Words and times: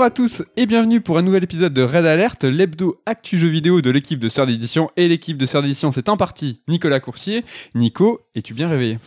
Bonjour 0.00 0.06
à 0.06 0.16
tous 0.16 0.42
et 0.56 0.64
bienvenue 0.64 1.02
pour 1.02 1.18
un 1.18 1.22
nouvel 1.22 1.44
épisode 1.44 1.74
de 1.74 1.82
Red 1.82 2.06
Alert, 2.06 2.44
l'hebdo 2.44 3.02
actu 3.04 3.36
jeu 3.36 3.48
vidéo 3.48 3.82
de 3.82 3.90
l'équipe 3.90 4.18
de 4.18 4.30
Sœur 4.30 4.46
d'édition. 4.46 4.88
Et 4.96 5.06
l'équipe 5.08 5.36
de 5.36 5.44
Sœur 5.44 5.60
d'édition, 5.60 5.92
c'est 5.92 6.08
en 6.08 6.16
partie 6.16 6.62
Nicolas 6.68 7.00
Coursier. 7.00 7.44
Nico, 7.74 8.22
es-tu 8.34 8.54
bien 8.54 8.70
réveillé? 8.70 8.98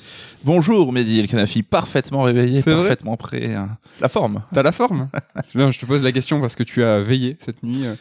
Bonjour 0.44 0.94
Mehdi 0.94 1.20
El 1.20 1.28
Kanafi, 1.28 1.64
parfaitement 1.64 2.22
réveillé, 2.22 2.62
parfaitement 2.62 3.18
prêt. 3.18 3.56
hein. 3.56 3.70
La 4.02 4.08
forme. 4.08 4.44
T'as 4.54 4.62
la 4.62 4.72
forme? 4.72 5.08
Je 5.56 5.80
te 5.80 5.88
pose 5.88 6.04
la 6.04 6.12
question 6.12 6.40
parce 6.40 6.56
que 6.56 6.62
tu 6.62 6.84
as 6.84 7.00
veillé 7.00 7.38
cette 7.40 7.64
nuit 7.64 7.88
euh, 7.88 7.96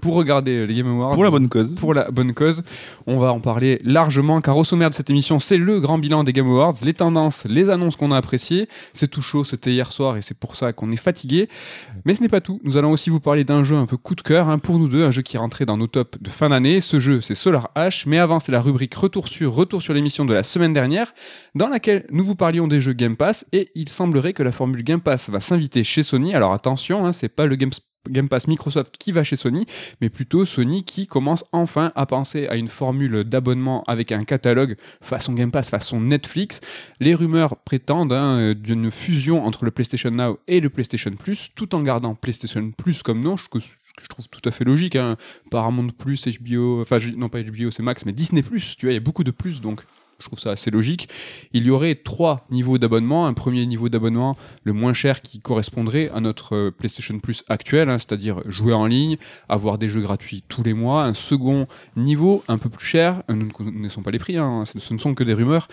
pour 0.00 0.14
regarder 0.14 0.66
les 0.66 0.74
Game 0.74 0.88
Awards. 0.88 1.12
Pour 1.12 1.24
la 1.24 1.30
bonne 1.30 1.48
cause. 1.48 1.74
pour 1.74 1.94
la 1.94 2.10
bonne 2.10 2.34
cause. 2.34 2.62
On 3.06 3.18
va 3.18 3.32
en 3.32 3.40
parler 3.40 3.78
largement 3.84 4.40
car 4.40 4.56
au 4.56 4.64
sommaire 4.64 4.90
de 4.90 4.94
cette 4.94 5.10
émission, 5.10 5.38
c'est 5.38 5.58
le 5.58 5.80
grand 5.80 5.98
bilan 5.98 6.24
des 6.24 6.32
Game 6.32 6.46
Awards, 6.46 6.74
les 6.82 6.94
tendances, 6.94 7.44
les 7.48 7.70
annonces 7.70 7.96
qu'on 7.96 8.12
a 8.12 8.16
appréciées. 8.16 8.68
C'est 8.92 9.08
tout 9.08 9.22
chaud, 9.22 9.44
c'était 9.44 9.70
hier 9.70 9.92
soir 9.92 10.16
et 10.16 10.22
c'est 10.22 10.36
pour 10.36 10.56
ça 10.56 10.72
qu'on 10.72 10.90
est 10.92 10.96
fatigué. 10.96 11.48
Mais 12.04 12.14
ce 12.14 12.22
n'est 12.22 12.28
pas 12.28 12.40
tout. 12.40 12.60
Nous 12.64 12.76
allons 12.76 12.92
aussi 12.92 13.10
vous 13.10 13.20
parler 13.20 13.44
d'un 13.44 13.64
jeu 13.64 13.76
un 13.76 13.86
peu 13.86 13.96
coup 13.96 14.14
de 14.14 14.22
cœur 14.22 14.48
hein, 14.48 14.58
pour 14.58 14.78
nous 14.78 14.88
deux, 14.88 15.04
un 15.04 15.10
jeu 15.10 15.22
qui 15.22 15.36
est 15.36 15.38
rentré 15.38 15.66
dans 15.66 15.76
nos 15.76 15.86
tops 15.86 16.18
de 16.20 16.30
fin 16.30 16.48
d'année. 16.48 16.80
Ce 16.80 17.00
jeu, 17.00 17.20
c'est 17.20 17.34
Solar 17.34 17.70
H. 17.76 18.04
Mais 18.06 18.18
avant, 18.18 18.40
c'est 18.40 18.52
la 18.52 18.60
rubrique 18.60 18.94
Retour 18.94 19.28
sur 19.28 19.54
Retour 19.54 19.82
sur 19.82 19.94
l'émission 19.94 20.24
de 20.24 20.34
la 20.34 20.42
semaine 20.42 20.72
dernière, 20.72 21.14
dans 21.54 21.68
laquelle 21.68 22.06
nous 22.10 22.24
vous 22.24 22.36
parlions 22.36 22.66
des 22.66 22.80
jeux 22.80 22.92
Game 22.92 23.16
Pass 23.16 23.44
et 23.52 23.70
il 23.74 23.88
semblerait 23.88 24.32
que 24.32 24.42
la 24.42 24.52
formule 24.52 24.82
Game 24.84 25.00
Pass 25.00 25.28
va 25.30 25.40
s'inviter 25.40 25.84
chez 25.84 26.02
Sony. 26.02 26.34
Alors 26.34 26.52
attention, 26.52 27.04
hein, 27.06 27.12
c'est 27.12 27.28
pas 27.28 27.46
le 27.46 27.56
Game 27.56 27.70
Game 28.08 28.28
Pass 28.28 28.48
Microsoft 28.48 28.96
qui 28.98 29.12
va 29.12 29.24
chez 29.24 29.36
Sony, 29.36 29.66
mais 30.00 30.10
plutôt 30.10 30.44
Sony 30.44 30.84
qui 30.84 31.06
commence 31.06 31.44
enfin 31.52 31.92
à 31.94 32.06
penser 32.06 32.46
à 32.48 32.56
une 32.56 32.68
formule 32.68 33.24
d'abonnement 33.24 33.84
avec 33.86 34.12
un 34.12 34.24
catalogue 34.24 34.76
façon 35.00 35.32
Game 35.32 35.50
Pass, 35.50 35.70
façon 35.70 36.00
Netflix. 36.00 36.60
Les 37.00 37.14
rumeurs 37.14 37.56
prétendent 37.56 38.12
hein, 38.12 38.54
d'une 38.54 38.90
fusion 38.90 39.44
entre 39.44 39.64
le 39.64 39.70
PlayStation 39.70 40.10
Now 40.10 40.38
et 40.48 40.60
le 40.60 40.70
PlayStation 40.70 41.12
Plus, 41.12 41.50
tout 41.54 41.74
en 41.74 41.82
gardant 41.82 42.14
PlayStation 42.14 42.70
Plus 42.70 43.02
comme 43.02 43.22
nom, 43.22 43.36
que, 43.36 43.58
je 43.60 44.06
trouve 44.08 44.28
tout 44.28 44.46
à 44.48 44.50
fait 44.50 44.64
logique. 44.64 44.96
Hein. 44.96 45.16
Paramount 45.50 45.88
Plus, 45.88 46.26
HBO, 46.26 46.82
enfin 46.82 46.98
non 47.16 47.28
pas 47.28 47.42
HBO 47.42 47.70
c'est 47.70 47.82
Max, 47.82 48.04
mais 48.04 48.12
Disney 48.12 48.42
Plus, 48.42 48.76
tu 48.76 48.86
vois, 48.86 48.92
il 48.92 48.96
y 48.96 48.98
a 48.98 49.00
beaucoup 49.00 49.24
de 49.24 49.30
plus 49.30 49.60
donc. 49.60 49.82
Je 50.22 50.28
trouve 50.28 50.38
ça 50.38 50.52
assez 50.52 50.70
logique. 50.70 51.08
Il 51.52 51.64
y 51.64 51.70
aurait 51.70 51.96
trois 51.96 52.46
niveaux 52.50 52.78
d'abonnement. 52.78 53.26
Un 53.26 53.34
premier 53.34 53.66
niveau 53.66 53.88
d'abonnement, 53.88 54.36
le 54.62 54.72
moins 54.72 54.94
cher, 54.94 55.20
qui 55.20 55.40
correspondrait 55.40 56.10
à 56.14 56.20
notre 56.20 56.54
euh, 56.54 56.70
PlayStation 56.70 57.18
Plus 57.18 57.42
actuel, 57.48 57.90
hein, 57.90 57.98
c'est-à-dire 57.98 58.40
jouer 58.46 58.72
en 58.72 58.86
ligne, 58.86 59.16
avoir 59.48 59.78
des 59.78 59.88
jeux 59.88 60.00
gratuits 60.00 60.44
tous 60.46 60.62
les 60.62 60.74
mois. 60.74 61.04
Un 61.04 61.14
second 61.14 61.66
niveau, 61.96 62.44
un 62.46 62.58
peu 62.58 62.68
plus 62.68 62.86
cher, 62.86 63.22
euh, 63.30 63.34
nous 63.34 63.46
ne 63.46 63.50
connaissons 63.50 64.02
pas 64.02 64.12
les 64.12 64.20
prix, 64.20 64.36
hein, 64.36 64.64
ce 64.64 64.94
ne 64.94 64.98
sont 64.98 65.14
que 65.14 65.24
des 65.24 65.34
rumeurs, 65.34 65.66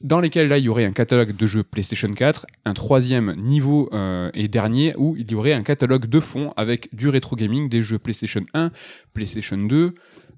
dans 0.00 0.20
lesquels 0.20 0.48
là 0.48 0.58
il 0.58 0.64
y 0.64 0.68
aurait 0.68 0.84
un 0.84 0.92
catalogue 0.92 1.36
de 1.36 1.46
jeux 1.46 1.62
PlayStation 1.62 2.12
4. 2.12 2.46
Un 2.64 2.74
troisième 2.74 3.34
niveau 3.36 3.90
euh, 3.92 4.30
et 4.34 4.48
dernier, 4.48 4.94
où 4.96 5.16
il 5.16 5.30
y 5.30 5.34
aurait 5.34 5.52
un 5.52 5.62
catalogue 5.62 6.06
de 6.06 6.20
fond 6.20 6.54
avec 6.56 6.94
du 6.94 7.08
rétro 7.08 7.36
gaming, 7.36 7.68
des 7.68 7.82
jeux 7.82 7.98
PlayStation 7.98 8.44
1, 8.54 8.70
PlayStation 9.12 9.58
2, 9.58 9.94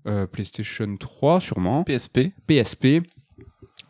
euh, 0.06 0.26
PlayStation 0.26 0.96
3 0.96 1.40
sûrement. 1.40 1.84
PSP. 1.84 2.32
PSP. 2.46 3.02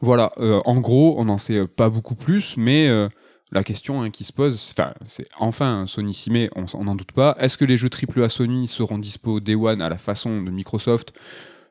Voilà, 0.04 0.32
euh, 0.38 0.60
en 0.66 0.76
gros, 0.80 1.14
on 1.18 1.24
n'en 1.24 1.38
sait 1.38 1.56
euh, 1.60 1.66
pas 1.66 1.88
beaucoup 1.88 2.14
plus, 2.14 2.56
mais 2.58 2.88
euh, 2.88 3.08
la 3.52 3.62
question 3.64 4.02
hein, 4.02 4.10
qui 4.10 4.24
se 4.24 4.32
pose, 4.32 4.60
c'est- 4.60 4.78
enfin, 4.78 4.92
c'est 5.06 5.26
enfin 5.38 5.80
un 5.82 5.86
Sony 5.86 6.12
s'y 6.12 6.30
met, 6.30 6.50
on 6.56 6.84
n'en 6.84 6.94
doute 6.94 7.12
pas. 7.12 7.36
Est-ce 7.40 7.56
que 7.56 7.64
les 7.64 7.76
jeux 7.78 7.88
AAA 7.88 8.28
Sony 8.28 8.68
seront 8.68 8.98
dispo 8.98 9.40
Day 9.40 9.54
One 9.54 9.80
à 9.80 9.88
la 9.88 9.96
façon 9.96 10.42
de 10.42 10.50
Microsoft? 10.50 11.14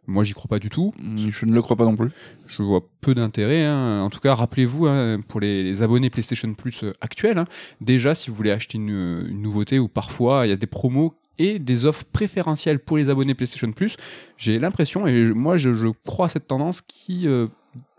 Moi, 0.08 0.24
j'y 0.24 0.34
crois 0.34 0.50
pas 0.50 0.60
du 0.60 0.70
tout. 0.70 0.94
Mm, 1.00 1.30
Je 1.30 1.46
ne 1.46 1.54
le 1.54 1.62
crois 1.62 1.78
pas 1.78 1.86
non 1.86 1.96
plus. 1.96 2.10
Je 2.48 2.62
vois 2.64 2.82
peu 3.02 3.14
d'intérêt. 3.14 3.64
hein. 3.66 4.02
En 4.02 4.10
tout 4.10 4.20
cas, 4.20 4.34
rappelez-vous, 4.36 4.88
hein, 4.88 5.22
pour 5.28 5.40
les, 5.40 5.62
les 5.64 5.82
abonnés 5.84 6.10
PlayStation 6.10 6.52
Plus 6.56 6.84
actuels, 7.02 7.38
hein, 7.38 7.46
déjà, 7.82 8.16
si 8.16 8.30
vous 8.32 8.36
voulez 8.36 8.52
acheter 8.52 8.78
une, 8.80 8.90
une 9.30 9.42
nouveauté 9.42 9.78
ou 9.80 9.88
parfois 9.88 10.46
il 10.46 10.50
y 10.50 10.54
a 10.54 10.58
des 10.58 10.68
promos 10.68 11.12
et 11.40 11.58
des 11.60 11.86
offres 11.86 12.04
préférentielles 12.12 12.80
pour 12.80 12.98
les 12.98 13.10
abonnés 13.10 13.34
PlayStation 13.34 13.72
Plus, 13.72 13.96
j'ai 14.38 14.60
l'impression, 14.60 15.08
et 15.08 15.24
moi 15.34 15.58
je, 15.58 15.74
je 15.74 15.88
crois 16.06 16.26
à 16.28 16.30
cette 16.30 16.48
tendance 16.48 16.82
qui 16.82 17.28
euh, 17.28 17.48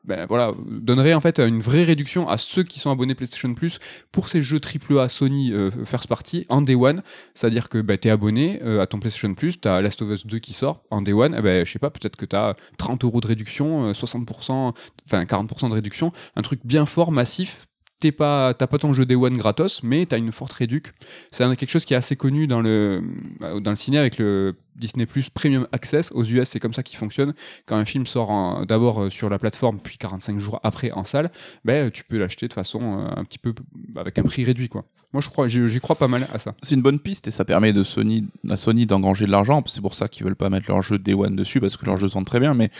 ben, 0.05 0.27
voilà, 0.29 0.53
donnerait 0.67 1.15
en 1.15 1.21
fait 1.21 1.39
une 1.39 1.61
vraie 1.61 1.85
réduction 1.85 2.29
à 2.29 2.37
ceux 2.37 2.63
qui 2.63 2.79
sont 2.79 2.91
abonnés 2.91 3.15
PlayStation 3.15 3.55
Plus 3.55 3.79
pour 4.13 4.29
ces 4.29 4.43
jeux 4.43 4.61
AAA 4.61 5.09
Sony 5.09 5.53
euh, 5.53 5.71
First 5.85 6.09
Party 6.09 6.45
en 6.51 6.61
Day 6.61 6.75
One. 6.75 7.03
C'est-à-dire 7.35 7.71
que 7.71 7.81
ben, 7.81 7.97
tu 7.97 8.09
es 8.09 8.11
abonné 8.11 8.61
euh, 8.63 8.83
à 8.83 8.87
ton 8.87 8.99
PlayStation 8.99 9.33
Plus, 9.35 9.59
tu 9.61 9.67
as 9.67 9.81
Last 9.81 10.03
of 10.03 10.11
Us 10.11 10.27
2 10.27 10.39
qui 10.41 10.53
sort 10.53 10.83
en 10.91 11.01
Day 11.01 11.15
One, 11.15 11.35
eh 11.39 11.41
ben, 11.41 11.65
je 11.65 11.73
sais 11.73 11.79
pas, 11.79 11.91
peut-être 11.91 12.17
que 12.17 12.27
tu 12.27 12.37
as 12.37 12.55
30 12.77 13.03
euros 13.05 13.21
de 13.21 13.27
réduction, 13.27 13.87
euh, 13.87 13.93
60%, 13.93 14.75
enfin 15.07 15.25
40% 15.25 15.71
de 15.71 15.75
réduction, 15.75 16.13
un 16.37 16.43
truc 16.43 16.61
bien 16.65 16.85
fort, 16.85 17.11
massif. 17.11 17.67
T'es 18.01 18.13
pas, 18.13 18.53
t'as 18.53 18.67
pas 18.67 18.77
ton 18.77 18.93
jeu 18.93 19.07
Day 19.07 19.15
One 19.15 19.39
gratos, 19.39 19.83
mais 19.83 20.05
t'as 20.05 20.19
une 20.19 20.33
forte 20.33 20.53
réduc. 20.53 20.93
C'est 21.31 21.45
quelque 21.57 21.71
chose 21.71 21.87
qui 21.87 21.95
est 21.95 21.97
assez 21.97 22.17
connu 22.17 22.47
dans 22.47 22.61
le, 22.61 23.03
dans 23.41 23.71
le 23.71 23.77
ciné 23.77 23.97
avec 23.97 24.19
le 24.19 24.55
Disney 24.77 25.07
Plus 25.07 25.31
Premium 25.31 25.67
Access. 25.73 26.11
Aux 26.13 26.25
US, 26.25 26.49
c'est 26.49 26.61
comme 26.61 26.75
ça 26.75 26.83
qu'il 26.83 26.99
fonctionne. 26.99 27.35
Quand 27.67 27.77
un 27.77 27.85
film 27.85 28.07
sort 28.07 28.65
d'abord 28.67 29.03
euh, 29.05 29.11
sur 29.11 29.29
la 29.29 29.39
plateforme, 29.39 29.79
puis 29.81 29.99
45 29.99 30.39
jours 30.39 30.61
après 30.63 30.91
en 30.93 31.05
salle, 31.05 31.31
ben, 31.65 31.91
tu 31.91 32.05
peux 32.05 32.19
l'acheter 32.19 32.49
de 32.49 32.53
façon 32.53 32.81
euh, 32.83 33.09
un 33.21 33.25
petit 33.25 33.39
peu 33.39 33.55
avec 33.97 34.19
un 34.19 34.23
prix 34.23 34.45
réduit. 34.45 34.69
Quoi. 34.69 34.85
Moi, 35.13 35.21
je 35.21 35.29
crois, 35.29 35.47
j'y 35.47 35.81
crois 35.81 35.95
pas 35.95 36.09
mal 36.09 36.27
à 36.33 36.41
ça. 36.41 36.55
C'est 36.61 36.75
une 36.75 36.83
bonne 36.83 36.99
piste 36.99 37.29
et 37.29 37.31
ça 37.31 37.45
permet 37.45 37.73
de 37.73 37.85
Sony, 37.85 38.27
à 38.51 38.57
Sony 38.57 38.85
d'engranger 38.85 39.27
de 39.27 39.31
l'argent. 39.31 39.63
C'est 39.67 39.81
pour 39.81 39.95
ça 39.95 40.09
qu'ils 40.09 40.27
veulent 40.27 40.35
pas 40.35 40.51
mettre 40.51 40.69
leur 40.69 40.83
jeu 40.83 40.99
Day 40.99 41.15
One 41.15 41.37
dessus 41.37 41.61
parce 41.61 41.77
que 41.77 41.87
leurs 41.87 41.99
jeux 41.99 42.09
sont 42.09 42.25
très 42.25 42.41
bien, 42.41 42.53
mais 42.53 42.71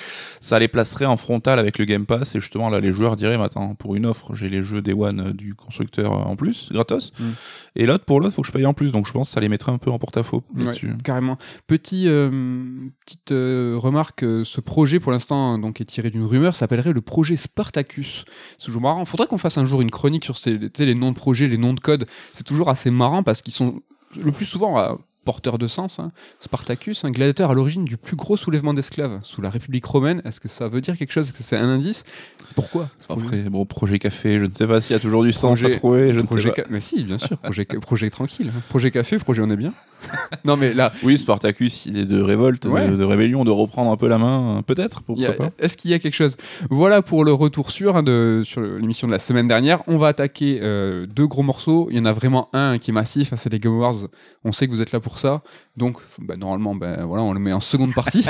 ça 0.41 0.59
les 0.59 0.67
placerait 0.67 1.07
en 1.07 1.17
frontal 1.17 1.61
avec 1.61 1.79
le 1.79 1.85
Game 1.85 2.07
Pass 2.07 2.35
et 2.35 2.41
justement 2.41 2.71
là 2.71 2.81
les 2.81 2.91
joueurs 2.91 3.15
diraient 3.15 3.41
attends 3.41 3.77
pour 3.77 3.95
une 3.95 4.05
offre 4.05 4.35
j'ai 4.35 4.49
les 4.49 4.63
jeux 4.65 4.83
Day 4.83 4.95
One 4.95 5.21
euh, 5.29 5.33
du 5.33 5.55
constructeur 5.55 6.13
euh, 6.13 6.25
en 6.25 6.35
plus 6.35 6.71
gratos 6.73 7.13
Mm. 7.19 7.25
et 7.77 7.87
l'autre 7.87 8.05
pour 8.05 8.21
l'autre 8.21 8.35
faut 8.35 8.43
que 8.43 8.49
je 8.49 8.53
paye 8.53 8.67
en 8.67 8.73
plus 8.75 8.91
donc 8.91 9.07
je 9.07 9.13
pense 9.13 9.29
que 9.29 9.35
ça 9.35 9.41
les 9.41 9.49
mettrait 9.49 9.71
un 9.73 9.79
peu 9.79 9.91
en 9.91 9.99
porte-à-faux 9.99 10.43
Ouais, 10.57 10.73
carrément. 11.05 11.39
Petit, 11.67 11.84
euh, 11.93 12.31
petite 13.05 13.33
euh, 13.33 13.77
remarque, 13.77 14.25
euh, 14.25 14.45
ce 14.45 14.61
projet 14.61 15.01
pour 15.01 15.13
l'instant 15.13 15.59
donc 15.59 15.81
est 15.81 15.85
tiré 15.85 16.11
d'une 16.11 16.25
rumeur, 16.25 16.57
s'appellerait 16.57 16.93
le 16.93 17.01
projet 17.01 17.37
Spartacus. 17.37 18.25
C'est 18.59 18.67
toujours 18.67 18.83
marrant. 18.83 19.05
Faudrait 19.05 19.27
qu'on 19.27 19.39
fasse 19.39 19.59
un 19.59 19.65
jour 19.65 19.81
une 19.81 19.91
chronique 19.91 20.25
sur 20.25 20.37
ces, 20.37 20.59
les 20.79 20.95
noms 20.95 21.11
de 21.11 21.17
projets, 21.17 21.47
les 21.47 21.59
noms 21.59 21.75
de 21.75 21.81
code. 21.81 22.07
C'est 22.33 22.45
toujours 22.45 22.69
assez 22.69 22.91
marrant 22.91 23.23
parce 23.23 23.43
qu'ils 23.43 23.55
sont 23.55 23.83
le 24.17 24.33
plus 24.33 24.47
souvent 24.47 24.99
porteurs 25.25 25.59
de 25.59 25.67
sens. 25.67 25.99
hein. 25.99 26.13
Spartacus, 26.41 27.05
un 27.05 27.11
gladiateur 27.11 27.51
à 27.51 27.55
l'origine 27.55 27.85
du 27.85 27.97
plus 27.97 28.17
gros 28.17 28.37
soulèvement 28.37 28.75
d'esclaves 28.75 29.21
sous 29.23 29.41
la 29.41 29.51
République 29.51 29.85
romaine. 29.85 30.21
Est-ce 30.25 30.41
que 30.41 30.49
ça 30.49 30.69
veut 30.69 30.81
dire 30.81 30.97
quelque 30.97 31.13
chose? 31.13 31.29
Est-ce 31.29 31.37
que 31.37 31.43
c'est 31.43 31.57
un 31.57 31.69
indice? 31.69 32.05
Pourquoi? 32.55 32.89
Après 33.09 33.39
bon 33.51 33.65
projet 33.65 33.99
café 33.99 34.39
je 34.39 34.45
ne 34.47 34.53
sais 34.53 34.67
pas 34.67 34.81
s'il 34.81 34.93
y 34.93 34.97
a 34.97 35.01
toujours 35.01 35.23
du 35.25 35.33
sens 35.33 35.61
Projet- 35.61 35.75
à 35.75 35.79
trouver 35.79 36.13
je 36.13 36.21
ne 36.21 36.27
sais 36.27 36.51
pas. 36.51 36.63
Mais 36.71 36.81
si, 36.81 37.03
bien 37.05 37.19
sûr. 37.19 37.37
Projet, 37.39 37.65
projet 37.65 38.11
tranquille. 38.11 38.51
hein. 38.55 38.61
Projet 38.69 38.91
café, 38.91 39.19
projet 39.19 39.43
on 39.43 39.51
est 39.51 39.57
bien. 39.57 39.73
non 40.45 40.59
mais 40.59 40.75
là, 40.75 40.93
Oui, 41.03 41.17
Spartacus, 41.17 41.87
il 41.87 41.97
est 41.97 42.05
de 42.05 42.21
révolte, 42.21 42.67
Ouais. 42.67 42.87
de, 42.89 42.97
de 42.97 43.05
rébellion, 43.05 43.45
de 43.45 43.51
reprendre 43.51 43.91
un 43.91 43.97
peu 43.97 44.07
la 44.07 44.19
main, 44.19 44.59
euh, 44.59 44.63
peut-être. 44.63 45.03
Est-ce 45.59 45.77
qu'il 45.79 45.91
y 45.91 45.95
a 45.95 45.99
quelque 45.99 46.15
chose? 46.15 46.37
Voilà 46.69 47.01
pour 47.01 47.25
le 47.25 47.33
retour 47.33 47.71
sûr 47.71 47.97
hein, 47.97 48.03
de, 48.03 48.43
sur 48.45 48.61
l'émission 48.61 49.07
de 49.07 49.13
la 49.13 49.19
semaine 49.19 49.49
dernière. 49.49 49.83
On 49.87 49.97
va 49.97 50.09
attaquer 50.09 50.59
euh, 50.63 51.07
deux 51.07 51.27
gros 51.27 51.43
morceaux. 51.43 51.89
Il 51.91 51.97
y 51.97 52.01
en 52.01 52.05
a 52.05 52.13
vraiment 52.13 52.51
un 52.53 52.77
qui 52.79 52.91
est 52.91 52.93
massif, 52.95 53.33
hein, 53.33 53.37
c'est 53.37 53.51
les 53.51 53.59
Game 53.59 53.73
Awards. 53.73 54.09
On 54.45 54.53
sait 54.53 54.67
que 54.67 54.73
vous 54.73 54.83
êtes 54.83 54.93
là 54.93 55.01
pour 55.01 55.14
ça. 55.19 55.43
Donc, 55.77 55.99
bah, 56.21 56.37
normalement, 56.37 56.75
ben, 56.75 57.05
voilà, 57.05 57.25
on 57.25 57.33
le 57.33 57.41
met 57.41 57.53
en 57.53 57.61
seconde 57.61 57.95
partie. 57.95 58.25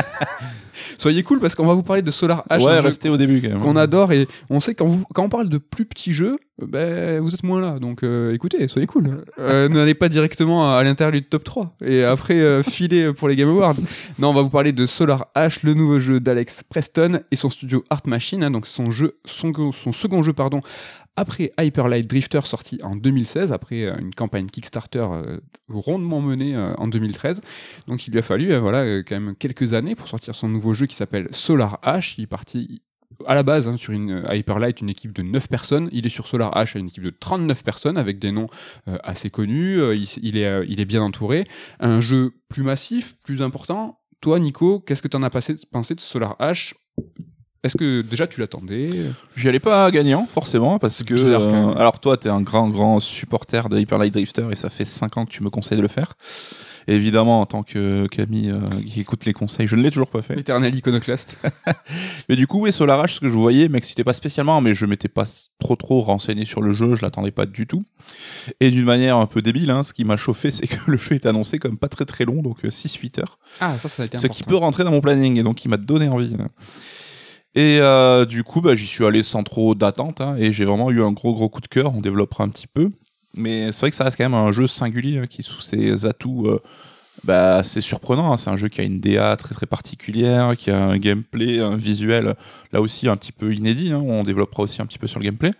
Soyez 0.98 1.22
cool 1.22 1.40
parce 1.40 1.54
qu'on 1.54 1.66
va 1.66 1.74
vous 1.74 1.82
parler 1.82 2.02
de 2.02 2.10
Solar 2.10 2.44
H, 2.50 2.62
ouais, 2.62 2.80
restez 2.80 3.08
au 3.08 3.16
début 3.16 3.40
quand 3.40 3.48
même. 3.48 3.60
qu'on 3.60 3.76
adore. 3.76 4.12
Et 4.12 4.26
on 4.50 4.60
sait 4.60 4.74
que 4.74 4.78
quand, 4.78 4.86
vous, 4.86 5.04
quand 5.14 5.24
on 5.24 5.28
parle 5.28 5.48
de 5.48 5.58
plus 5.58 5.84
petits 5.84 6.12
jeux, 6.12 6.36
euh, 6.62 6.66
ben, 6.66 7.20
vous 7.20 7.34
êtes 7.34 7.42
moins 7.42 7.60
là. 7.60 7.78
Donc 7.78 8.02
euh, 8.02 8.32
écoutez, 8.32 8.66
soyez 8.68 8.86
cool. 8.86 9.24
Euh, 9.38 9.68
N'allez 9.74 9.94
pas 9.94 10.08
directement 10.08 10.74
à 10.74 10.82
l'intérieur 10.82 11.12
du 11.12 11.22
top 11.22 11.44
3 11.44 11.76
et 11.84 12.04
après 12.04 12.40
euh, 12.40 12.62
filer 12.68 13.12
pour 13.12 13.28
les 13.28 13.36
Game 13.36 13.48
Awards. 13.48 13.76
Non, 14.18 14.30
on 14.30 14.34
va 14.34 14.42
vous 14.42 14.50
parler 14.50 14.72
de 14.72 14.86
Solar 14.86 15.26
H, 15.36 15.58
le 15.62 15.74
nouveau 15.74 16.00
jeu 16.00 16.20
d'Alex 16.20 16.62
Preston 16.62 17.20
et 17.30 17.36
son 17.36 17.50
studio 17.50 17.84
Art 17.90 18.02
Machine, 18.06 18.42
hein, 18.42 18.50
donc 18.50 18.66
son, 18.66 18.90
jeu, 18.90 19.18
son, 19.24 19.52
son 19.72 19.92
second 19.92 20.22
jeu 20.22 20.32
pardon, 20.32 20.60
après 21.16 21.52
Hyper 21.58 21.88
Light 21.88 22.08
Drifter 22.08 22.40
sorti 22.44 22.80
en 22.82 22.96
2016, 22.96 23.52
après 23.52 23.82
euh, 23.84 23.96
une 23.98 24.14
campagne 24.14 24.46
Kickstarter 24.46 25.06
euh, 25.12 25.40
rondement 25.68 26.20
menée 26.20 26.56
euh, 26.56 26.74
en 26.74 26.88
2013. 26.88 27.40
Donc 27.86 28.06
il 28.06 28.12
lui 28.12 28.18
a 28.18 28.22
fallu 28.22 28.56
voilà, 28.56 29.02
quand 29.02 29.20
même 29.20 29.34
quelques 29.36 29.74
années 29.74 29.94
pour 29.94 30.08
sortir 30.08 30.34
son 30.34 30.48
nouveau 30.48 30.74
jeu 30.74 30.86
qui 30.86 30.96
s'appelle 30.96 31.28
Solar 31.30 31.78
H. 31.84 32.14
Il 32.18 32.24
est 32.24 32.28
parti 32.28 32.82
à 33.26 33.34
la 33.36 33.44
base 33.44 33.68
hein, 33.68 33.76
sur 33.76 33.94
Hyperlight, 33.94 34.80
une 34.80 34.90
équipe 34.90 35.12
de 35.12 35.22
9 35.22 35.48
personnes. 35.48 35.88
Il 35.92 36.04
est 36.04 36.10
sur 36.10 36.26
Solar 36.26 36.52
H, 36.54 36.76
une 36.76 36.88
équipe 36.88 37.04
de 37.04 37.10
39 37.10 37.62
personnes 37.62 37.96
avec 37.96 38.18
des 38.18 38.32
noms 38.32 38.48
assez 38.86 39.30
connus. 39.30 39.78
Il, 39.94 40.36
est, 40.36 40.66
il 40.68 40.80
est 40.80 40.84
bien 40.84 41.00
entouré. 41.00 41.46
Un 41.78 42.00
jeu 42.00 42.32
plus 42.48 42.64
massif, 42.64 43.16
plus 43.22 43.40
important. 43.40 44.00
Toi, 44.20 44.40
Nico, 44.40 44.80
qu'est-ce 44.80 45.00
que 45.00 45.06
tu 45.06 45.16
en 45.16 45.22
as 45.22 45.30
pensé 45.30 45.54
de 45.94 46.00
Solar 46.00 46.36
H 46.40 46.74
Est-ce 47.64 47.78
que 47.78 48.02
déjà 48.02 48.26
tu 48.26 48.40
l'attendais? 48.40 48.88
J'y 49.36 49.48
allais 49.48 49.58
pas 49.58 49.90
gagnant, 49.90 50.26
forcément, 50.26 50.78
parce 50.78 51.02
que. 51.02 51.14
euh, 51.14 51.74
alors, 51.76 51.98
toi, 51.98 52.18
t'es 52.18 52.28
un 52.28 52.42
grand, 52.42 52.68
grand 52.68 53.00
supporter 53.00 53.70
de 53.70 53.78
Hyper 53.78 53.96
Light 53.96 54.12
Drifter 54.12 54.44
et 54.52 54.54
ça 54.54 54.68
fait 54.68 54.84
5 54.84 55.16
ans 55.16 55.24
que 55.24 55.30
tu 55.30 55.42
me 55.42 55.48
conseilles 55.48 55.78
de 55.78 55.82
le 55.82 55.88
faire. 55.88 56.12
évidemment, 56.86 57.40
en 57.40 57.46
tant 57.46 57.62
que 57.62 58.06
Camille 58.08 58.50
euh, 58.50 58.60
qui 58.86 59.00
écoute 59.00 59.24
les 59.24 59.32
conseils, 59.32 59.66
je 59.66 59.76
ne 59.76 59.82
l'ai 59.82 59.90
toujours 59.90 60.10
pas 60.10 60.20
fait. 60.20 60.34
L'éternel 60.34 60.74
iconoclaste. 60.74 61.38
Mais 62.28 62.36
du 62.36 62.46
coup, 62.46 62.60
oui, 62.60 62.70
Solar 62.70 63.00
Ash, 63.00 63.14
ce 63.14 63.20
que 63.20 63.30
je 63.30 63.34
voyais, 63.34 63.70
m'excitait 63.70 64.04
pas 64.04 64.12
spécialement, 64.12 64.60
mais 64.60 64.74
je 64.74 64.84
m'étais 64.84 65.08
pas 65.08 65.24
trop 65.58 65.76
trop 65.76 66.02
renseigné 66.02 66.44
sur 66.44 66.60
le 66.60 66.74
jeu, 66.74 66.96
je 66.96 67.02
l'attendais 67.02 67.30
pas 67.30 67.46
du 67.46 67.66
tout. 67.66 67.82
Et 68.60 68.70
d'une 68.70 68.84
manière 68.84 69.16
un 69.16 69.26
peu 69.26 69.40
débile, 69.40 69.70
hein, 69.70 69.82
ce 69.82 69.94
qui 69.94 70.04
m'a 70.04 70.18
chauffé, 70.18 70.50
c'est 70.50 70.66
que 70.66 70.76
le 70.90 70.98
jeu 70.98 71.14
est 71.14 71.24
annoncé 71.24 71.58
comme 71.58 71.78
pas 71.78 71.88
très 71.88 72.04
très 72.04 72.26
long, 72.26 72.42
donc 72.42 72.62
6-8 72.62 73.20
heures. 73.20 73.38
Ah, 73.60 73.78
ça, 73.78 73.88
ça 73.88 74.02
a 74.02 74.06
été 74.06 74.18
Ce 74.18 74.26
qui 74.26 74.42
peut 74.42 74.56
rentrer 74.56 74.84
dans 74.84 74.90
mon 74.90 75.00
planning, 75.00 75.38
et 75.38 75.42
donc 75.42 75.64
il 75.64 75.68
m'a 75.68 75.78
donné 75.78 76.08
envie. 76.08 76.36
Et 77.54 77.78
euh, 77.80 78.24
du 78.24 78.42
coup, 78.42 78.60
bah, 78.60 78.74
j'y 78.74 78.86
suis 78.86 79.04
allé 79.04 79.22
sans 79.22 79.44
trop 79.44 79.74
d'attente, 79.74 80.20
hein, 80.20 80.36
et 80.38 80.52
j'ai 80.52 80.64
vraiment 80.64 80.90
eu 80.90 81.02
un 81.02 81.12
gros 81.12 81.34
gros 81.34 81.48
coup 81.48 81.60
de 81.60 81.68
cœur. 81.68 81.94
On 81.94 82.00
développera 82.00 82.44
un 82.44 82.48
petit 82.48 82.66
peu, 82.66 82.90
mais 83.34 83.70
c'est 83.72 83.80
vrai 83.80 83.90
que 83.90 83.96
ça 83.96 84.04
reste 84.04 84.16
quand 84.16 84.24
même 84.24 84.34
un 84.34 84.50
jeu 84.52 84.66
singulier 84.66 85.18
hein, 85.18 85.26
qui, 85.28 85.42
sous 85.42 85.60
ses 85.60 86.04
atouts, 86.04 86.48
euh, 86.48 86.60
bah, 87.22 87.62
c'est 87.62 87.80
surprenant. 87.80 88.32
hein. 88.32 88.36
C'est 88.36 88.50
un 88.50 88.56
jeu 88.56 88.68
qui 88.68 88.80
a 88.80 88.84
une 88.84 88.98
DA 89.00 89.36
très 89.36 89.54
très 89.54 89.66
particulière, 89.66 90.56
qui 90.58 90.70
a 90.72 90.82
un 90.82 90.98
gameplay, 90.98 91.60
un 91.60 91.76
visuel 91.76 92.34
là 92.72 92.80
aussi 92.80 93.08
un 93.08 93.16
petit 93.16 93.32
peu 93.32 93.54
inédit. 93.54 93.94
On 93.94 94.24
développera 94.24 94.64
aussi 94.64 94.82
un 94.82 94.86
petit 94.86 94.98
peu 94.98 95.06
sur 95.06 95.20
le 95.20 95.24
gameplay. 95.24 95.52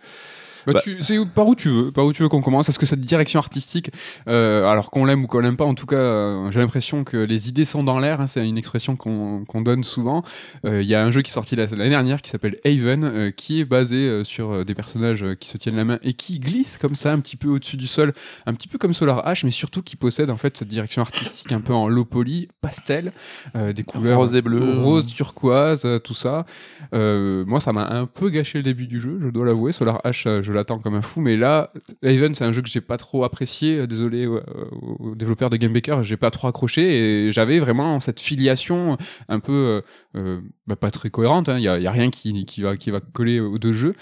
Bah, 0.65 0.73
Bah- 0.73 0.81
tu- 0.81 1.01
c'est 1.01 1.17
par 1.33 1.47
où 1.47 1.55
tu 1.55 1.69
veux, 1.69 1.91
par 1.91 2.05
où 2.05 2.13
tu 2.13 2.23
veux 2.23 2.29
qu'on 2.29 2.41
commence? 2.41 2.69
Est-ce 2.69 2.79
que 2.79 2.85
cette 2.85 3.01
direction 3.01 3.39
artistique, 3.39 3.91
euh, 4.27 4.65
alors 4.67 4.89
qu'on 4.91 5.05
l'aime 5.05 5.23
ou 5.23 5.27
qu'on 5.27 5.39
l'aime 5.39 5.57
pas, 5.57 5.65
en 5.65 5.75
tout 5.75 5.85
cas, 5.85 5.95
euh, 5.95 6.51
j'ai 6.51 6.59
l'impression 6.59 7.03
que 7.03 7.17
les 7.17 7.49
idées 7.49 7.65
sont 7.65 7.83
dans 7.83 7.99
l'air. 7.99 8.21
hein, 8.21 8.27
c'est 8.27 8.47
une 8.47 8.57
expression 8.57 8.95
qu'on 8.95 9.45
qu'on 9.45 9.61
donne 9.61 9.83
souvent. 9.83 10.23
Euh, 10.65 10.81
Il 10.81 10.87
y 10.87 10.95
a 10.95 11.03
un 11.03 11.11
jeu 11.11 11.21
qui 11.21 11.31
est 11.31 11.33
sorti 11.33 11.55
la- 11.55 11.65
l'année 11.67 11.89
dernière 11.89 12.21
qui 12.21 12.29
s'appelle 12.29 12.57
Haven, 12.65 13.31
qui 13.35 13.59
est 13.61 13.65
basé 13.65 14.23
sur 14.23 14.65
des 14.65 14.73
personnages 14.75 15.25
qui 15.39 15.49
se 15.49 15.57
tiennent 15.57 15.75
la 15.75 15.85
main 15.85 15.99
et 16.03 16.13
qui 16.13 16.39
glissent 16.39 16.77
comme 16.77 16.95
ça, 16.95 17.11
un 17.13 17.19
petit 17.19 17.35
peu 17.37 17.47
au-dessus 17.47 17.77
du 17.77 17.87
sol, 17.87 18.13
un 18.45 18.53
petit 18.53 18.67
peu 18.67 18.77
comme 18.77 18.93
Solar 18.93 19.25
H, 19.25 19.41
mais 19.45 19.51
surtout 19.51 19.81
qui 19.81 19.95
possède 19.95 20.29
en 20.31 20.37
fait 20.37 20.57
cette 20.57 20.67
direction 20.67 21.01
artistique 21.01 21.51
un 21.51 21.61
peu 21.61 21.73
en 21.73 21.87
low 21.87 22.05
poly, 22.05 22.47
pastel, 22.61 23.11
des 23.53 23.83
couleurs 23.83 24.17
Rose 24.19 24.35
et 24.35 24.41
bleu. 24.41 24.79
rose, 24.81 25.05
turquoise, 25.05 25.87
tout 26.03 26.13
ça. 26.13 26.45
Moi, 26.93 27.59
ça 27.59 27.73
m'a 27.73 27.87
un 27.87 28.05
peu 28.05 28.29
gâché 28.29 28.57
le 28.59 28.63
début 28.63 28.87
du 28.87 28.99
jeu, 28.99 29.19
je 29.21 29.27
dois 29.29 29.45
l'avouer. 29.45 29.71
Solar 29.71 30.01
H, 30.05 30.41
je 30.41 30.51
l'attends 30.55 30.79
comme 30.79 30.95
un 30.95 31.01
fou, 31.01 31.21
mais 31.21 31.37
là, 31.37 31.71
Haven, 32.03 32.33
c'est 32.33 32.45
un 32.45 32.51
jeu 32.51 32.61
que 32.61 32.69
j'ai 32.69 32.81
pas 32.81 32.97
trop 32.97 33.23
apprécié. 33.23 33.85
Désolé 33.87 34.25
aux 34.25 35.15
développeurs 35.15 35.49
de 35.49 35.57
Game 35.57 35.73
Baker, 35.73 35.99
j'ai 36.01 36.17
pas 36.17 36.31
trop 36.31 36.47
accroché 36.47 37.27
et 37.27 37.31
j'avais 37.31 37.59
vraiment 37.59 37.99
cette 37.99 38.19
filiation 38.19 38.97
un 39.29 39.39
peu 39.39 39.53
euh, 39.53 39.81
euh, 40.15 40.41
bah, 40.67 40.75
pas 40.75 40.91
très 40.91 41.09
cohérente. 41.09 41.49
Il 41.55 41.61
y, 41.61 41.67
a, 41.67 41.77
y 41.79 41.87
a 41.87 41.91
rien 41.91 42.09
qui, 42.09 42.45
va 42.61 42.77
qui 42.77 42.91
va 42.91 42.99
coller 42.99 43.39
aux 43.39 43.59
deux 43.59 43.73
jeux, 43.73 43.95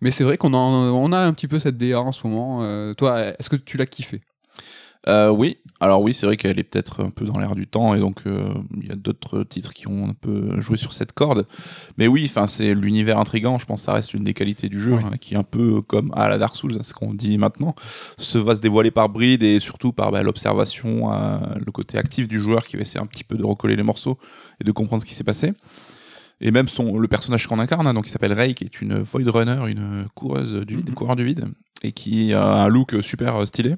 mais 0.00 0.10
c'est 0.10 0.24
vrai 0.24 0.36
qu'on 0.36 0.54
a 0.54 1.18
un 1.18 1.32
petit 1.32 1.48
peu 1.48 1.58
cette 1.58 1.76
DA 1.76 2.00
en 2.00 2.12
ce 2.12 2.26
moment. 2.26 2.62
Euh, 2.62 2.94
toi, 2.94 3.20
est-ce 3.38 3.50
que 3.50 3.56
tu 3.56 3.76
l'as 3.76 3.86
kiffé? 3.86 4.20
Euh, 5.08 5.30
oui, 5.30 5.58
alors 5.80 6.00
oui, 6.00 6.14
c'est 6.14 6.26
vrai 6.26 6.36
qu'elle 6.36 6.60
est 6.60 6.62
peut-être 6.62 7.04
un 7.04 7.10
peu 7.10 7.24
dans 7.24 7.36
l'air 7.40 7.56
du 7.56 7.66
temps 7.66 7.92
et 7.96 7.98
donc 7.98 8.20
euh, 8.26 8.54
il 8.80 8.86
y 8.86 8.92
a 8.92 8.94
d'autres 8.94 9.42
titres 9.42 9.72
qui 9.74 9.88
ont 9.88 10.08
un 10.08 10.14
peu 10.14 10.60
joué 10.60 10.76
sur 10.76 10.92
cette 10.92 11.12
corde. 11.12 11.44
Mais 11.98 12.06
oui, 12.06 12.24
enfin 12.28 12.46
c'est 12.46 12.72
l'univers 12.72 13.18
intrigant. 13.18 13.58
Je 13.58 13.66
pense 13.66 13.80
que 13.80 13.86
ça 13.86 13.92
reste 13.94 14.14
une 14.14 14.22
des 14.22 14.32
qualités 14.32 14.68
du 14.68 14.80
jeu, 14.80 14.92
Oui. 14.94 15.02
hein, 15.04 15.16
qui 15.20 15.34
est 15.34 15.36
un 15.36 15.42
peu 15.42 15.82
comme 15.82 16.12
à 16.14 16.28
la 16.28 16.38
Dark 16.38 16.54
Souls, 16.54 16.78
ce 16.84 16.94
qu'on 16.94 17.14
dit 17.14 17.36
maintenant, 17.36 17.74
se 18.16 18.38
va 18.38 18.54
se 18.54 18.60
dévoiler 18.60 18.92
par 18.92 19.08
bride 19.08 19.42
et 19.42 19.58
surtout 19.58 19.92
par 19.92 20.12
bah, 20.12 20.22
l'observation, 20.22 21.12
euh, 21.12 21.38
le 21.64 21.72
côté 21.72 21.98
actif 21.98 22.28
du 22.28 22.38
joueur 22.38 22.64
qui 22.64 22.76
va 22.76 22.82
essayer 22.82 23.00
un 23.00 23.06
petit 23.06 23.24
peu 23.24 23.36
de 23.36 23.44
recoller 23.44 23.74
les 23.74 23.82
morceaux 23.82 24.18
et 24.60 24.64
de 24.64 24.70
comprendre 24.70 25.02
ce 25.02 25.06
qui 25.08 25.14
s'est 25.14 25.24
passé. 25.24 25.52
Et 26.40 26.52
même 26.52 26.68
son, 26.68 26.96
le 26.98 27.08
personnage 27.08 27.48
qu'on 27.48 27.58
incarne, 27.58 27.88
hein, 27.88 27.94
donc 27.94 28.06
il 28.06 28.10
s'appelle 28.10 28.32
Ray, 28.32 28.54
qui 28.54 28.62
est 28.64 28.80
une 28.80 29.00
Void 29.00 29.28
Runner, 29.28 29.58
une 29.68 30.06
coureuse 30.14 30.64
du 30.64 30.76
vide, 30.76 30.88
Mhm. 30.90 30.94
coureur 30.94 31.16
du 31.16 31.24
vide, 31.24 31.46
et 31.82 31.90
qui 31.92 32.32
a 32.34 32.62
un 32.64 32.68
look 32.68 32.94
super 33.00 33.36
euh, 33.42 33.46
stylé. 33.46 33.74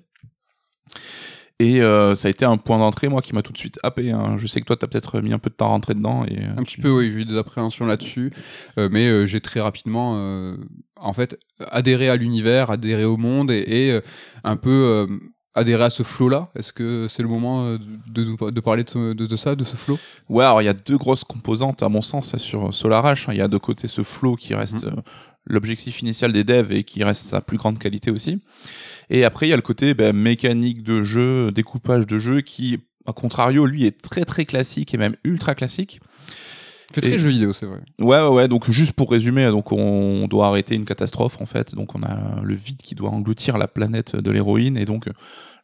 Et 1.60 1.80
euh, 1.82 2.16
ça 2.16 2.26
a 2.26 2.30
été 2.32 2.44
un 2.44 2.56
point 2.56 2.78
d'entrée, 2.78 3.08
moi, 3.08 3.22
qui 3.22 3.32
m'a 3.32 3.42
tout 3.42 3.52
de 3.52 3.58
suite 3.58 3.78
happé. 3.84 4.10
hein. 4.10 4.36
Je 4.38 4.46
sais 4.48 4.60
que 4.60 4.66
toi, 4.66 4.76
t'as 4.76 4.88
peut-être 4.88 5.20
mis 5.20 5.32
un 5.32 5.38
peu 5.38 5.50
de 5.50 5.54
temps 5.54 5.66
à 5.66 5.68
rentrer 5.68 5.94
dedans. 5.94 6.24
Et, 6.24 6.38
euh, 6.40 6.50
Un 6.56 6.64
petit 6.64 6.78
peu, 6.80 6.90
oui, 6.90 7.12
j'ai 7.12 7.20
eu 7.20 7.24
des 7.24 7.36
appréhensions 7.36 7.86
là-dessus, 7.86 8.32
euh, 8.76 8.88
mais 8.90 9.06
euh, 9.06 9.24
j'ai 9.26 9.40
très 9.40 9.60
rapidement, 9.60 10.14
en 10.96 11.12
fait, 11.12 11.38
adhéré 11.70 12.08
à 12.08 12.16
l'univers, 12.16 12.70
adhéré 12.70 13.04
au 13.04 13.16
monde 13.16 13.50
et, 13.52 13.64
et, 13.92 14.00
un 14.42 14.56
peu 14.56 15.06
adhéré 15.54 15.84
à 15.84 15.90
ce 15.90 16.02
flow-là. 16.02 16.50
Est-ce 16.56 16.72
que 16.72 17.06
c'est 17.08 17.22
le 17.22 17.28
moment 17.28 17.74
de, 17.74 17.78
de, 18.08 18.50
de 18.50 18.60
parler 18.60 18.82
de, 18.82 19.36
ça, 19.36 19.54
de 19.54 19.62
ce 19.62 19.76
flow? 19.76 19.96
Ouais, 20.28 20.44
alors 20.44 20.60
il 20.60 20.64
y 20.64 20.68
a 20.68 20.74
deux 20.74 20.96
grosses 20.96 21.22
composantes, 21.24 21.84
à 21.84 21.88
mon 21.88 22.02
sens, 22.02 22.36
sur 22.36 22.74
Solar 22.74 23.06
hein. 23.06 23.14
Il 23.28 23.36
y 23.36 23.40
a 23.40 23.48
de 23.48 23.58
côté 23.58 23.86
ce 23.86 24.02
flow 24.02 24.34
qui 24.34 24.54
reste 24.54 24.84
Mhm. 24.84 25.02
L'objectif 25.46 26.00
initial 26.00 26.32
des 26.32 26.44
devs 26.44 26.72
et 26.72 26.84
qui 26.84 27.04
reste 27.04 27.26
sa 27.26 27.40
plus 27.40 27.56
grande 27.58 27.78
qualité 27.78 28.10
aussi. 28.10 28.40
Et 29.10 29.24
après, 29.24 29.46
il 29.46 29.50
y 29.50 29.52
a 29.52 29.56
le 29.56 29.62
côté 29.62 29.94
ben, 29.94 30.14
mécanique 30.16 30.82
de 30.82 31.02
jeu, 31.02 31.50
découpage 31.52 32.06
de 32.06 32.18
jeu 32.18 32.40
qui, 32.40 32.78
à 33.06 33.12
contrario, 33.12 33.66
lui, 33.66 33.84
est 33.84 34.00
très 34.00 34.24
très 34.24 34.44
classique 34.46 34.94
et 34.94 34.96
même 34.96 35.16
ultra 35.24 35.54
classique. 35.54 36.00
C'est 36.94 37.00
très 37.00 37.14
Et- 37.14 37.18
jeu 37.18 37.28
vidéo, 37.30 37.52
c'est 37.52 37.66
vrai. 37.66 37.80
Ouais, 37.98 38.20
ouais, 38.20 38.28
ouais. 38.28 38.48
Donc, 38.48 38.70
juste 38.70 38.92
pour 38.92 39.10
résumer, 39.10 39.46
donc 39.50 39.72
on 39.72 40.28
doit 40.28 40.46
arrêter 40.46 40.76
une 40.76 40.84
catastrophe 40.84 41.40
en 41.40 41.46
fait. 41.46 41.74
Donc, 41.74 41.94
on 41.96 42.02
a 42.04 42.40
le 42.42 42.54
vide 42.54 42.80
qui 42.82 42.94
doit 42.94 43.10
engloutir 43.10 43.58
la 43.58 43.66
planète 43.66 44.14
de 44.16 44.30
l'héroïne. 44.30 44.76
Et 44.78 44.84
donc, 44.84 45.08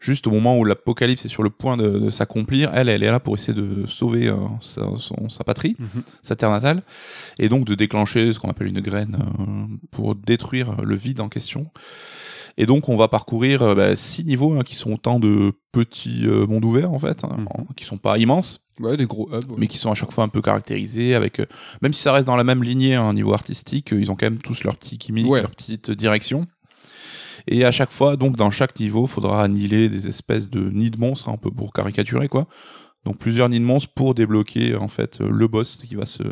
juste 0.01 0.27
au 0.27 0.31
moment 0.31 0.59
où 0.59 0.65
l'apocalypse 0.65 1.25
est 1.27 1.29
sur 1.29 1.43
le 1.43 1.51
point 1.51 1.77
de, 1.77 1.89
de 1.99 2.11
s'accomplir, 2.11 2.71
elle, 2.75 2.89
elle 2.89 3.03
est 3.03 3.11
là 3.11 3.21
pour 3.21 3.35
essayer 3.37 3.53
de 3.55 3.87
sauver 3.87 4.27
euh, 4.29 4.35
sa, 4.61 4.83
son- 4.97 5.29
sa 5.29 5.45
patrie, 5.45 5.77
Mhm. 5.79 6.03
sa 6.23 6.35
terre 6.37 6.51
natale, 6.51 6.83
et 7.39 7.49
donc 7.49 7.67
de 7.67 7.75
déclencher 7.75 8.33
ce 8.33 8.39
qu'on 8.41 8.49
appelle 8.49 8.69
une 8.69 8.81
graine 8.81 9.19
euh, 9.21 9.77
pour 9.91 10.15
détruire 10.15 10.81
le 10.83 10.97
vide 10.97 11.21
en 11.21 11.29
question. 11.29 11.71
Et 12.59 12.67
donc, 12.67 12.89
on 12.89 12.97
va 12.97 13.07
parcourir 13.09 13.63
euh, 13.63 13.75
bah, 13.75 13.95
six 13.97 14.25
niveaux 14.25 14.55
hein, 14.59 14.63
qui 14.65 14.75
sont 14.75 14.93
autant 14.93 15.21
de 15.21 15.53
petits 15.73 16.27
mondes 16.49 16.65
ouverts 16.65 16.91
en 16.93 16.99
fait, 16.99 17.23
hein, 17.25 17.37
Mhm. 17.39 17.67
qui 17.77 17.85
sont 17.85 17.99
pas 17.99 18.19
immenses 18.19 18.67
Ouais, 18.81 18.97
des 18.97 19.05
gros 19.07 19.29
hubs. 19.29 19.51
ouais. 19.51 19.57
mais 19.59 19.67
qui 19.67 19.77
sont 19.77 19.91
à 19.91 19.95
chaque 19.95 20.11
fois 20.11 20.25
un 20.25 20.29
peu 20.29 20.41
caractérisés 20.41 21.15
avec 21.15 21.39
euh, 21.41 21.45
même 21.83 21.93
si 21.93 22.01
ça 22.01 22.13
reste 22.13 22.27
dans 22.27 22.37
la 22.37 22.45
même 22.45 22.63
lignée 22.65 22.95
hein, 22.95 23.11
au 23.11 23.13
niveau 23.13 23.35
artistique 23.35 23.93
euh, 23.93 24.01
ils 24.01 24.11
ont 24.11 24.17
quand 24.17 24.25
même 24.25 24.39
tous 24.39 24.65
leur 24.65 24.77
petit 24.79 24.97
gimmick 24.97 25.27
Ouais. 25.27 25.43
leur 25.43 25.51
petite 25.51 25.91
direction 25.91 26.47
et 27.51 27.65
à 27.65 27.71
chaque 27.73 27.91
fois 27.91 28.17
donc 28.17 28.37
dans 28.37 28.51
chaque 28.51 28.79
niveau 28.81 29.07
faudra 29.07 29.43
annihiler 29.45 29.89
des 29.89 30.07
espèces 30.07 30.49
de 30.49 30.71
nids 30.71 30.91
de 30.91 30.99
monstres 30.99 31.29
un 31.29 31.37
peu 31.37 31.51
pour 31.51 31.73
caricaturer 31.73 32.29
quoi 32.29 32.47
donc 33.07 33.17
plusieurs 33.17 33.49
nids 33.49 33.61
de 33.61 33.65
monstres 33.65 33.91
pour 33.95 34.15
débloquer 34.15 34.77
en 34.77 34.89
fait 34.89 35.23
euh, 35.23 35.31
le 35.31 35.49
boss 35.49 35.83
qui 35.89 35.95
va 35.95 36.05
se, 36.05 36.23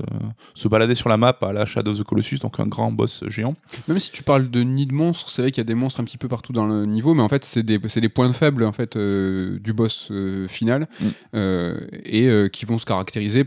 se 0.54 0.68
balader 0.68 0.94
sur 0.94 1.08
la 1.08 1.16
map 1.16 1.34
à 1.40 1.52
la 1.54 1.64
Shadow 1.64 1.92
of 1.92 1.98
the 2.00 2.04
Colossus 2.04 2.40
donc 2.40 2.60
un 2.60 2.66
grand 2.66 2.92
boss 2.92 3.24
géant 3.28 3.56
Même 3.88 3.98
si 3.98 4.10
tu 4.10 4.22
parles 4.22 4.50
de 4.50 4.62
nid 4.62 4.84
de 4.84 4.92
monstres, 4.92 5.30
c'est 5.30 5.40
vrai 5.40 5.50
qu'il 5.50 5.62
y 5.62 5.66
a 5.66 5.70
des 5.72 5.74
monstres 5.74 6.00
un 6.00 6.04
petit 6.04 6.18
peu 6.18 6.28
partout 6.28 6.52
dans 6.52 6.66
le 6.66 6.84
niveau, 6.84 7.14
mais 7.14 7.22
en 7.22 7.28
fait, 7.30 7.46
c'est 7.46 7.62
des, 7.62 7.78
des 7.78 8.08
points 8.10 8.30
faibles 8.34 8.64
en 8.64 8.72
fait, 8.72 8.96
euh, 8.96 9.58
du 9.60 9.72
boss 9.72 10.08
euh, 10.10 10.46
final 10.46 10.88
Mm. 11.00 11.06
euh, 11.36 11.86
et 12.04 12.26
euh, 12.26 12.48
qui 12.48 12.66
vont 12.66 12.78
se 12.78 12.84
caractériser 12.84 13.46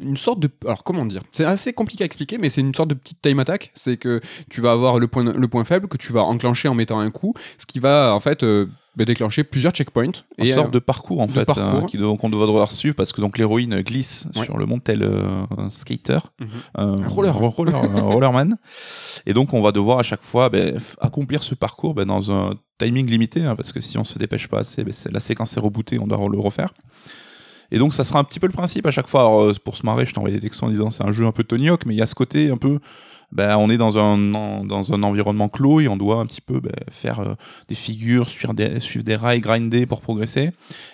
une 0.00 0.16
sorte 0.16 0.40
de. 0.40 0.48
Alors, 0.64 0.84
comment 0.84 1.04
dire? 1.06 1.22
C'est 1.32 1.44
assez 1.44 1.72
compliqué 1.72 2.04
à 2.04 2.06
expliquer, 2.06 2.38
mais 2.38 2.50
c'est 2.50 2.60
une 2.60 2.74
sorte 2.74 2.88
de 2.90 2.94
petite 2.94 3.20
time 3.22 3.38
attack. 3.40 3.70
C'est 3.74 3.96
que 3.96 4.20
tu 4.50 4.60
vas 4.60 4.72
avoir 4.72 4.98
le 4.98 5.08
point, 5.08 5.24
le 5.24 5.48
point 5.48 5.64
faible 5.64 5.88
que 5.88 5.96
tu 5.96 6.12
vas 6.12 6.22
enclencher 6.22 6.68
en 6.68 6.74
mettant 6.74 6.98
un 6.98 7.10
coup, 7.10 7.34
ce 7.58 7.66
qui 7.66 7.78
va 7.80 8.14
en 8.14 8.20
fait 8.20 8.42
euh, 8.42 8.66
bah, 8.96 9.04
déclencher 9.04 9.44
plusieurs 9.44 9.72
checkpoints. 9.72 10.12
une 10.38 10.46
Et, 10.46 10.52
sorte 10.52 10.68
euh, 10.68 10.70
de 10.72 10.78
parcours 10.78 11.20
en 11.20 11.26
de 11.26 11.32
fait 11.32 11.44
parcours. 11.44 11.64
hein, 11.64 11.86
qui 11.88 11.96
doit- 11.98 12.16
qu'on 12.16 12.28
doit 12.30 12.46
devoir 12.46 12.70
suivre 12.72 12.94
parce 12.96 13.12
que 13.12 13.20
donc 13.20 13.38
l'héroïne 13.38 13.80
glisse 13.82 14.26
Ouais. 14.36 14.44
sur 14.44 14.56
le 14.58 14.66
monde 14.66 14.82
tel 14.84 15.02
euh, 15.02 15.44
skater 15.70 16.18
Un 16.74 17.06
roller. 17.08 17.34
roller 17.34 17.80
rollerman 18.04 18.56
et 19.26 19.32
donc 19.34 19.52
on 19.54 19.62
va 19.62 19.72
devoir 19.72 19.98
à 19.98 20.02
chaque 20.02 20.22
fois 20.22 20.48
f- 20.48 20.94
accomplir 21.00 21.42
ce 21.42 21.54
parcours 21.54 21.94
ben, 21.94 22.06
dans 22.06 22.30
un 22.32 22.54
timing 22.78 23.06
limité 23.08 23.42
hein, 23.44 23.56
parce 23.56 23.72
que 23.72 23.80
si 23.80 23.98
on 23.98 24.04
se 24.04 24.18
dépêche 24.18 24.48
pas 24.48 24.58
assez 24.60 24.84
la 25.10 25.20
séquence 25.20 25.56
est 25.56 25.60
rebootée 25.60 25.98
on 25.98 26.06
doit 26.06 26.18
le 26.28 26.38
refaire 26.38 26.72
et 27.70 27.78
donc 27.78 27.92
ça 27.92 28.04
sera 28.04 28.18
un 28.18 28.24
petit 28.24 28.40
peu 28.40 28.46
le 28.46 28.52
principe 28.52 28.86
à 28.86 28.90
chaque 28.90 29.06
fois 29.06 29.20
Alors, 29.20 29.40
euh, 29.42 29.54
pour 29.62 29.76
se 29.76 29.84
marrer 29.84 30.06
je 30.06 30.12
t'ai 30.12 30.18
envoyé 30.18 30.36
des 30.36 30.42
textos 30.42 30.68
en 30.68 30.70
disant 30.70 30.90
c'est 30.90 31.04
un 31.04 31.12
jeu 31.12 31.26
un 31.26 31.32
peu 31.32 31.44
Tony 31.44 31.68
Hawk 31.68 31.86
mais 31.86 31.94
il 31.94 31.98
y 31.98 32.02
a 32.02 32.06
ce 32.06 32.14
côté 32.14 32.50
un 32.50 32.56
peu 32.56 32.78
ben, 33.30 33.56
on 33.58 33.68
est 33.68 33.76
dans 33.76 33.98
un, 33.98 34.16
dans 34.64 34.92
un 34.94 35.02
environnement 35.02 35.48
clos 35.48 35.80
et 35.80 35.88
on 35.88 35.98
doit 35.98 36.16
un 36.16 36.26
petit 36.26 36.40
peu 36.40 36.60
ben, 36.60 36.72
faire 36.90 37.20
euh, 37.20 37.34
des 37.68 37.74
figures, 37.74 38.28
suivre 38.28 38.54
des, 38.54 38.80
suivre 38.80 39.04
des 39.04 39.16
rails, 39.16 39.40
grinder 39.40 39.84
pour 39.84 40.00
progresser. 40.00 40.52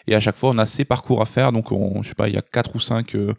Et 0.09 0.17
à 0.17 0.21
chaque 0.21 0.37
fois, 0.37 0.51
on 0.51 0.59
a 0.59 0.67
ces 0.67 0.85
parcours 0.85 1.23
à 1.23 1.27
faire. 1.27 1.53
Donc, 1.53 1.71
on, 1.71 2.03
je 2.03 2.09
sais 2.09 2.15
pas, 2.17 2.29
il 2.29 2.35
y 2.35 2.37
a 2.37 2.43
quatre 2.43 2.75
ou 2.75 2.81
cinq 2.81 3.15
euh, 3.15 3.35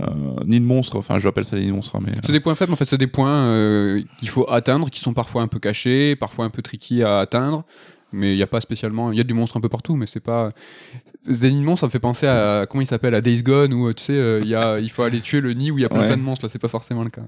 euh, 0.00 0.06
nids 0.44 0.58
de 0.58 0.64
monstres. 0.64 0.96
Enfin, 0.96 1.18
je 1.18 1.28
appelle 1.28 1.44
ça 1.44 1.54
des 1.54 1.62
nids 1.62 1.68
de 1.68 1.74
monstres, 1.74 1.94
hein, 1.94 2.00
mais 2.04 2.12
C'est 2.26 2.32
des 2.32 2.40
points 2.40 2.56
faibles, 2.56 2.72
en 2.72 2.76
fait, 2.76 2.84
c'est 2.84 2.98
des 2.98 3.06
points 3.06 4.02
qu'il 4.18 4.28
faut 4.28 4.50
atteindre, 4.50 4.90
qui 4.90 4.98
sont 4.98 5.14
parfois 5.14 5.42
un 5.42 5.48
peu 5.48 5.60
cachés, 5.60 6.16
parfois 6.16 6.44
un 6.44 6.50
peu 6.50 6.62
tricky 6.62 7.02
à 7.02 7.20
atteindre. 7.20 7.64
Mais 8.12 8.32
il 8.34 8.36
n'y 8.36 8.42
a 8.42 8.46
pas 8.46 8.60
spécialement. 8.60 9.10
Il 9.12 9.18
y 9.18 9.20
a 9.20 9.24
des 9.24 9.34
monstres 9.34 9.56
un 9.56 9.60
peu 9.60 9.68
partout, 9.68 9.96
mais 9.96 10.06
c'est 10.06 10.20
pas. 10.20 10.52
Monstres, 11.26 11.80
ça 11.80 11.86
me 11.86 11.90
fait 11.90 11.98
penser 11.98 12.26
à. 12.26 12.66
Comment 12.68 12.82
il 12.82 12.86
s'appelle 12.86 13.14
À 13.14 13.20
Days 13.20 13.42
Gone, 13.42 13.72
où 13.72 13.88
euh, 13.88 13.94
tu 13.94 14.02
sais, 14.04 14.12
euh, 14.14 14.40
il 14.42 14.48
y 14.48 14.54
a, 14.54 14.78
il 14.80 14.90
faut 14.90 15.02
aller 15.02 15.20
tuer 15.20 15.40
le 15.40 15.52
nid 15.54 15.70
où 15.70 15.78
il 15.78 15.82
y 15.82 15.84
a 15.84 15.88
plein, 15.88 16.00
Ouais. 16.00 16.06
plein 16.08 16.16
de 16.16 16.22
monstres. 16.22 16.44
Là, 16.44 16.48
c'est 16.50 16.58
pas 16.58 16.68
forcément 16.68 17.04
le 17.04 17.10
cas. 17.10 17.22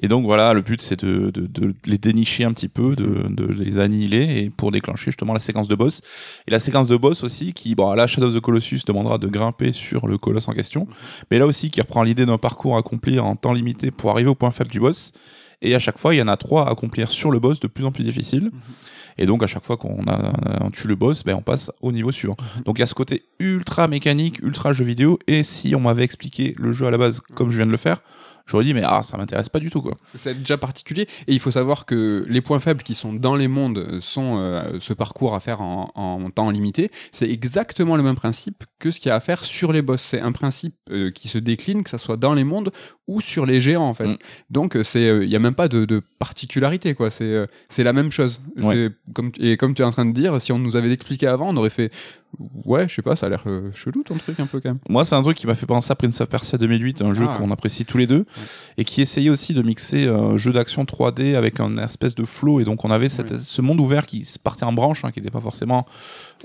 Et 0.00 0.08
donc 0.08 0.24
voilà, 0.24 0.52
le 0.52 0.60
but 0.60 0.80
c'est 0.80 1.04
de, 1.04 1.30
de, 1.30 1.46
de 1.46 1.74
les 1.86 1.98
dénicher 1.98 2.44
un 2.44 2.52
petit 2.52 2.68
peu, 2.68 2.94
de, 2.96 3.26
de 3.28 3.44
les 3.46 3.78
annihiler 3.78 4.44
et 4.44 4.50
pour 4.50 4.70
déclencher 4.70 5.06
justement 5.06 5.32
la 5.32 5.40
séquence 5.40 5.68
de 5.68 5.74
boss. 5.74 6.02
Et 6.46 6.50
la 6.50 6.60
séquence 6.60 6.86
de 6.88 6.96
boss 6.96 7.24
aussi 7.24 7.52
qui, 7.52 7.74
bon 7.74 7.92
là 7.94 8.06
Shadow 8.06 8.28
of 8.28 8.34
the 8.34 8.40
Colossus 8.40 8.80
demandera 8.86 9.18
de 9.18 9.26
grimper 9.28 9.72
sur 9.72 10.06
le 10.06 10.18
colosse 10.18 10.48
en 10.48 10.52
question, 10.52 10.86
mais 11.30 11.38
là 11.38 11.46
aussi 11.46 11.70
qui 11.70 11.80
reprend 11.80 12.02
l'idée 12.02 12.26
d'un 12.26 12.38
parcours 12.38 12.76
à 12.76 12.80
accomplir 12.80 13.24
en 13.24 13.36
temps 13.36 13.52
limité 13.52 13.90
pour 13.90 14.10
arriver 14.10 14.28
au 14.30 14.34
point 14.34 14.50
faible 14.50 14.70
du 14.70 14.80
boss. 14.80 15.12
Et 15.62 15.74
à 15.74 15.78
chaque 15.78 15.98
fois, 15.98 16.14
il 16.14 16.18
y 16.18 16.22
en 16.22 16.28
a 16.28 16.36
trois 16.36 16.68
à 16.68 16.70
accomplir 16.70 17.10
sur 17.10 17.30
le 17.30 17.38
boss 17.38 17.60
de 17.60 17.66
plus 17.66 17.84
en 17.84 17.92
plus 17.92 18.04
difficile. 18.04 18.44
Mhm. 18.44 18.52
Et 19.18 19.26
donc, 19.26 19.42
à 19.42 19.46
chaque 19.46 19.64
fois 19.64 19.76
qu'on 19.76 20.02
a, 20.06 20.32
on 20.62 20.70
tue 20.70 20.88
le 20.88 20.94
boss, 20.94 21.24
ben, 21.24 21.34
on 21.34 21.42
passe 21.42 21.70
au 21.82 21.92
niveau 21.92 22.12
suivant. 22.12 22.36
Mhm. 22.38 22.62
Donc, 22.64 22.78
il 22.78 22.80
y 22.80 22.82
a 22.82 22.86
ce 22.86 22.94
côté 22.94 23.24
ultra 23.38 23.88
mécanique, 23.88 24.40
ultra 24.42 24.72
jeu 24.72 24.84
vidéo. 24.84 25.18
Et 25.26 25.42
si 25.42 25.74
on 25.74 25.80
m'avait 25.80 26.04
expliqué 26.04 26.54
le 26.58 26.72
jeu 26.72 26.86
à 26.86 26.90
la 26.90 26.98
base 26.98 27.20
comme 27.34 27.50
je 27.50 27.56
viens 27.56 27.66
de 27.66 27.70
le 27.70 27.76
faire, 27.76 28.02
j'aurais 28.50 28.64
dit, 28.64 28.74
mais 28.74 28.82
ah, 28.84 29.02
ça 29.02 29.16
m'intéresse 29.16 29.48
pas 29.48 29.60
du 29.60 29.70
tout, 29.70 29.80
quoi. 29.80 29.96
C'est 30.14 30.36
déjà 30.38 30.58
particulier. 30.58 31.06
Et 31.26 31.32
il 31.34 31.40
faut 31.40 31.50
savoir 31.50 31.86
que 31.86 32.24
les 32.28 32.40
points 32.40 32.58
faibles 32.60 32.82
qui 32.82 32.94
sont 32.94 33.12
dans 33.12 33.36
les 33.36 33.48
mondes 33.48 34.00
sont 34.00 34.36
euh, 34.38 34.78
ce 34.80 34.92
parcours 34.92 35.34
à 35.34 35.40
faire 35.40 35.60
en, 35.60 35.90
en 35.94 36.30
temps 36.30 36.50
limité. 36.50 36.90
C'est 37.12 37.30
exactement 37.30 37.96
le 37.96 38.02
même 38.02 38.16
principe 38.16 38.64
que 38.78 38.90
ce 38.90 38.98
qu'il 39.00 39.08
y 39.08 39.12
a 39.12 39.14
à 39.14 39.20
faire 39.20 39.44
sur 39.44 39.72
les 39.72 39.82
boss. 39.82 40.02
C'est 40.02 40.20
un 40.20 40.32
principe 40.32 40.74
euh, 40.90 41.10
qui 41.10 41.28
se 41.28 41.38
décline, 41.38 41.82
que 41.82 41.90
ça 41.90 41.98
soit 41.98 42.16
dans 42.16 42.34
les 42.34 42.44
mondes 42.44 42.70
ou 43.06 43.20
sur 43.20 43.46
les 43.46 43.60
géants, 43.60 43.84
en 43.88 43.94
fait. 43.94 44.06
Mm. 44.08 44.16
Donc, 44.50 44.76
euh, 44.76 44.82
c'est, 44.84 45.02
il 45.22 45.28
n'y 45.28 45.36
a 45.36 45.40
même 45.40 45.54
pas 45.54 45.68
de, 45.68 45.84
de 45.84 46.02
particularité, 46.18 46.94
quoi. 46.94 47.10
C'est, 47.10 47.24
euh, 47.24 47.46
c'est 47.68 47.82
la 47.84 47.92
même 47.92 48.10
chose. 48.10 48.40
Ouais. 48.56 48.74
C'est 49.06 49.12
Comme, 49.12 49.32
et 49.38 49.56
comme 49.56 49.74
tu 49.74 49.82
es 49.82 49.84
en 49.84 49.90
train 49.90 50.06
de 50.06 50.12
dire, 50.12 50.40
si 50.40 50.52
on 50.52 50.58
nous 50.58 50.76
avait 50.76 50.92
expliqué 50.92 51.26
avant, 51.26 51.48
on 51.50 51.56
aurait 51.56 51.70
fait, 51.70 51.90
ouais, 52.64 52.88
je 52.88 52.94
sais 52.94 53.02
pas, 53.02 53.16
ça 53.16 53.26
a 53.26 53.28
l'air 53.28 53.42
euh, 53.46 53.70
chelou 53.74 54.02
ton 54.04 54.14
truc 54.16 54.38
un 54.40 54.46
peu 54.46 54.60
quand 54.60 54.70
même. 54.70 54.78
Moi, 54.88 55.04
c'est 55.04 55.14
un 55.16 55.22
truc 55.22 55.36
qui 55.36 55.46
m'a 55.46 55.54
fait 55.54 55.66
penser 55.66 55.90
à 55.90 55.96
Prince 55.96 56.20
of 56.20 56.28
Persia 56.28 56.56
2008, 56.58 57.02
un 57.02 57.14
jeu 57.14 57.26
Ah. 57.28 57.36
qu'on 57.36 57.50
apprécie 57.50 57.84
tous 57.84 57.98
les 57.98 58.06
deux, 58.06 58.24
et 58.78 58.84
qui 58.84 59.00
essayait 59.02 59.30
aussi 59.30 59.54
de 59.54 59.62
mixer 59.62 60.06
un 60.08 60.36
jeu 60.36 60.52
d'action 60.52 60.84
3D 60.84 61.34
avec 61.36 61.60
un 61.60 61.76
espèce 61.78 62.14
de 62.14 62.24
flow. 62.24 62.60
Et 62.60 62.64
donc, 62.64 62.84
on 62.84 62.90
avait 62.90 63.08
cette- 63.08 63.38
ce 63.38 63.62
monde 63.62 63.80
ouvert 63.80 64.06
qui 64.06 64.24
se 64.24 64.38
partait 64.38 64.64
en 64.64 64.72
branche, 64.72 65.04
hein, 65.04 65.10
qui 65.10 65.20
n'était 65.20 65.30
pas 65.32 65.40
forcément 65.40 65.86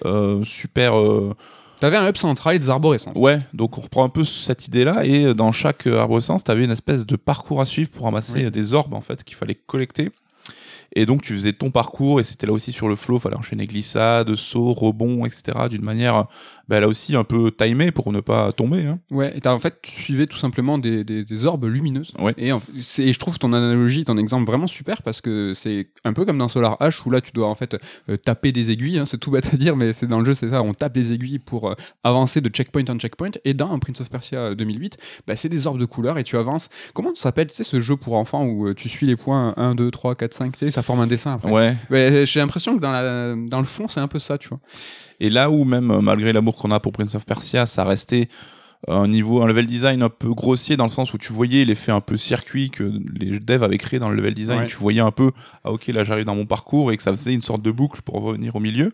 euh, 0.05 0.43
super. 0.43 0.97
euh, 0.97 1.33
T'avais 1.79 1.97
un 1.97 2.07
hub 2.07 2.15
central 2.17 2.55
et 2.55 2.59
des 2.59 2.69
arborescences. 2.69 3.17
Ouais, 3.17 3.41
donc 3.53 3.77
on 3.77 3.81
reprend 3.81 4.03
un 4.05 4.09
peu 4.09 4.23
cette 4.23 4.65
idée-là, 4.67 5.05
et 5.05 5.33
dans 5.33 5.51
chaque 5.51 5.87
euh, 5.87 5.99
arborescence, 5.99 6.43
tu 6.43 6.51
avais 6.51 6.63
une 6.63 6.71
espèce 6.71 7.05
de 7.05 7.15
parcours 7.17 7.59
à 7.61 7.65
suivre 7.65 7.89
pour 7.91 8.05
ramasser 8.05 8.39
Oui. 8.39 8.45
euh, 8.45 8.49
des 8.49 8.73
orbes 8.73 8.93
en 8.93 9.01
fait 9.01 9.23
qu'il 9.25 9.35
fallait 9.35 9.55
collecter. 9.55 10.09
Et 10.95 11.05
donc 11.05 11.21
tu 11.23 11.33
faisais 11.33 11.51
ton 11.51 11.71
parcours, 11.71 12.21
et 12.21 12.23
c'était 12.23 12.47
là 12.47 12.53
aussi 12.53 12.71
sur 12.71 12.87
le 12.87 12.95
flow, 12.95 13.19
fallait 13.19 13.35
enchaîner 13.35 13.67
glissade, 13.67 14.33
saut, 14.35 14.71
rebond, 14.71 15.25
etc. 15.25 15.67
d'une 15.69 15.81
manière, 15.83 16.27
bah, 16.67 16.79
là 16.79 16.87
aussi 16.87 17.15
un 17.15 17.23
peu 17.23 17.51
timée 17.51 17.91
pour 17.91 18.11
ne 18.11 18.19
pas 18.19 18.51
tomber. 18.51 18.85
hein. 18.85 18.99
Ouais, 19.11 19.37
et 19.37 19.47
en 19.47 19.59
fait, 19.59 19.79
tu 19.81 19.91
suivais 19.91 20.25
tout 20.27 20.37
simplement 20.37 20.77
des, 20.77 21.03
des, 21.03 21.23
des 21.23 21.45
orbes 21.45 21.65
lumineuses. 21.65 22.11
Ouais. 22.19 22.33
Et, 22.37 22.51
en- 22.51 22.61
et 22.97 23.13
je 23.13 23.19
trouve 23.19 23.37
ton 23.39 23.53
analogie, 23.53 24.05
ton 24.05 24.17
exemple 24.17 24.45
vraiment 24.45 24.67
super 24.67 25.01
parce 25.03 25.21
que 25.21 25.53
c'est 25.55 25.87
un 26.03 26.13
peu 26.13 26.25
comme 26.25 26.37
dans 26.37 26.47
Solar 26.47 26.77
H 26.79 27.01
où 27.05 27.11
là 27.11 27.21
tu 27.21 27.31
dois 27.31 27.47
en 27.47 27.55
fait 27.55 27.77
euh, 28.09 28.17
taper 28.17 28.51
des 28.51 28.71
aiguilles, 28.71 28.99
hein, 28.99 29.05
c'est 29.05 29.17
tout 29.19 29.31
bête 29.31 29.53
à 29.53 29.57
dire, 29.57 29.75
mais 29.75 29.93
c'est 29.93 30.07
dans 30.07 30.19
le 30.19 30.25
jeu, 30.25 30.33
c'est 30.35 30.49
ça, 30.49 30.61
on 30.61 30.73
tape 30.73 30.93
des 30.93 31.11
aiguilles 31.11 31.39
pour 31.39 31.69
euh, 31.69 31.75
avancer 32.03 32.41
de 32.41 32.49
checkpoint 32.49 32.83
en 32.89 32.97
checkpoint. 32.97 33.31
Et 33.45 33.53
dans 33.53 33.77
Prince 33.79 34.01
of 34.01 34.09
Persia 34.09 34.39
euh, 34.39 34.55
2008, 34.55 34.97
bah, 35.27 35.35
c'est 35.35 35.49
des 35.49 35.67
orbes 35.67 35.79
de 35.79 35.85
couleur 35.85 36.17
et 36.17 36.23
tu 36.23 36.37
avances. 36.37 36.69
Comment 36.93 37.13
ça 37.15 37.23
s'appelle, 37.23 37.47
tu 37.47 37.53
sais, 37.55 37.63
ce 37.63 37.81
jeu 37.81 37.95
pour 37.95 38.15
enfants 38.15 38.43
où 38.45 38.67
euh, 38.67 38.73
tu 38.73 38.89
suis 38.89 39.05
les 39.07 39.15
points 39.15 39.53
1, 39.57 39.75
2, 39.75 39.91
3, 39.91 40.15
4, 40.15 40.33
5, 40.33 40.51
tu 40.53 40.59
sais, 40.59 40.71
ça 40.71 40.81
forme 40.83 40.99
un 41.01 41.07
dessin 41.07 41.33
après? 41.33 41.51
Ouais. 41.51 41.75
Ouais, 41.89 42.23
J'ai 42.25 42.39
l'impression 42.39 42.75
que 42.75 42.81
dans, 42.81 42.91
la, 42.91 43.35
dans 43.35 43.59
le 43.59 43.65
fond, 43.65 43.87
c'est 43.87 43.99
un 43.99 44.07
peu 44.07 44.19
ça, 44.19 44.37
tu 44.37 44.49
vois. 44.49 44.59
Et 45.19 45.29
là 45.29 45.49
où 45.49 45.63
même, 45.63 45.91
euh, 45.91 46.01
malgré 46.01 46.33
l'amour 46.33 46.55
qu'on 46.57 46.71
a 46.71 46.79
pour 46.79 46.91
Prince 46.91 47.15
of 47.15 47.25
Persia, 47.25 47.65
ça 47.65 47.83
restait 47.83 48.27
un 48.87 49.07
niveau, 49.07 49.41
un 49.41 49.47
level 49.47 49.65
design 49.65 50.03
un 50.03 50.09
peu 50.09 50.31
grossier 50.33 50.77
dans 50.77 50.83
le 50.83 50.89
sens 50.91 51.13
où 51.13 51.17
tu 51.17 51.33
voyais 51.33 51.65
l'effet 51.65 51.91
un 51.91 52.01
peu 52.01 52.17
circuit 52.17 52.69
que 52.69 52.83
les 53.19 53.39
devs 53.39 53.63
avaient 53.63 53.79
créé 53.79 53.99
dans 53.99 54.09
le 54.09 54.15
level 54.15 54.33
design. 54.35 54.59
Ouais. 54.59 54.65
Tu 54.67 54.75
voyais 54.77 54.99
un 55.01 55.11
peu, 55.11 55.31
ah 55.63 55.71
ok, 55.71 55.87
là 55.87 56.03
j'arrive 56.03 56.25
dans 56.25 56.35
mon 56.35 56.45
parcours 56.45 56.91
et 56.91 56.97
que 56.97 57.01
ça 57.01 57.11
faisait 57.11 57.33
une 57.33 57.41
sorte 57.41 57.63
de 57.63 57.71
boucle 57.71 58.01
pour 58.03 58.21
revenir 58.21 58.55
au 58.55 58.59
milieu. 58.59 58.93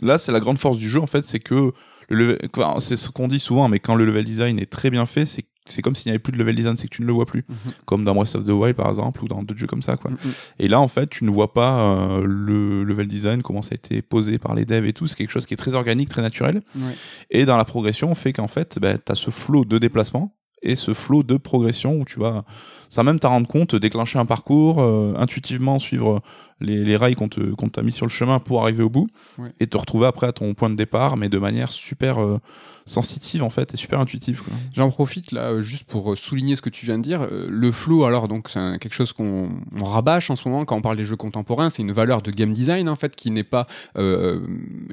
Là, 0.00 0.18
c'est 0.18 0.30
la 0.30 0.40
grande 0.40 0.58
force 0.58 0.78
du 0.78 0.88
jeu 0.88 1.00
en 1.00 1.06
fait, 1.06 1.24
c'est 1.24 1.40
que 1.40 1.72
le 2.08 2.16
level- 2.16 2.38
enfin, 2.56 2.78
c'est 2.80 2.96
ce 2.96 3.08
qu'on 3.10 3.28
dit 3.28 3.40
souvent, 3.40 3.66
mais 3.68 3.80
quand 3.80 3.94
le 3.96 4.04
level 4.04 4.24
design 4.24 4.58
est 4.60 4.70
très 4.70 4.90
bien 4.90 5.06
fait, 5.06 5.26
c'est 5.26 5.44
c'est 5.68 5.82
comme 5.82 5.94
s'il 5.94 6.10
n'y 6.10 6.10
avait 6.10 6.18
plus 6.18 6.32
de 6.32 6.38
level 6.38 6.54
design, 6.54 6.76
c'est 6.76 6.88
que 6.88 6.94
tu 6.94 7.02
ne 7.02 7.06
le 7.06 7.12
vois 7.12 7.26
plus. 7.26 7.44
Mhm. 7.48 7.72
Comme 7.84 8.04
dans 8.04 8.14
Breath 8.14 8.34
of 8.34 8.44
the 8.44 8.50
Wild 8.50 8.76
par 8.76 8.88
exemple, 8.88 9.22
ou 9.24 9.28
dans 9.28 9.42
d'autres 9.42 9.58
jeux 9.58 9.66
comme 9.66 9.82
ça. 9.82 9.96
Quoi. 9.96 10.10
Mm, 10.10 10.14
mm. 10.14 10.32
Et 10.60 10.68
là, 10.68 10.80
en 10.80 10.88
fait, 10.88 11.08
tu 11.08 11.24
ne 11.24 11.30
vois 11.30 11.52
pas 11.52 11.80
euh, 11.80 12.24
le 12.26 12.84
level 12.84 13.08
design, 13.08 13.42
comment 13.42 13.62
ça 13.62 13.70
a 13.72 13.74
été 13.74 14.02
posé 14.02 14.38
par 14.38 14.54
les 14.54 14.64
devs 14.64 14.86
et 14.86 14.92
tout. 14.92 15.06
C'est 15.06 15.16
quelque 15.16 15.30
chose 15.30 15.46
qui 15.46 15.54
est 15.54 15.58
très 15.58 15.74
organique, 15.74 16.08
très 16.08 16.22
naturel. 16.22 16.62
Ouais. 16.76 16.94
Et 17.30 17.44
dans 17.44 17.56
la 17.56 17.64
progression, 17.64 18.14
fait 18.14 18.32
qu'en 18.32 18.48
fait, 18.48 18.78
bah, 18.80 18.96
tu 18.98 19.12
as 19.12 19.14
ce 19.14 19.30
flot 19.30 19.64
de 19.64 19.78
déplacement 19.78 20.36
et 20.62 20.76
ce 20.76 20.94
flot 20.94 21.22
de 21.22 21.36
progression 21.36 21.94
où 21.94 22.04
tu 22.04 22.18
vas, 22.18 22.44
sans 22.88 23.04
même 23.04 23.18
t'en 23.18 23.30
rendre 23.30 23.46
compte, 23.46 23.74
déclencher 23.76 24.18
un 24.18 24.24
parcours, 24.24 24.80
euh, 24.80 25.14
intuitivement 25.16 25.78
suivre 25.78 26.20
les, 26.60 26.84
les 26.84 26.96
rails 26.96 27.14
qu'on 27.14 27.28
t'a 27.28 27.82
mis 27.82 27.92
sur 27.92 28.06
le 28.06 28.10
chemin 28.10 28.38
pour 28.38 28.62
arriver 28.62 28.82
au 28.82 28.88
bout 28.90 29.06
Ouais. 29.38 29.48
et 29.60 29.66
te 29.66 29.76
retrouver 29.76 30.06
après 30.06 30.26
à 30.26 30.32
ton 30.32 30.54
point 30.54 30.70
de 30.70 30.74
départ, 30.76 31.16
mais 31.16 31.28
de 31.28 31.38
manière 31.38 31.70
super 31.70 32.18
euh, 32.22 32.38
sensitive 32.86 33.42
en 33.42 33.50
fait 33.50 33.74
et 33.74 33.76
super 33.76 34.00
intuitive. 34.00 34.42
J'en 34.74 34.88
profite 34.90 35.32
là 35.32 35.50
euh, 35.50 35.62
juste 35.62 35.84
pour 35.84 36.12
euh, 36.12 36.16
souligner 36.16 36.56
ce 36.56 36.62
que 36.62 36.70
tu 36.70 36.86
viens 36.86 36.98
de 36.98 37.02
dire. 37.02 37.26
Le 37.30 37.72
flow, 37.72 38.04
alors, 38.04 38.28
donc 38.28 38.48
c'est 38.48 38.78
quelque 38.78 38.94
chose 38.94 39.12
qu'on 39.12 39.50
on 39.78 39.84
rabâche 39.84 40.30
en 40.30 40.36
ce 40.36 40.48
moment 40.48 40.64
quand 40.64 40.76
on 40.76 40.82
parle 40.82 40.96
des 40.96 41.04
jeux 41.04 41.16
contemporains. 41.16 41.68
C'est 41.68 41.82
une 41.82 41.92
valeur 41.92 42.22
de 42.22 42.30
game 42.30 42.52
design 42.52 42.88
en 42.88 42.96
fait 42.96 43.14
qui 43.16 43.30
n'est 43.30 43.42
pas 43.44 43.66
euh, 43.98 44.40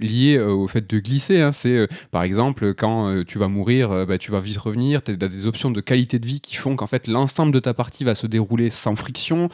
liée 0.01 0.39
au 0.39 0.67
fait 0.67 0.89
de 0.89 0.99
glisser. 0.99 1.39
hein. 1.39 1.51
C'est 1.53 1.77
euh, 1.77 1.87
par 2.11 2.23
exemple 2.23 2.73
quand 2.73 3.23
tu 3.25 3.37
vas 3.37 3.47
mourir, 3.47 4.05
bah, 4.07 4.17
tu 4.17 4.31
vas 4.31 4.39
vite 4.39 4.57
revenir. 4.57 5.01
Tu 5.03 5.11
as 5.11 5.15
des 5.15 5.45
options 5.45 5.71
de 5.71 5.79
qualité 5.81 6.19
de 6.19 6.25
vie 6.25 6.41
qui 6.41 6.55
font 6.55 6.75
qu'en 6.75 6.87
fait 6.87 7.07
l'ensemble 7.07 7.51
de 7.53 7.59
ta 7.59 7.73
partie 7.73 8.03
va 8.03 8.15
se 8.15 8.27
dérouler 8.27 8.69
sans 8.69 8.95
friction, 8.95 9.49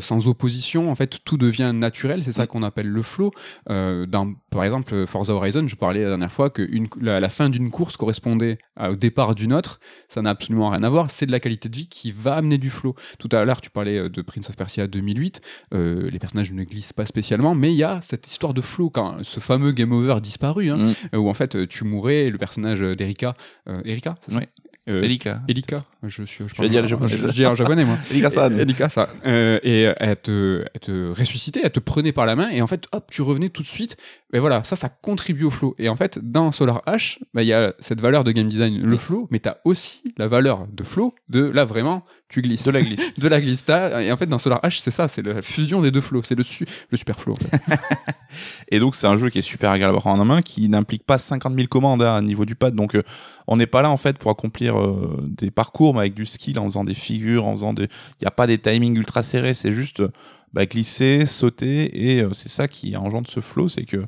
sans 0.00 0.26
opposition. 0.26 0.90
En 0.90 0.94
fait, 0.94 1.18
tout 1.24 1.36
devient 1.44 1.72
naturel. 1.74 2.22
C'est 2.22 2.32
ça 2.32 2.46
qu'on 2.46 2.62
appelle 2.62 2.88
le 2.88 3.02
flow. 3.02 3.30
Euh, 3.70 4.06
dans, 4.06 4.32
par 4.50 4.64
exemple, 4.64 5.06
Forza 5.06 5.32
Horizon, 5.32 5.66
je 5.68 5.76
parlais 5.76 6.02
la 6.02 6.08
dernière 6.10 6.32
fois 6.32 6.50
que 6.50 6.62
une, 6.62 6.86
la, 7.00 7.20
la 7.20 7.28
fin 7.28 7.48
d'une 7.48 7.70
course 7.70 7.96
correspondait 7.96 8.58
au 8.80 8.94
départ 8.96 9.34
d'une 9.34 9.52
autre. 9.52 9.80
Ça 10.08 10.22
n'a 10.22 10.30
absolument 10.30 10.70
rien 10.70 10.82
à 10.82 10.88
voir. 10.88 11.10
C'est 11.10 11.26
de 11.26 11.32
la 11.32 11.40
qualité 11.40 11.68
de 11.68 11.76
vie 11.76 11.88
qui 11.88 12.12
va 12.12 12.34
amener 12.34 12.58
du 12.58 12.70
flow. 12.70 12.94
Tout 13.18 13.28
à 13.32 13.44
l'heure, 13.44 13.60
tu 13.60 13.70
parlais 13.70 13.98
euh, 13.98 14.08
de 14.08 14.22
Prince 14.22 14.48
of 14.50 14.56
Persia 14.56 14.86
2008. 14.86 15.40
Euh, 15.74 16.10
les 16.10 16.18
personnages 16.18 16.52
ne 16.52 16.64
glissent 16.64 16.92
pas 16.92 17.06
spécialement, 17.06 17.54
mais 17.54 17.72
il 17.72 17.76
y 17.76 17.84
a 17.84 18.00
cette 18.02 18.26
histoire 18.26 18.54
de 18.54 18.60
flow 18.60 18.90
quand 18.90 19.18
ce 19.22 19.40
fameux 19.40 19.72
game 19.72 19.92
over 19.92 20.20
disparu, 20.20 20.70
hein, 20.70 20.76
Mm. 21.12 21.16
où 21.16 21.28
en 21.28 21.34
fait 21.34 21.66
tu 21.68 21.84
mourais 21.84 22.30
le 22.30 22.38
personnage 22.38 22.80
d'Erika, 22.80 23.34
euh, 23.68 23.80
Erika, 23.84 24.16
ça? 24.28 24.40
Euh, 24.86 25.02
Elika. 25.02 25.40
Elika, 25.48 25.76
je 26.02 26.24
suis. 26.24 26.44
Je, 26.46 26.60
vais 26.60 26.68
dire 26.68 26.82
le 26.82 26.88
japonais. 26.88 27.08
Je, 27.08 27.16
je 27.16 27.32
dis 27.32 27.46
en 27.46 27.54
japonais 27.54 27.84
moi. 27.86 27.96
Elika-san. 28.10 28.52
Elika, 28.60 28.90
ça. 28.90 29.08
Euh, 29.24 29.58
et 29.62 29.90
elle 29.96 30.16
te, 30.16 30.64
elle 30.74 30.80
te 30.80 31.18
ressuscitait, 31.18 31.60
elle 31.64 31.70
te 31.70 31.80
prenait 31.80 32.12
par 32.12 32.26
la 32.26 32.36
main, 32.36 32.50
et 32.50 32.60
en 32.60 32.66
fait, 32.66 32.86
hop, 32.92 33.06
tu 33.10 33.22
revenais 33.22 33.48
tout 33.48 33.62
de 33.62 33.68
suite. 33.68 33.96
Mais 34.32 34.38
voilà, 34.38 34.62
ça, 34.62 34.76
ça 34.76 34.90
contribue 34.90 35.44
au 35.44 35.50
flow. 35.50 35.74
Et 35.78 35.88
en 35.88 35.96
fait, 35.96 36.18
dans 36.18 36.52
Solar 36.52 36.82
H, 36.86 37.18
bah, 37.32 37.42
il 37.42 37.46
y 37.46 37.54
a 37.54 37.72
cette 37.78 38.00
valeur 38.00 38.24
de 38.24 38.32
game 38.32 38.48
design, 38.48 38.82
le 38.82 38.96
flow, 38.98 39.26
mais 39.30 39.38
tu 39.38 39.48
as 39.48 39.58
aussi 39.64 40.02
la 40.18 40.28
valeur 40.28 40.66
de 40.70 40.84
flow 40.84 41.14
de 41.30 41.40
là, 41.40 41.64
vraiment, 41.64 42.04
tu 42.34 42.42
glisses. 42.42 42.64
De 42.64 42.70
la 42.72 42.82
glisse. 42.82 43.14
de 43.18 43.28
la 43.28 43.40
glisse. 43.40 43.64
Et 43.68 44.10
en 44.12 44.16
fait, 44.16 44.26
dans 44.26 44.38
Solar 44.38 44.60
H, 44.62 44.80
c'est 44.80 44.90
ça, 44.90 45.06
c'est 45.08 45.22
la 45.22 45.40
fusion 45.42 45.80
des 45.80 45.90
deux 45.90 46.00
flows. 46.00 46.22
C'est 46.24 46.34
le, 46.34 46.42
su- 46.42 46.66
le 46.90 46.96
super 46.96 47.18
flow. 47.18 47.32
en 47.34 47.36
fait. 47.36 47.60
Et 48.70 48.80
donc 48.80 48.94
c'est 48.96 49.06
un 49.06 49.16
jeu 49.16 49.30
qui 49.30 49.38
est 49.38 49.42
super 49.42 49.70
agréable 49.70 49.96
à 49.96 50.00
prendre 50.00 50.20
en 50.20 50.24
main, 50.24 50.42
qui 50.42 50.68
n'implique 50.68 51.04
pas 51.04 51.18
50 51.18 51.54
000 51.54 51.68
commandes 51.68 52.02
hein, 52.02 52.16
à 52.16 52.20
niveau 52.20 52.44
du 52.44 52.54
pad. 52.56 52.74
Donc 52.74 52.96
euh, 52.96 53.02
on 53.46 53.56
n'est 53.56 53.66
pas 53.66 53.82
là 53.82 53.90
en 53.90 53.96
fait 53.96 54.18
pour 54.18 54.30
accomplir 54.30 54.78
euh, 54.80 55.24
des 55.28 55.50
parcours, 55.50 55.94
mais 55.94 56.00
avec 56.00 56.14
du 56.14 56.26
skill, 56.26 56.58
en 56.58 56.64
faisant 56.64 56.84
des 56.84 56.94
figures, 56.94 57.44
en 57.46 57.52
faisant 57.52 57.72
des. 57.72 57.84
Il 57.84 58.22
n'y 58.22 58.26
a 58.28 58.32
pas 58.32 58.46
des 58.46 58.58
timings 58.58 58.96
ultra 58.96 59.22
serrés, 59.22 59.54
c'est 59.54 59.72
juste 59.72 60.00
euh, 60.00 60.08
bah, 60.52 60.66
glisser, 60.66 61.26
sauter, 61.26 62.14
et 62.16 62.22
euh, 62.22 62.32
c'est 62.32 62.48
ça 62.48 62.66
qui 62.68 62.96
engendre 62.96 63.28
ce 63.28 63.40
flow, 63.40 63.68
c'est 63.68 63.84
que 63.84 64.04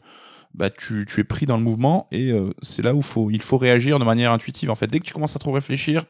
bah, 0.57 0.71
tu, 0.71 1.05
tu 1.07 1.21
es 1.21 1.25
pris 1.25 1.45
dans 1.47 1.57
le 1.59 1.63
mouvement 1.63 2.09
et 2.11 2.33
euh, 2.33 2.51
c'est 2.63 2.83
là 2.83 2.95
où 2.95 3.03
faut, 3.03 3.31
il 3.31 3.43
faut 3.43 3.59
réagir 3.59 3.99
de 3.99 4.05
manière 4.05 4.33
intuitive. 4.33 4.71
En 4.71 4.75
fait, 4.75 4.87
dès 4.87 4.99
que 4.99 5.05
tu 5.05 5.13
commences 5.13 5.37
à 5.37 5.39
trop 5.39 5.53
réfléchir, 5.53 6.07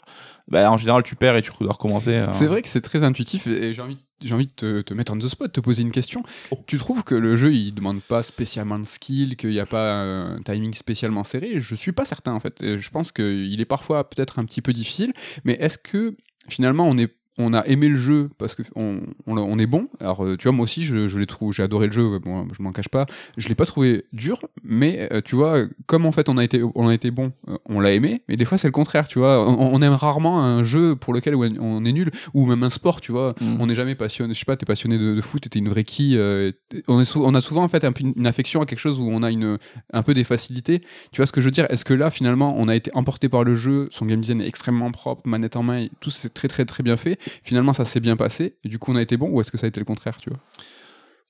bah, 0.48 0.70
en 0.70 0.78
général 0.78 1.02
tu 1.02 1.16
perds 1.16 1.36
et 1.36 1.42
tu 1.42 1.50
dois 1.60 1.72
recommencer. 1.72 2.16
hein. 2.16 2.32
C'est 2.32 2.46
vrai 2.46 2.62
que 2.62 2.68
c'est 2.68 2.80
très 2.80 3.02
intuitif 3.02 3.46
et 3.48 3.74
j'ai 3.74 3.82
envie, 3.82 3.98
j'ai 4.22 4.32
envie 4.32 4.46
de 4.46 4.52
te, 4.52 4.80
te 4.82 4.94
mettre 4.94 5.12
on 5.12 5.18
the 5.18 5.28
spot, 5.28 5.52
te 5.52 5.60
poser 5.60 5.82
une 5.82 5.90
question. 5.90 6.22
Tu 6.66 6.78
trouves 6.78 7.02
que 7.02 7.14
le 7.16 7.36
jeu 7.36 7.52
il 7.52 7.72
demande 7.72 8.00
pas 8.02 8.22
spécialement 8.22 8.78
de 8.78 8.84
skill, 8.84 9.36
qu'il 9.36 9.50
n'y 9.50 9.60
a 9.60 9.66
pas 9.66 9.92
un 9.94 10.40
timing 10.42 10.74
spécialement 10.74 11.24
serré? 11.24 11.54
Je 11.58 11.74
suis 11.74 11.92
pas 11.92 12.04
certain 12.04 12.32
en 12.32 12.40
fait. 12.40 12.76
Je 12.78 12.90
pense 12.90 13.10
qu'il 13.12 13.60
est 13.60 13.64
parfois 13.66 14.08
peut-être 14.08 14.38
un 14.38 14.44
petit 14.44 14.62
peu 14.62 14.72
difficile, 14.72 15.12
mais 15.44 15.54
est-ce 15.54 15.76
que 15.76 16.16
finalement 16.48 16.86
on 16.88 16.96
est 16.96 17.12
on 17.38 17.52
a 17.54 17.66
aimé 17.66 17.88
le 17.88 17.96
jeu 17.96 18.30
parce 18.38 18.54
que 18.54 18.62
on, 18.74 19.00
on, 19.26 19.36
on 19.36 19.58
est 19.58 19.66
bon. 19.66 19.88
Alors 20.00 20.24
euh, 20.24 20.36
tu 20.36 20.44
vois 20.44 20.52
moi 20.52 20.64
aussi 20.64 20.84
je, 20.84 21.08
je 21.08 21.18
l'ai 21.18 21.26
trouvé, 21.26 21.52
j'ai 21.52 21.62
adoré 21.62 21.86
le 21.86 21.92
jeu. 21.92 22.18
Bon, 22.18 22.46
je 22.52 22.62
m'en 22.62 22.72
cache 22.72 22.88
pas. 22.88 23.06
Je 23.36 23.48
l'ai 23.48 23.54
pas 23.54 23.66
trouvé 23.66 24.04
dur, 24.12 24.40
mais 24.62 25.08
euh, 25.12 25.20
tu 25.24 25.36
vois 25.36 25.64
comme 25.86 26.06
en 26.06 26.12
fait 26.12 26.28
on 26.28 26.38
a 26.38 26.44
été 26.44 26.62
on 26.74 26.88
a 26.88 26.94
été 26.94 27.10
bon, 27.10 27.32
euh, 27.48 27.56
on 27.66 27.80
l'a 27.80 27.92
aimé. 27.92 28.22
Mais 28.28 28.36
des 28.36 28.44
fois 28.44 28.58
c'est 28.58 28.68
le 28.68 28.72
contraire, 28.72 29.08
tu 29.08 29.18
vois. 29.18 29.48
On, 29.48 29.74
on 29.74 29.82
aime 29.82 29.94
rarement 29.94 30.42
un 30.42 30.62
jeu 30.62 30.96
pour 30.96 31.12
lequel 31.14 31.34
on 31.34 31.84
est 31.84 31.92
nul 31.92 32.10
ou 32.34 32.46
même 32.46 32.62
un 32.62 32.70
sport, 32.70 33.00
tu 33.00 33.12
vois. 33.12 33.34
Mm. 33.40 33.56
On 33.60 33.66
n'est 33.66 33.74
jamais 33.74 33.94
passionné. 33.94 34.34
Je 34.34 34.38
sais 34.38 34.44
pas, 34.44 34.56
t'es 34.56 34.66
passionné 34.66 34.98
de, 34.98 35.14
de 35.14 35.20
foot, 35.20 35.48
t'es 35.48 35.58
une 35.58 35.68
vraie 35.68 35.84
euh, 36.00 36.52
t'es- 36.68 36.82
on, 36.88 37.00
est 37.00 37.16
on 37.16 37.34
a 37.34 37.40
souvent 37.40 37.64
en 37.64 37.68
fait 37.68 37.84
un 37.84 37.92
une, 38.00 38.26
affection 38.26 38.60
à 38.60 38.66
quelque 38.66 38.78
chose 38.78 39.00
où 39.00 39.08
on 39.08 39.22
a 39.22 39.30
une 39.30 39.58
un 39.92 40.02
peu 40.02 40.14
des 40.14 40.24
facilités. 40.24 40.80
Tu 41.12 41.18
vois 41.18 41.26
ce 41.26 41.32
que 41.32 41.40
je 41.40 41.46
veux 41.46 41.52
dire? 41.52 41.66
Est-ce 41.70 41.84
que 41.84 41.94
là 41.94 42.10
finalement 42.10 42.54
on 42.56 42.68
a 42.68 42.74
été 42.74 42.90
emporté 42.94 43.28
par 43.28 43.44
le 43.44 43.54
jeu, 43.54 43.88
son 43.90 44.06
game 44.06 44.20
design 44.20 44.40
est 44.40 44.48
extrêmement 44.48 44.90
propre, 44.90 45.22
manette 45.24 45.56
en 45.56 45.62
main, 45.62 45.86
tout 46.00 46.10
c'est 46.10 46.32
très 46.32 46.48
très 46.48 46.64
très 46.64 46.82
bien 46.82 46.96
fait? 46.96 47.18
Finalement 47.42 47.72
ça 47.72 47.84
s'est 47.84 48.00
bien 48.00 48.16
passé 48.16 48.56
et 48.64 48.68
du 48.68 48.78
coup 48.78 48.92
on 48.92 48.96
a 48.96 49.02
été 49.02 49.16
bon 49.16 49.28
ou 49.30 49.40
est-ce 49.40 49.50
que 49.50 49.58
ça 49.58 49.66
a 49.66 49.68
été 49.68 49.80
le 49.80 49.86
contraire, 49.86 50.16
tu 50.18 50.30
vois? 50.30 50.40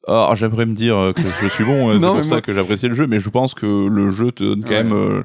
Ah, 0.08 0.32
j'aimerais 0.36 0.66
me 0.66 0.74
dire 0.74 0.96
euh, 0.96 1.12
que 1.12 1.22
je 1.42 1.48
suis 1.48 1.64
bon, 1.64 1.92
c'est 2.00 2.06
pour 2.06 2.24
ça 2.24 2.40
que 2.40 2.52
j'apprécie 2.54 2.88
le 2.88 2.94
jeu, 2.94 3.06
mais 3.06 3.18
je 3.18 3.28
pense 3.28 3.54
que 3.54 3.88
le 3.88 4.10
jeu 4.12 4.30
te 4.30 4.44
donne 4.44 4.62
quand 4.64 4.70
Ouais. 4.70 4.84
même 4.84 4.92
euh, 4.92 5.22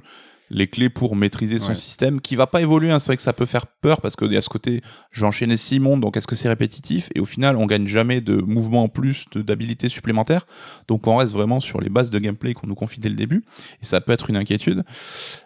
les 0.50 0.68
clés 0.68 0.90
pour 0.90 1.16
maîtriser 1.16 1.60
son 1.60 1.70
Ouais. 1.70 1.76
système, 1.76 2.20
qui 2.20 2.36
va 2.36 2.46
pas 2.48 2.62
évoluer. 2.62 2.92
hein. 2.92 3.00
C'est 3.00 3.08
vrai 3.10 3.16
que 3.18 3.22
ça 3.24 3.32
peut 3.32 3.46
faire 3.46 3.68
peur 3.68 4.02
parce 4.02 4.16
y 4.20 4.36
a 4.36 4.42
ce 4.42 4.50
côté, 4.50 4.82
j'ai 5.14 5.24
enchaîné 5.24 5.56
six 5.56 5.80
mondes, 5.80 6.02
donc 6.02 6.18
est-ce 6.18 6.26
que 6.28 6.36
c'est 6.36 6.50
répétitif? 6.50 7.10
Et 7.16 7.20
au 7.22 7.26
final, 7.26 7.56
on 7.58 7.68
gagne 7.68 7.86
jamais 7.88 8.20
de 8.22 8.36
mouvements 8.42 8.84
en 8.84 8.88
plus, 8.90 9.26
d'habilités 9.36 9.88
supplémentaires. 9.88 10.46
Donc 10.88 11.06
on 11.08 11.16
reste 11.16 11.32
vraiment 11.34 11.60
sur 11.62 11.80
les 11.80 11.90
bases 11.90 12.10
de 12.10 12.18
gameplay 12.20 12.54
qu'on 12.56 12.68
nous 12.68 12.76
confie 12.76 13.00
dès 13.00 13.08
le 13.10 13.16
début, 13.16 13.46
et 13.82 13.86
ça 13.86 14.02
peut 14.02 14.12
être 14.12 14.30
une 14.32 14.36
inquiétude. 14.36 14.84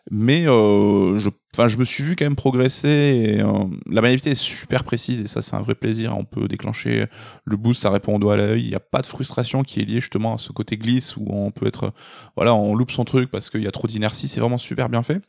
Mais 0.10 0.48
euh, 0.48 1.20
je, 1.20 1.29
enfin, 1.56 1.68
je 1.68 1.78
me 1.78 1.86
suis 1.86 2.04
vu 2.04 2.16
quand 2.16 2.26
même 2.26 2.36
progresser. 2.36 3.38
Euh, 3.40 3.66
la 3.88 4.02
maniabilité 4.02 4.32
est 4.32 4.36
super 4.36 4.84
précise 4.84 5.22
et 5.22 5.28
ça, 5.28 5.42
c'est 5.42 5.56
un 5.56 5.62
vrai 5.62 5.76
plaisir. 5.76 6.16
On 6.18 6.26
peut 6.26 6.48
déclencher 6.48 7.06
le 7.46 7.58
boost, 7.58 7.82
ça 7.82 7.90
répond 7.90 8.16
au 8.16 8.20
doigt 8.20 8.34
à 8.34 8.38
l'œil. 8.38 8.64
Il 8.64 8.70
n'y 8.70 8.76
a 8.76 8.80
pas 8.80 9.02
de 9.02 9.08
frustration 9.08 9.64
qui 9.64 9.80
est 9.80 9.86
liée 9.86 10.00
justement 10.00 10.36
à 10.36 10.38
ce 10.38 10.52
côté 10.52 10.78
glisse 10.78 11.16
où 11.18 11.26
on 11.30 11.52
peut 11.52 11.68
être, 11.68 11.94
voilà, 12.36 12.54
on 12.54 12.76
loupe 12.76 12.92
son 12.92 13.06
truc 13.06 13.32
parce 13.32 13.50
qu'il 13.50 13.64
y 13.64 13.68
a 13.68 13.72
trop 13.72 13.88
d'inertie. 13.88 14.28
C'est 14.28 14.40
vraiment 14.40 14.58
super 14.58 14.90
bien 14.90 15.04
fait. 15.04 15.22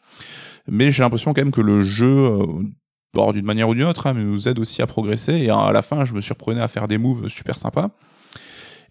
Mais 0.68 0.90
j'ai 0.90 1.02
l'impression 1.02 1.32
quand 1.32 1.42
même 1.42 1.52
que 1.52 1.60
le 1.60 1.84
jeu, 1.84 2.06
euh, 2.06 3.32
d'une 3.32 3.46
manière 3.46 3.68
ou 3.68 3.74
d'une 3.74 3.84
autre, 3.84 4.06
hein, 4.06 4.14
nous 4.14 4.48
aide 4.48 4.58
aussi 4.58 4.82
à 4.82 4.86
progresser. 4.86 5.34
Et 5.34 5.50
à 5.50 5.70
la 5.72 5.82
fin, 5.82 6.04
je 6.04 6.12
me 6.12 6.20
surprenais 6.20 6.60
à 6.60 6.68
faire 6.68 6.88
des 6.88 6.98
moves 6.98 7.28
super 7.28 7.58
sympas 7.58 7.90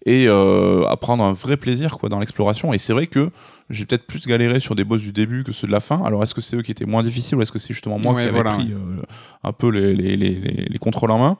et 0.06 0.26
euh, 0.28 0.84
à 0.88 0.96
prendre 0.96 1.22
un 1.24 1.32
vrai 1.34 1.56
plaisir 1.58 1.98
quoi 1.98 2.08
dans 2.08 2.18
l'exploration. 2.20 2.72
Et 2.72 2.78
c'est 2.78 2.92
vrai 2.94 3.06
que 3.08 3.30
j'ai 3.68 3.84
peut-être 3.84 4.06
plus 4.06 4.26
galéré 4.26 4.60
sur 4.60 4.74
des 4.76 4.84
boss 4.84 5.02
du 5.02 5.12
début 5.12 5.42
que 5.44 5.52
ceux 5.52 5.66
de 5.66 5.72
la 5.72 5.80
fin. 5.80 6.00
Alors 6.04 6.22
est-ce 6.22 6.34
que 6.34 6.40
c'est 6.40 6.56
eux 6.56 6.62
qui 6.62 6.70
étaient 6.70 6.86
moins 6.86 7.02
difficiles 7.02 7.36
ou 7.36 7.42
est-ce 7.42 7.50
que 7.52 7.58
c'est 7.58 7.74
justement 7.74 7.98
moi 7.98 8.14
Ouais, 8.14 8.22
qui 8.22 8.28
avais 8.28 8.38
pris 8.56 8.72
euh, 8.72 9.02
un 9.42 9.52
peu 9.52 9.68
les, 9.70 9.94
les, 9.94 10.16
les, 10.16 10.30
les- 10.30 10.66
les 10.70 10.78
contrôles 10.78 11.10
en 11.10 11.18
main? 11.18 11.36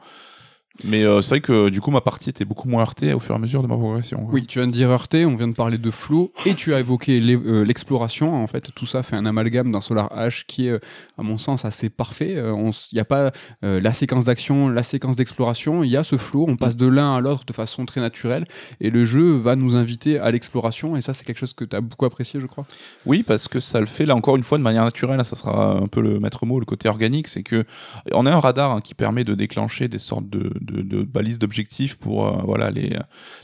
Mais 0.84 1.04
euh, 1.04 1.22
c'est 1.22 1.30
vrai 1.30 1.40
que 1.40 1.68
du 1.68 1.80
coup 1.80 1.90
ma 1.90 2.00
partie 2.00 2.30
était 2.30 2.44
beaucoup 2.44 2.68
moins 2.68 2.82
heurtée 2.82 3.12
au 3.14 3.18
fur 3.18 3.34
et 3.34 3.38
à 3.38 3.40
mesure 3.40 3.62
de 3.62 3.68
ma 3.68 3.76
progression. 3.76 4.18
quoi. 4.18 4.34
Oui, 4.34 4.46
tu 4.46 4.58
viens 4.58 4.66
de 4.66 4.72
dire 4.72 4.90
heurté, 4.90 5.24
on 5.24 5.36
vient 5.36 5.48
de 5.48 5.54
parler 5.54 5.78
de 5.78 5.90
flow, 5.90 6.32
et 6.44 6.54
tu 6.54 6.74
as 6.74 6.80
évoqué 6.80 7.20
euh, 7.20 7.64
l'exploration. 7.64 8.34
En 8.34 8.46
fait, 8.46 8.70
tout 8.74 8.86
ça 8.86 9.02
fait 9.02 9.16
un 9.16 9.26
amalgame 9.26 9.72
d'un 9.72 9.80
Solar 9.80 10.08
H 10.16 10.44
qui 10.46 10.66
est, 10.66 10.70
euh, 10.70 10.78
à 11.18 11.22
mon 11.22 11.38
sens, 11.38 11.64
assez 11.64 11.88
parfait. 11.88 12.36
Il 12.36 12.72
n'y 12.92 13.00
a 13.00 13.04
pas 13.04 13.30
la 13.62 13.92
séquence 13.92 14.24
d'action, 14.24 14.68
la 14.68 14.82
séquence 14.82 15.16
d'exploration, 15.16 15.82
il 15.82 15.90
y 15.90 15.96
a 15.96 16.04
ce 16.04 16.16
flow, 16.16 16.46
on 16.48 16.56
passe 16.56 16.76
de 16.76 16.86
l'un 16.86 17.14
à 17.14 17.20
l'autre 17.20 17.44
de 17.46 17.52
façon 17.52 17.86
très 17.86 18.00
naturelle, 18.00 18.46
et 18.80 18.90
le 18.90 19.04
jeu 19.04 19.36
va 19.36 19.56
nous 19.56 19.76
inviter 19.76 20.18
à 20.18 20.30
l'exploration, 20.30 20.96
et 20.96 21.00
ça, 21.00 21.14
c'est 21.14 21.24
quelque 21.24 21.38
chose 21.38 21.54
que 21.54 21.64
tu 21.64 21.76
as 21.76 21.80
beaucoup 21.80 22.04
apprécié, 22.04 22.40
je 22.40 22.46
crois. 22.46 22.66
Oui, 23.04 23.22
parce 23.22 23.48
que 23.48 23.60
ça 23.60 23.80
le 23.80 23.86
fait 23.86 24.06
là 24.06 24.14
encore 24.14 24.36
une 24.36 24.42
fois 24.42 24.58
de 24.58 24.62
manière 24.62 24.84
naturelle. 24.84 25.24
Ça 25.24 25.36
sera 25.36 25.76
un 25.76 25.86
peu 25.86 26.00
le 26.00 26.20
maître 26.20 26.46
mot, 26.46 26.58
le 26.58 26.66
côté 26.66 26.88
organique, 26.88 27.28
c'est 27.28 27.42
que 27.42 27.64
on 28.12 28.26
a 28.26 28.32
un 28.32 28.40
radar 28.40 28.72
hein, 28.72 28.80
qui 28.80 28.94
permet 28.94 29.24
de 29.24 29.34
déclencher 29.34 29.88
des 29.88 29.98
sortes 29.98 30.28
de, 30.28 30.52
de, 30.66 30.82
de 30.82 31.02
balises 31.02 31.38
d'objectifs 31.38 31.96
pour 31.96 32.26
euh, 32.26 32.42
voilà 32.44 32.70
les, 32.70 32.96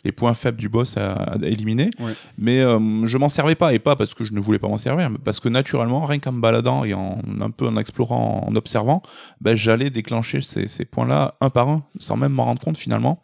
les 0.04 0.12
points 0.12 0.34
faibles 0.34 0.58
du 0.58 0.68
boss 0.68 0.96
à, 0.96 1.12
à 1.12 1.36
éliminer. 1.46 1.90
Ouais. 2.00 2.12
Mais 2.36 2.60
euh, 2.60 3.06
je 3.06 3.16
m'en 3.18 3.28
servais 3.28 3.54
pas 3.54 3.72
et 3.72 3.78
pas 3.78 3.96
parce 3.96 4.12
que 4.14 4.24
je 4.24 4.32
ne 4.32 4.40
voulais 4.40 4.58
pas 4.58 4.68
m'en 4.68 4.76
servir, 4.76 5.08
mais 5.08 5.18
parce 5.18 5.40
que 5.40 5.48
naturellement, 5.48 6.04
rien 6.04 6.18
qu'en 6.18 6.32
me 6.32 6.40
baladant 6.40 6.84
et 6.84 6.92
en 6.94 7.18
un 7.40 7.50
peu 7.50 7.66
en 7.66 7.76
explorant, 7.76 8.44
en 8.46 8.54
observant, 8.56 9.00
ben, 9.40 9.54
j'allais 9.54 9.90
déclencher 9.90 10.40
ces, 10.42 10.68
ces 10.68 10.84
points-là 10.84 11.34
un 11.40 11.50
par 11.50 11.68
un, 11.68 11.82
sans 11.98 12.16
même 12.16 12.32
m'en 12.32 12.44
rendre 12.44 12.60
compte 12.60 12.76
finalement. 12.78 13.22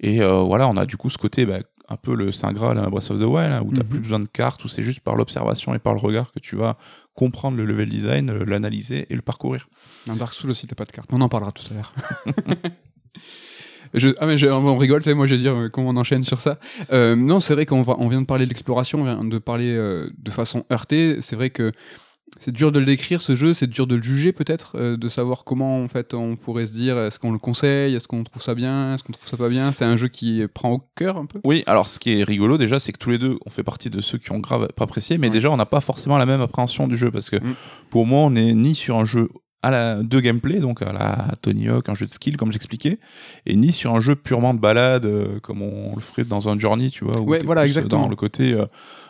Et 0.00 0.22
euh, 0.22 0.40
voilà, 0.40 0.68
on 0.68 0.76
a 0.76 0.84
du 0.86 0.96
coup 0.96 1.10
ce 1.10 1.18
côté 1.18 1.46
ben, 1.46 1.62
un 1.88 1.96
peu 1.96 2.14
le 2.14 2.32
Saint 2.32 2.52
Graal 2.52 2.78
à 2.78 2.88
Breath 2.88 3.10
of 3.10 3.20
the 3.20 3.24
Wild, 3.24 3.52
hein, 3.52 3.62
où 3.64 3.70
tu 3.72 3.76
n'as 3.78 3.82
Mhm. 3.84 3.88
plus 3.90 4.00
besoin 4.00 4.18
de 4.20 4.26
cartes, 4.26 4.64
où 4.64 4.68
c'est 4.68 4.82
juste 4.82 5.00
par 5.00 5.14
l'observation 5.14 5.74
et 5.74 5.78
par 5.78 5.92
le 5.94 6.00
regard 6.00 6.32
que 6.32 6.38
tu 6.38 6.56
vas 6.56 6.76
comprendre 7.14 7.56
le 7.58 7.64
level 7.66 7.88
design, 7.90 8.32
l'analyser 8.32 9.06
et 9.10 9.14
le 9.14 9.20
parcourir. 9.22 9.68
Dans 10.06 10.16
Dark 10.16 10.32
Souls 10.32 10.50
aussi, 10.50 10.66
t'as 10.66 10.74
pas 10.74 10.86
de 10.86 10.92
carte. 10.92 11.10
On 11.12 11.20
en 11.20 11.28
parlera 11.28 11.52
tout 11.52 11.64
à 11.70 11.74
l'heure. 11.74 11.92
Je, 13.94 14.08
ah 14.20 14.26
mais 14.26 14.38
je- 14.38 14.46
on 14.46 14.76
rigole, 14.76 15.02
sais, 15.02 15.12
moi 15.12 15.26
je 15.26 15.34
vais 15.34 15.40
dire 15.40 15.54
euh, 15.54 15.68
comment 15.68 15.90
on 15.90 15.96
enchaîne 15.96 16.24
sur 16.24 16.40
ça. 16.40 16.58
Euh, 16.92 17.14
non, 17.14 17.40
c'est 17.40 17.52
vrai 17.54 17.66
qu'on 17.66 17.84
on 17.86 18.08
vient 18.08 18.22
de 18.22 18.26
parler 18.26 18.44
de 18.44 18.48
l'exploration, 18.50 19.00
on 19.02 19.04
vient 19.04 19.22
de 19.24 19.38
parler 19.38 19.70
euh, 19.70 20.08
de 20.18 20.30
façon 20.30 20.64
heurtée. 20.72 21.18
C'est 21.20 21.36
vrai 21.36 21.50
que 21.50 21.72
c'est 22.40 22.52
dur 22.52 22.72
de 22.72 22.78
le 22.78 22.86
décrire 22.86 23.20
ce 23.20 23.36
jeu, 23.36 23.52
c'est 23.52 23.66
dur 23.68 23.86
de 23.86 23.94
le 23.96 24.02
juger 24.02 24.32
peut-être, 24.32 24.78
de 24.78 25.08
savoir 25.10 25.44
comment 25.44 25.82
en 25.82 25.88
fait 25.88 26.14
on 26.14 26.36
pourrait 26.36 26.66
se 26.66 26.72
dire 26.72 26.98
est-ce 26.98 27.18
qu'on 27.18 27.32
le 27.32 27.38
conseille, 27.38 27.94
est-ce 27.94 28.08
qu'on 28.08 28.24
trouve 28.24 28.40
ça 28.40 28.54
bien, 28.54 28.94
est-ce 28.94 29.04
qu'on 29.04 29.12
trouve 29.12 29.28
ça 29.28 29.36
pas 29.36 29.50
bien. 29.50 29.70
C'est 29.72 29.84
un 29.84 29.98
jeu 29.98 30.08
qui 30.08 30.42
prend 30.54 30.70
au 30.72 30.80
cœur 30.96 31.18
un 31.18 31.26
peu. 31.26 31.40
Oui, 31.44 31.62
alors 31.66 31.86
ce 31.88 31.98
qui 31.98 32.18
est 32.18 32.24
rigolo 32.24 32.56
déjà, 32.56 32.80
c'est 32.80 32.92
que 32.92 32.98
tous 32.98 33.10
les 33.10 33.18
deux, 33.18 33.36
on 33.44 33.50
fait 33.50 33.62
partie 33.62 33.90
de 33.90 34.00
ceux 34.00 34.16
qui 34.16 34.32
ont 34.32 34.38
grave 34.38 34.68
pas 34.74 34.84
apprécié, 34.84 35.18
mais 35.18 35.26
Ouais. 35.26 35.34
déjà 35.34 35.50
on 35.50 35.58
n'a 35.58 35.66
pas 35.66 35.82
forcément 35.82 36.16
la 36.16 36.24
même 36.24 36.40
appréhension 36.40 36.88
du 36.88 36.96
jeu, 36.96 37.10
parce 37.10 37.28
que 37.28 37.36
Mm. 37.36 37.54
pour 37.90 38.06
moi, 38.06 38.20
on 38.20 38.30
n'est 38.30 38.54
ni 38.54 38.74
sur 38.74 38.96
un 38.96 39.04
jeu 39.04 39.28
à 39.64 39.70
la 39.70 40.02
de 40.02 40.20
gameplay, 40.20 40.58
donc 40.58 40.82
à 40.82 40.92
la 40.92 41.28
Tony 41.40 41.68
Hawk, 41.68 41.88
un 41.88 41.94
jeu 41.94 42.04
de 42.06 42.10
skill 42.10 42.36
comme 42.36 42.50
j'expliquais, 42.52 42.98
et 43.46 43.54
ni 43.54 43.70
sur 43.72 43.94
un 43.94 44.00
jeu 44.00 44.16
purement 44.16 44.54
de 44.54 44.58
balade, 44.58 45.04
euh, 45.04 45.38
comme 45.40 45.62
on 45.62 45.94
le 45.94 46.00
ferait 46.00 46.24
dans 46.24 46.48
un 46.48 46.58
Journey, 46.58 46.90
tu 46.90 47.04
vois, 47.04 47.20
où 47.20 47.24
Ouais, 47.30 47.40
voilà, 47.44 47.64
exactement. 47.64 48.02
Dans 48.02 48.08
le 48.08 48.16
côté 48.16 48.52
euh, 48.52 48.66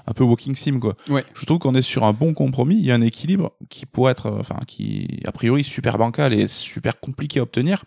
un 0.07 0.13
peu 0.13 0.25
walking 0.25 0.55
sim, 0.55 0.79
quoi. 0.79 0.95
Ouais. 1.09 1.25
Je 1.35 1.47
trouve 1.47 1.59
qu'on 1.59 1.75
est 1.75 1.81
sur 1.83 2.05
un 2.05 2.13
bon 2.13 2.35
compromis. 2.35 2.77
Il 2.77 2.85
y 2.85 2.93
a 2.93 2.95
un 2.95 3.01
équilibre 3.01 3.53
qui 3.71 3.87
pourrait 3.87 4.13
être, 4.13 4.27
euh, 4.27 4.41
enfin, 4.41 4.57
qui 4.67 5.21
a 5.27 5.33
priori 5.33 5.65
super 5.65 5.97
bancal 5.97 6.33
et 6.35 6.47
super 6.49 7.01
compliqué 7.01 7.41
à 7.41 7.45
obtenir, 7.45 7.85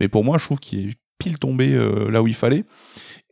mais 0.00 0.08
pour 0.08 0.24
moi, 0.24 0.38
je 0.38 0.44
trouve 0.46 0.60
qu'il 0.60 0.88
est 0.90 0.96
pile 1.18 1.38
tombé 1.38 1.74
euh, 1.74 2.10
là 2.10 2.22
où 2.22 2.26
il 2.26 2.34
fallait. 2.34 2.64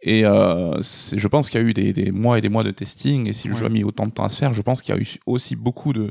Et 0.02 0.26
euh, 0.26 0.72
je 0.82 1.28
pense 1.28 1.48
qu'il 1.48 1.60
y 1.60 1.64
a 1.64 1.66
eu 1.66 1.72
des, 1.72 1.92
des 1.92 2.10
mois 2.12 2.36
et 2.36 2.40
des 2.40 2.48
mois 2.50 2.62
de 2.62 2.70
testing, 2.70 3.28
et 3.28 3.32
si 3.32 3.48
le 3.48 3.54
Ouais. 3.54 3.60
jeu 3.60 3.66
a 3.66 3.68
mis 3.70 3.84
autant 3.84 4.04
de 4.04 4.10
temps 4.10 4.24
à 4.24 4.28
se 4.28 4.36
faire, 4.36 4.52
je 4.52 4.60
pense 4.62 4.82
qu'il 4.82 4.94
y 4.94 4.98
a 4.98 5.00
eu 5.00 5.06
aussi 5.24 5.56
beaucoup 5.56 5.92
de, 5.94 6.10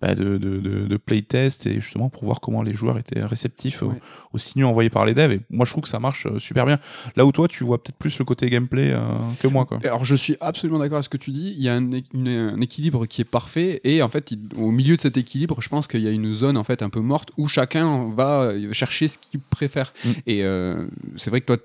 bah, 0.00 0.14
de, 0.14 0.38
de, 0.38 0.58
de, 0.58 0.86
de 0.86 0.96
playtest, 0.96 1.66
et 1.66 1.74
justement 1.80 2.08
pour 2.08 2.24
voir 2.24 2.40
comment 2.40 2.62
les 2.62 2.72
joueurs 2.74 2.98
étaient 2.98 3.22
réceptifs 3.22 3.82
aux, 3.82 3.88
Ouais. 3.90 4.00
aux 4.32 4.38
signaux 4.38 4.68
envoyés 4.68 4.90
par 4.90 5.04
les 5.04 5.14
devs. 5.14 5.32
Et 5.32 5.40
moi, 5.50 5.64
je 5.66 5.70
trouve 5.72 5.82
que 5.82 5.88
ça 5.88 5.98
marche 6.00 6.26
euh, 6.26 6.38
super 6.38 6.64
bien. 6.66 6.78
Là 7.16 7.26
où 7.26 7.32
toi, 7.32 7.48
tu 7.48 7.64
vois 7.64 7.82
peut-être 7.82 7.96
plus 7.98 8.18
le 8.18 8.24
côté 8.24 8.48
gameplay 8.48 8.90
euh, 8.92 9.00
que 9.40 9.48
moi. 9.48 9.64
Quoi. 9.64 9.78
Alors 9.84 10.04
je 10.04 10.14
suis 10.14 10.36
absolument 10.40 10.78
d'accord 10.78 10.96
avec 10.96 11.04
ce 11.04 11.08
que 11.08 11.16
tu 11.16 11.30
dis. 11.30 11.54
Il 11.56 11.62
y 11.62 11.68
a 11.68 11.74
un, 11.74 11.90
une- 12.14 12.28
un 12.28 12.60
équilibre 12.60 13.06
qui 13.06 13.20
est 13.20 13.24
parfait 13.24 13.80
et 13.84 14.02
en 14.02 14.08
fait 14.08 14.30
il- 14.30 14.48
au 14.56 14.70
milieu 14.70 14.96
de 14.96 15.00
cet 15.00 15.16
équilibre, 15.16 15.60
je 15.60 15.68
pense 15.68 15.86
qu'il 15.86 16.00
y 16.02 16.08
a 16.08 16.10
une 16.10 16.32
zone 16.34 16.56
en 16.56 16.64
fait 16.64 16.82
un 16.82 16.88
peu 16.90 17.00
morte 17.00 17.30
où 17.36 17.48
chacun 17.48 18.08
va 18.14 18.42
euh, 18.42 18.72
chercher 18.72 19.08
ce 19.08 19.18
qu'il 19.18 19.40
préfère. 19.40 19.92
Mm. 20.04 20.08
Et 20.26 20.44
euh, 20.44 20.86
c'est 21.16 21.30
vrai 21.30 21.40
que 21.40 21.46
toi 21.46 21.56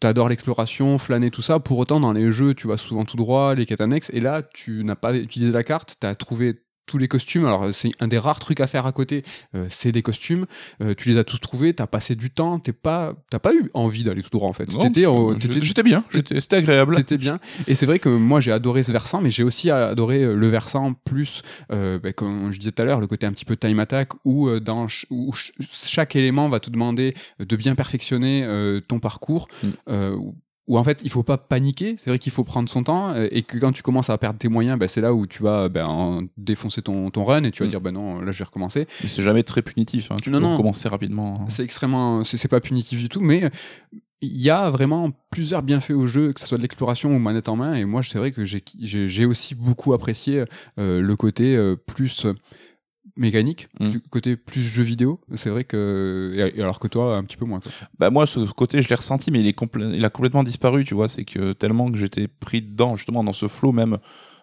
tu 0.00 0.06
adores 0.06 0.28
l'exploration, 0.28 0.98
flâner 0.98 1.30
tout 1.30 1.42
ça. 1.42 1.60
Pour 1.60 1.78
autant 1.78 2.00
dans 2.00 2.12
les 2.12 2.32
jeux 2.32 2.54
tu 2.54 2.66
vas 2.66 2.76
souvent 2.76 3.04
tout 3.04 3.16
droit, 3.16 3.54
les 3.54 3.66
quêtes 3.66 3.80
annexes 3.80 4.10
et 4.12 4.20
là 4.20 4.42
tu 4.42 4.82
n'as 4.84 4.96
pas 4.96 5.14
utilisé 5.14 5.52
la 5.52 5.62
carte, 5.64 5.96
tu 6.00 6.06
as 6.06 6.14
trouvé 6.14 6.60
tous 6.86 6.98
les 6.98 7.08
costumes, 7.08 7.46
alors 7.46 7.74
c'est 7.74 7.90
un 8.00 8.08
des 8.08 8.18
rares 8.18 8.40
trucs 8.40 8.60
à 8.60 8.66
faire 8.66 8.86
à 8.86 8.92
côté, 8.92 9.24
euh, 9.54 9.66
c'est 9.70 9.92
des 9.92 10.02
costumes. 10.02 10.46
Euh, 10.82 10.94
tu 10.96 11.08
les 11.08 11.16
as 11.18 11.24
tous 11.24 11.38
trouvés, 11.38 11.72
t'as 11.74 11.86
passé 11.86 12.14
du 12.14 12.30
temps, 12.30 12.58
t'es 12.58 12.72
pas, 12.72 13.14
t'as 13.30 13.38
pas 13.38 13.54
eu 13.54 13.70
envie 13.74 14.04
d'aller 14.04 14.22
tout 14.22 14.30
droit 14.30 14.48
en 14.48 14.52
fait. 14.52 14.66
T'étais 14.82 15.06
j'étais- 15.38 15.82
bien, 15.82 16.04
c'était 16.40 16.56
agréable. 16.56 16.94
c'était 16.96 17.18
bien. 17.18 17.38
Et 17.66 17.74
c'est 17.74 17.86
vrai 17.86 17.98
que 17.98 18.08
moi 18.08 18.40
j'ai 18.40 18.52
adoré 18.52 18.82
ce 18.82 18.92
versant, 18.92 19.20
mais 19.20 19.30
j'ai 19.30 19.42
aussi 19.42 19.70
adoré 19.70 20.22
euh, 20.22 20.34
le 20.34 20.48
versant 20.48 20.92
plus, 21.04 21.42
bah, 21.70 22.12
comme 22.14 22.52
je 22.52 22.58
disais 22.58 22.70
tout 22.72 22.82
à 22.82 22.84
l'heure, 22.84 23.00
le 23.00 23.06
côté 23.06 23.26
un 23.26 23.32
petit 23.32 23.44
peu 23.44 23.56
time 23.56 23.80
attack 23.80 24.10
où, 24.24 24.50
dans 24.60 24.88
ch- 24.88 25.06
où 25.10 25.32
ch- 25.34 25.52
chaque 25.70 26.16
élément 26.16 26.48
va 26.48 26.60
te 26.60 26.70
demander 26.70 27.14
de 27.38 27.56
bien 27.56 27.74
perfectionner 27.74 28.46
ton 28.88 28.98
parcours. 29.00 29.48
Mm. 29.62 29.68
Euh, 30.68 30.72
où- 30.72 30.78
en 30.78 30.84
fait 30.84 30.98
il 31.02 31.10
faut 31.10 31.22
pas 31.22 31.36
paniquer, 31.38 31.94
c'est 31.96 32.10
vrai 32.10 32.18
qu'il 32.18 32.32
faut 32.32 32.44
prendre 32.44 32.68
son 32.68 32.82
temps 32.84 33.10
euh, 33.10 33.28
et 33.30 33.42
que 33.42 33.58
quand 33.58 33.72
tu 33.72 33.82
commences 33.82 34.10
à 34.10 34.18
perdre 34.18 34.38
tes 34.38 34.48
moyens, 34.48 34.78
bah, 34.78 34.88
c'est 34.88 35.00
là 35.00 35.12
où 35.14 35.26
tu 35.26 35.42
vas 35.42 35.68
bah, 35.68 35.86
en 35.88 36.22
défoncer 36.36 36.82
ton, 36.82 37.10
ton 37.10 37.24
run 37.24 37.44
et 37.44 37.50
tu 37.50 37.62
vas 37.62 37.66
Mm. 37.66 37.70
dire 37.70 37.80
bah 37.80 37.92
non 37.92 38.20
là 38.20 38.32
je 38.32 38.38
vais 38.38 38.44
recommencer. 38.44 38.86
Mais 39.02 39.08
c'est 39.08 39.22
jamais 39.22 39.42
très 39.42 39.62
punitif. 39.62 40.10
hein. 40.10 40.16
Tu 40.22 40.30
Non, 40.30 40.38
peux 40.38 40.44
non. 40.44 40.56
commencer 40.56 40.88
rapidement. 40.88 41.44
C'est 41.48 41.64
extrêmement, 41.64 42.24
c'est 42.24 42.36
c'est 42.36 42.48
pas 42.48 42.60
punitif 42.60 42.98
du 42.98 43.08
tout, 43.08 43.20
mais 43.20 43.50
il 44.20 44.40
y 44.40 44.48
a 44.48 44.70
vraiment 44.70 45.10
plusieurs 45.30 45.62
bienfaits 45.62 45.90
au 45.90 46.06
jeu, 46.06 46.32
que 46.32 46.40
ce 46.40 46.46
soit 46.46 46.56
de 46.56 46.62
l'exploration 46.62 47.14
ou 47.14 47.18
manette 47.18 47.48
en 47.50 47.56
main. 47.56 47.74
Et 47.74 47.84
moi, 47.84 48.02
c'est 48.02 48.16
vrai 48.18 48.32
que 48.32 48.44
j'ai- 48.46 48.64
j'ai 48.80 49.06
j'ai 49.06 49.26
aussi 49.26 49.54
beaucoup 49.54 49.92
apprécié 49.92 50.44
euh, 50.78 51.00
le 51.02 51.16
côté 51.16 51.54
euh, 51.56 51.76
plus 51.76 52.24
euh, 52.24 52.32
mécanique, 53.16 53.68
Mm. 53.80 53.92
le 53.92 54.00
côté 54.10 54.36
plus 54.36 54.62
jeu 54.62 54.82
vidéo. 54.82 55.20
C'est 55.34 55.50
vrai 55.50 55.64
que, 55.64 56.32
et- 56.56 56.60
alors 56.62 56.80
que 56.80 56.88
toi, 56.88 57.16
un 57.16 57.22
petit 57.24 57.36
peu 57.36 57.44
moins. 57.44 57.60
Quoi. 57.60 57.70
Bah 57.98 58.10
moi, 58.10 58.26
ce 58.26 58.40
côté, 58.52 58.82
je 58.82 58.88
l'ai 58.88 58.94
ressenti, 58.96 59.30
mais 59.30 59.40
il, 59.40 59.46
est 59.46 59.56
il 59.94 60.04
a 60.04 60.10
complètement 60.10 60.42
disparu, 60.42 60.84
tu 60.84 60.94
vois. 60.94 61.08
C'est 61.08 61.24
que 61.24 61.52
tellement 61.52 61.90
que 61.90 61.96
j'étais 61.98 62.26
pris 62.28 62.60
dedans, 62.62 62.96
justement, 62.96 63.22
dans 63.22 63.32
ce 63.32 63.46
flow 63.48 63.72
même, 63.72 63.98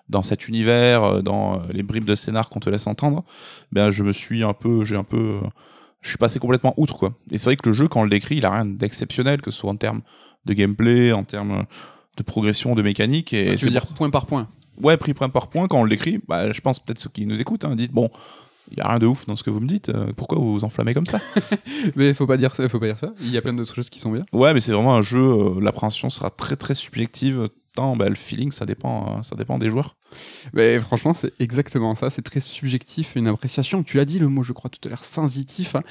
dans 0.10 0.23
cet 0.23 0.47
univers, 0.47 1.03
euh, 1.03 1.21
dans 1.21 1.55
euh, 1.55 1.63
les 1.71 1.84
bribes 1.84 2.05
de 2.05 2.15
scénar 2.15 2.49
qu'on 2.49 2.60
te 2.60 2.69
laisse 2.69 2.88
entendre, 2.88 3.23
ben 3.71 3.91
je 3.91 4.03
me 4.03 4.12
suis 4.13 4.43
un 4.43 4.53
peu, 4.53 4.84
j'ai 4.86 4.95
un 4.95 5.03
peu, 5.03 5.39
euh, 5.43 5.47
je 6.01 6.10
suis 6.10 6.17
passé 6.17 6.39
complètement 6.39 6.73
outre, 6.77 6.97
quoi. 6.97 7.13
Et 7.29 7.38
c'est 7.38 7.45
vrai 7.45 7.55
que 7.57 7.67
le 7.69 7.73
jeu, 7.73 7.88
quand 7.88 8.01
on 8.01 8.03
le 8.03 8.10
décrit, 8.10 8.38
il 8.38 8.45
a 8.45 8.51
rien 8.51 8.65
d'exceptionnel, 8.65 9.41
que 9.41 9.51
ce 9.51 9.60
soit 9.60 9.69
en 9.69 9.75
termes 9.75 10.01
de 10.45 10.53
gameplay, 10.53 11.12
en 11.13 11.23
termes 11.23 11.65
de 12.17 12.23
progression, 12.23 12.73
de 12.75 12.81
mécanique. 12.81 13.31
Et 13.34 13.55
tu 13.57 13.65
veux 13.65 13.71
dire 13.71 13.86
point 13.86 14.10
par 14.10 14.25
point? 14.25 14.47
ouais, 14.81 14.97
pris 14.97 15.13
point 15.13 15.29
par 15.29 15.47
point, 15.49 15.67
quand 15.67 15.79
on 15.79 15.84
le 15.84 15.89
décrit, 15.89 16.19
bah, 16.27 16.51
je 16.51 16.60
pense 16.62 16.79
peut-être 16.79 16.97
ceux 16.99 17.10
qui 17.10 17.25
nous 17.25 17.39
écoutent, 17.39 17.65
hein, 17.65 17.75
dites, 17.75 17.91
bon, 17.91 18.10
il 18.69 18.78
y 18.78 18.82
a 18.82 18.88
rien 18.88 19.00
de 19.00 19.08
ouf 19.08 19.26
dans 19.26 19.36
ce 19.36 19.43
que 19.43 19.50
vous 19.50 19.60
me 19.60 19.67
dites, 19.67 19.89
euh, 19.89 20.12
pourquoi 20.15 20.38
vous 20.38 20.54
vous 20.54 20.63
enflammez 20.63 20.93
comme 20.93 21.06
ça? 21.06 21.19
Mais 21.95 22.13
faut 22.13 22.28
pas 22.28 22.38
dire 22.38 22.56
ça, 22.56 22.67
faut 22.69 22.80
pas 22.80 22.86
dire 22.88 23.00
ça. 23.00 23.13
Il 23.21 23.32
y 23.32 23.38
a 23.38 23.41
plein 23.41 23.54
d'autres 23.54 23.74
choses 23.74 23.89
qui 23.89 24.00
sont 24.00 24.12
bien. 24.12 24.24
Ouais, 24.34 24.54
mais 24.54 24.60
c'est 24.62 24.71
vraiment 24.71 24.95
un 24.95 25.02
jeu, 25.02 25.19
euh, 25.19 25.60
l'appréhension 25.62 26.10
sera 26.10 26.30
très 26.30 26.56
très 26.56 26.76
subjective, 26.76 27.47
tant 27.76 27.95
bah, 27.95 28.10
le 28.10 28.15
feeling, 28.15 28.52
ça 28.52 28.65
dépend, 28.65 29.17
euh, 29.19 29.24
ça 29.24 29.36
dépend 29.36 29.58
des 29.58 29.69
joueurs. 29.69 29.95
Mais 30.54 30.80
franchement, 30.80 31.13
c'est 31.13 31.34
exactement 31.39 31.95
ça. 31.95 32.10
C'est 32.10 32.21
très 32.21 32.39
subjectif, 32.41 33.15
une 33.15 33.28
appréciation. 33.28 33.84
Tu 33.84 33.97
l'as 33.97 34.06
dit 34.06 34.19
le 34.19 34.28
mot, 34.28 34.43
je 34.43 34.54
crois, 34.54 34.69
tout 34.69 34.80
à 34.86 34.89
l'heure, 34.89 35.06
sensitif. 35.06 35.76
hein. 35.76 35.84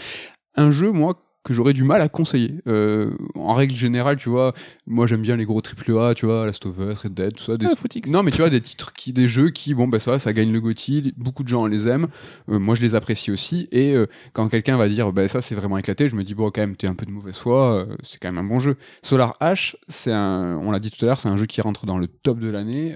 Un 0.57 0.71
jeu, 0.71 0.91
moi, 0.91 1.17
que 1.43 1.55
j'aurais 1.55 1.73
du 1.73 1.85
mal 1.85 2.03
à 2.03 2.09
conseiller. 2.09 2.61
Euh, 2.67 3.13
en 3.35 3.53
règle 3.53 3.75
générale, 3.75 4.17
tu 4.17 4.29
vois, 4.29 4.53
moi 4.87 5.07
j'aime 5.07 5.23
bien 5.23 5.37
les 5.37 5.47
gros 5.47 5.63
AAA, 5.63 6.15
tu 6.15 6.27
vois, 6.27 6.45
Last 6.45 6.67
of 6.67 6.75
Us, 6.79 6.99
Red 6.99 7.15
Dead, 7.15 7.35
tout 7.35 7.45
ça. 7.45 7.57
Des... 7.57 7.67
Ah. 7.67 7.75
Non, 8.09 8.23
mais 8.23 8.31
tu 8.31 8.39
vois, 8.39 8.51
des 8.51 8.61
titres 8.61 8.93
qui, 8.93 9.13
des 9.13 9.27
jeux 9.27 9.49
qui, 9.51 9.73
bon, 9.73 9.89
bah 9.89 10.01
ça, 10.01 10.19
ça 10.19 10.33
gagne 10.35 10.53
le 10.53 10.61
GOTY, 10.61 11.15
beaucoup 11.17 11.43
de 11.43 11.49
gens 11.49 11.67
les 11.67 11.89
aiment, 11.89 12.09
euh, 12.51 12.59
moi 12.59 12.75
je 12.75 12.83
les 12.83 12.95
apprécie 12.95 13.31
aussi, 13.31 13.69
et 13.73 13.95
euh, 13.95 14.07
quand 14.35 14.49
quelqu'un 14.49 14.77
va 14.77 14.89
dire, 14.89 15.13
bah 15.13 15.29
ça 15.29 15.41
c'est 15.41 15.55
vraiment 15.55 15.79
éclaté, 15.79 16.09
je 16.09 16.17
me 16.17 16.25
dis, 16.25 16.35
bon, 16.35 16.51
quand 16.51 16.61
même, 16.61 16.77
t'es 16.77 16.87
un 16.87 16.95
peu 16.95 17.07
de 17.07 17.11
mauvaise 17.11 17.37
foi, 17.37 17.87
c'est 18.03 18.19
quand 18.19 18.29
même 18.29 18.45
un 18.45 18.49
bon 18.49 18.59
jeu. 18.59 18.77
Solar 19.03 19.37
H, 19.41 19.77
c'est 19.89 20.13
un, 20.13 20.59
on 20.63 20.71
l'a 20.71 20.79
dit 20.79 20.91
tout 20.91 21.03
à 21.05 21.09
l'heure, 21.09 21.21
c'est 21.21 21.29
un 21.29 21.37
jeu 21.37 21.47
qui 21.47 21.63
rentre 21.63 21.87
dans 21.87 21.97
le 21.97 22.07
top 22.07 22.39
de 22.39 22.51
l'année, 22.51 22.95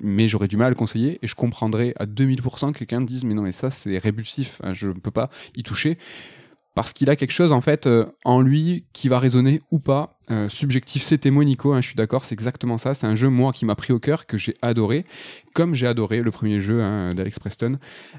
mais 0.00 0.26
j'aurais 0.26 0.48
du 0.48 0.56
mal 0.56 0.68
à 0.68 0.70
le 0.70 0.76
conseiller, 0.76 1.18
et 1.20 1.26
je 1.26 1.34
comprendrais 1.34 1.92
à 1.98 2.06
2000% 2.06 2.72
que 2.72 2.78
quelqu'un 2.78 3.02
dise, 3.02 3.24
mais 3.24 3.34
non, 3.34 3.42
mais 3.42 3.52
ça 3.52 3.70
c'est 3.70 3.98
répulsif, 3.98 4.60
hein, 4.64 4.72
je 4.72 4.86
ne 4.86 4.94
peux 4.94 5.10
pas 5.10 5.28
y 5.54 5.62
toucher 5.62 5.98
parce 6.74 6.92
qu'il 6.92 7.10
a 7.10 7.16
quelque 7.16 7.32
chose 7.32 7.52
en 7.52 7.60
fait 7.60 7.86
euh, 7.86 8.06
en 8.24 8.40
lui 8.40 8.86
qui 8.92 9.08
va 9.08 9.18
résonner 9.18 9.60
ou 9.70 9.78
pas. 9.78 10.18
Euh, 10.30 10.48
subjectif, 10.48 11.02
c'était 11.02 11.30
moi 11.30 11.44
Nico, 11.44 11.72
hein, 11.72 11.80
je 11.80 11.86
suis 11.86 11.94
d'accord, 11.94 12.24
c'est 12.24 12.32
exactement 12.32 12.78
ça. 12.78 12.94
C'est 12.94 13.06
un 13.06 13.14
jeu 13.14 13.28
moi 13.28 13.52
qui 13.52 13.64
m'a 13.66 13.74
pris 13.74 13.92
au 13.92 13.98
cœur, 13.98 14.26
que 14.26 14.38
j'ai 14.38 14.54
adoré, 14.62 15.04
comme 15.54 15.74
j'ai 15.74 15.86
adoré 15.86 16.22
le 16.22 16.30
premier 16.30 16.60
jeu 16.60 16.82
hein, 16.82 17.14
d'Alex 17.14 17.38
Preston. 17.38 17.78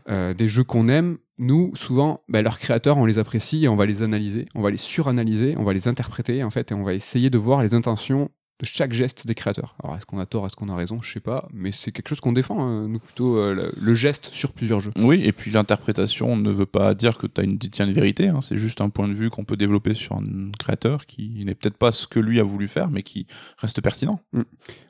Euh, 0.09 0.33
des 0.33 0.47
jeux 0.47 0.63
qu'on 0.63 0.87
aime, 0.87 1.17
nous 1.39 1.75
souvent, 1.75 2.21
bah, 2.27 2.41
leurs 2.41 2.59
créateurs, 2.59 2.97
on 2.97 3.05
les 3.05 3.17
apprécie 3.17 3.63
et 3.63 3.67
on 3.67 3.75
va 3.75 3.85
les 3.85 4.03
analyser, 4.03 4.45
on 4.53 4.61
va 4.61 4.69
les 4.69 4.77
suranalyser, 4.77 5.55
on 5.57 5.63
va 5.63 5.73
les 5.73 5.87
interpréter 5.87 6.43
en 6.43 6.49
fait 6.49 6.71
et 6.71 6.75
on 6.75 6.83
va 6.83 6.93
essayer 6.93 7.29
de 7.29 7.37
voir 7.37 7.63
les 7.63 7.73
intentions 7.73 8.29
chaque 8.63 8.93
geste 8.93 9.27
des 9.27 9.35
créateurs. 9.35 9.75
Alors 9.83 9.95
est-ce 9.95 10.05
qu'on 10.05 10.19
a 10.19 10.25
tort, 10.25 10.45
est-ce 10.45 10.55
qu'on 10.55 10.69
a 10.69 10.75
raison, 10.75 11.01
je 11.01 11.11
sais 11.11 11.19
pas, 11.19 11.47
mais 11.53 11.71
c'est 11.71 11.91
quelque 11.91 12.09
chose 12.09 12.19
qu'on 12.19 12.33
défend, 12.33 12.61
hein, 12.61 12.87
nous 12.87 12.99
plutôt 12.99 13.37
euh, 13.37 13.53
le, 13.53 13.71
le 13.79 13.95
geste 13.95 14.31
sur 14.33 14.51
plusieurs 14.51 14.79
jeux. 14.79 14.91
Oui, 14.97 15.21
et 15.23 15.31
puis 15.31 15.51
l'interprétation 15.51 16.35
ne 16.35 16.51
veut 16.51 16.65
pas 16.65 16.93
dire 16.93 17.17
que 17.17 17.27
tu 17.27 17.41
as 17.41 17.43
une 17.43 17.57
détiens 17.57 17.87
une 17.87 17.93
vérité, 17.93 18.27
hein, 18.27 18.41
c'est 18.41 18.57
juste 18.57 18.81
un 18.81 18.89
point 18.89 19.07
de 19.07 19.13
vue 19.13 19.29
qu'on 19.29 19.43
peut 19.43 19.57
développer 19.57 19.93
sur 19.93 20.15
un 20.15 20.23
créateur 20.57 21.05
qui 21.05 21.43
n'est 21.45 21.55
peut-être 21.55 21.77
pas 21.77 21.91
ce 21.91 22.07
que 22.07 22.19
lui 22.19 22.39
a 22.39 22.43
voulu 22.43 22.67
faire, 22.67 22.89
mais 22.89 23.03
qui 23.03 23.27
reste 23.57 23.81
pertinent. 23.81 24.19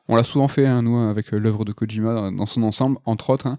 On 0.10 0.16
l'a 0.16 0.24
souvent 0.24 0.48
fait, 0.50 0.66
hein, 0.66 0.82
nous, 0.82 0.98
avec 0.98 1.34
euh, 1.34 1.38
l'œuvre 1.39 1.63
de 1.63 1.72
Kojima 1.72 2.30
dans- 2.32 2.46
son 2.46 2.63
ensemble, 2.63 2.98
entre 3.06 3.30
autres. 3.30 3.48
hein. 3.48 3.58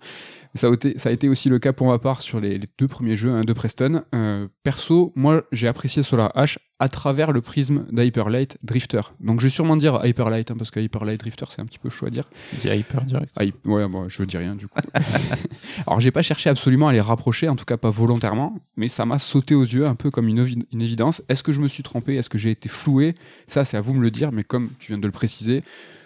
Ça, 0.57 0.69
a 0.69 0.73
été, 0.73 0.97
ça 0.99 1.09
a 1.09 1.13
été 1.13 1.29
aussi 1.29 1.49
le 1.49 1.59
cas 1.59 1.73
pour 1.73 1.89
ma 1.89 1.99
part 1.99 2.21
sur 2.23 2.39
les, 2.41 2.59
les 2.59 2.69
deux 2.79 2.87
premiers 2.87 3.17
jeux 3.17 3.31
hein, 3.33 3.43
de 3.45 3.53
Preston. 3.53 4.03
Euh, 4.15 4.47
perso, 4.63 5.13
moi, 5.17 5.43
j'ai 5.51 5.67
apprécié 5.67 6.03
Solar 6.05 6.31
H 6.37 6.59
à 6.79 6.89
travers 6.89 7.33
le 7.33 7.41
prisme 7.41 7.87
d'Hyperlight 7.91 8.59
Drifter. 8.63 9.01
Donc, 9.21 9.41
je 9.41 9.47
vais 9.47 9.51
sûrement 9.51 9.77
dire 9.77 10.01
Hyperlight, 10.05 10.51
hein, 10.51 10.55
parce 10.57 10.71
que 10.71 10.79
Hyperlight 10.81 11.19
Drifter, 11.19 11.47
c'est 11.49 11.61
un 11.61 11.65
petit 11.67 11.79
peu 11.81 11.89
chaud 11.91 12.07
à 12.07 12.11
dire. 12.11 12.25
Hyper 12.65 13.01
direct. 13.03 13.35
Ah, 13.37 13.45
ouais, 13.65 13.89
bon, 13.89 14.09
je 14.09 14.23
dis 14.23 14.37
rien 14.37 14.55
du 14.55 14.69
coup. 14.69 14.79
Alors, 15.87 16.01
j'ai 16.01 16.11
pas 16.11 16.23
cherché 16.23 16.51
absolument 16.51 16.89
à 16.89 16.93
les 16.93 17.01
rapprocher, 17.01 17.49
en 17.49 17.57
tout 17.57 17.65
cas 17.65 17.77
pas 17.77 17.91
volontairement, 17.91 18.57
mais 18.77 18.89
ça 18.89 19.07
m'a 19.07 19.19
sauté 19.19 19.55
aux 19.55 19.63
yeux 19.65 19.87
un 19.87 19.95
peu 19.95 20.11
comme 20.11 20.29
une, 20.29 20.39
une 20.73 20.83
évidence. 20.83 21.23
Est-ce 21.29 21.43
que 21.43 21.53
je 21.53 21.61
me 21.61 21.69
suis 21.69 21.83
trompé? 21.83 22.15
Est-ce 22.17 22.29
que 22.29 22.39
j'ai 22.39 22.51
été 22.51 22.69
floué? 22.69 23.15
Ça, 23.47 23.65
c'est 23.65 23.77
à 23.77 23.81
vous 23.81 23.93
de 23.93 23.99
me 23.99 24.03
le 24.03 24.11
dire, 24.11 24.31
mais 24.31 24.45
comme 24.45 24.69
tu 24.79 24.93
viens 24.93 24.99
de 24.99 25.07
le 25.07 25.13
préciser, 25.13 25.63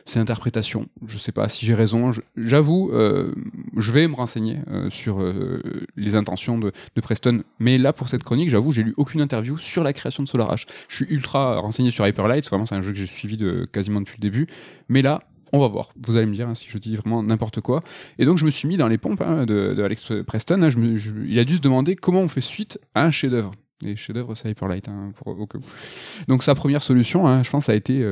c'est 0.09 0.19
interprétation. 0.19 0.89
Je 1.07 1.19
sais 1.19 1.33
pas 1.33 1.49
si 1.49 1.67
j'ai 1.67 1.75
raison. 1.75 2.13
J'avoue, 2.37 2.91
euh, 2.93 3.35
je 3.77 3.93
vais 3.93 4.09
me 4.09 4.15
renseigner 4.15 4.57
euh, 4.69 4.89
sur 4.89 5.21
euh, 5.21 5.61
les 5.97 6.15
intentions 6.15 6.59
de, 6.59 6.73
Preston, 7.03 7.43
mais 7.59 7.79
là, 7.79 7.93
pour 7.93 8.09
cette 8.09 8.25
chronique, 8.25 8.49
j'avoue, 8.49 8.73
j'ai 8.73 8.83
lu 8.83 8.95
aucune 8.97 9.21
interview 9.21 9.57
sur 9.59 9.85
la 9.85 9.93
création 9.93 10.23
de 10.23 10.29
Solar 10.29 10.53
H. 10.55 10.67
Je 10.89 10.97
suis 10.97 11.07
ultra 11.09 11.59
renseigné 11.59 11.91
sur 11.91 12.07
Hyperlight, 12.07 12.49
vraiment, 12.49 12.67
c'est 12.67 12.75
un 12.75 12.81
jeu 12.81 12.93
que 12.93 12.99
j'ai 12.99 13.07
suivi 13.07 13.37
de, 13.37 13.67
quasiment 13.71 14.01
depuis 14.01 14.17
le 14.19 14.23
début, 14.23 14.47
mais 14.89 15.01
là, 15.01 15.23
on 15.53 15.59
va 15.59 15.69
voir. 15.69 15.93
Vous 16.03 16.17
allez 16.17 16.27
me 16.27 16.35
dire 16.35 16.49
hein, 16.49 16.55
si 16.55 16.67
je 16.69 16.77
dis 16.77 16.97
vraiment 16.97 17.23
n'importe 17.23 17.61
quoi. 17.61 17.83
Et 18.19 18.25
donc 18.25 18.37
je 18.37 18.45
me 18.45 18.51
suis 18.51 18.69
mis 18.69 18.77
dans 18.77 18.89
les 18.89 18.99
pompes 18.99 19.23
hein, 19.23 19.47
de, 19.47 19.81
Alex 19.83 20.13
Preston. 20.27 20.63
hein. 20.63 20.69
Il 21.27 21.39
a 21.39 21.45
dû 21.45 21.57
se 21.57 21.61
demander 21.63 21.97
comment 21.97 22.21
on 22.21 22.29
fait 22.29 22.43
suite 22.43 22.79
à 22.95 23.05
un 23.05 23.11
chef-d'œuvre. 23.11 23.53
Et 23.85 23.97
chef-d'œuvre, 23.97 24.35
c'est 24.35 24.51
Hyperlight. 24.51 24.91
Donc 26.27 26.43
sa 26.43 26.55
première 26.55 26.83
solution, 26.83 27.43
je 27.43 27.51
pense, 27.51 27.69
a 27.71 27.75
été 27.75 28.05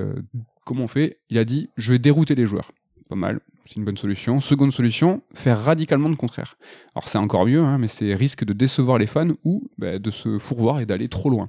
comment 0.66 0.84
on 0.84 0.88
fait? 0.88 1.20
Il 1.30 1.38
a 1.38 1.46
dit 1.46 1.70
je 1.78 1.92
vais 1.92 1.98
dérouter 1.98 2.34
les 2.34 2.44
joueurs. 2.44 2.72
Pas 3.08 3.16
mal. 3.16 3.40
C'est 3.66 3.76
une 3.76 3.84
bonne 3.84 3.96
solution. 3.96 4.40
Seconde 4.40 4.72
solution, 4.72 5.22
faire 5.34 5.60
radicalement 5.60 6.08
le 6.08 6.16
contraire. 6.16 6.56
Alors 6.94 7.08
c'est 7.08 7.18
encore 7.18 7.46
mieux, 7.46 7.62
hein, 7.62 7.78
mais 7.78 7.88
c'est 7.88 8.14
risque 8.14 8.44
de 8.44 8.52
décevoir 8.52 8.98
les 8.98 9.06
fans 9.06 9.30
ou 9.44 9.68
bah, 9.78 9.98
de 9.98 10.10
se 10.10 10.38
fourvoir 10.38 10.80
et 10.80 10.86
d'aller 10.86 11.08
trop 11.08 11.30
loin. 11.30 11.48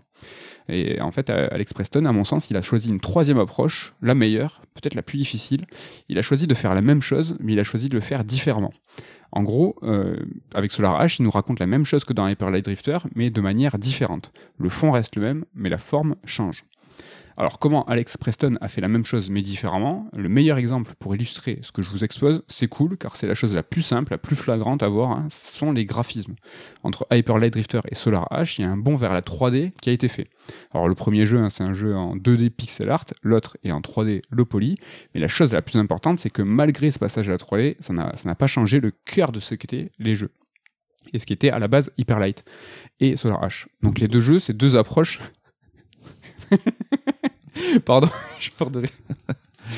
Et 0.70 1.00
en 1.00 1.12
fait, 1.12 1.30
Alex 1.30 1.74
Preston, 1.74 2.06
à 2.06 2.12
mon 2.12 2.24
sens, 2.24 2.50
il 2.50 2.58
a 2.58 2.62
choisi 2.62 2.90
une 2.90 3.00
troisième 3.00 3.40
approche, 3.40 3.94
la 4.02 4.16
meilleure, 4.16 4.62
peut-être 4.74 4.96
la 4.96 5.02
plus 5.02 5.18
difficile. 5.18 5.66
Il 6.10 6.18
a 6.18 6.22
choisi 6.22 6.46
de 6.46 6.54
faire 6.54 6.74
la 6.74 6.82
même 6.82 7.02
chose, 7.02 7.38
mais 7.40 7.54
il 7.54 7.60
a 7.60 7.64
choisi 7.64 7.88
de 7.88 7.96
le 7.96 8.02
faire 8.02 8.26
différemment. 8.26 8.74
En 9.32 9.44
gros, 9.44 9.78
euh, 9.84 10.18
avec 10.54 10.72
Solar 10.72 11.02
H, 11.02 11.18
il 11.20 11.24
nous 11.24 11.32
raconte 11.32 11.60
la 11.60 11.68
même 11.68 11.86
chose 11.86 12.04
que 12.04 12.14
dans 12.14 12.28
Hyper 12.28 12.50
Light 12.50 12.66
Drifter, 12.66 12.98
mais 13.16 13.30
de 13.30 13.42
manière 13.42 13.78
différente. 13.78 14.32
Le 14.58 14.70
fond 14.70 14.92
reste 14.92 15.16
le 15.16 15.22
même, 15.22 15.46
mais 15.54 15.70
la 15.70 15.78
forme 15.78 16.16
change. 16.26 16.64
Alors 17.40 17.60
comment 17.60 17.86
Alex 17.86 18.18
Preston 18.18 18.56
a 18.62 18.68
fait 18.68 18.82
la 18.82 18.88
même 18.88 19.06
chose 19.06 19.30
mais 19.30 19.44
différemment? 19.44 20.10
Le 20.16 20.28
meilleur 20.28 20.58
exemple 20.58 20.94
pour 20.98 21.14
illustrer 21.14 21.60
ce 21.62 21.72
que 21.72 21.84
je 21.84 21.90
vous 21.92 22.04
expose, 22.04 22.42
c'est 22.48 22.68
cool 22.68 22.98
car 22.98 23.16
c'est 23.16 23.28
la 23.28 23.36
chose 23.36 23.54
la 23.54 23.62
plus 23.62 23.84
simple, 23.84 24.12
la 24.12 24.18
plus 24.18 24.36
flagrante 24.36 24.82
à 24.82 24.88
voir, 24.88 25.12
hein, 25.12 25.28
sont 25.30 25.72
les 25.72 25.86
graphismes. 25.86 26.34
Entre 26.82 27.06
Hyper 27.12 27.38
Light 27.38 27.54
Drifter 27.54 27.82
et 27.92 27.94
Solar 27.94 28.28
H, 28.32 28.56
il 28.58 28.64
y 28.64 28.66
a 28.66 28.72
un 28.72 28.78
bond 28.78 28.96
vers 28.96 29.14
la 29.14 29.22
3D 29.22 29.72
qui 29.80 29.92
a 29.92 29.94
été 29.94 30.08
fait. 30.08 30.30
Alors 30.74 30.90
le 30.90 30.96
premier 30.96 31.28
jeu, 31.28 31.38
hein, 31.38 31.50
c'est 31.50 31.64
un 31.64 31.76
jeu 31.76 31.96
en 31.96 32.16
2D 32.16 32.50
pixel 32.50 32.90
art, 32.90 33.06
l'autre 33.22 33.56
est 33.64 33.72
en 33.72 33.82
3D 33.82 34.24
low 34.32 34.46
poly, 34.46 34.80
mais 35.14 35.22
la 35.22 35.28
chose 35.28 35.54
la 35.54 35.62
plus 35.62 35.78
importante, 35.78 36.18
c'est 36.18 36.32
que 36.32 36.42
malgré 36.42 36.90
ce 36.90 36.98
passage 36.98 37.30
à 37.30 37.34
la 37.34 37.38
3D, 37.38 37.76
ça 37.80 37.94
n'a 37.94 38.36
pas 38.36 38.48
changé 38.48 38.80
le 38.80 38.92
cœur 39.06 39.32
de 39.32 39.40
ce 39.40 39.54
qu'étaient 39.54 39.92
les 40.00 40.16
jeux. 40.16 40.32
Et 41.14 41.20
ce 41.20 41.28
qui 41.28 41.34
était 41.34 41.52
à 41.52 41.60
la 41.60 41.68
base 41.68 41.92
Hyper 42.00 42.18
Light 42.18 42.44
et 43.00 43.16
Solar 43.16 43.42
H. 43.42 43.68
Donc 43.84 44.00
les 44.00 44.08
deux 44.08 44.22
jeux, 44.22 44.40
c'est 44.40 44.58
deux 44.58 44.76
approches. 44.76 45.20
Pardon, 47.86 48.10
je 48.40 48.50
pars 48.52 48.70
de. 48.70 48.84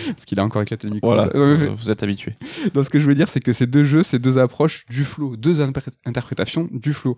Parce 0.05 0.25
qu'il 0.25 0.39
a 0.39 0.43
encore 0.43 0.61
éclaté 0.61 0.87
le 0.87 0.93
micro. 0.93 1.11
Voilà, 1.11 1.29
vous 1.71 1.89
êtes 1.89 2.03
habitué. 2.03 2.35
donc 2.73 2.85
ce 2.85 2.89
que 2.91 2.99
je 2.99 3.07
veux 3.07 3.15
dire, 3.15 3.27
c'est 3.29 3.39
que 3.39 3.53
ces 3.53 3.65
deux 3.65 3.83
jeux, 3.83 4.03
ces 4.03 4.19
deux 4.19 4.37
approches 4.37 4.85
du 4.87 5.03
flow, 5.03 5.35
deux 5.35 5.61
interpré- 5.61 5.91
interprétations 6.05 6.67
du 6.71 6.93
flow. 6.93 7.17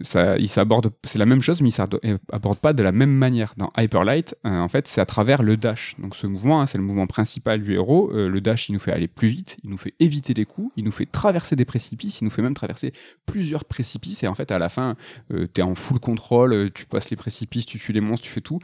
Ça, 0.00 0.36
ils 0.38 0.48
s'abordent, 0.48 0.90
c'est 1.04 1.18
la 1.18 1.26
même 1.26 1.40
chose, 1.40 1.62
mais 1.62 1.68
ils 1.68 1.72
s'abordent 1.72 2.58
pas 2.58 2.72
de 2.72 2.82
la 2.82 2.90
même 2.90 3.12
manière. 3.12 3.54
Dans 3.56 3.70
Hyperlight, 3.78 4.34
euh, 4.44 4.50
en 4.50 4.66
fait, 4.68 4.88
c'est 4.88 5.00
à 5.00 5.06
travers 5.06 5.42
le 5.44 5.56
dash. 5.56 5.94
Donc 6.00 6.16
ce 6.16 6.26
mouvement, 6.26 6.60
hein, 6.60 6.66
c'est 6.66 6.78
le 6.78 6.84
mouvement 6.84 7.06
principal 7.06 7.62
du 7.62 7.74
héros. 7.74 8.10
Euh, 8.12 8.28
le 8.28 8.40
dash, 8.40 8.68
il 8.68 8.72
nous 8.72 8.80
fait 8.80 8.90
aller 8.90 9.06
plus 9.06 9.28
vite, 9.28 9.56
il 9.62 9.70
nous 9.70 9.76
fait 9.78 9.94
éviter 10.00 10.34
les 10.34 10.46
coups, 10.46 10.72
il 10.76 10.84
nous 10.84 10.90
fait 10.90 11.06
traverser 11.06 11.54
des 11.54 11.64
précipices, 11.64 12.20
il 12.20 12.24
nous 12.24 12.30
fait 12.30 12.42
même 12.42 12.54
traverser 12.54 12.92
plusieurs 13.24 13.64
précipices. 13.64 14.24
Et 14.24 14.26
en 14.26 14.34
fait, 14.34 14.50
à 14.50 14.58
la 14.58 14.68
fin, 14.68 14.96
euh, 15.32 15.46
tu 15.54 15.60
es 15.60 15.64
en 15.64 15.76
full 15.76 16.00
contrôle, 16.00 16.52
euh, 16.54 16.70
tu 16.74 16.86
passes 16.86 17.10
les 17.10 17.16
précipices, 17.16 17.64
tu 17.64 17.78
tues 17.78 17.92
les 17.92 18.00
monstres, 18.00 18.26
tu 18.26 18.32
fais 18.32 18.40
tout 18.40 18.58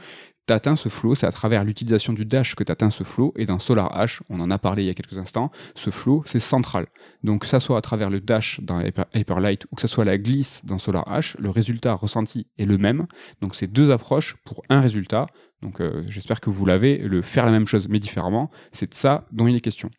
tu 0.59 0.75
ce 0.75 0.89
flow, 0.89 1.15
c'est 1.15 1.25
à 1.25 1.31
travers 1.31 1.63
l'utilisation 1.63 2.13
du 2.13 2.25
dash 2.25 2.55
que 2.55 2.63
tu 2.63 2.71
atteins 2.71 2.89
ce 2.89 3.03
flow, 3.03 3.33
et 3.35 3.45
dans 3.45 3.59
Solar 3.59 3.91
H, 3.97 4.21
on 4.29 4.39
en 4.39 4.51
a 4.51 4.57
parlé 4.57 4.83
il 4.83 4.87
y 4.87 4.89
a 4.89 4.93
quelques 4.93 5.17
instants, 5.17 5.51
ce 5.75 5.89
flow, 5.89 6.23
c'est 6.25 6.39
central. 6.39 6.87
Donc 7.23 7.41
que 7.41 7.47
ça 7.47 7.59
soit 7.59 7.77
à 7.77 7.81
travers 7.81 8.09
le 8.09 8.19
dash 8.19 8.59
dans 8.61 8.79
Hyper, 8.81 9.05
Hyperlight 9.13 9.65
ou 9.71 9.75
que 9.75 9.81
ça 9.81 9.87
soit 9.87 10.05
la 10.05 10.17
glisse 10.17 10.61
dans 10.63 10.79
Solar 10.79 11.05
H, 11.07 11.35
le 11.39 11.49
résultat 11.49 11.93
ressenti 11.93 12.47
est 12.57 12.65
le 12.65 12.77
même. 12.77 13.07
Donc 13.41 13.55
c'est 13.55 13.67
deux 13.67 13.91
approches 13.91 14.35
pour 14.43 14.63
un 14.69 14.81
résultat. 14.81 15.27
Donc 15.61 15.81
euh, 15.81 16.03
j'espère 16.07 16.39
que 16.41 16.49
vous 16.49 16.65
l'avez, 16.65 16.97
le 16.97 17.21
faire 17.21 17.45
la 17.45 17.51
même 17.51 17.67
chose 17.67 17.87
mais 17.89 17.99
différemment, 17.99 18.49
c'est 18.71 18.89
de 18.89 18.95
ça 18.95 19.27
dont 19.31 19.47
il 19.47 19.55
est 19.55 19.61
question. 19.61 19.89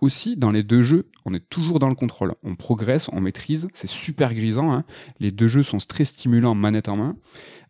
Aussi, 0.00 0.36
dans 0.36 0.50
les 0.50 0.62
deux 0.62 0.82
jeux, 0.82 1.08
on 1.24 1.34
est 1.34 1.48
toujours 1.48 1.78
dans 1.78 1.88
le 1.88 1.94
contrôle. 1.94 2.34
On 2.42 2.56
progresse, 2.56 3.08
on 3.12 3.20
maîtrise, 3.20 3.68
c'est 3.74 3.88
super 3.88 4.32
grisant. 4.34 4.72
hein. 4.72 4.84
Les 5.18 5.30
deux 5.30 5.48
jeux 5.48 5.62
sont 5.62 5.78
très 5.78 6.04
stimulants 6.04 6.54
manette 6.54 6.88
en 6.88 6.96
main. 6.96 7.16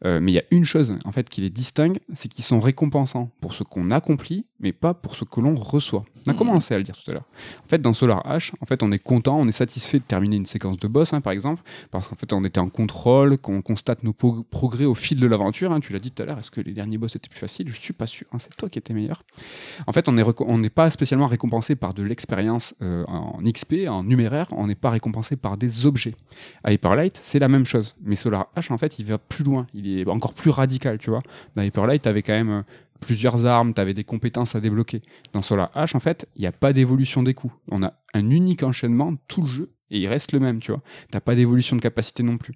Euh, 0.05 0.21
mais 0.21 0.33
il 0.33 0.35
y 0.35 0.39
a 0.39 0.45
une 0.51 0.65
chose 0.65 0.97
en 1.05 1.13
fait 1.13 1.29
qui 1.29 1.41
les 1.41 1.51
distingue, 1.51 1.99
c'est 2.15 2.29
qu'ils 2.29 2.45
sont 2.45 2.61
récompensants 2.61 3.31
pour 3.41 3.55
ce 3.55 3.65
qu'on 3.65 3.91
accomplit, 3.91 4.47
mais 4.61 4.73
pas 4.73 4.95
pour 4.95 5.17
ce 5.17 5.25
que 5.25 5.41
l'on 5.41 5.55
reçoit. 5.55 6.05
On 6.27 6.31
a 6.31 6.33
Mhm. 6.33 6.39
commencé 6.39 6.75
à 6.75 6.79
le 6.79 6.85
dire 6.85 6.97
tout 6.97 7.11
à 7.11 7.15
l'heure. 7.15 7.25
En 7.65 7.69
fait, 7.69 7.81
dans 7.81 7.93
Solar 7.93 8.23
H, 8.27 8.53
en 8.61 8.67
fait, 8.67 8.83
on 8.83 8.93
est 8.93 8.99
content, 8.99 9.39
on 9.41 9.49
est 9.49 9.53
satisfait 9.53 9.99
de 9.99 10.05
terminer 10.05 10.37
une 10.37 10.47
séquence 10.47 10.77
de 10.79 10.87
boss, 10.87 11.13
hein, 11.13 11.21
par 11.21 11.33
exemple, 11.33 11.63
parce 11.91 12.07
qu'en 12.09 12.15
fait, 12.17 12.33
on 12.33 12.45
était 12.45 12.61
en 12.61 12.69
contrôle, 12.69 13.39
qu'on 13.39 13.63
constate 13.63 14.03
nos 14.05 14.13
progrès 14.13 14.85
au 14.85 14.95
fil 14.95 15.19
de 15.19 15.27
l'aventure. 15.27 15.73
hein. 15.73 15.81
Tu 15.81 15.93
l'as 15.93 15.99
dit 15.99 16.11
tout 16.11 16.23
à 16.23 16.27
l'heure, 16.27 16.39
est-ce 16.39 16.51
que 16.51 16.61
les 16.61 16.73
derniers 16.73 16.99
boss 16.99 17.17
étaient 17.17 17.29
plus 17.31 17.39
faciles? 17.39 17.69
Je 17.71 17.79
suis 17.79 17.93
pas 17.95 18.07
sûr. 18.07 18.27
hein, 18.33 18.39
c'est 18.39 18.55
toi 18.57 18.69
qui 18.69 18.79
étais 18.79 18.93
meilleur. 18.93 19.23
En 19.87 19.93
fait, 19.93 20.09
on 20.09 20.59
n'est 20.59 20.71
pas 20.71 20.91
spécialement 20.91 21.27
récompensé 21.27 21.75
par 21.77 21.95
de 21.95 22.03
l'expérience 22.03 22.75
euh, 22.83 23.05
en 23.07 23.39
XP, 23.43 23.89
en 23.89 24.03
numéraire. 24.05 24.49
On 24.53 24.67
n'est 24.67 24.75
pas 24.75 24.91
récompensé 24.91 25.37
par 25.37 25.57
des 25.57 25.87
objets. 25.87 26.15
À 26.65 26.73
Hyperlight, 26.73 27.19
c'est 27.23 27.39
la 27.39 27.49
même 27.49 27.65
chose. 27.65 27.95
Mais 28.03 28.15
Solar 28.17 28.49
H, 28.57 28.73
en 28.73 28.79
fait, 28.79 28.99
il 28.99 29.07
va 29.07 29.19
plus 29.19 29.45
loin. 29.45 29.67
Il 29.75 29.89
est 29.99 30.07
encore 30.09 30.35
plus 30.35 30.51
radical, 30.51 30.99
tu 30.99 31.11
vois. 31.11 31.23
Dans 31.57 31.63
Hyperlight, 31.63 32.03
tu 32.03 32.09
avais 32.09 32.23
quand 32.23 32.33
même 32.35 32.51
euh, 32.51 32.63
plusieurs 33.01 33.47
armes, 33.47 33.75
tu 33.75 33.81
avais 33.81 33.95
des 33.95 34.05
compétences 34.05 34.55
à 34.55 34.61
débloquer. 34.61 35.03
Dans 35.33 35.43
Solar 35.43 35.71
H, 35.75 35.97
en 35.97 36.01
fait, 36.01 36.29
il 36.37 36.43
n'y 36.43 36.47
a 36.47 36.53
pas 36.53 36.73
d'évolution 36.73 37.23
des 37.23 37.35
coups. 37.35 37.55
On 37.71 37.83
a 37.83 37.95
un 38.15 38.31
unique 38.31 38.63
enchaînement, 38.63 39.15
tout 39.29 39.43
le 39.43 39.49
jeu, 39.49 39.73
et 39.91 39.99
il 39.99 40.07
reste 40.07 40.33
le 40.33 40.41
même, 40.41 40.61
tu 40.61 40.71
vois. 40.73 40.83
T'as 41.11 41.21
pas 41.21 41.35
d'évolution 41.35 41.77
de 41.77 41.83
capacité 41.83 42.23
non 42.23 42.39
plus. 42.39 42.55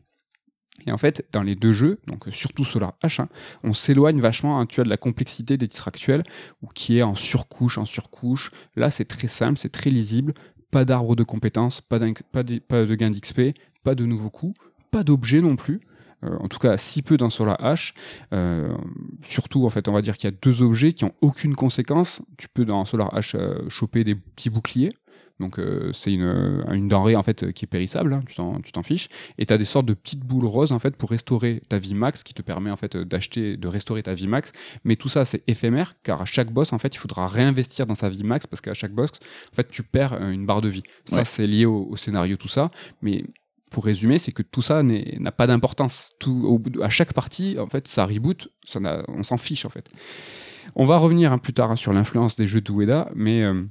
Et 0.87 0.93
en 0.93 0.99
fait, 0.99 1.27
dans 1.33 1.43
les 1.43 1.55
deux 1.55 1.73
jeux, 1.73 2.01
donc 2.07 2.27
surtout 2.33 2.65
Solar 2.65 2.95
H, 3.03 3.23
hein, 3.23 3.29
on 3.63 3.75
s'éloigne 3.75 4.21
vachement 4.21 4.61
hein, 4.61 4.67
tu 4.67 4.77
vois, 4.77 4.85
de 4.85 4.91
la 4.91 4.97
complexité 4.97 5.57
des 5.57 5.69
titres 5.69 5.89
actuels, 5.89 6.25
ou 6.63 6.67
qui 6.67 6.99
est 6.99 7.03
en 7.03 7.15
surcouche, 7.15 7.79
en 7.79 7.85
surcouche. 7.85 8.51
Là, 8.77 8.91
c'est 8.91 9.05
très 9.05 9.29
simple, 9.29 9.59
c'est 9.59 9.71
très 9.71 9.91
lisible. 9.91 10.35
Pas 10.71 10.85
d'arbre 10.85 11.15
de 11.15 11.23
compétences, 11.23 11.81
pas, 11.81 12.01
de, 12.01 12.13
pas 12.33 12.43
de 12.43 12.95
gain 12.97 13.11
d'XP, 13.11 13.57
pas 13.85 13.95
de 13.95 14.05
nouveaux 14.05 14.31
coups, 14.31 14.59
pas 14.91 15.05
d'objets 15.05 15.41
non 15.41 15.55
plus. 15.55 15.81
Euh, 16.25 16.37
en 16.41 16.49
tout 16.49 16.59
cas 16.59 16.77
si 16.77 17.03
peu 17.03 17.17
dans 17.17 17.31
Solar 17.31 17.59
H. 17.61 17.93
Euh, 18.33 18.75
surtout, 19.23 19.67
en 19.67 19.71
fait, 19.71 19.89
on 19.89 19.93
va 19.93 20.03
dire 20.03 20.17
qu'il 20.17 20.31
y 20.31 20.33
a 20.33 20.37
deux 20.43 20.63
objets 20.63 20.93
qui 20.93 21.05
ont 21.05 21.15
aucune 21.21 21.55
conséquence. 21.55 22.23
Tu 22.37 22.49
peux 22.49 22.65
dans 22.65 22.85
Solar 22.85 23.15
H 23.15 23.37
euh, 23.37 23.69
choper 23.69 24.05
des 24.05 24.15
petits 24.15 24.51
boucliers. 24.51 24.93
Donc 25.41 25.61
c'est 25.93 26.13
une, 26.13 26.65
une, 26.71 26.87
denrée 26.87 27.17
en 27.17 27.25
fait 27.25 27.51
qui 27.53 27.65
est 27.65 27.67
périssable, 27.67 28.13
hein, 28.13 28.23
tu 28.25 28.37
t'en 28.37 28.83
fiches, 28.85 29.09
et 29.37 29.45
tu 29.45 29.53
as 29.53 29.59
des 29.59 29.65
sortes 29.65 29.85
de 29.85 29.93
petites 29.93 30.21
boules 30.21 30.47
roses 30.47 30.71
en 30.71 30.79
fait 30.79 30.95
pour 30.95 31.11
restaurer 31.11 31.61
ta 31.69 31.81
vie 31.81 31.95
max, 31.95 32.23
qui 32.23 32.35
te 32.35 32.43
permet 32.43 32.71
en 32.71 32.77
fait 32.77 32.97
d'acheter, 32.97 33.57
de 33.57 33.67
restaurer 33.67 34.05
ta 34.05 34.15
vie 34.15 34.29
max. 34.29 34.53
Mais 34.85 34.95
tout 34.95 35.09
ça 35.09 35.25
c'est 35.25 35.43
éphémère, 35.49 35.97
car 36.05 36.23
à 36.23 36.25
chaque 36.25 36.53
boss 36.53 36.73
en 36.73 36.79
fait 36.79 36.95
il 36.95 36.99
faudra 36.99 37.27
réinvestir 37.27 37.85
dans 37.85 37.97
sa 37.97 38.09
vie 38.11 38.23
max 38.23 38.47
parce 38.47 38.61
qu'à 38.61 38.75
chaque 38.75 38.93
boss 38.93 39.11
en 39.53 39.57
fait 39.57 39.69
tu 39.69 39.83
perds 39.83 40.23
une 40.23 40.47
barre 40.47 40.61
de 40.61 40.69
vie. 40.69 40.85
Ça 41.05 41.25
c'est 41.25 41.49
lié 41.49 41.67
au, 41.67 41.89
au, 41.91 41.97
scénario 41.97 42.37
tout 42.37 42.47
ça, 42.47 42.71
mais 43.03 43.25
pour 43.75 43.85
résumer, 43.85 44.19
c'est 44.19 44.31
que 44.31 44.43
tout 44.43 44.63
ça 44.63 44.85
n'a 44.85 45.33
pas 45.33 45.49
d'importance. 45.49 46.13
À 46.81 46.89
chaque 46.91 47.13
partie, 47.13 47.59
en 47.59 47.67
fait, 47.67 47.89
ça 47.89 48.05
reboot, 48.05 48.47
ça 48.65 48.79
on 49.09 49.25
s'en 49.25 49.37
fiche 49.37 49.65
en 49.65 49.69
fait. 49.69 49.91
On 50.77 50.85
va 50.85 50.97
revenir 50.97 51.33
hein, 51.33 51.39
plus 51.39 51.53
tard 51.53 51.73
hein, 51.73 51.77
sur 51.77 51.93
l'influence 51.93 52.37
des 52.37 52.47
jeux 52.47 52.61
d'Ueda, 52.61 53.11
mais 53.17 53.43
euh, 53.43 53.65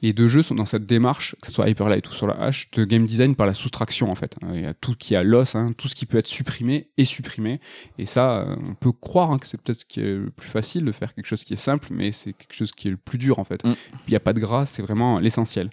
les 0.00 0.14
deux 0.14 0.28
jeux 0.28 0.40
sont 0.40 0.54
dans 0.54 0.64
cette 0.64 0.86
démarche, 0.86 1.36
que 1.42 1.48
ce 1.48 1.52
soit 1.52 1.68
Hyperlight 1.68 2.08
ou 2.08 2.12
sur 2.14 2.26
la 2.26 2.48
H, 2.48 2.74
de 2.74 2.86
game 2.86 3.04
design 3.04 3.36
par 3.36 3.46
la 3.46 3.52
soustraction 3.52 4.10
en 4.10 4.14
fait. 4.14 4.34
Il 4.54 4.62
y 4.62 4.64
a 4.64 4.72
tout 4.72 4.94
qui 4.98 5.14
a 5.14 5.22
l'os, 5.22 5.54
hein, 5.54 5.72
tout 5.76 5.88
ce 5.88 5.94
qui 5.94 6.06
peut 6.06 6.16
être 6.16 6.26
supprimé 6.26 6.88
est 6.96 7.04
supprimé. 7.04 7.60
Et 7.98 8.06
ça, 8.06 8.38
euh, 8.38 8.56
on 8.66 8.72
peut 8.72 8.92
croire 8.92 9.38
que 9.38 9.46
c'est 9.46 9.60
peut-être 9.60 9.80
ce 9.80 9.84
qui 9.84 10.00
est 10.00 10.14
le 10.14 10.30
plus 10.30 10.48
facile 10.48 10.86
de 10.86 10.92
faire 10.92 11.14
quelque 11.14 11.26
chose 11.26 11.44
qui 11.44 11.52
est 11.52 11.56
simple, 11.56 11.88
mais 11.90 12.12
c'est 12.12 12.32
quelque 12.32 12.54
chose 12.54 12.72
qui 12.72 12.88
est 12.88 12.92
le 12.92 12.96
plus 12.96 13.18
dur 13.18 13.38
en 13.38 13.44
fait. 13.44 13.62
Mm. 13.62 13.74
Il 14.06 14.10
n'y 14.10 14.16
a 14.16 14.20
pas 14.20 14.32
de 14.32 14.40
gras, 14.40 14.64
c'est 14.64 14.80
vraiment 14.80 15.18
l'essentiel. 15.18 15.68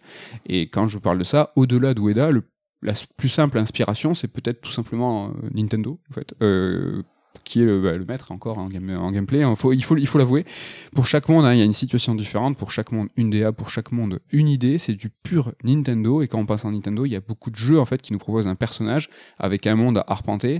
Et 0.46 0.64
quand 0.64 0.90
je 0.90 1.00
parle 1.00 1.20
de 1.20 1.24
ça, 1.24 1.54
au-delà 1.56 1.94
d'Ueda, 1.94 2.32
le 2.32 2.44
la 2.82 2.94
plus 3.18 3.30
simple 3.30 3.58
inspiration, 3.58 4.14
c'est 4.14 4.28
peut-être 4.28 4.62
tout 4.62 4.72
simplement 4.72 5.30
euh, 5.30 5.50
Nintendo, 5.54 6.00
en 6.10 6.14
fait, 6.14 6.34
euh, 6.42 7.04
qui 7.44 7.62
est 7.62 7.66
le, 7.66 7.80
bah, 7.80 7.98
maître 8.08 8.32
encore 8.32 8.58
en, 8.58 8.70
gameplay. 8.70 9.40
il 9.40 9.56
faut, 9.56 9.74
il 9.74 9.84
faut, 9.84 9.98
il 9.98 10.08
faut 10.08 10.18
l'avouer. 10.18 10.46
Pour 10.94 11.08
chaque 11.08 11.30
monde, 11.30 11.46
hein, 11.46 11.54
il 11.54 11.60
y 11.60 11.62
a 11.62 11.66
une 11.66 11.74
situation 11.74 12.16
différente. 12.16 12.58
Pour 12.58 12.72
chaque 12.72 12.92
monde, 12.92 13.10
une 13.18 13.30
DA. 13.30 13.52
Pour 13.52 13.70
chaque 13.70 13.92
monde, 13.92 14.20
une 14.32 14.50
idée. 14.50 14.78
C'est 14.78 14.94
du 14.94 15.10
pur 15.10 15.54
Nintendo. 15.64 16.22
Et 16.22 16.28
quand 16.28 16.40
on 16.40 16.46
passe 16.46 16.66
en 16.66 16.72
Nintendo, 16.72 17.06
il 17.06 17.12
y 17.12 17.16
a 17.16 17.22
beaucoup 17.22 17.52
de 17.52 17.56
jeux 17.56 17.80
en 17.80 17.86
fait 17.86 18.02
qui 18.02 18.14
nous 18.14 18.20
proposent 18.20 18.48
un 18.48 18.56
personnage 18.56 19.10
avec 19.38 19.68
un 19.68 19.76
monde 19.76 19.98
à 19.98 20.06
arpenter. 20.08 20.60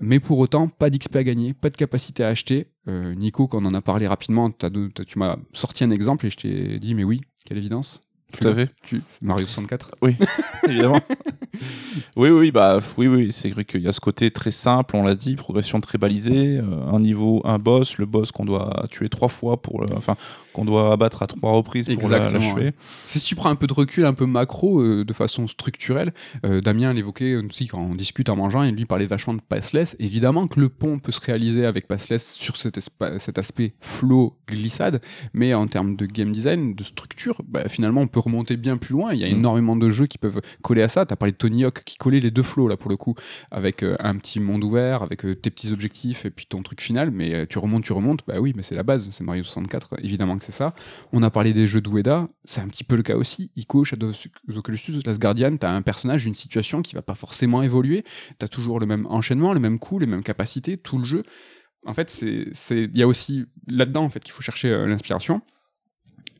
Mais 0.00 0.20
pour 0.20 0.38
autant, 0.38 0.68
pas 0.68 0.88
d'XP 0.88 1.16
à 1.16 1.24
gagner, 1.24 1.52
pas 1.52 1.68
de 1.68 1.76
capacité 1.76 2.24
à 2.24 2.28
acheter. 2.28 2.68
Euh, 2.88 3.14
Nico, 3.14 3.46
quand 3.48 3.62
on 3.62 3.66
en 3.66 3.74
a 3.74 3.82
parlé 3.82 4.06
rapidement, 4.06 4.50
tu 4.50 5.18
m'as 5.18 5.36
sorti 5.52 5.84
un 5.84 5.90
exemple 5.90 6.26
et 6.26 6.30
je 6.30 6.36
t'ai 6.36 6.78
dit, 6.78 6.94
mais 6.94 7.04
oui, 7.04 7.20
quelle 7.44 7.58
évidence. 7.58 8.09
Tout 8.30 8.48
à 8.48 8.54
fait. 8.54 8.70
Mario 9.22 9.46
64. 9.46 9.90
Oui, 10.02 10.16
évidemment. 10.68 11.00
oui, 12.16 12.30
oui, 12.30 12.50
bah, 12.50 12.78
oui, 12.96 13.06
oui, 13.06 13.32
c'est 13.32 13.50
vrai 13.50 13.64
qu'il 13.64 13.82
y 13.82 13.88
a 13.88 13.92
ce 13.92 14.00
côté 14.00 14.30
très 14.30 14.50
simple, 14.50 14.96
on 14.96 15.02
l'a 15.02 15.14
dit, 15.14 15.36
progression 15.36 15.80
très 15.80 15.98
balisée, 15.98 16.58
euh, 16.58 16.92
un 16.92 17.00
niveau, 17.00 17.42
un 17.44 17.58
boss, 17.58 17.98
le 17.98 18.06
boss 18.06 18.32
qu'on 18.32 18.44
doit 18.44 18.86
tuer 18.90 19.08
trois 19.08 19.28
fois 19.28 19.60
pour, 19.60 19.84
enfin, 19.96 20.16
qu'on 20.52 20.64
doit 20.64 20.92
abattre 20.92 21.22
à 21.22 21.26
trois 21.26 21.52
reprises 21.52 21.88
pour 21.98 22.08
l'achever. 22.08 22.72
Si 23.06 23.20
tu 23.20 23.34
prends 23.34 23.50
un 23.50 23.56
peu 23.56 23.66
de 23.66 23.72
recul, 23.72 24.04
un 24.04 24.14
peu 24.14 24.26
macro, 24.26 24.80
euh, 24.80 25.04
de 25.04 25.12
façon 25.12 25.46
structurelle, 25.46 26.12
euh, 26.44 26.60
Damien 26.60 26.92
l'évoquait 26.92 27.36
aussi 27.36 27.66
quand 27.66 27.80
on 27.80 27.94
discute 27.94 28.28
en 28.28 28.36
mangeant, 28.36 28.62
et 28.62 28.70
lui 28.70 28.86
parlait 28.86 29.06
vachement 29.06 29.34
de 29.34 29.40
passless. 29.40 29.96
Évidemment 29.98 30.46
que 30.46 30.60
le 30.60 30.68
pont 30.68 30.98
peut 30.98 31.12
se 31.12 31.20
réaliser 31.20 31.66
avec 31.66 31.88
passless 31.88 32.32
sur 32.32 32.56
cet, 32.56 32.78
cet 33.18 33.38
aspect 33.38 33.74
flow 33.80 34.36
glissade, 34.48 35.00
mais 35.32 35.54
en 35.54 35.66
termes 35.66 35.96
de 35.96 36.06
game 36.06 36.32
design, 36.32 36.74
de 36.74 36.84
structure, 36.84 37.40
bah, 37.48 37.68
finalement, 37.68 38.02
on 38.02 38.06
peut 38.06 38.19
remonter 38.20 38.56
bien 38.56 38.76
plus 38.76 38.92
loin. 38.92 39.12
Il 39.12 39.20
y 39.20 39.24
a 39.24 39.28
mm. 39.28 39.32
énormément 39.32 39.76
de 39.76 39.90
jeux 39.90 40.06
qui 40.06 40.18
peuvent 40.18 40.40
coller 40.62 40.82
à 40.82 40.88
ça. 40.88 41.06
Tu 41.06 41.12
as 41.12 41.16
parlé 41.16 41.32
de 41.32 41.36
Tony 41.36 41.64
Hawk 41.64 41.82
qui 41.84 41.96
collait 41.96 42.20
les 42.20 42.30
deux 42.30 42.42
flows 42.42 42.68
là 42.68 42.76
pour 42.76 42.90
le 42.90 42.96
coup, 42.96 43.14
avec 43.50 43.82
euh, 43.82 43.96
un 44.00 44.16
petit 44.16 44.40
monde 44.40 44.64
ouvert, 44.64 45.02
avec 45.02 45.20
tes 45.20 45.50
petits 45.50 45.72
objectifs 45.72 46.24
et 46.24 46.30
puis 46.30 46.46
ton 46.46 46.62
truc 46.62 46.80
final. 46.80 47.10
Mais 47.10 47.46
tu 47.46 47.58
remontes, 47.58 47.84
tu 47.84 47.92
remontes, 47.92 48.20
bah 48.26 48.40
oui, 48.40 48.52
mais 48.56 48.62
c'est 48.62 48.74
la 48.74 48.82
base, 48.82 49.08
c'est 49.10 49.24
Mario 49.24 49.44
64, 49.44 49.96
évidemment 50.02 50.30
c'est 50.40 50.52
ça. 50.52 50.74
On 51.12 51.22
a 51.22 51.30
parlé 51.30 51.52
des 51.52 51.66
jeux 51.66 51.80
d'Ueda, 51.80 52.28
c'est 52.44 52.60
un 52.60 52.68
petit 52.68 52.84
peu 52.84 52.96
le 52.96 53.02
cas 53.02 53.16
aussi. 53.16 53.50
Ico, 53.56 53.84
Shadow 53.84 54.10
of 54.10 54.26
the 54.48 54.60
Colossus, 54.60 55.00
Last 55.04 55.20
Guardian, 55.20 55.56
t'as 55.56 55.70
un 55.70 55.82
personnage, 55.82 56.26
une 56.26 56.34
situation 56.34 56.82
qui 56.82 56.94
va 56.94 57.02
pas 57.02 57.14
forcément 57.14 57.62
évoluer. 57.62 58.04
T'as 58.38 58.48
toujours 58.48 58.78
le 58.78 58.86
même 58.86 59.06
enchaînement, 59.06 59.52
le 59.52 59.60
même 59.60 59.78
coup, 59.78 59.98
les 59.98 60.06
mêmes 60.06 60.22
capacités, 60.22 60.76
tout 60.76 60.98
le 60.98 61.04
jeu. 61.04 61.22
En 61.86 61.94
fait, 61.94 62.22
il 62.22 62.96
y 62.96 63.02
a 63.02 63.06
aussi 63.06 63.46
là-dedans 63.66 64.04
en 64.04 64.10
fait 64.10 64.20
qu'il 64.20 64.32
faut 64.32 64.42
chercher 64.42 64.70
euh, 64.70 64.86
l'inspiration. 64.86 65.40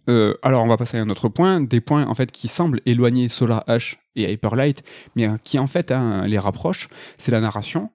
Euh, 0.08 0.34
alors 0.42 0.64
on 0.64 0.68
va 0.68 0.76
passer 0.76 0.98
à 0.98 1.02
un 1.02 1.10
autre 1.10 1.28
point, 1.28 1.60
des 1.60 1.80
points 1.80 2.06
en 2.06 2.14
fait 2.14 2.32
qui 2.32 2.48
semblent 2.48 2.80
éloigner 2.86 3.28
Solar 3.28 3.64
H 3.68 3.96
et 4.16 4.32
Hyperlight, 4.32 4.82
mais 5.14 5.28
euh, 5.28 5.36
qui 5.44 5.58
en 5.58 5.66
fait 5.66 5.92
hein, 5.92 6.26
les 6.26 6.38
rapprochent, 6.38 6.88
c'est 7.18 7.32
la 7.32 7.40
narration. 7.40 7.90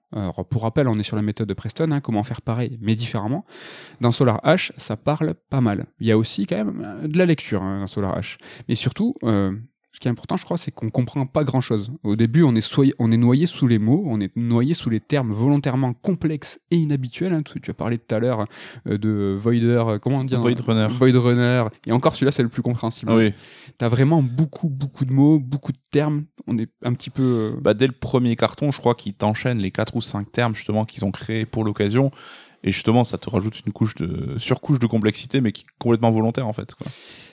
pour 0.50 0.62
rappel, 0.62 0.88
on 0.88 0.98
est 0.98 1.02
sur 1.02 1.16
la 1.16 1.22
méthode 1.22 1.48
de 1.48 1.54
Preston, 1.54 1.90
hein, 1.90 2.00
comment 2.00 2.22
faire 2.22 2.42
pareil 2.42 2.78
mais 2.80 2.94
différemment. 2.94 3.44
Dans 4.00 4.12
Solar 4.12 4.40
H, 4.44 4.72
ça 4.76 4.96
parle 4.96 5.34
pas 5.50 5.60
mal. 5.60 5.86
Il 6.00 6.06
y 6.06 6.12
a 6.12 6.18
aussi 6.18 6.46
quand 6.46 6.56
même 6.56 6.82
euh, 6.84 7.08
de 7.08 7.18
la 7.18 7.26
lecture 7.26 7.62
hein, 7.62 7.80
dans 7.80 7.86
Solar 7.86 8.18
H, 8.18 8.38
mais 8.68 8.74
surtout 8.74 9.14
ce 9.96 9.98
qui 9.98 10.08
est 10.08 10.10
important, 10.10 10.36
je 10.36 10.44
crois, 10.44 10.58
c'est 10.58 10.70
qu'on 10.70 10.90
comprend 10.90 11.24
pas 11.24 11.42
grand-chose. 11.42 11.90
Au 12.04 12.16
début, 12.16 12.42
on 12.42 12.54
est, 12.54 12.76
on 12.98 13.10
est 13.10 13.16
noyé 13.16 13.46
sous 13.46 13.66
les 13.66 13.78
mots, 13.78 14.04
on 14.04 14.20
est 14.20 14.30
noyé 14.36 14.74
sous 14.74 14.90
les 14.90 15.00
termes 15.00 15.32
volontairement 15.32 15.94
complexes 15.94 16.58
et 16.70 16.76
inhabituels. 16.76 17.32
Hein. 17.32 17.42
Tu 17.42 17.70
as 17.70 17.72
parlé 17.72 17.96
tout 17.96 18.14
à 18.14 18.18
l'heure 18.18 18.44
euh, 18.86 18.98
de 18.98 19.34
Voider, 19.40 19.82
euh, 19.88 19.98
comment 19.98 20.22
dire 20.24 20.38
Void 20.38 20.60
Runner. 20.66 20.88
Void 20.90 21.18
Runner. 21.18 21.64
Et 21.86 21.92
encore, 21.92 22.14
celui-là, 22.14 22.30
c'est 22.30 22.42
le 22.42 22.50
plus 22.50 22.60
compréhensible. 22.60 23.10
Oui. 23.10 23.32
Tu 23.78 23.84
as 23.86 23.88
vraiment 23.88 24.22
beaucoup, 24.22 24.68
beaucoup 24.68 25.06
de 25.06 25.14
mots, 25.14 25.38
beaucoup 25.38 25.72
de 25.72 25.80
termes. 25.90 26.26
On 26.46 26.58
est 26.58 26.68
un 26.82 26.92
petit 26.92 27.08
peu... 27.08 27.22
Euh, 27.22 27.58
bah, 27.62 27.72
dès 27.72 27.86
le 27.86 27.94
premier 27.94 28.36
carton, 28.36 28.72
je 28.72 28.78
crois 28.78 28.94
qu'ils 28.94 29.14
t'enchaînent 29.14 29.60
les 29.60 29.70
quatre 29.70 29.96
ou 29.96 30.02
cinq 30.02 30.30
termes 30.30 30.54
justement 30.54 30.84
qu'ils 30.84 31.06
ont 31.06 31.10
créés 31.10 31.46
pour 31.46 31.64
l'occasion. 31.64 32.10
Et 32.64 32.70
justement, 32.70 33.04
ça 33.04 33.16
te 33.16 33.30
rajoute 33.30 33.62
une 33.64 33.72
couche 33.72 33.94
de 33.94 34.38
surcouche 34.38 34.78
de 34.78 34.86
complexité, 34.86 35.40
mais 35.40 35.52
qui 35.52 35.62
est 35.62 35.78
complètement 35.78 36.10
volontaire 36.10 36.46
en 36.46 36.52
fait. 36.52 36.74
Quoi. 36.74 36.88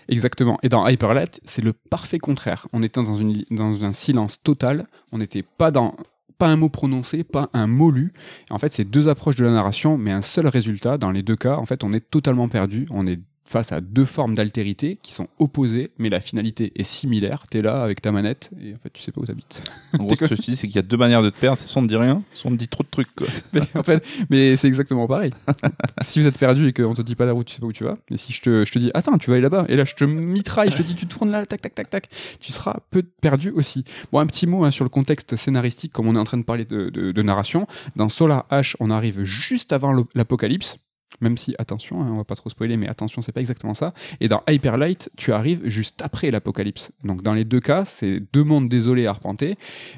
Exactement. 0.10 0.58
Et 0.64 0.70
dans 0.70 0.88
Hyperlight, 0.88 1.40
c'est 1.46 1.64
le 1.64 1.74
parfait 1.74 2.20
contraire. 2.20 2.68
On 2.74 2.84
était 2.84 3.02
dans, 3.02 3.16
une, 3.18 3.44
dans 3.52 3.84
un 3.84 3.94
silence 3.94 4.42
total. 4.42 4.88
On 5.12 5.18
n'était 5.18 5.44
pas 5.44 5.72
dans 5.72 5.96
pas 6.38 6.48
un 6.48 6.56
mot 6.56 6.70
prononcé, 6.70 7.24
pas 7.24 7.50
un 7.54 7.68
mot 7.68 7.92
lu. 7.92 8.12
En 8.50 8.58
fait, 8.58 8.74
c'est 8.74 8.84
deux 8.84 9.08
approches 9.08 9.36
de 9.36 9.46
la 9.46 9.52
narration, 9.52 9.98
mais 9.98 10.12
un 10.12 10.22
seul 10.22 10.48
résultat. 10.48 10.98
Dans 10.98 11.12
les 11.12 11.22
deux 11.22 11.36
cas, 11.36 11.58
en 11.58 11.66
fait, 11.66 11.84
on 11.84 11.94
est 11.94 12.10
totalement 12.10 12.50
perdu. 12.50 12.88
On 12.90 13.08
est 13.08 13.20
face 13.46 13.72
à 13.72 13.82
deux 13.82 14.06
formes 14.06 14.36
d'altérité 14.36 14.98
qui 15.02 15.14
sont 15.14 15.28
opposées, 15.40 15.92
mais 15.98 16.10
la 16.10 16.22
finalité 16.22 16.72
est 16.76 16.84
similaire. 16.84 17.44
Tu 17.52 17.60
es 17.60 17.62
là 17.62 17.84
avec 17.84 18.02
ta 18.02 18.12
manette 18.12 18.50
et 18.62 18.74
en 18.74 18.78
fait, 18.78 18.90
tu 18.92 19.02
sais 19.02 19.12
pas 19.12 19.22
où 19.22 19.26
t'habites. 19.26 19.64
En 20.00 20.06
gros, 20.06 20.10
ce 20.16 20.20
que 20.20 20.28
je 20.28 20.36
te 20.36 20.42
dis, 20.42 20.56
c'est 20.56 20.68
qu'il 20.68 20.76
y 20.76 20.80
a 20.80 20.84
deux 20.84 20.98
manières 20.98 21.22
de 21.22 21.30
te 21.30 21.40
perdre. 21.40 21.58
C'est 21.58 21.68
soit 21.68 21.82
on 21.82 21.86
te 21.86 21.90
dit 21.90 21.96
rien, 21.96 22.24
soit 22.32 22.50
on 22.50 22.54
te 22.54 22.60
dit 22.60 22.68
trop 22.68 22.84
de 22.84 22.90
trucs. 22.90 23.14
Quoi. 23.16 23.28
mais 23.54 23.62
en 23.76 23.84
fait, 23.84 24.06
mais 24.30 24.56
c'est 24.56 24.68
exactement 24.68 25.08
pareil. 25.08 25.32
si 26.04 26.20
vous 26.20 26.28
êtes 26.28 26.38
perdu 26.38 26.68
et 26.68 26.74
qu'on 26.74 26.94
te 26.94 27.02
dit 27.02 27.16
pas 27.16 27.26
la 27.26 27.34
route, 27.34 27.48
tu 27.48 27.56
sais 27.56 27.60
pas 27.60 27.68
où 27.68 27.74
tu 27.74 27.84
vas. 27.84 27.98
Et 28.10 28.18
si 28.18 28.34
je 28.34 28.42
te, 28.42 28.66
je 28.66 28.72
te 28.72 28.80
dis, 28.80 28.90
attends, 28.94 29.18
tu 29.18 29.30
vas 29.30 29.36
aller 29.36 29.44
là-bas, 29.44 29.66
et 29.68 29.76
là, 29.76 29.86
je 29.86 29.96
te 29.96 30.04
mitraille, 30.04 30.72
je 30.72 30.78
te 30.78 30.84
dis, 30.84 30.96
tu 30.96 31.06
tournes 31.06 31.32
là, 31.32 31.46
tac, 31.46 31.62
tac, 31.62 31.76
tac, 31.76 31.90
tac, 31.90 32.10
tu 32.40 32.52
seras 32.52 32.80
peu 32.90 33.04
perdu 33.04 33.52
aussi. 33.52 33.84
Bon, 34.12 34.20
un 34.20 34.26
petit 34.26 34.48
mot 34.48 34.64
hein, 34.64 34.72
sur 34.72 34.86
le 34.86 34.90
contexte 34.90 35.36
scénaristique, 35.36 35.92
comme 35.92 36.08
on 36.08 36.16
est 36.16 36.20
en 36.20 36.24
train 36.24 36.38
de 36.38 36.44
parler 36.44 36.66
de, 36.66 36.90
de 36.90 37.22
narration. 37.22 37.68
Dans 37.96 38.10
Solar 38.10 38.46
H, 38.52 38.76
on 38.80 38.90
arrive 38.90 39.24
juste 39.24 39.74
avant 39.74 39.94
l'apocalypse 40.16 40.78
même 41.22 41.38
si, 41.38 41.54
attention, 41.58 42.02
hein, 42.02 42.10
on 42.12 42.18
va 42.18 42.24
pas 42.24 42.36
trop 42.36 42.50
spoiler, 42.50 42.78
mais 42.78 42.88
attention, 42.88 43.22
c'est 43.22 43.32
pas 43.32 43.42
exactement 43.42 43.74
ça. 43.74 43.94
Et 44.20 44.28
dans 44.28 44.44
Hyperlight, 44.48 45.10
tu 45.18 45.32
arrives 45.32 45.62
juste 45.66 46.02
après 46.02 46.32
l'apocalypse. 46.32 46.92
Donc 47.04 47.22
dans 47.22 47.34
les 47.34 47.46
deux 47.46 47.60
cas, 47.60 47.86
c'est 47.86 48.22
deux 48.34 48.44
mondes 48.44 48.70
désolés 48.70 49.06
à 49.06 49.12
arpenter. 49.12 49.58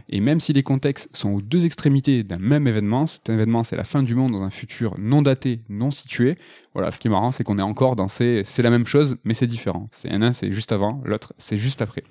Et 0.10 0.20
même 0.20 0.40
si 0.40 0.54
les 0.54 0.64
contextes 0.64 1.10
sont 1.16 1.32
aux 1.32 1.42
deux 1.42 1.66
extrémités 1.66 2.24
d'un 2.24 2.40
même 2.40 2.68
événement, 2.68 3.08
cet 3.08 3.30
événement 3.30 3.64
c'est 3.64 3.76
la 3.76 3.84
fin 3.84 4.04
du 4.04 4.16
monde 4.16 4.32
dans 4.32 4.44
un 4.44 4.50
futur 4.50 4.96
non 4.98 5.22
daté, 5.22 5.62
non 5.70 5.92
situé. 5.92 6.38
Voilà, 6.74 6.92
ce 6.92 7.00
qui 7.00 7.08
est 7.08 7.12
marrant, 7.12 7.32
c'est 7.32 7.44
qu'on 7.44 7.58
est 7.58 7.64
encore 7.64 7.96
dans 7.96 8.08
ces, 8.08 8.44
c'est 8.46 8.62
la 8.62 8.70
même 8.70 8.86
chose, 8.86 9.18
mais 9.24 9.34
c'est 9.34 9.48
différent. 9.48 9.88
C'est 9.92 10.12
un, 10.12 10.34
c'est 10.34 10.52
juste 10.52 10.72
avant, 10.72 11.02
l'autre, 11.06 11.34
c'est 11.38 11.58
juste 11.58 11.82
après. 11.82 12.04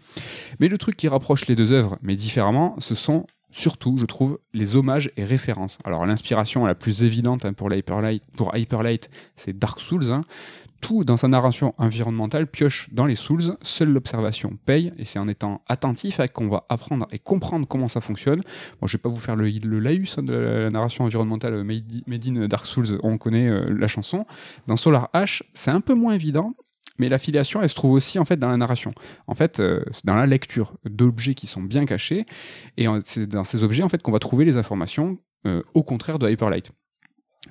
Mais 0.59 0.69
le 0.69 0.79
truc 0.79 0.97
qui 0.97 1.09
rapproche 1.09 1.47
les 1.47 1.55
deux 1.55 1.73
œuvres, 1.73 1.99
mais 2.03 2.17
différemment, 2.17 2.75
ce 2.79 2.95
sont 2.95 3.27
surtout, 3.55 3.99
je 3.99 4.05
trouve, 4.05 4.41
les 4.53 4.75
hommages 4.75 5.11
et 5.17 5.25
références. 5.25 5.79
Alors 5.85 6.05
l'inspiration 6.07 6.67
la 6.67 6.75
plus 6.75 7.05
évidente 7.05 7.45
hein, 7.45 7.53
pour, 7.53 7.73
Hyperlight, 7.73 8.25
pour 8.37 8.55
Hyperlight, 8.57 9.09
c'est 9.37 9.57
Dark 9.57 9.79
Souls. 9.79 10.11
Hein. 10.11 10.23
Tout 10.81 11.05
dans 11.05 11.17
sa 11.17 11.29
narration 11.29 11.73
environnementale 11.79 12.49
pioche 12.49 12.89
dans 12.93 13.07
les 13.07 13.15
Souls, 13.15 13.57
seule 13.63 13.91
l'observation 13.91 14.59
paye, 14.67 14.93
et 14.99 15.05
c'est 15.05 15.19
en 15.19 15.29
étant 15.29 15.63
attentif 15.69 16.21
qu'on 16.35 16.49
va 16.49 16.65
apprendre 16.69 17.07
et 17.13 17.19
comprendre 17.19 17.67
comment 17.67 17.89
ça 17.89 18.01
fonctionne. 18.01 18.43
Bon, 18.81 18.89
je 18.89 18.97
vais 18.97 19.01
pas 19.01 19.09
vous 19.09 19.17
faire 19.17 19.37
le, 19.37 19.49
le 19.49 19.79
laïus 19.79 20.19
hein, 20.19 20.25
de 20.25 20.35
la, 20.35 20.71
narration 20.71 21.05
environnementale 21.05 21.63
Made 21.65 22.27
in 22.27 22.49
Dark 22.49 22.67
Souls, 22.67 22.99
on 23.03 23.17
connaît 23.19 23.49
euh, 23.49 23.73
la 23.73 23.87
chanson. 23.87 24.27
Dans 24.67 24.77
Solar 24.77 25.11
H, 25.15 25.43
c'est 25.55 25.71
un 25.71 25.81
peu 25.81 25.95
moins 25.95 26.13
évident, 26.13 26.55
mais 26.99 27.09
l'affiliation, 27.09 27.63
elle 27.63 27.69
se 27.69 27.75
trouve 27.75 27.93
aussi 27.93 28.19
en 28.19 28.25
fait 28.25 28.37
dans 28.37 28.49
la 28.49 28.57
narration. 28.57 28.93
En 29.27 29.35
fait, 29.35 29.61
euh, 29.61 29.85
dans 30.05 30.15
la 30.15 30.27
lecture 30.27 30.75
d'objets 30.85 31.35
qui 31.35 31.47
sont 31.47 31.63
bien 31.63 31.85
cachés, 31.85 32.25
et 32.77 32.87
c'est 33.05 33.27
dans 33.27 33.45
ces 33.45 33.63
objets 33.63 33.83
en 33.83 33.89
fait 33.89 34.03
qu'on 34.03 34.13
va 34.13 34.19
trouver 34.19 34.45
les 34.45 34.57
informations, 34.57 35.19
euh, 35.47 35.63
au 35.75 35.83
contraire 35.83 36.19
de 36.19 36.31
Hyperlight. 36.31 36.71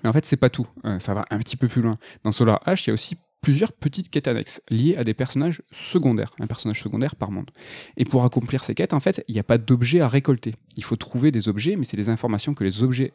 Mais 0.03 0.09
en 0.09 0.13
fait, 0.13 0.25
c'est 0.25 0.37
pas 0.37 0.49
tout. 0.49 0.67
Euh, 0.85 0.99
ça 0.99 1.13
va 1.13 1.25
un 1.29 1.37
petit 1.37 1.57
peu 1.57 1.67
plus 1.67 1.81
loin. 1.81 1.97
Dans 2.23 2.31
Solar 2.31 2.61
H, 2.65 2.83
il 2.85 2.87
y 2.87 2.91
a 2.91 2.93
aussi 2.93 3.17
plusieurs 3.41 3.73
petites 3.73 4.09
quêtes 4.09 4.27
annexes 4.27 4.61
liées 4.69 4.95
à 4.95 5.03
des 5.03 5.13
personnages 5.13 5.61
secondaires, 5.71 6.31
un 6.39 6.47
personnage 6.47 6.81
secondaire 6.81 7.15
par 7.15 7.29
monde. 7.29 7.51
Et 7.97 8.05
pour 8.05 8.23
accomplir 8.23 8.63
ces 8.63 8.73
quêtes, 8.73 8.93
en 8.93 8.99
fait, 8.99 9.23
il 9.27 9.33
n'y 9.33 9.39
a 9.39 9.43
pas 9.43 9.57
d'objets 9.57 9.99
à 9.99 10.07
récolter. 10.07 10.55
Il 10.77 10.83
faut 10.83 10.95
trouver 10.95 11.29
des 11.29 11.49
objets, 11.49 11.75
mais 11.75 11.83
c'est 11.83 11.97
des 11.97 12.09
informations 12.09 12.53
que 12.53 12.63
les 12.63 12.83
objets 12.83 13.11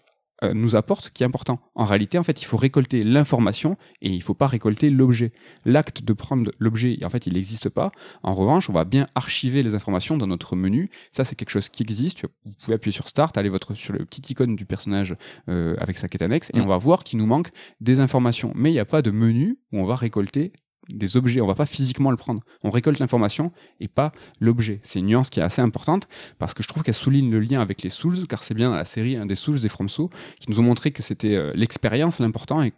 nous 0.55 0.77
apporte 0.77 1.11
qui 1.11 1.23
est 1.23 1.27
important. 1.27 1.61
En 1.75 1.85
réalité, 1.85 2.19
en 2.19 2.23
fait, 2.23 2.43
il 2.43 2.45
faut 2.45 2.57
récolter 2.57 3.03
l'information 3.03 3.77
et 4.03 4.11
il 4.11 4.19
ne 4.19 4.23
faut 4.23 4.35
pas 4.35 4.47
récolter 4.47 4.91
l'objet. 4.91 5.33
L'acte 5.65 6.03
de 6.05 6.13
prendre 6.13 6.51
l'objet, 6.59 6.99
en 7.05 7.11
fait, 7.11 7.27
il 7.27 7.33
n'existe 7.33 7.69
pas. 7.69 7.91
En 8.23 8.33
revanche, 8.33 8.71
on 8.71 8.73
va 8.73 8.85
bien 8.85 9.09
archiver 9.15 9.63
les 9.63 9.75
informations 9.75 10.17
dans 10.17 10.27
notre 10.27 10.55
menu. 10.55 10.91
Ça, 11.11 11.25
c'est 11.25 11.35
quelque 11.35 11.51
chose 11.51 11.69
qui 11.69 11.83
existe. 11.83 12.25
Vous 12.45 12.53
pouvez 12.63 12.75
appuyer 12.75 12.93
sur 12.93 13.09
Start, 13.09 13.37
aller 13.37 13.49
votre, 13.49 13.75
sur 13.75 13.93
le 13.95 14.05
petit 14.05 14.33
icône 14.33 14.55
du 14.55 14.65
personnage 14.65 15.17
euh, 15.49 15.75
avec 15.81 15.99
sa 15.99 16.09
quête 16.09 16.23
annexe 16.23 16.51
et 16.55 16.59
Mm. 16.59 16.63
on 16.63 16.67
va 16.67 16.77
voir 16.79 17.05
qu'il 17.05 17.19
nous 17.19 17.27
manque 17.27 17.51
des 17.81 18.01
informations. 18.01 18.53
Mais 18.55 18.71
il 18.71 18.75
n'y 18.75 18.79
a 18.81 18.85
pas 18.85 19.03
de 19.03 19.11
menu 19.11 19.59
où 19.73 19.79
on 19.79 19.85
va 19.85 19.97
récolter 19.97 20.53
des 20.89 21.17
objets, 21.17 21.41
on 21.41 21.47
va 21.47 21.55
pas 21.55 21.67
physiquement 21.67 22.11
le 22.11 22.17
prendre. 22.17 22.43
On 22.63 22.71
récolte 22.71 22.99
l'information 22.99 23.53
et 23.81 23.89
pas 23.89 24.13
l'objet. 24.41 24.79
C'est 24.83 24.99
une 25.01 25.07
nuance 25.07 25.31
qui 25.31 25.41
est 25.41 25.43
assez 25.43 25.61
importante 25.63 26.09
parce 26.39 26.55
que 26.55 26.63
je 26.63 26.69
trouve 26.69 26.83
qu'elle 26.83 26.95
souligne 26.95 27.31
le 27.31 27.41
lien 27.41 27.61
avec 27.61 27.83
les 27.83 27.91
Souls, 27.91 28.27
car 28.27 28.43
c'est 28.43 28.55
bien 28.55 28.71
dans 28.71 28.77
la 28.77 28.85
série 28.85 29.17
un 29.17 29.27
des 29.27 29.35
Souls 29.35 29.61
des 29.61 29.69
FromSo 29.69 30.11
qui 30.41 30.51
nous 30.51 30.61
ont 30.61 30.65
montré 30.65 30.91
que 30.91 31.03
c'était 31.03 31.35
euh, 31.35 31.53
l'expérience 31.55 32.19
l'important 32.21 32.63
et 32.63 32.73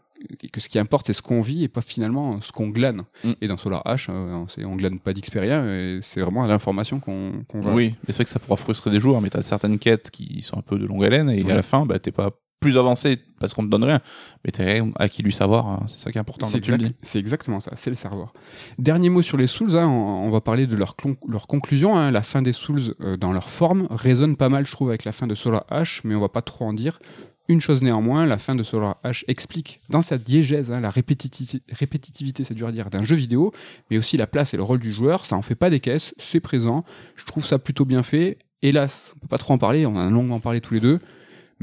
que 0.52 0.60
ce 0.60 0.68
qui 0.68 0.78
importe 0.78 1.06
c'est 1.06 1.14
ce 1.14 1.22
qu'on 1.22 1.40
vit 1.40 1.64
et 1.64 1.68
pas 1.68 1.80
finalement 1.80 2.40
ce 2.42 2.52
qu'on 2.52 2.68
glane. 2.68 3.04
Mm. 3.24 3.32
Et 3.40 3.46
dans 3.48 3.56
Solar 3.56 3.82
H, 3.86 4.08
euh, 4.10 4.44
c'est- 4.48 4.64
on 4.66 4.76
glane 4.76 4.98
pas 4.98 5.14
d'expérience, 5.14 5.64
et 5.66 5.98
c'est 6.02 6.20
vraiment 6.20 6.44
l'information 6.46 7.00
qu'on 7.00 7.32
va. 7.54 7.72
Oui, 7.72 7.94
mais 8.06 8.12
c'est 8.12 8.16
vrai 8.16 8.24
que 8.24 8.30
ça 8.30 8.38
pourra 8.38 8.56
frustrer 8.56 8.90
des 8.90 9.00
joueurs, 9.00 9.20
mais 9.22 9.30
t'as 9.30 9.40
certaines 9.42 9.78
quêtes 9.78 10.10
qui 10.10 10.42
sont 10.42 10.58
un 10.58 10.62
peu 10.62 10.78
de 10.78 10.86
longue 10.86 11.04
haleine 11.04 11.30
et 11.30 11.42
Ouais. 11.42 11.52
à 11.52 11.56
la 11.56 11.62
fin, 11.62 11.86
bah, 11.86 11.98
t'es 11.98 12.10
pas 12.12 12.32
plus 12.60 12.76
avancé 12.76 13.18
parce 13.40 13.54
qu'on 13.54 13.64
te 13.64 13.70
donne 13.70 13.84
rien, 13.84 14.00
mais 14.44 14.50
t'es 14.50 14.82
acquis 14.96 15.22
du 15.22 15.30
savoir, 15.30 15.66
hein, 15.66 15.82
c'est 15.86 15.98
ça 15.98 16.12
qui 16.12 16.18
est 16.18 16.20
important. 16.20 16.46
C'est 16.46 16.58
exact- 16.58 17.16
exactement 17.16 17.58
ça, 17.60 17.72
c'est 17.74 17.88
le 17.90 17.96
serveur. 17.96 18.34
Dernier 18.78 19.08
mot 19.08 19.22
sur 19.22 19.38
les 19.38 19.46
Souls, 19.46 19.76
hein, 19.78 19.86
on, 19.88 20.26
on 20.26 20.30
va 20.30 20.40
parler 20.42 20.66
de 20.66 20.76
leur, 20.76 20.94
leur 21.26 21.46
conclusion. 21.46 21.96
hein. 21.96 22.10
la 22.10 22.22
fin 22.22 22.42
des 22.42 22.52
Souls, 22.52 22.94
euh, 23.00 23.16
dans 23.16 23.32
leur 23.32 23.48
forme, 23.48 23.86
résonne 23.90 24.36
pas 24.36 24.50
mal, 24.50 24.66
je 24.66 24.72
trouve, 24.72 24.90
avec 24.90 25.04
la 25.04 25.12
fin 25.12 25.26
de 25.26 25.34
Solar 25.34 25.64
H, 25.70 26.00
mais 26.04 26.14
on 26.14 26.20
va 26.20 26.28
pas 26.28 26.42
trop 26.42 26.66
en 26.66 26.74
dire. 26.74 27.00
Une 27.48 27.60
chose 27.62 27.82
néanmoins, 27.82 28.26
la 28.26 28.38
fin 28.38 28.54
de 28.54 28.62
Solar 28.62 28.98
H 29.04 29.24
explique 29.26 29.80
dans 29.88 30.02
sa 30.02 30.18
diégèse 30.18 30.70
hein, 30.70 30.80
la 30.80 30.90
répétiti- 30.90 31.62
répétitivité, 31.72 32.44
c'est 32.44 32.54
dur 32.54 32.68
à 32.68 32.72
dire, 32.72 32.90
d'un 32.90 33.02
jeu 33.02 33.16
vidéo, 33.16 33.52
mais 33.90 33.98
aussi 33.98 34.16
la 34.18 34.26
place 34.28 34.54
et 34.54 34.56
le 34.56 34.62
rôle 34.62 34.78
du 34.78 34.92
joueur. 34.92 35.24
Ça 35.26 35.34
en 35.36 35.42
fait 35.42 35.56
pas 35.56 35.68
des 35.70 35.80
caisses, 35.80 36.14
c'est 36.18 36.38
présent. 36.40 36.84
Je 37.16 37.24
trouve 37.24 37.44
ça 37.44 37.58
plutôt 37.58 37.84
bien 37.86 38.02
fait. 38.04 38.38
Hélas, 38.62 39.14
on 39.16 39.20
peut 39.20 39.28
pas 39.28 39.38
trop 39.38 39.54
en 39.54 39.58
parler, 39.58 39.84
on 39.86 39.96
en 39.96 40.06
a 40.06 40.10
longuement 40.10 40.38
parlé 40.38 40.60
tous 40.60 40.74
les 40.74 40.80
deux. 40.80 41.00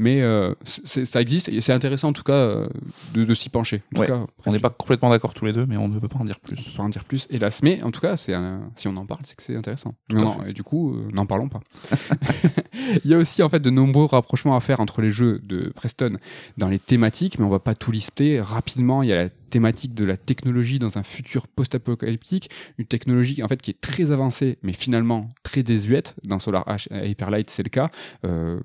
Mais 0.00 0.22
euh, 0.22 0.54
ça 0.64 1.20
existe 1.20 1.48
et 1.48 1.60
c'est 1.60 1.72
intéressant 1.72 2.08
en 2.08 2.12
tout 2.12 2.22
cas 2.22 2.32
euh, 2.32 2.68
de, 3.14 3.24
de 3.24 3.34
s'y 3.34 3.48
pencher. 3.50 3.82
En 3.92 3.96
tout 3.96 4.00
Ouais. 4.02 4.06
cas, 4.06 4.24
On 4.46 4.52
n'est 4.52 4.60
pas 4.60 4.70
complètement 4.70 5.10
d'accord 5.10 5.34
tous 5.34 5.44
les 5.44 5.52
deux, 5.52 5.66
mais 5.66 5.76
on 5.76 5.88
ne 5.88 5.98
peut 5.98 6.06
pas 6.08 6.18
en 6.18 6.24
dire 6.24 6.38
plus. 6.38 6.56
je 6.56 6.64
peux 6.70 6.76
pas 6.76 6.82
en 6.84 6.88
dire 6.88 7.04
plus, 7.04 7.26
hélas. 7.30 7.60
Mais 7.64 7.82
en 7.82 7.90
tout 7.90 8.00
cas, 8.00 8.16
c'est 8.16 8.34
si 8.76 8.86
on 8.88 8.96
en 8.96 9.04
parle, 9.06 9.22
c'est 9.24 9.36
que 9.36 9.42
c'est 9.42 9.56
intéressant. 9.56 9.94
Non, 10.10 10.44
et 10.44 10.52
du 10.52 10.62
coup, 10.62 10.94
euh, 10.94 11.08
n'en 11.12 11.26
parlons 11.26 11.48
pas. 11.48 11.60
Il 13.04 13.10
y 13.10 13.14
a 13.14 13.18
aussi 13.18 13.42
en 13.42 13.48
fait 13.48 13.60
de 13.60 13.70
nombreux 13.70 14.04
rapprochements 14.06 14.56
à 14.56 14.60
faire 14.60 14.80
entre 14.80 15.00
les 15.02 15.10
jeux 15.10 15.40
de 15.42 15.72
Preston 15.74 16.18
dans 16.56 16.68
les 16.68 16.78
thématiques, 16.78 17.38
mais 17.38 17.44
on 17.44 17.48
va 17.50 17.58
pas 17.58 17.74
tout 17.74 17.90
lister 17.90 18.40
rapidement. 18.40 19.02
Il 19.02 19.08
y 19.08 19.12
a 19.12 19.16
la 19.16 19.28
thématique 19.28 19.94
de 19.94 20.04
la 20.04 20.16
technologie 20.16 20.78
dans 20.78 20.96
un 20.98 21.02
futur 21.02 21.48
post-apocalyptique, 21.48 22.50
une 22.78 22.84
technologie 22.86 23.42
en 23.42 23.48
fait 23.48 23.60
qui 23.60 23.70
est 23.72 23.80
très 23.80 24.10
avancée, 24.10 24.58
mais 24.62 24.72
finalement 24.72 25.28
très 25.42 25.62
désuète. 25.62 26.14
Dans 26.24 26.38
Solar 26.38 26.64
H 26.68 26.86
Hyperlight, 26.92 27.50
c'est 27.50 27.62
le 27.62 27.70
cas. 27.70 27.90
Euh, 28.24 28.60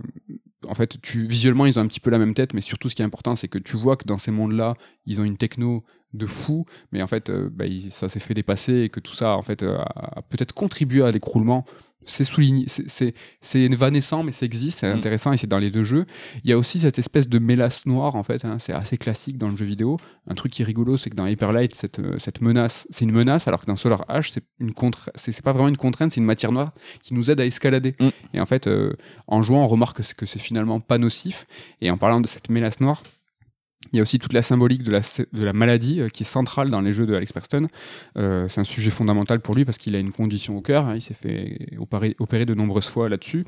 en 0.68 0.74
fait, 0.74 0.98
visuellement, 1.16 1.66
ils 1.66 1.78
ont 1.80 1.82
un 1.82 1.88
petit 1.88 2.00
peu 2.00 2.10
la 2.10 2.18
même 2.18 2.34
tête, 2.34 2.54
mais 2.54 2.62
surtout, 2.62 2.90
ce 2.90 2.96
qui 2.96 3.02
est 3.02 3.06
important, 3.06 3.36
c'est 3.36 3.48
que 3.48 3.58
tu 3.58 3.78
vois 3.78 3.98
que 3.98 4.06
dans 4.06 4.18
ces 4.18 4.32
mondes-là, 4.32 4.76
ils 5.06 5.20
ont 5.20 5.24
une 5.24 5.38
techno 5.38 5.84
de 6.14 6.26
fou, 6.26 6.66
mais 6.92 7.02
en 7.02 7.08
fait, 7.08 7.30
euh, 7.30 7.50
bah, 7.52 7.66
il- 7.66 7.92
ça 7.92 8.10
s'est 8.10 8.20
fait 8.20 8.34
dépasser 8.34 8.82
et 8.82 8.90
que 8.90 9.00
tout 9.00 9.14
ça, 9.14 9.36
en 9.38 9.42
fait, 9.42 9.64
euh, 9.64 9.78
a, 9.80 10.22
peut-être 10.30 10.54
contribué 10.54 11.04
à 11.04 11.12
l'écroulement. 11.12 11.66
C'est 12.06 12.26
souligné, 12.26 12.66
c'est- 12.68 13.14
évanescent, 13.56 14.24
mais 14.24 14.34
ça 14.34 14.46
existe, 14.46 14.80
c'est 14.80 14.94
Mm. 14.94 14.98
intéressant 14.98 15.32
et 15.32 15.38
c'est 15.38 15.48
dans 15.48 15.58
les 15.58 15.72
deux 15.72 15.84
jeux. 15.84 16.06
Il 16.44 16.50
y 16.50 16.54
a 16.54 16.58
aussi 16.58 16.82
cette 16.82 17.00
espèce 17.00 17.30
de 17.30 17.40
mélasse 17.40 17.86
noire, 17.86 18.16
en 18.16 18.24
fait, 18.24 18.44
hein, 18.44 18.58
c'est 18.60 18.74
assez 18.74 18.98
classique 18.98 19.38
dans 19.38 19.48
le 19.50 19.56
jeu 19.56 19.66
vidéo. 19.66 19.98
Un 20.28 20.36
truc 20.36 20.52
qui 20.52 20.64
est 20.64 20.66
rigolo, 20.66 20.98
c'est 20.98 21.10
que 21.10 21.16
dans 21.16 21.26
Hyperlight, 21.26 21.74
cette, 21.74 22.00
euh, 22.00 22.20
cette 22.20 22.42
menace, 22.42 22.88
c'est 22.90 23.06
une 23.06 23.14
menace, 23.14 23.48
alors 23.48 23.62
que 23.62 23.68
dans 23.68 23.78
Solar 23.78 24.06
H, 24.10 24.32
c'est 24.34 24.44
une 24.60 24.74
contre, 24.74 25.12
c'est 25.16 25.32
c'est 25.32 25.42
pas 25.46 25.54
vraiment 25.54 25.70
une 25.70 25.78
contrainte, 25.78 26.12
c'est 26.12 26.20
une 26.20 26.26
matière 26.26 26.52
noire 26.52 26.74
qui 27.02 27.14
nous 27.14 27.32
aide 27.32 27.40
à 27.40 27.46
escalader. 27.46 27.96
Mm. 28.02 28.10
Et 28.34 28.40
en 28.42 28.46
fait, 28.46 28.68
euh, 28.68 28.92
en 29.28 29.42
jouant, 29.42 29.64
on 29.64 29.68
remarque 29.68 30.02
que 30.14 30.26
c'est 30.26 30.40
finalement 30.40 30.82
pas 30.82 30.98
nocif. 30.98 31.48
Et 31.80 31.90
en 31.90 31.98
parlant 31.98 32.20
de 32.20 32.28
cette 32.28 32.50
mélasse 32.50 32.82
noire, 32.82 33.02
il 33.92 33.98
y 33.98 34.00
a 34.00 34.02
aussi 34.02 34.20
toute 34.20 34.34
la 34.34 34.42
symbolique 34.42 34.84
de 34.84 34.92
la, 34.92 35.00
de 35.00 35.44
la 35.44 35.54
maladie 35.54 36.00
euh, 36.00 36.10
qui 36.10 36.24
est 36.24 36.26
centrale 36.26 36.70
dans 36.70 36.82
les 36.82 36.92
jeux 36.94 37.06
de 37.06 37.14
Alex 37.14 37.32
Preston. 37.32 37.68
Euh, 38.18 38.48
c'est 38.48 38.62
un 38.62 38.66
sujet 38.66 38.92
fondamental 38.92 39.40
pour 39.40 39.56
lui 39.56 39.66
parce 39.66 39.78
qu'il 39.78 39.96
a 39.96 40.00
une 40.00 40.12
condition 40.12 40.58
au 40.58 40.62
cœur. 40.62 40.88
hein, 40.88 40.96
il 40.96 41.02
s'est 41.02 41.14
fait 41.14 41.68
opérer, 41.78 42.16
opérer 42.20 42.46
de 42.46 42.54
nombreuses 42.54 42.88
fois 42.88 43.10
là-dessus. 43.10 43.46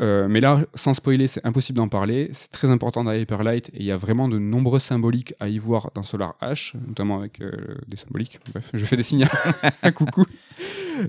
Euh, 0.00 0.26
mais 0.28 0.40
là, 0.40 0.60
sans 0.74 0.92
spoiler, 0.92 1.28
c'est 1.28 1.44
impossible 1.46 1.76
d'en 1.76 1.88
parler. 1.88 2.28
C'est 2.32 2.50
très 2.50 2.70
important 2.70 3.04
dans 3.04 3.12
Hyperlight 3.12 3.68
et 3.70 3.80
il 3.80 3.84
y 3.84 3.92
a 3.92 3.96
vraiment 3.96 4.28
de 4.28 4.38
nombreuses 4.38 4.82
symboliques 4.82 5.34
à 5.40 5.48
y 5.48 5.58
voir 5.58 5.90
dans 5.94 6.02
Solar 6.02 6.34
H, 6.42 6.72
notamment 6.86 7.20
avec 7.20 7.40
des 7.86 7.96
symboliques. 7.96 8.40
Bref, 8.50 8.70
je 8.74 8.84
fais 8.84 8.96
des 8.96 9.02
signes 9.02 9.26
à 9.82 9.92
coucou. 9.92 10.24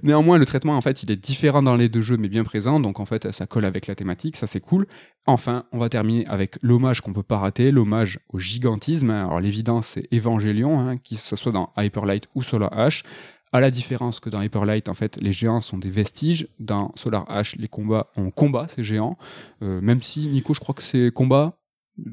Néanmoins, 0.04 0.38
le 0.38 0.46
traitement, 0.46 0.78
en 0.78 0.82
fait, 0.82 1.04
il 1.04 1.12
est 1.12 1.16
différent 1.16 1.64
dans 1.64 1.76
les 1.76 1.90
deux 1.90 2.02
jeux, 2.02 2.18
mais 2.18 2.30
bien 2.30 2.44
présent. 2.44 2.80
Donc, 2.80 3.00
en 3.00 3.06
fait, 3.06 3.32
ça 3.32 3.46
colle 3.48 3.66
avec 3.66 3.88
la 3.88 3.96
thématique. 3.96 4.38
Ça, 4.38 4.48
c'est 4.48 4.60
cool. 4.60 4.88
Enfin, 5.26 5.66
on 5.72 5.78
va 5.78 5.90
terminer 5.90 6.26
avec 6.28 6.58
l'hommage 6.62 7.02
qu'on 7.02 7.14
peut 7.14 7.24
pas 7.24 7.38
rater, 7.38 7.72
l'hommage 7.72 8.20
au 8.30 8.40
gigantisme. 8.40 9.10
Alors, 9.10 9.40
l'évidence, 9.40 9.88
c'est 9.88 10.08
Évangélion, 10.12 10.80
hein, 10.80 10.98
que 10.98 11.16
ce 11.16 11.36
soit 11.36 11.52
dans 11.52 11.72
Hyperlight 11.78 12.28
ou 12.36 12.44
Solar 12.44 12.72
H. 12.72 13.04
À 13.54 13.62
la 13.62 13.72
différence 13.72 14.20
que 14.20 14.30
dans 14.30 14.42
Hyperlight, 14.42 14.90
en 14.90 14.94
fait, 14.94 15.18
les 15.22 15.32
géants 15.32 15.62
sont 15.62 15.78
des 15.78 15.90
vestiges. 15.90 16.48
Dans 16.60 16.92
Solar 16.96 17.26
H, 17.30 17.56
les 17.58 17.68
combats, 17.68 18.08
on 18.18 18.32
combat 18.32 18.68
ces 18.68 18.84
géants. 18.84 19.18
Euh, 19.62 19.80
même 19.82 20.02
si, 20.02 20.28
Nico, 20.28 20.54
je 20.54 20.60
crois 20.60 20.76
que 20.76 20.84
ces 20.84 21.12
combats, 21.12 21.58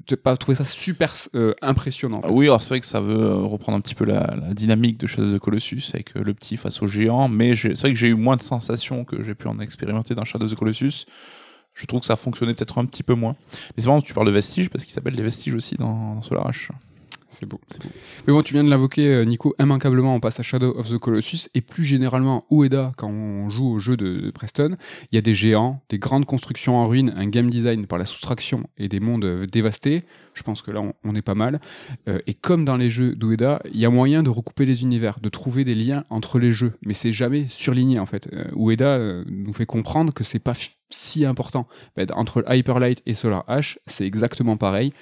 j'ai 0.09 0.17
pas 0.17 0.37
trouvé 0.37 0.55
ça 0.55 0.65
super 0.65 1.13
euh, 1.35 1.55
impressionnant. 1.61 2.21
Oui, 2.29 2.47
alors 2.47 2.63
c'est 2.63 2.71
vrai 2.71 2.81
que 2.81 2.87
ça 2.87 3.01
veut 3.01 3.19
euh, 3.19 3.35
reprendre 3.35 3.79
un 3.79 3.81
petit 3.81 3.95
peu 3.95 4.05
la, 4.05 4.37
dynamique 4.53 4.99
de 4.99 5.07
Shadow 5.07 5.29
of 5.29 5.35
the 5.35 5.39
Colossus 5.41 5.83
avec 5.93 6.17
euh, 6.17 6.23
le 6.23 6.35
petit 6.35 6.57
face 6.57 6.83
au 6.83 6.87
géant, 6.87 7.29
mais 7.29 7.57
c'est 7.57 7.79
vrai 7.79 7.93
que 7.93 7.99
j'ai 7.99 8.09
eu 8.09 8.15
moins 8.15 8.37
de 8.37 8.43
sensations 8.43 9.05
que 9.05 9.23
j'ai 9.23 9.35
pu 9.35 9.49
en 9.49 9.59
expérimenter 9.59 10.15
dans 10.15 10.25
Shadow 10.25 10.47
of 10.47 10.53
the 10.53 10.55
Colossus. 10.55 11.07
Je 11.75 11.87
trouve 11.87 12.01
que 12.01 12.07
ça 12.07 12.17
fonctionnait 12.17 12.55
peut-être 12.55 12.79
un 12.79 12.85
petit 12.85 13.03
peu 13.03 13.15
moins. 13.15 13.35
Mais 13.77 13.83
c'est 13.83 13.87
marrant 13.87 14.01
que 14.01 14.07
tu 14.07 14.15
parles 14.15 14.27
de 14.27 14.33
vestiges 14.33 14.69
parce 14.69 14.85
qu'il 14.85 14.93
s'appelle 14.93 15.17
des 15.17 15.23
vestiges 15.23 15.55
aussi 15.55 15.75
dans, 15.77 16.15
dans 16.15 16.23
Solar 16.23 16.49
H. 16.51 16.69
C'est 17.33 17.49
beau. 17.49 17.59
Mais 18.27 18.33
bon, 18.35 18.43
tu 18.43 18.53
viens 18.53 18.63
de 18.63 18.69
l'invoquer, 18.69 19.09
euh, 19.09 19.25
Nico. 19.25 19.55
Immanquablement, 19.59 20.15
on 20.15 20.21
passe 20.21 20.39
à 20.39 20.43
Shadow 20.43 20.77
of 20.77 20.91
the 20.91 20.99
Colossus 20.99 21.49
et 21.55 21.63
plus 21.63 21.83
généralement 21.83 22.45
Ueda 22.51 22.93
quand 22.99 23.09
on 23.09 23.49
joue 23.49 23.67
au 23.73 23.79
jeu 23.79 23.97
de, 23.97 24.31
Preston. 24.31 24.77
Il 25.11 25.15
y 25.15 25.19
a 25.19 25.23
des 25.23 25.35
géants, 25.35 25.81
des 25.89 25.99
grandes 25.99 26.27
constructions 26.27 26.77
en 26.77 26.85
ruine, 26.85 27.15
un 27.17 27.27
game 27.27 27.49
design 27.49 27.87
par 27.87 27.99
la 27.99 28.05
soustraction 28.05 28.65
et 28.77 28.89
des 28.89 29.01
mondes 29.01 29.25
euh, 29.25 29.47
dévastés. 29.47 30.05
Je 30.35 30.43
pense 30.43 30.61
que 30.61 30.71
là, 30.71 30.83
on, 31.05 31.15
est 31.15 31.23
pas 31.23 31.35
mal. 31.35 31.59
Euh, 32.07 32.19
et 32.27 32.35
comme 32.35 32.67
dans 32.67 32.77
les 32.77 32.91
jeux 32.91 33.15
d'Ueda, 33.17 33.63
il 33.73 33.81
y 33.81 33.87
a 33.87 33.91
moyen 33.91 34.23
de 34.23 34.29
recouper 34.29 34.67
les 34.67 34.83
univers, 34.83 35.19
de 35.21 35.31
trouver 35.31 35.65
des 35.65 35.75
liens 35.75 36.05
entre 36.11 36.39
les 36.39 36.53
jeux, 36.53 36.75
mais 36.85 36.95
c'est 36.95 37.13
jamais 37.13 37.47
surligné 37.49 37.99
en 37.99 38.07
fait. 38.07 38.29
Euh, 38.35 38.45
Ueda 38.55 38.99
nous 39.27 39.53
fait 39.55 39.67
comprendre 39.67 40.13
que 40.13 40.23
c'est 40.23 40.39
pas 40.39 40.55
si 40.91 41.25
important. 41.25 41.65
Ben, 41.97 42.07
entre 42.15 42.45
Hyperlight 42.47 43.03
et 43.07 43.15
Solar 43.15 43.45
H, 43.49 43.79
c'est 43.87 44.07
exactement 44.07 44.59
pareil. 44.59 44.93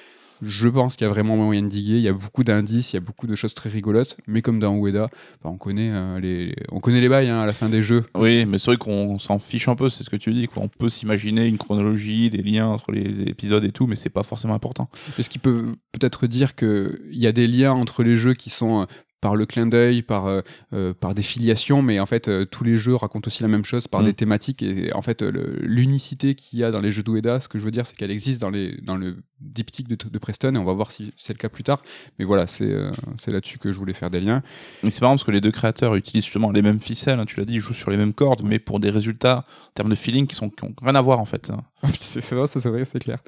Je 0.42 0.68
pense 0.68 0.96
qu'il 0.96 1.06
y 1.06 1.10
a 1.10 1.12
vraiment 1.12 1.36
moyen 1.36 1.62
de 1.62 1.68
diguer. 1.68 1.96
Il 1.96 2.02
y 2.02 2.08
a 2.08 2.12
beaucoup 2.12 2.44
d'indices, 2.44 2.92
il 2.92 2.96
y 2.96 2.98
a 2.98 3.00
beaucoup 3.00 3.26
de 3.26 3.34
choses 3.34 3.54
très 3.54 3.68
rigolotes. 3.68 4.16
Mais 4.26 4.42
comme 4.42 4.58
dans 4.58 4.76
Ueda, 4.76 5.10
on, 5.44 5.56
connaît, 5.56 5.90
euh, 5.92 6.20
les, 6.20 6.54
on 6.72 6.80
connaît 6.80 7.00
les 7.00 7.08
bails 7.08 7.28
hein, 7.28 7.40
à 7.40 7.46
la 7.46 7.52
fin 7.52 7.68
des 7.68 7.82
jeux. 7.82 8.04
Oui, 8.14 8.46
mais 8.46 8.58
c'est 8.58 8.70
vrai 8.70 8.76
qu'on 8.76 9.18
s'en 9.18 9.38
fiche 9.38 9.68
un 9.68 9.76
peu, 9.76 9.88
c'est 9.88 10.04
ce 10.04 10.10
que 10.10 10.16
tu 10.16 10.32
dis. 10.32 10.46
Quoi. 10.48 10.62
On 10.62 10.68
peut 10.68 10.88
s'imaginer 10.88 11.46
une 11.46 11.58
chronologie, 11.58 12.30
des 12.30 12.42
liens 12.42 12.68
entre 12.68 12.92
les 12.92 13.22
épisodes 13.22 13.64
et 13.64 13.72
tout, 13.72 13.86
mais 13.86 13.96
c'est 13.96 14.10
pas 14.10 14.22
forcément 14.22 14.54
important. 14.54 14.88
Est-ce 15.18 15.28
qu'il 15.28 15.40
peut 15.40 15.74
peut-être 15.92 16.26
dire 16.26 16.54
qu'il 16.54 16.98
y 17.12 17.26
a 17.26 17.32
des 17.32 17.46
liens 17.46 17.72
entre 17.72 18.02
les 18.02 18.16
jeux 18.16 18.34
qui 18.34 18.50
sont 18.50 18.82
euh, 18.82 18.84
par 19.20 19.36
le 19.36 19.44
clin 19.46 19.66
d'œil, 19.66 20.02
par, 20.02 20.26
euh, 20.26 20.40
euh, 20.72 20.94
par 20.94 21.14
des 21.14 21.22
filiations, 21.22 21.82
mais 21.82 22.00
en 22.00 22.06
fait, 22.06 22.28
euh, 22.28 22.46
tous 22.46 22.64
les 22.64 22.78
jeux 22.78 22.94
racontent 22.94 23.26
aussi 23.26 23.42
la 23.42 23.48
même 23.48 23.64
chose 23.64 23.86
par 23.86 24.00
Mm. 24.00 24.04
des 24.04 24.14
thématiques. 24.14 24.62
Et 24.62 24.92
en 24.94 25.02
fait, 25.02 25.22
l'unicité 25.22 26.34
qu'il 26.34 26.58
y 26.58 26.64
a 26.64 26.70
dans 26.70 26.80
les 26.80 26.90
jeux 26.90 27.02
d'Ueda, 27.02 27.40
ce 27.40 27.48
que 27.48 27.58
je 27.58 27.64
veux 27.64 27.70
dire, 27.70 27.86
c'est 27.86 27.94
qu'elle 27.96 28.10
existe 28.10 28.40
dans, 28.40 28.50
les, 28.50 28.76
dans 28.82 28.96
le 28.96 29.16
diptyque 29.40 29.88
de, 29.88 29.96
de 30.08 30.18
Preston, 30.18 30.54
et 30.54 30.58
on 30.58 30.64
va 30.64 30.72
voir 30.72 30.90
si 30.90 31.12
c'est 31.16 31.32
le 31.32 31.38
cas 31.38 31.48
plus 31.48 31.64
tard. 31.64 31.82
Mais 32.18 32.24
voilà, 32.24 32.46
c'est 32.46 32.64
euh, 32.64 32.90
là-dessus 33.26 33.58
que 33.58 33.72
je 33.72 33.78
voulais 33.78 33.92
faire 33.92 34.10
des 34.10 34.20
liens. 34.20 34.42
Mais 34.82 34.90
c'est 34.90 35.02
marrant 35.02 35.14
parce 35.14 35.24
que 35.24 35.30
les 35.30 35.40
deux 35.40 35.52
créateurs 35.52 35.94
utilisent 35.96 36.24
justement 36.24 36.50
les 36.50 36.62
mêmes 36.62 36.80
ficelles, 36.80 37.20
hein, 37.20 37.26
tu 37.26 37.38
l'as 37.38 37.44
dit, 37.44 37.54
ils 37.54 37.60
jouent 37.60 37.74
sur 37.74 37.90
les 37.90 37.96
mêmes 37.96 38.14
cordes, 38.14 38.42
mais 38.42 38.58
pour 38.58 38.80
des 38.80 38.90
résultats 38.90 39.44
en 39.68 39.72
termes 39.74 39.90
de 39.90 39.94
feeling 39.94 40.26
qui 40.26 40.34
sont 40.34 40.48
qui 40.50 40.64
ont 40.64 40.74
rien 40.82 40.94
à 40.94 41.00
voir 41.02 41.20
en 41.20 41.24
fait. 41.26 41.50
hein. 41.50 41.62
c'est 42.00 42.34
vrai, 42.34 42.46
c'est 42.46 42.66
vrai, 42.68 42.84
c'est 42.84 42.98
clair. 42.98 43.18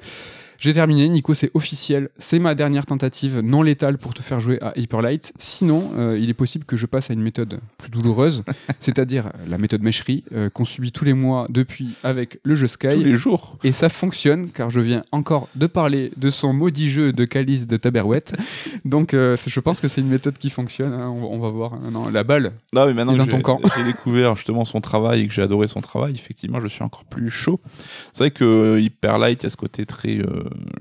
J'ai 0.59 0.73
terminé, 0.73 1.09
Nico, 1.09 1.33
c'est 1.33 1.51
officiel. 1.53 2.09
C'est 2.17 2.39
ma 2.39 2.55
dernière 2.55 2.85
tentative 2.85 3.39
non 3.39 3.61
létale 3.61 3.97
pour 3.97 4.13
te 4.13 4.21
faire 4.21 4.39
jouer 4.39 4.57
à 4.61 4.71
Hyperlight. 4.77 5.33
Sinon, 5.37 5.91
euh, 5.97 6.17
il 6.19 6.29
est 6.29 6.33
possible 6.33 6.63
que 6.65 6.77
je 6.77 6.85
passe 6.85 7.09
à 7.09 7.13
une 7.13 7.21
méthode 7.21 7.59
plus 7.77 7.89
douloureuse, 7.89 8.43
c'est-à-dire 8.79 9.31
la 9.47 9.57
méthode 9.57 9.81
mècherie 9.81 10.23
euh, 10.33 10.49
qu'on 10.49 10.65
subit 10.65 10.91
tous 10.91 11.05
les 11.05 11.13
mois 11.13 11.47
depuis 11.49 11.89
avec 12.03 12.39
le 12.43 12.55
jeu 12.55 12.67
Sky. 12.67 12.89
Tous 12.89 12.99
les 13.03 13.15
jours. 13.15 13.57
Et 13.63 13.71
ça 13.71 13.89
fonctionne 13.89 14.49
car 14.49 14.69
je 14.69 14.79
viens 14.79 15.03
encore 15.11 15.49
de 15.55 15.67
parler 15.67 16.11
de 16.17 16.29
son 16.29 16.53
maudit 16.53 16.89
jeu 16.89 17.11
de 17.13 17.25
calice 17.25 17.67
de 17.67 17.77
Taberouette. 17.77 18.33
Donc, 18.85 19.13
euh, 19.13 19.35
je 19.45 19.59
pense 19.59 19.81
que 19.81 19.87
c'est 19.87 20.01
une 20.01 20.07
méthode 20.07 20.37
qui 20.37 20.49
fonctionne. 20.49 20.93
hein. 20.93 21.09
On, 21.09 21.19
va- 21.21 21.27
on 21.27 21.39
va 21.39 21.49
voir. 21.49 21.79
Non, 21.91 22.09
la 22.09 22.23
balle. 22.23 22.53
Non, 22.73 22.85
mais 22.87 22.93
maintenant 22.93 23.13
est 23.13 23.17
dans 23.17 23.27
ton 23.27 23.41
camp. 23.41 23.59
j'ai 23.77 23.83
découvert 23.83 24.35
justement 24.35 24.65
son 24.65 24.81
travail 24.81 25.21
et 25.21 25.27
que 25.27 25.33
j'ai 25.33 25.41
adoré 25.41 25.67
son 25.67 25.81
travail, 25.81 26.13
effectivement, 26.13 26.59
je 26.61 26.67
suis 26.67 26.83
encore 26.83 27.03
plus 27.05 27.29
chaud. 27.29 27.59
C'est 28.13 28.23
vrai 28.25 28.31
que 28.31 28.79
Hyper 28.79 29.17
Light, 29.17 29.43
il 29.43 29.45
y 29.45 29.47
a 29.47 29.49
ce 29.49 29.57
côté 29.57 29.85
très 29.85 30.19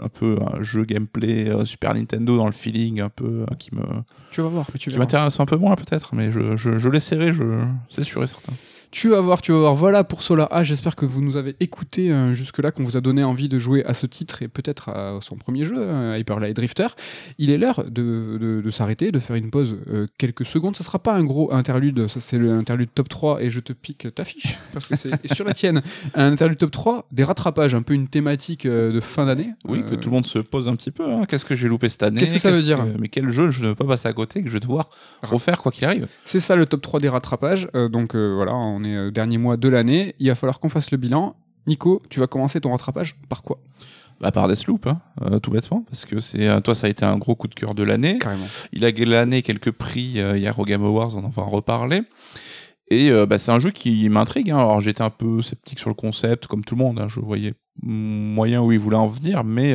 un 0.01 0.09
peu 0.09 0.39
un 0.55 0.63
jeu 0.63 0.85
gameplay 0.85 1.49
euh, 1.51 1.65
Super 1.65 1.95
Nintendo 1.95 2.37
dans 2.37 2.47
le 2.47 2.53
feeling, 2.53 3.01
un 3.01 3.09
peu 3.09 3.45
euh, 3.51 3.55
qui 3.59 3.75
me 3.75 3.83
Tu 4.31 4.41
vas 4.41 4.49
voir. 4.49 4.67
mais 4.73 4.79
Tu 4.79 4.91
qui 4.91 4.99
m'intéresse 4.99 5.39
un 5.41 5.47
peu 5.47 5.57
moins 5.57 5.75
peut-être, 5.77 6.15
mais 6.15 6.31
je, 6.33 6.57
je, 6.57 6.79
je 6.79 6.89
l'essaierai, 6.89 7.33
je 7.33 7.43
c'est 7.89 8.05
sûr 8.05 8.23
et 8.23 8.27
certain. 8.27 8.53
Tu 8.93 9.09
vas 9.09 9.23
voir, 9.23 9.41
tu 9.41 9.53
vas 9.53 9.59
voir. 9.59 9.75
Voilà 9.75 10.05
pour 10.05 10.23
Solar 10.23 10.49
A. 10.51 10.65
J'espère 10.65 10.97
que 10.97 11.07
vous 11.07 11.23
nous 11.23 11.37
avez 11.37 11.57
écouté 11.61 12.13
euh, 12.13 12.35
jusque-là, 12.35 12.73
qu'on 12.73 12.83
vous 12.83 12.99
a 12.99 13.01
donné 13.01 13.25
envie 13.25 13.49
de 13.49 13.59
jouer 13.59 13.83
à 13.87 13.95
ce 13.95 14.05
titre 14.05 14.43
et 14.43 14.49
peut-être 14.49 14.91
à 14.91 15.19
son 15.23 15.37
premier 15.37 15.65
jeu, 15.65 15.77
euh, 15.79 16.19
Hyper 16.19 16.39
Light 16.39 16.55
Drifter. 16.55 16.89
Il 17.39 17.49
est 17.49 17.57
l'heure 17.57 17.85
de, 17.87 18.37
de- 18.39 18.61
de 18.63 18.71
s'arrêter, 18.71 19.11
de 19.11 19.19
faire 19.19 19.37
une 19.37 19.51
pause 19.51 19.79
euh, 19.89 20.07
quelques 20.19 20.45
secondes. 20.45 20.77
Ça 20.77 20.85
sera 20.85 20.99
pas 20.99 21.15
un 21.15 21.25
gros 21.25 21.51
interlude, 21.55 22.07
ça 22.07 22.21
c'est 22.21 22.37
l'interlude 22.39 22.91
top 22.95 23.09
3 23.09 23.43
et 23.43 23.51
je 23.51 23.61
te 23.61 23.73
pique 23.73 24.15
ta 24.15 24.27
fiche 24.27 24.59
parce 24.75 24.87
que 24.87 24.95
c'est 24.95 25.11
sur 25.33 25.47
la 25.47 25.55
tienne. 25.55 25.81
Un 26.15 26.31
interlude 26.33 26.59
top 26.59 26.71
3, 26.73 27.07
des 27.13 27.25
rattrapages, 27.25 27.75
un 27.75 27.81
peu 27.81 27.95
une 27.95 28.09
thématique 28.09 28.67
euh, 28.67 28.93
de 28.93 29.01
fin 29.01 29.25
d'année. 29.25 29.55
Oui, 29.67 29.83
que 29.89 29.95
tout 29.95 30.11
le 30.11 30.17
monde 30.17 30.27
se 30.27 30.39
pose 30.39 30.69
un 30.69 30.77
petit 30.77 30.91
peu. 30.91 31.11
hein. 31.11 31.23
Qu'est-ce 31.27 31.47
que 31.47 31.55
j'ai 31.55 31.67
loupé 31.69 31.89
cette 31.89 32.03
année? 32.03 32.21
Qu'est-ce 32.21 32.35
que 32.35 32.39
ça 32.41 32.51
veut 32.51 32.63
dire? 32.63 32.85
Mais 33.01 33.09
quel 33.09 33.31
jeu 33.31 33.51
je 33.53 33.63
ne 33.63 33.69
veux 33.69 33.75
pas 33.75 33.87
passer 33.87 34.09
à 34.09 34.13
côté 34.13 34.43
que 34.43 34.49
je 34.51 34.53
vais 34.53 34.61
devoir 34.61 34.91
refaire 35.23 35.57
quoi 35.63 35.73
qu'il 35.73 35.87
arrive? 35.87 36.09
C'est 36.27 36.41
ça 36.41 36.57
le 36.57 36.67
top 36.67 36.83
3 36.83 37.01
des 37.01 37.09
rattrapages. 37.09 37.69
Donc 37.91 38.15
voilà, 38.15 38.53
on 38.55 38.82
est 38.85 38.97
euh, 38.97 39.11
dernier 39.11 39.39
mois 39.39 39.57
de 39.57 39.69
l'année. 39.69 40.15
Il 40.19 40.29
va 40.29 40.35
falloir 40.35 40.61
qu'on 40.61 40.69
fasse 40.69 40.91
le 40.91 40.99
bilan. 40.99 41.35
Nico, 41.67 42.03
tu 42.11 42.19
vas 42.21 42.27
commencer 42.27 42.61
ton 42.61 42.71
rattrapage 42.73 43.17
par 43.29 43.43
quoi? 43.43 43.59
Bah 44.21 44.31
par 44.31 44.47
Deathloop, 44.47 44.87
hein, 44.87 45.01
euh, 45.23 45.41
tout 45.41 45.51
bêtement, 45.51 45.83
parce 45.89 46.05
que 46.05 46.21
c'est 46.21 46.47
euh, 46.49 46.61
toi 46.61 46.75
ça 46.77 46.87
a 46.87 46.91
été 46.91 47.05
un 47.05 47.17
gros 47.17 47.35
coup 47.35 47.49
de 47.49 47.55
cœur 47.57 47.75
de 47.75 47.83
l'année. 47.83 48.19
Carrément. 48.19 48.47
Il 48.73 48.85
a 48.85 48.93
glané 48.93 49.43
quelques 49.43 49.73
prix 49.73 50.21
euh, 50.21 50.39
hier 50.39 50.57
au 50.59 50.65
Game 50.65 50.85
Awards, 50.85 51.17
on 51.17 51.25
en 51.25 51.29
va 51.29 51.43
en 51.43 51.47
reparler. 51.49 52.03
Et 52.89 53.11
euh, 53.11 53.27
bah, 53.27 53.39
c'est 53.39 53.51
un 53.51 53.59
jeu 53.59 53.71
qui 53.71 54.09
m'intrigue. 54.11 54.51
hein. 54.51 54.59
Alors 54.59 54.81
j'étais 54.81 55.03
un 55.03 55.11
peu 55.11 55.41
sceptique 55.43 55.79
sur 55.81 55.89
le 55.89 55.95
concept, 55.95 56.47
comme 56.47 56.65
tout 56.65 56.77
le 56.77 56.83
monde. 56.85 57.01
hein. 57.01 57.07
Je 57.09 57.19
voyais 57.21 57.55
moyen 57.83 58.63
où 58.63 58.71
il 58.71 58.79
voulait 58.79 58.97
en 58.99 59.07
venir, 59.09 59.45
mais 59.45 59.75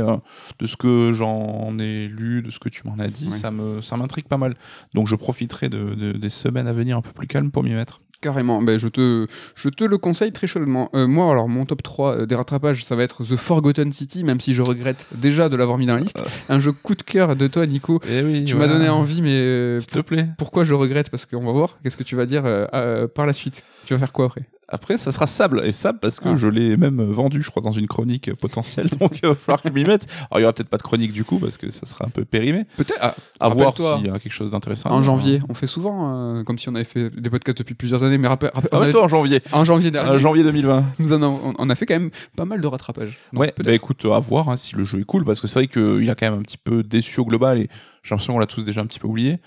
de 0.59 0.65
ce 0.67 0.77
que 0.77 1.13
j'en 1.13 1.77
ai 1.79 2.07
lu, 2.07 2.41
de 2.43 2.51
ce 2.51 2.59
que 2.59 2.69
tu 2.69 2.83
m'en 2.87 2.99
as 2.99 3.07
dit, 3.07 3.31
ça 3.31 3.49
me 3.51 3.81
ça 3.81 3.97
m'intrigue 3.97 4.27
pas 4.27 4.37
mal. 4.37 4.53
Donc 4.93 5.07
je 5.07 5.15
profiterai 5.15 5.67
de, 5.67 5.95
de- 5.95 6.11
des 6.13 6.29
semaines 6.29 6.67
à 6.67 6.73
venir 6.73 6.95
un 6.95 7.01
peu 7.01 7.11
plus 7.11 7.27
calmes 7.27 7.49
pour 7.51 7.63
m'y 7.63 7.71
mettre. 7.71 8.01
Carrément, 8.19 8.63
ben, 8.63 8.77
je, 8.79 8.87
te, 8.87 9.27
je 9.55 9.69
te 9.69 9.83
le 9.83 9.97
conseille 9.99 10.31
très 10.31 10.47
chaudement. 10.47 10.89
Euh, 10.95 11.05
moi, 11.05 11.31
alors, 11.31 11.47
mon 11.47 11.65
top 11.65 11.83
3 11.83 12.15
euh, 12.21 12.25
des 12.25 12.33
rattrapages, 12.33 12.83
ça 12.83 12.95
va 12.95 13.03
être 13.03 13.23
The 13.23 13.35
Forgotten 13.35 13.91
City, 13.91 14.23
même 14.23 14.39
si 14.39 14.53
je 14.55 14.63
regrette 14.63 15.05
déjà 15.15 15.49
de 15.49 15.55
l'avoir 15.55 15.77
mis 15.77 15.85
dans 15.85 15.93
la 15.95 16.01
liste. 16.01 16.23
Un 16.49 16.59
jeu 16.59 16.71
coup 16.71 16.95
de 16.95 17.03
cœur 17.03 17.35
de 17.35 17.45
toi, 17.47 17.67
Nico. 17.67 17.99
Et 18.09 18.21
oui, 18.23 18.43
Tu 18.43 18.55
voilà. 18.55 18.73
m'as 18.73 18.79
donné 18.79 18.89
envie, 18.89 19.21
mais 19.21 19.35
euh, 19.37 19.77
S'il 19.77 19.91
te 19.91 19.99
plaît. 19.99 20.27
pourquoi 20.39 20.63
je 20.65 20.73
regrette? 20.73 21.09
Parce 21.11 21.25
qu'on 21.27 21.45
va 21.45 21.51
voir, 21.51 21.77
qu'est-ce 21.83 21.97
que 21.97 22.03
tu 22.03 22.15
vas 22.15 22.25
dire 22.25 22.43
euh, 22.45 22.65
euh, 22.73 23.07
par 23.07 23.27
la 23.27 23.33
suite? 23.33 23.63
Tu 23.85 23.93
vas 23.93 23.99
faire 23.99 24.11
quoi 24.11 24.25
après? 24.25 24.41
Après, 24.69 24.97
ça 24.97 25.13
sera 25.13 25.27
Sable. 25.27 25.61
Et 25.63 25.71
Sable, 25.71 25.99
parce 25.99 26.19
que 26.19 26.29
Ah. 26.29 26.35
je 26.35 26.47
l'ai 26.49 26.75
même 26.75 27.01
vendu, 27.01 27.41
je 27.41 27.49
crois, 27.49 27.61
dans 27.61 27.71
une 27.71 27.87
chronique 27.87 28.33
potentielle. 28.35 28.89
Donc, 28.99 29.17
il 29.23 29.27
va 29.29 29.33
falloir 29.35 29.61
que 29.61 29.69
je 29.69 29.73
m'y 29.73 29.85
mette. 29.85 30.05
Alors, 30.29 30.39
il 30.39 30.41
y 30.41 30.43
aura 30.43 30.51
peut-être 30.53 30.67
pas 30.69 30.75
de 30.77 30.81
chronique 30.83 31.13
du 31.13 31.23
coup, 31.23 31.39
parce 31.39 31.57
que 31.57 31.69
ça 31.69 31.85
sera 31.85 32.05
un 32.05 32.09
peu 32.09 32.25
périmé. 32.25 32.65
Peut-être 32.75 32.97
ah, 32.99 33.15
À 33.39 33.47
voir 33.49 33.73
s'il 33.77 34.07
y 34.07 34.09
a 34.09 34.19
quelque 34.19 34.29
chose 34.31 34.51
d'intéressant. 34.51 34.89
en 34.91 35.01
janvier. 35.01 35.39
On 35.47 35.53
fait 35.53 35.67
souvent, 35.67 36.13
euh, 36.39 36.43
comme 36.43 36.57
si 36.57 36.67
on 36.67 36.75
avait 36.75 36.83
fait 36.83 37.09
des 37.09 37.29
podcasts 37.29 37.57
depuis 37.59 37.75
plusieurs 37.75 38.03
années, 38.03 38.17
mais 38.17 38.27
rappelle, 38.27 38.51
rappelle- 38.53 38.69
Ah, 38.73 38.77
avait- 38.81 38.95
en 38.97 39.07
janvier. 39.07 39.41
en 39.53 39.63
janvier 39.63 39.89
dernier, 39.91 40.11
Euh, 40.11 40.19
janvier 40.19 40.43
2020. 40.43 40.83
nous 40.99 41.13
en 41.13 41.21
a- 41.23 41.53
on, 41.59 41.69
a 41.69 41.75
fait 41.75 41.85
quand 41.85 41.95
même 41.95 42.11
pas 42.35 42.45
mal 42.45 42.59
de 42.59 42.67
rattrapages. 42.67 43.17
Donc, 43.31 43.41
ouais, 43.43 43.53
bah 43.63 43.71
écoute, 43.71 44.03
à 44.05 44.19
voir 44.19 44.49
hein, 44.49 44.57
si 44.57 44.75
le 44.75 44.83
jeu 44.83 44.99
est 44.99 45.03
cool, 45.05 45.23
parce 45.23 45.39
que 45.39 45.47
c'est 45.47 45.59
vrai 45.59 45.67
qu'il 45.67 46.09
a 46.09 46.15
quand 46.15 46.29
même 46.29 46.39
un 46.39 46.43
petit 46.43 46.57
peu 46.57 46.83
déçu 46.83 47.19
au 47.21 47.25
global, 47.25 47.57
et 47.59 47.69
j'ai 48.03 48.09
l'impression 48.11 48.33
qu'on 48.33 48.39
l'a 48.39 48.45
tous 48.47 48.63
déjà 48.65 48.81
un 48.81 48.85
petit 48.85 48.99
peu 48.99 49.07
oublié. 49.07 49.37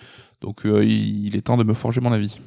Donc, 0.40 0.64
euh, 0.64 0.82
il 0.82 1.26
il 1.26 1.36
est 1.36 1.42
temps 1.42 1.58
de 1.58 1.64
me 1.64 1.74
forger 1.74 2.00
mon 2.00 2.12
avis. 2.12 2.38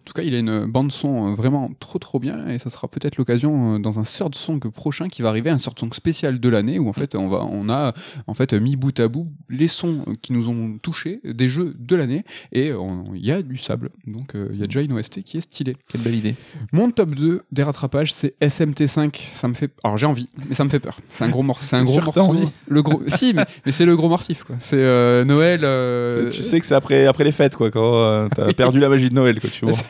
En 0.00 0.04
tout 0.04 0.12
cas, 0.14 0.22
il 0.22 0.34
a 0.34 0.38
une 0.38 0.66
bande 0.66 0.92
son 0.92 1.28
euh, 1.28 1.34
vraiment 1.34 1.70
trop 1.78 1.98
trop 1.98 2.18
bien 2.18 2.48
et 2.48 2.58
ça 2.58 2.70
sera 2.70 2.88
peut-être 2.88 3.16
l'occasion 3.16 3.76
euh, 3.76 3.78
dans 3.78 3.98
un 3.98 4.02
Third 4.02 4.34
Song 4.34 4.60
prochain 4.70 5.08
qui 5.08 5.22
va 5.22 5.28
arriver, 5.28 5.50
un 5.50 5.56
Third 5.56 5.78
Song 5.78 5.92
spécial 5.94 6.40
de 6.40 6.48
l'année 6.48 6.78
où 6.78 6.88
en 6.88 6.92
fait 6.92 7.14
on 7.14 7.28
va 7.28 7.44
on 7.44 7.68
a 7.68 7.92
en 8.26 8.34
fait 8.34 8.52
mis 8.54 8.76
bout 8.76 8.98
à 8.98 9.08
bout 9.08 9.30
les 9.48 9.68
sons 9.68 10.04
euh, 10.08 10.14
qui 10.20 10.32
nous 10.32 10.48
ont 10.48 10.78
touchés 10.82 11.20
des 11.24 11.48
jeux 11.48 11.74
de 11.78 11.96
l'année 11.96 12.24
et 12.52 12.72
il 13.14 13.24
y 13.24 13.32
a 13.32 13.42
du 13.42 13.56
sable. 13.56 13.90
Donc 14.06 14.32
il 14.34 14.58
y 14.58 14.62
a 14.62 14.66
déjà 14.66 14.80
une 14.80 14.92
OST 14.92 15.22
qui 15.22 15.36
est 15.36 15.42
stylée. 15.42 15.76
Quelle 15.88 16.00
belle 16.00 16.14
idée. 16.14 16.34
Mon 16.72 16.90
top 16.90 17.14
2 17.14 17.42
des 17.52 17.62
rattrapages, 17.62 18.12
c'est 18.12 18.34
SMT5. 18.40 19.16
Ça 19.34 19.48
me 19.48 19.54
fait 19.54 19.72
alors 19.84 19.98
j'ai 19.98 20.06
envie, 20.06 20.28
mais 20.48 20.54
ça 20.54 20.64
me 20.64 20.68
fait 20.68 20.80
peur. 20.80 20.98
C'est 21.08 21.24
un 21.24 21.28
gros 21.28 21.42
morceau, 21.42 21.64
c'est 21.64 21.76
un 21.76 21.84
gros 21.84 22.00
morceau. 22.00 22.20
envie 22.20 22.48
Le 22.68 22.82
gros 22.82 23.02
si 23.08 23.32
mais, 23.34 23.44
mais 23.66 23.72
c'est 23.72 23.86
le 23.86 23.96
gros 23.96 24.08
morcif 24.08 24.44
quoi. 24.44 24.56
C'est 24.60 24.76
euh, 24.76 25.24
Noël 25.24 25.60
euh, 25.62 26.30
tu 26.30 26.42
sais 26.42 26.60
que 26.60 26.66
c'est 26.66 26.74
après, 26.74 27.06
après 27.06 27.24
les 27.24 27.32
fêtes, 27.32 27.56
quoi, 27.56 27.70
quand 27.70 27.94
euh, 27.94 28.28
t'as 28.34 28.52
perdu 28.54 28.78
la 28.78 28.88
magie 28.88 29.08
de 29.08 29.14
Noël, 29.14 29.40
quoi, 29.40 29.50
tu 29.50 29.66
vois. 29.66 29.78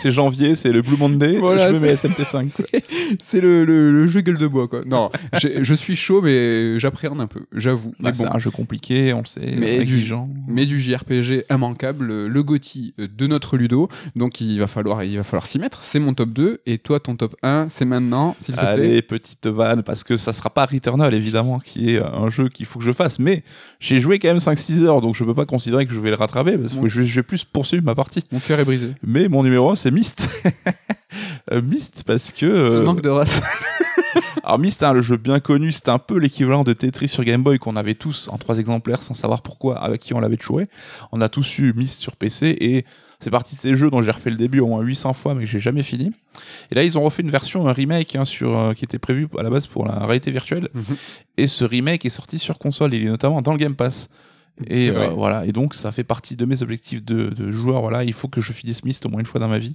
C'est 0.00 0.10
janvier, 0.10 0.54
c'est 0.54 0.72
le 0.72 0.82
Blue 0.82 0.96
Monday, 0.96 1.36
Voilà, 1.38 1.72
je 1.72 1.78
me 1.78 1.80
mets 1.80 1.96
c'est- 1.96 2.08
SMT5. 2.08 2.52
quoi. 2.52 2.64
C'est 3.22 3.40
le, 3.40 3.64
le, 3.64 3.92
le 3.92 4.06
jeu 4.06 4.20
gueule 4.20 4.38
de 4.38 4.46
bois, 4.46 4.66
quoi. 4.68 4.80
Non, 4.86 5.10
je 5.42 5.74
suis 5.74 5.96
chaud, 5.96 6.22
mais 6.22 6.78
j'appréhende 6.80 7.20
un 7.20 7.26
peu, 7.26 7.40
j'avoue. 7.54 7.90
Bah, 8.00 8.10
Mais 8.10 8.12
c'est 8.14 8.24
bon. 8.26 8.34
un 8.34 8.38
jeu 8.38 8.50
compliqué, 8.50 9.12
on 9.12 9.20
le 9.20 9.26
sait, 9.26 9.54
Mais 9.58 9.76
du- 9.76 9.82
exigeant. 9.82 10.28
Mais 10.48 10.66
du 10.66 10.80
JRPG 10.80 11.44
immanquable, 11.50 12.26
le 12.26 12.42
GOTY 12.42 12.94
de 12.98 13.26
notre 13.26 13.56
Ludo, 13.56 13.88
donc 14.16 14.40
il 14.40 14.58
va 14.58 14.66
falloir, 14.66 15.04
il 15.04 15.16
va 15.16 15.24
falloir 15.24 15.46
s'y 15.46 15.58
mettre. 15.58 15.80
C'est 15.82 15.98
mon 16.00 16.14
top 16.14 16.30
2, 16.30 16.60
et 16.66 16.78
toi, 16.78 17.00
ton 17.00 17.16
top 17.16 17.36
1, 17.42 17.66
c'est 17.68 17.84
maintenant, 17.84 18.36
s'il 18.40 18.54
te 18.54 18.60
plaît. 18.60 18.68
Allez, 18.68 19.02
petite 19.02 19.46
vanne, 19.46 19.82
parce 19.82 20.04
que 20.04 20.16
ça 20.16 20.32
sera 20.32 20.50
pas 20.50 20.64
Returnal, 20.66 21.12
évidemment, 21.14 21.58
qui 21.58 21.90
est 21.94 22.00
un 22.02 22.30
jeu 22.30 22.48
qu'il 22.48 22.64
faut 22.66 22.78
que 22.78 22.84
je 22.84 22.92
fasse, 22.92 23.18
mais 23.18 23.42
j'ai 23.80 23.98
joué 24.00 24.18
quand 24.18 24.28
même 24.28 24.38
5-6 24.38 24.82
heures, 24.84 25.00
donc 25.00 25.14
je 25.14 25.24
peux 25.24 25.34
pas 25.34 25.46
considérer 25.46 25.84
que 25.86 25.92
je 25.92 26.00
vais 26.00 26.10
le 26.10 26.16
rattraper, 26.16 26.56
parce 26.56 26.72
que 26.74 26.78
Bon. 26.80 26.88
je, 26.88 27.02
je 27.02 27.14
vais 27.16 27.22
plus 27.22 27.44
poursuivre 27.44 27.84
ma 27.84 27.94
partie. 27.94 28.22
Mon 28.32 28.38
cœur 28.38 28.60
est 28.60 28.64
brisé. 28.64 28.92
Mais 29.04 29.28
mon 29.28 29.42
numéro 29.42 29.70
1, 29.70 29.74
c'est 29.74 29.89
Myst. 29.90 30.28
Euh, 31.52 31.62
Myst, 31.62 32.04
parce 32.06 32.30
que... 32.30 32.46
Ce 32.46 32.76
euh, 32.76 32.84
manque 32.84 33.00
de 33.00 33.08
race. 33.08 33.40
Alors 34.44 34.58
Myst, 34.58 34.82
hein, 34.82 34.92
le 34.92 35.00
jeu 35.00 35.16
bien 35.16 35.40
connu, 35.40 35.72
c'était 35.72 35.90
un 35.90 35.98
peu 35.98 36.16
l'équivalent 36.16 36.62
de 36.62 36.72
Tetris 36.72 37.08
sur 37.08 37.24
Game 37.24 37.42
Boy 37.42 37.58
qu'on 37.58 37.76
avait 37.76 37.94
tous 37.94 38.28
en 38.28 38.38
trois 38.38 38.58
exemplaires 38.58 39.02
sans 39.02 39.14
savoir 39.14 39.42
pourquoi, 39.42 39.78
avec 39.78 40.00
qui 40.00 40.14
on 40.14 40.20
l'avait 40.20 40.36
joué. 40.40 40.68
On 41.10 41.20
a 41.20 41.28
tous 41.28 41.58
eu 41.58 41.72
Myst 41.74 41.98
sur 41.98 42.14
PC 42.14 42.56
et 42.60 42.84
c'est 43.20 43.30
parti 43.30 43.54
de 43.54 43.60
ces 43.60 43.74
jeux 43.74 43.90
dont 43.90 44.02
j'ai 44.02 44.10
refait 44.10 44.30
le 44.30 44.36
début 44.36 44.60
au 44.60 44.66
moins 44.66 44.80
800 44.80 45.12
fois 45.14 45.34
mais 45.34 45.44
que 45.44 45.50
j'ai 45.50 45.58
jamais 45.60 45.82
fini. 45.82 46.12
Et 46.70 46.74
là 46.74 46.84
ils 46.84 46.96
ont 46.96 47.02
refait 47.02 47.22
une 47.22 47.30
version, 47.30 47.68
un 47.68 47.72
remake 47.72 48.16
hein, 48.16 48.24
sur, 48.24 48.56
euh, 48.56 48.72
qui 48.72 48.84
était 48.84 48.98
prévu 48.98 49.28
à 49.38 49.42
la 49.42 49.50
base 49.50 49.66
pour 49.66 49.84
la 49.84 50.06
réalité 50.06 50.30
virtuelle. 50.30 50.68
Mhm. 50.74 50.96
Et 51.36 51.46
ce 51.46 51.64
remake 51.64 52.04
est 52.04 52.10
sorti 52.10 52.38
sur 52.38 52.58
console, 52.58 52.94
il 52.94 53.02
est 53.02 53.10
notamment 53.10 53.42
dans 53.42 53.52
le 53.52 53.58
Game 53.58 53.74
Pass. 53.74 54.08
Et 54.66 54.90
euh, 54.90 55.08
voilà, 55.08 55.46
et 55.46 55.52
donc 55.52 55.74
ça 55.74 55.90
fait 55.90 56.04
partie 56.04 56.36
de 56.36 56.44
mes 56.44 56.62
objectifs 56.62 57.02
de, 57.02 57.30
de 57.30 57.50
joueur. 57.50 57.80
Voilà, 57.80 58.04
il 58.04 58.12
faut 58.12 58.28
que 58.28 58.40
je 58.40 58.52
finisse 58.52 58.84
Myst 58.84 59.06
au 59.06 59.08
moins 59.08 59.20
une 59.20 59.26
fois 59.26 59.40
dans 59.40 59.48
ma 59.48 59.58
vie. 59.58 59.74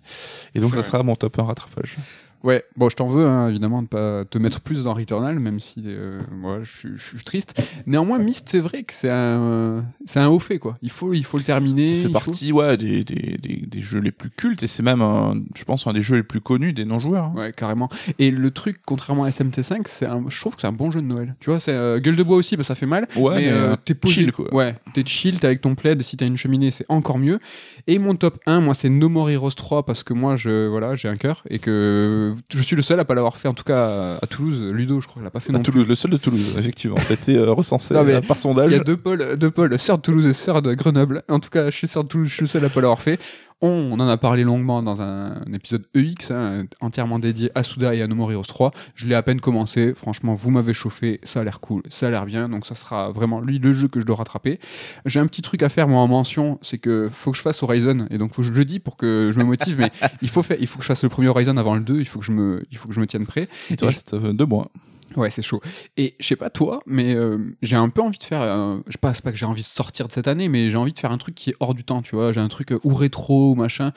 Et 0.54 0.60
donc 0.60 0.72
ça 0.72 0.82
vrai. 0.82 0.88
sera 0.88 1.04
mon 1.04 1.16
top 1.16 1.40
1 1.40 1.44
rattrapage. 1.44 1.98
Ouais, 2.46 2.64
bon, 2.78 2.90
je 2.92 2.96
t'en 2.96 3.08
veux, 3.08 3.26
hein, 3.26 3.50
évidemment, 3.50 3.82
de 3.82 3.88
pas 3.88 4.24
te 4.24 4.38
mettre 4.38 4.62
plus 4.62 4.84
dans 4.84 4.94
Returnal, 4.94 5.40
même 5.40 5.60
si 5.60 5.82
euh, 5.86 6.22
moi, 6.32 6.60
je, 6.64 6.72
suis- 6.72 6.90
je 6.96 7.04
suis 7.04 7.24
triste. 7.24 7.60
Néanmoins, 7.88 8.20
Myst, 8.20 8.48
c'est 8.50 8.60
vrai 8.60 8.84
que 8.84 8.94
c'est 8.94 9.10
un, 9.10 9.84
c'est 10.06 10.20
un 10.20 10.28
haut 10.28 10.38
fait, 10.40 10.60
quoi. 10.60 10.78
Il 10.84 10.92
faut, 10.92 11.14
il 11.14 11.26
faut 11.26 11.38
le 11.38 11.44
terminer. 11.44 11.96
Faut- 12.04 12.10
partie 12.10 12.52
ouais, 12.52 12.78
des, 12.78 13.04
des, 13.04 13.38
des, 13.42 13.56
des 13.66 13.80
jeux 13.82 14.00
les 14.00 14.12
plus 14.12 14.30
cultes 14.30 14.62
et 14.62 14.68
c'est 14.68 14.84
même, 14.84 15.02
un, 15.02 15.34
je 15.56 15.64
pense, 15.64 15.88
un 15.88 15.94
des 15.94 16.04
jeux 16.04 16.18
les 16.18 16.24
plus 16.24 16.40
connus 16.40 16.72
des 16.72 16.86
non-joueurs. 16.86 17.26
hein. 17.26 17.34
Ouais, 17.36 17.52
carrément. 17.52 17.90
Et 18.20 18.30
le 18.30 18.52
truc, 18.52 18.78
contrairement 18.86 19.24
à 19.24 19.30
SMT5, 19.30 19.82
c'est 19.88 20.06
un, 20.06 20.24
je 20.30 20.40
trouve 20.40 20.54
que 20.56 20.62
c'est 20.62 20.68
un 20.68 20.72
bon 20.72 20.92
jeu 20.92 21.02
de 21.02 21.08
Noël. 21.08 21.36
Tu 21.40 21.50
vois, 21.50 21.60
c'est 21.60 21.74
euh, 21.74 22.00
gueule 22.00 22.16
de 22.16 22.22
bois 22.24 22.38
aussi, 22.38 22.56
bah, 22.58 22.64
ça 22.64 22.76
fait 22.76 22.86
mal. 22.86 23.08
Ouais, 23.16 23.36
mais 23.38 23.42
mais, 23.42 23.50
euh, 23.52 23.72
euh, 23.72 23.76
t'es 23.84 23.96
posé. 23.96 24.14
chill, 24.14 24.32
quoi. 24.32 24.54
Ouais, 24.54 24.76
t'es 24.94 25.04
chill, 25.04 25.40
t'es 25.40 25.48
avec 25.48 25.62
ton 25.62 25.74
plaid. 25.74 26.00
Si 26.04 26.16
t'as 26.16 26.28
une 26.28 26.38
cheminée, 26.38 26.70
c'est 26.70 26.86
encore 26.90 27.18
mieux. 27.18 27.40
Et 27.88 27.98
mon 27.98 28.16
top 28.16 28.40
1, 28.46 28.62
moi, 28.62 28.76
c'est 28.76 28.90
No 28.90 29.10
More 29.10 29.32
Heroes 29.32 29.50
3 29.52 29.84
parce 29.86 30.04
que 30.04 30.14
moi, 30.14 30.36
je, 30.36 30.68
voilà, 30.68 30.94
j'ai 30.94 31.08
un 31.08 31.16
cœur 31.16 31.42
et 31.50 31.58
que 31.58 32.34
je 32.54 32.62
suis 32.62 32.76
le 32.76 32.82
seul 32.82 33.00
à 33.00 33.06
pas 33.06 33.14
l'avoir 33.16 33.38
fait, 33.38 33.48
en 33.48 33.54
tout 33.54 33.64
cas 33.64 34.18
à 34.22 34.28
Toulouse. 34.28 34.62
Ludo, 34.74 35.02
je 35.02 35.08
crois, 35.08 35.22
l'a 35.24 35.30
pas 35.30 35.40
fait 35.40 35.50
À 35.50 35.54
non 35.54 35.60
plus. 35.60 35.72
Toulouse, 35.72 35.88
le 35.88 35.96
seul 35.96 36.12
de 36.12 36.18
Toulouse, 36.18 36.56
effectivement. 36.58 36.98
C'était 37.00 37.38
euh, 37.38 37.52
recensé 37.52 37.94
Non, 37.94 38.04
mais 38.04 38.14
euh, 38.14 38.22
par 38.22 38.38
Il 38.38 38.42
sondage. 38.42 38.72
y 38.72 38.76
a 38.76 38.80
deux 38.80 38.98
pôles, 38.98 39.38
deux 39.38 39.52
pôles, 39.52 39.78
sœur 39.80 39.98
de 39.98 40.02
Toulouse 40.04 40.26
et 40.28 40.34
sœur 40.34 40.62
de 40.62 40.74
Grenoble. 40.74 41.24
En 41.30 41.40
tout 41.40 41.50
cas, 41.50 41.70
je 41.70 41.76
suis 41.76 41.88
sœur 41.88 42.04
de 42.04 42.10
Toulouse, 42.10 42.28
je 42.30 42.34
suis 42.34 42.42
le 42.44 42.48
seul 42.48 42.66
à 42.66 42.70
pas 42.70 42.82
l'avoir 42.82 43.02
fait. 43.02 43.20
On, 43.62 43.68
on 43.94 44.00
en 44.00 44.08
a 44.08 44.18
parlé 44.18 44.44
longuement 44.44 44.84
dans 44.84 45.02
un, 45.02 45.42
un 45.48 45.54
épisode 45.54 45.86
EX, 45.96 46.32
hein, 46.32 46.66
entièrement 46.82 47.20
dédié 47.20 47.52
à 47.56 47.64
Souda 47.64 47.96
et 47.96 48.02
à 48.02 48.08
No 48.08 48.16
More 48.16 48.32
Heroes 48.32 48.44
3. 48.44 48.72
Je 48.96 49.08
l'ai 49.08 49.16
à 49.16 49.24
peine 49.24 49.40
commencé. 49.40 49.94
Franchement, 49.96 50.34
vous 50.34 50.52
m'avez 50.52 50.74
chauffé. 50.74 51.20
Ça 51.24 51.40
a 51.40 51.44
l'air 51.44 51.62
cool, 51.62 51.82
ça 51.90 52.08
a 52.08 52.10
l'air 52.10 52.26
bien. 52.26 52.50
Donc, 52.50 52.66
ça 52.66 52.76
sera 52.76 53.12
vraiment 53.12 53.40
lui 53.40 53.60
le 53.60 53.72
jeu 53.72 53.88
que 53.88 54.02
je 54.02 54.06
dois 54.06 54.18
rattraper. 54.18 54.60
J'ai 55.06 55.20
un 55.20 55.28
petit 55.28 55.42
truc 55.42 55.64
à 55.64 55.70
faire, 55.70 55.88
moi, 55.88 56.02
en 56.02 56.08
mention. 56.08 56.60
C'est 56.62 56.78
que 56.78 57.10
faut 57.12 57.32
que 57.32 57.38
je 57.38 57.42
fasse 57.42 57.64
Horizon. 57.64 58.08
Et 58.10 58.18
donc, 58.18 58.34
faut 58.34 58.42
que 58.42 58.48
je 58.48 58.54
le 58.54 58.66
dis 58.66 58.80
pour 58.80 58.98
que 58.98 59.32
je 59.34 59.40
me 59.40 59.46
motive. 59.46 59.78
mais 59.80 59.92
il 60.22 60.30
faut, 60.30 60.44
faire, 60.44 60.58
il 60.60 60.68
faut 60.68 60.78
que 60.78 60.84
je 60.84 60.88
fasse 60.88 61.04
le 61.04 61.10
premier 61.10 61.30
Horizon 61.30 61.56
avant 61.56 61.76
le 61.76 61.82
2. 61.82 62.00
Il 62.00 62.06
faut 62.06 62.20
que 62.20 62.26
je 62.26 62.34
me, 62.34 62.64
il 62.72 62.78
faut 62.78 62.90
que 62.90 62.94
je 62.94 63.00
me 63.00 63.08
tienne 63.08 63.26
prêt. 63.26 63.48
Il 63.70 63.78
te 63.78 63.86
reste 63.86 64.14
euh, 64.16 64.34
deux 64.34 64.46
mois. 64.46 64.70
Ouais, 65.18 65.30
c'est 65.30 65.42
chaud. 65.42 65.62
Et 65.98 66.16
je 66.20 66.28
sais 66.28 66.36
pas 66.36 66.50
toi, 66.50 66.82
mais 66.86 67.14
euh, 67.16 67.38
j'ai 67.62 67.76
un 67.76 67.90
peu 67.90 68.02
envie 68.02 68.18
de 68.18 68.24
faire. 68.24 68.42
euh, 68.42 68.78
je 68.88 68.94
sais 68.94 68.98
pas, 69.00 69.14
c'est 69.14 69.24
pas 69.24 69.32
que 69.32 69.38
j'ai 69.38 69.46
envie 69.46 69.62
de 69.62 69.68
sortir 69.68 70.08
de 70.08 70.12
cette 70.12 70.28
année, 70.28 70.50
mais 70.50 70.70
j'ai 70.70 70.78
envie 70.78 70.94
de 70.94 70.98
faire 71.00 71.12
un 71.12 71.18
truc 71.18 71.36
qui 71.36 71.52
est 71.52 71.56
hors 71.60 71.74
du 71.74 71.84
temps, 71.84 72.02
tu 72.02 72.16
vois. 72.16 72.34
J'ai 72.34 72.42
un 72.42 72.48
truc 72.48 72.72
euh, 72.72 72.80
ou 72.84 72.94
rétro 72.94 73.52
ou 73.52 73.56
machin. 73.56 73.92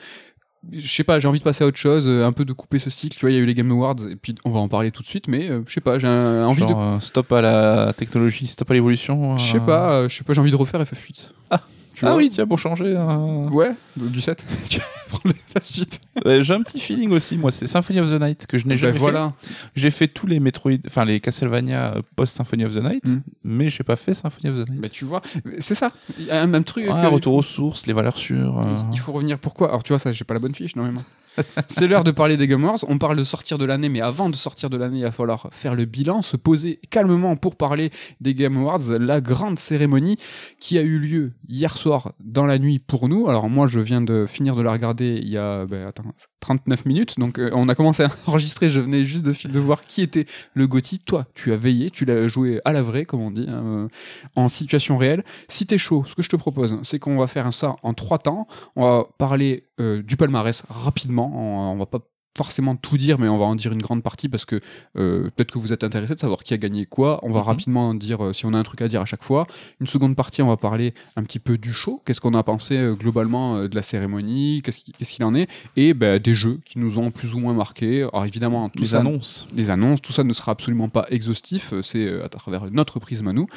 Je 0.73 0.87
sais 0.91 1.05
pas, 1.05 1.19
j'ai 1.19 1.27
envie 1.29 1.39
de 1.39 1.43
passer 1.45 1.63
à 1.63 1.67
autre 1.67 1.77
chose, 1.77 2.05
un 2.07 2.33
peu 2.33 2.43
de 2.43 2.51
couper 2.51 2.79
ce 2.79 2.89
cycle. 2.89 3.15
Tu 3.17 3.21
vois, 3.21 3.31
il 3.31 3.35
y 3.35 3.37
a 3.37 3.41
eu 3.41 3.45
les 3.45 3.53
Game 3.53 3.71
Awards, 3.71 3.95
et 4.09 4.17
puis 4.17 4.35
on 4.43 4.51
va 4.51 4.59
en 4.59 4.67
parler 4.67 4.91
tout 4.91 5.01
de 5.01 5.07
suite, 5.07 5.29
mais 5.29 5.47
je 5.65 5.73
sais 5.73 5.79
pas, 5.79 5.99
j'ai 5.99 6.07
envie 6.09 6.59
Genre, 6.59 6.95
de. 6.97 6.99
stop 7.01 7.31
à 7.31 7.39
la 7.41 7.93
technologie, 7.93 8.45
stop 8.47 8.69
à 8.69 8.73
l'évolution. 8.73 9.37
Je 9.37 9.53
sais 9.53 9.59
pas, 9.61 10.09
je 10.09 10.15
sais 10.17 10.23
pas, 10.25 10.33
j'ai 10.33 10.41
envie 10.41 10.51
de 10.51 10.57
refaire 10.57 10.81
FF8. 10.83 11.29
Ah. 11.49 11.61
Tu 11.99 12.05
Ah 12.05 12.11
vois 12.11 12.17
oui, 12.17 12.29
tiens, 12.29 12.47
pour 12.47 12.57
changer. 12.57 12.93
euh, 12.95 13.49
Ouais, 13.49 13.71
du 13.97 14.21
7. 14.21 14.45
tu 14.69 14.77
vas 14.79 14.85
prendre 15.09 15.35
la 15.53 15.59
suite. 15.61 15.99
ouais, 16.25 16.41
J'ai 16.41 16.53
un 16.53 16.61
petit 16.61 16.79
feeling 16.79 17.11
aussi, 17.11 17.37
moi, 17.37 17.51
c'est 17.51 17.67
Symphony 17.67 17.99
of 17.99 18.09
the 18.09 18.21
Night 18.21 18.47
que 18.47 18.57
je 18.57 18.65
n'ai 18.67 18.75
Ben 18.75 18.79
jamais 18.79 18.93
fait. 18.93 18.99
voilà. 18.99 19.33
J'ai 19.75 19.91
fait 19.91 20.07
tous 20.07 20.25
les 20.25 20.39
Metroid, 20.39 20.71
enfin 20.87 21.03
les 21.03 21.19
Castlevania 21.19 21.95
euh, 21.97 22.01
post 22.15 22.37
Symphony 22.37 22.63
of 22.63 22.73
the 22.73 22.81
Night, 22.83 23.05
Mm. 23.05 23.21
mais 23.43 23.69
j'ai 23.69 23.83
pas 23.83 23.97
fait 23.97 24.13
Symphony 24.13 24.49
of 24.49 24.65
the 24.65 24.69
Night. 24.69 24.79
Bah, 24.81 24.87
tu 24.89 25.03
vois, 25.03 25.21
c'est 25.59 25.75
ça. 25.75 25.91
Il 26.17 26.25
y 26.27 26.31
a 26.31 26.41
un 26.41 26.47
même 26.47 26.63
truc. 26.63 26.85
Ouais, 26.85 27.01
que- 27.01 27.07
retour 27.07 27.35
aux 27.35 27.43
sources, 27.43 27.85
les 27.85 27.93
valeurs 27.93 28.17
sûres. 28.17 28.59
euh. 28.59 28.63
Il 28.93 28.99
faut 28.99 29.11
revenir. 29.11 29.37
Pourquoi? 29.37 29.67
Alors, 29.67 29.83
tu 29.83 29.91
vois, 29.91 29.99
ça, 29.99 30.13
j'ai 30.13 30.23
pas 30.23 30.33
la 30.33 30.39
bonne 30.39 30.55
fiche, 30.55 30.75
normalement. 30.77 31.03
c'est 31.69 31.87
l'heure 31.87 32.03
de 32.03 32.11
parler 32.11 32.37
des 32.37 32.47
Game 32.47 32.63
Awards. 32.63 32.79
On 32.87 32.97
parle 32.97 33.17
de 33.17 33.23
sortir 33.23 33.57
de 33.57 33.65
l'année, 33.65 33.89
mais 33.89 34.01
avant 34.01 34.29
de 34.29 34.35
sortir 34.35 34.69
de 34.69 34.77
l'année, 34.77 34.99
il 34.99 35.03
va 35.03 35.11
falloir 35.11 35.49
faire 35.51 35.75
le 35.75 35.85
bilan, 35.85 36.21
se 36.21 36.37
poser 36.37 36.79
calmement 36.89 37.35
pour 37.35 37.55
parler 37.55 37.91
des 38.21 38.33
Game 38.33 38.57
Awards, 38.57 38.97
la 38.99 39.21
grande 39.21 39.59
cérémonie 39.59 40.17
qui 40.59 40.77
a 40.77 40.81
eu 40.81 40.99
lieu 40.99 41.31
hier 41.47 41.77
soir 41.77 42.13
dans 42.19 42.45
la 42.45 42.59
nuit 42.59 42.79
pour 42.79 43.09
nous. 43.09 43.29
Alors, 43.29 43.49
moi, 43.49 43.67
je 43.67 43.79
viens 43.79 44.01
de 44.01 44.25
finir 44.27 44.55
de 44.55 44.61
la 44.61 44.71
regarder 44.71 45.19
il 45.21 45.29
y 45.29 45.37
a 45.37 45.65
ben, 45.65 45.87
attends, 45.87 46.13
39 46.39 46.85
minutes. 46.85 47.19
Donc, 47.19 47.39
euh, 47.39 47.49
on 47.53 47.69
a 47.69 47.75
commencé 47.75 48.03
à 48.03 48.09
enregistrer. 48.27 48.69
Je 48.69 48.79
venais 48.79 49.05
juste 49.05 49.25
de, 49.25 49.33
de 49.47 49.59
voir 49.59 49.81
qui 49.81 50.01
était 50.01 50.25
le 50.53 50.67
Gotti. 50.67 50.99
Toi, 50.99 51.25
tu 51.33 51.53
as 51.53 51.57
veillé, 51.57 51.89
tu 51.89 52.05
l'as 52.05 52.27
joué 52.27 52.61
à 52.65 52.73
la 52.73 52.81
vraie, 52.81 53.05
comme 53.05 53.21
on 53.21 53.31
dit, 53.31 53.45
hein, 53.47 53.63
euh, 53.65 53.87
en 54.35 54.49
situation 54.49 54.97
réelle. 54.97 55.23
Si 55.47 55.65
t'es 55.65 55.77
chaud, 55.77 56.03
ce 56.07 56.15
que 56.15 56.21
je 56.21 56.29
te 56.29 56.35
propose, 56.35 56.77
c'est 56.83 56.99
qu'on 56.99 57.17
va 57.17 57.27
faire 57.27 57.53
ça 57.53 57.75
en 57.83 57.93
trois 57.93 58.19
temps. 58.19 58.47
On 58.75 58.83
va 58.83 59.05
parler 59.17 59.65
euh, 59.79 60.01
du 60.01 60.17
palmarès 60.17 60.63
rapidement. 60.69 61.18
On, 61.25 61.71
on 61.73 61.75
va 61.77 61.85
pas 61.85 61.99
forcément 62.37 62.75
tout 62.77 62.95
dire, 62.95 63.19
mais 63.19 63.27
on 63.27 63.37
va 63.37 63.43
en 63.45 63.55
dire 63.55 63.73
une 63.73 63.81
grande 63.81 64.01
partie 64.01 64.29
parce 64.29 64.45
que 64.45 64.61
euh, 64.97 65.23
peut-être 65.35 65.51
que 65.51 65.59
vous 65.59 65.73
êtes 65.73 65.83
intéressé 65.83 66.13
de 66.15 66.19
savoir 66.19 66.43
qui 66.43 66.53
a 66.53 66.57
gagné 66.57 66.85
quoi. 66.85 67.19
On 67.23 67.31
va 67.31 67.39
Mhm. 67.41 67.45
rapidement 67.45 67.93
dire 67.93 68.23
euh, 68.23 68.33
si 68.33 68.45
on 68.45 68.53
a 68.53 68.57
un 68.57 68.63
truc 68.63 68.81
à 68.81 68.87
dire 68.87 69.01
à 69.01 69.05
chaque 69.05 69.23
fois. 69.23 69.45
Une 69.81 69.87
seconde 69.87 70.15
partie, 70.15 70.41
on 70.41 70.47
va 70.47 70.55
parler 70.55 70.93
un 71.17 71.23
petit 71.23 71.39
peu 71.39 71.57
du 71.57 71.73
show. 71.73 72.01
Qu'est-ce 72.05 72.21
qu'on 72.21 72.33
a 72.35 72.43
pensé 72.43 72.77
euh, 72.77 72.93
globalement 72.93 73.63
de 73.67 73.75
la 73.75 73.81
cérémonie? 73.81 74.61
Qu'est-ce 74.63 74.77
qui- 74.85 74.93
qu'est-ce 74.93 75.11
qu'il 75.11 75.25
en 75.25 75.33
est? 75.33 75.49
Et 75.75 75.93
ben, 75.93 76.17
des 76.19 76.33
jeux 76.33 76.59
qui 76.65 76.79
nous 76.79 76.97
ont 76.99 77.11
plus 77.11 77.33
ou 77.33 77.39
moins 77.39 77.53
marqué. 77.53 78.03
Alors 78.03 78.25
évidemment, 78.25 78.69
tout 78.69 78.79
les 78.83 78.87
ça, 78.89 78.99
annonces. 78.99 79.47
des 79.51 79.69
annonces. 79.69 80.01
Tout 80.01 80.13
ça 80.13 80.23
ne 80.23 80.31
sera 80.31 80.53
absolument 80.53 80.87
pas 80.87 81.07
exhaustif, 81.09 81.73
c'est 81.81 82.21
à 82.21 82.29
travers 82.29 82.71
notre 82.71 82.99
prisme 82.99 83.27
à 83.27 83.33
nous. 83.33 83.47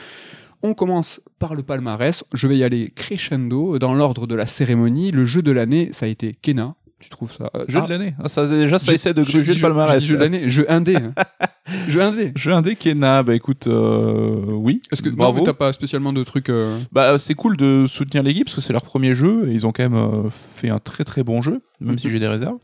On 0.65 0.75
commence 0.75 1.21
par 1.39 1.55
le 1.55 1.63
palmarès. 1.63 2.25
Je 2.35 2.47
vais 2.49 2.57
y 2.57 2.65
aller 2.65 2.91
crescendo 2.95 3.79
dans 3.79 3.95
l'ordre 3.95 4.27
de 4.27 4.35
la 4.35 4.47
cérémonie. 4.47 5.11
Le 5.13 5.25
jeu 5.25 5.43
de 5.43 5.51
l'année, 5.53 5.91
ça 5.93 6.07
a 6.07 6.09
été 6.09 6.35
Kena. 6.41 6.75
Tu 7.03 7.11
trouves 7.11 7.33
ça 7.33 7.51
euh, 7.55 7.65
Jeu 7.69 7.81
ah, 7.83 7.87
de 7.87 7.91
l'année. 7.91 8.15
Ah, 8.23 8.29
ça, 8.29 8.47
déjà, 8.47 8.79
ça 8.79 8.93
essaie 8.95 9.13
de 9.13 9.25
jeu- 9.25 9.41
gruger 9.41 9.55
le 9.55 9.61
palmarès. 9.61 10.03
Jeu 10.03 10.17
de 10.17 10.21
l'année, 10.23 10.49
jeu 10.49 10.65
indé. 10.71 10.97
hein. 10.97 11.13
jeu 11.89 12.01
indé. 12.01 12.33
Jeu 12.37 12.53
indé 12.53 12.77
Kena, 12.77 13.23
bah 13.25 13.35
écoute, 13.35 13.67
euh, 13.67 14.41
oui. 14.49 14.81
Est-ce 14.93 15.03
que 15.03 15.09
Bravo. 15.11 15.45
t'as 15.45 15.53
pas 15.53 15.73
spécialement 15.73 16.13
de 16.13 16.23
trucs 16.25 16.49
euh, 16.49 16.79
Bah, 16.93 17.19
c'est 17.19 17.35
cool 17.35 17.57
de 17.57 17.87
soutenir 17.89 18.23
l'équipe 18.23 18.45
parce 18.47 18.55
que 18.55 18.61
c'est 18.61 18.73
leur 18.73 18.83
premier 18.85 19.15
jeu 19.15 19.49
et 19.49 19.53
ils 19.53 19.67
ont 19.67 19.73
quand 19.73 19.83
même 19.83 19.95
euh, 19.95 20.31
fait 20.31 20.71
un 20.71 20.79
très 20.79 21.05
très 21.05 21.23
bon 21.25 21.43
jeu, 21.43 21.61
même 21.81 21.99
si 21.99 22.07
Mhm. 22.07 22.13
j'ai 22.13 22.19
des 22.21 22.29
réserves. 22.29 22.59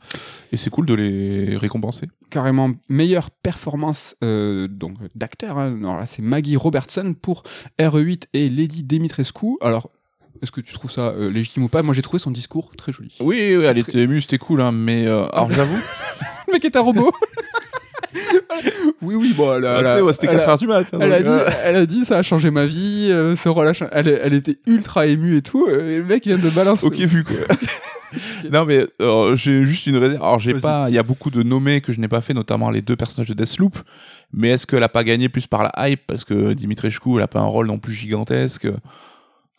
Et 0.52 0.56
c'est 0.56 0.70
cool 0.70 0.86
de 0.86 0.94
les 0.94 1.56
récompenser. 1.56 2.06
carrément 2.30 2.70
meilleure 2.88 3.30
performance 3.30 4.14
donc 4.22 4.94
d'acteur. 5.14 5.58
hein. 5.58 5.76
Alors 5.80 5.96
là, 5.98 6.06
c'est 6.06 6.22
Maggie 6.22 6.56
Robertson 6.56 7.14
pour 7.20 7.42
RE8 7.80 8.24
et 8.34 8.48
Lady 8.48 8.84
Dimitrescu. 8.84 9.56
Alors, 9.62 9.90
est-ce 10.42 10.52
que 10.52 10.60
tu 10.60 10.72
trouves 10.74 10.90
ça 10.90 11.08
euh, 11.08 11.30
légitime 11.30 11.64
ou 11.64 11.68
pas? 11.68 11.82
Moi, 11.82 11.94
j'ai 11.94 12.02
trouvé 12.02 12.18
son 12.18 12.30
discours 12.30 12.70
très 12.76 12.92
joli. 12.92 13.14
Oui, 13.20 13.56
oui, 13.56 13.64
elle 13.64 13.78
était 13.78 13.98
émue, 14.00 14.20
c'était 14.20 14.38
cool, 14.38 14.60
hein, 14.60 14.72
mais 14.72 15.06
euh, 15.06 15.24
alors 15.32 15.50
j'avoue, 15.50 15.78
Le 16.48 16.52
mec 16.52 16.64
est 16.64 16.76
un 16.76 16.80
robot. 16.80 17.12
oui, 19.02 19.14
oui, 19.14 19.34
bon, 19.36 19.54
elle 19.56 19.66
a, 19.66 19.78
ah, 19.78 19.96
sais, 19.96 20.00
ouais, 20.02 20.12
c'était 20.12 20.26
elle 20.28 20.36
a- 20.36 20.38
4 20.40 20.48
heures 20.48 20.58
du 20.58 20.66
mat. 20.66 20.86
hein, 20.92 20.98
elle 21.00 21.12
a 21.12 21.22
donc, 21.22 21.34
dit, 21.34 21.42
euh, 21.42 21.50
elle 21.64 21.76
a 21.76 21.86
dit, 21.86 22.04
ça 22.04 22.18
a 22.18 22.22
changé 22.22 22.50
ma 22.50 22.66
vie. 22.66 23.08
euh, 23.10 23.36
ce 23.36 23.48
rôle, 23.48 23.68
a 23.68 23.72
elle, 23.92 24.20
elle 24.22 24.34
était 24.34 24.58
ultra 24.66 25.06
émue 25.06 25.36
et 25.36 25.42
tout. 25.42 25.66
euh, 25.68 25.90
et 25.90 25.98
le 25.98 26.04
mec 26.04 26.24
vient 26.24 26.38
de 26.38 26.50
balancer. 26.50 26.86
Ok, 26.86 26.96
vu 26.96 27.24
quoi. 27.24 27.36
non, 28.50 28.64
mais 28.64 28.86
euh, 29.02 29.36
j'ai 29.36 29.64
juste 29.66 29.86
une 29.86 29.96
réserve. 29.98 30.22
Alors, 30.22 30.38
j'ai 30.38 30.52
Vas-y. 30.52 30.62
pas. 30.62 30.86
Il 30.88 30.94
y 30.94 30.98
a 30.98 31.02
beaucoup 31.02 31.30
de 31.30 31.42
nommés 31.42 31.80
que 31.80 31.92
je 31.92 32.00
n'ai 32.00 32.08
pas 32.08 32.20
fait, 32.20 32.34
notamment 32.34 32.70
les 32.70 32.80
deux 32.82 32.96
personnages 32.96 33.28
de 33.28 33.34
Deathloop. 33.34 33.78
Mais 34.32 34.50
est-ce 34.50 34.66
qu'elle 34.66 34.82
a 34.82 34.88
pas 34.88 35.04
gagné 35.04 35.28
plus 35.28 35.46
par 35.46 35.62
la 35.62 35.88
hype? 35.88 36.00
Parce 36.06 36.24
que 36.24 36.52
Dimitrescu, 36.54 37.16
elle 37.16 37.22
a 37.22 37.28
pas 37.28 37.40
un 37.40 37.44
rôle 37.44 37.66
non 37.66 37.78
plus 37.78 37.92
gigantesque. 37.92 38.68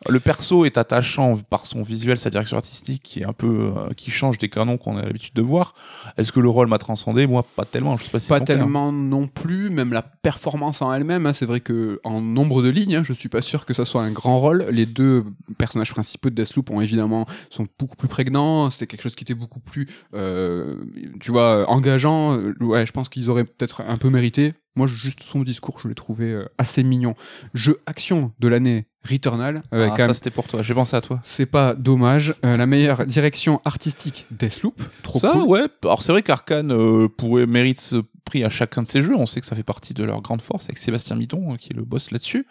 Le 0.08 0.22
perso 0.22 0.64
est 0.64 0.78
attachant 0.78 1.38
par 1.50 1.66
son 1.66 1.84
visuel, 1.84 2.18
sa 2.18 2.30
direction 2.30 2.56
artistique, 2.56 3.04
qui 3.04 3.20
est 3.20 3.26
un 3.26 3.34
peu. 3.34 3.74
euh, 3.76 3.90
qui 3.98 4.12
change 4.12 4.38
des 4.38 4.48
canons 4.48 4.78
qu'on 4.78 4.96
a 4.98 5.02
l'habitude 5.02 5.34
de 5.34 5.42
voir. 5.42 5.74
Est-ce 6.18 6.32
que 6.32 6.40
le 6.40 6.48
rôle 6.48 6.68
m'a 6.70 6.78
transcendé? 6.78 7.28
Moi, 7.28 7.46
pas 7.56 7.66
tellement. 7.66 7.98
Je 7.98 8.06
sais 8.06 8.10
pas 8.10 8.20
si 8.20 8.34
hein. 8.34 8.40
tellement 8.40 8.94
non 8.94 9.28
plus, 9.28 9.70
même 9.70 9.92
la 9.92 10.02
performance 10.02 10.82
en 10.82 10.94
elle-même. 10.94 11.26
hein, 11.26 11.34
c'est 11.34 11.46
vrai 11.46 11.60
que 11.60 12.00
en 12.06 12.22
nombre 12.22 12.62
de 12.62 12.70
lignes, 12.70 12.96
hein, 12.96 13.04
je 13.04 13.12
suis 13.12 13.28
pas 13.28 13.42
sûr 13.42 13.66
que 13.66 13.74
ça 13.74 13.84
soit 13.84 14.02
un 14.02 14.12
grand 14.12 14.40
rôle. 14.40 14.68
Les 14.72 14.86
deux 14.86 15.26
personnages 15.58 15.92
principaux 15.92 16.30
de 16.30 16.36
Deathloop 16.36 16.70
ont 16.72 16.80
évidemment 16.80 17.26
sont 17.50 17.68
beaucoup 17.78 17.98
plus 17.98 18.08
prégnants. 18.08 18.72
C'était 18.72 18.88
quelque 18.88 19.02
chose 19.02 19.16
qui 19.16 19.26
était 19.26 19.34
beaucoup 19.34 19.60
plus, 19.60 19.86
euh, 20.14 20.76
tu 21.20 21.32
vois, 21.32 21.70
engageant. 21.70 22.38
Euh, 22.38 22.54
Ouais, 22.62 22.86
je 22.86 22.92
pense 22.94 23.10
qu'ils 23.10 23.30
auraient 23.30 23.44
peut-être 23.46 23.82
un 23.82 23.98
peu 23.98 24.10
mérité. 24.10 24.54
Moi, 24.76 24.88
juste 24.88 25.24
son 25.24 25.42
discours, 25.42 25.80
je 25.84 25.88
l'ai 25.88 25.96
trouvé 25.96 26.26
euh, 26.32 26.46
assez 26.58 26.84
mignon. 26.84 27.16
Jeu 27.54 27.80
action 27.86 28.32
de 28.40 28.48
l'année 28.48 28.86
Returnal, 29.10 29.64
avec 29.72 29.92
Ah, 29.94 29.96
quand 29.98 30.08
ça, 30.08 30.14
c'était 30.14 30.30
pour 30.30 30.48
toi. 30.48 30.62
J'ai 30.62 30.74
pensé 30.74 30.96
à 30.96 31.02
toi. 31.02 31.20
c'est 31.24 31.46
pas 31.46 31.74
dommage. 31.74 32.34
Euh, 32.46 32.58
la 32.58 32.66
meilleure 32.66 33.06
direction 33.06 33.62
artistique 33.66 34.26
Deathloop, 34.30 34.82
trop 35.04 35.20
ça, 35.20 35.32
cool. 35.32 35.44
ouais. 35.44 35.68
Alors, 35.84 36.04
c'est 36.04 36.12
vrai 36.12 36.22
qu'Arkane 36.22 36.72
euh, 36.72 37.08
pourrait 37.08 37.46
mérite 37.46 37.96
à 38.44 38.50
chacun 38.50 38.82
de 38.84 38.88
ses 38.88 39.04
jeux. 39.04 39.16
On 39.16 39.26
sait 39.26 39.40
que 39.42 39.46
ça 39.46 39.56
fait 39.56 39.64
partie 39.64 39.94
de 39.94 40.04
leur 40.04 40.22
grande 40.22 40.42
force 40.42 40.66
avec 40.66 40.78
Sébastien 40.78 41.16
Mitton, 41.16 41.54
euh, 41.54 41.58
qui 41.58 41.70
est 41.72 41.76
le 41.76 41.84
boss 41.84 42.12
là-dessus. 42.12 42.46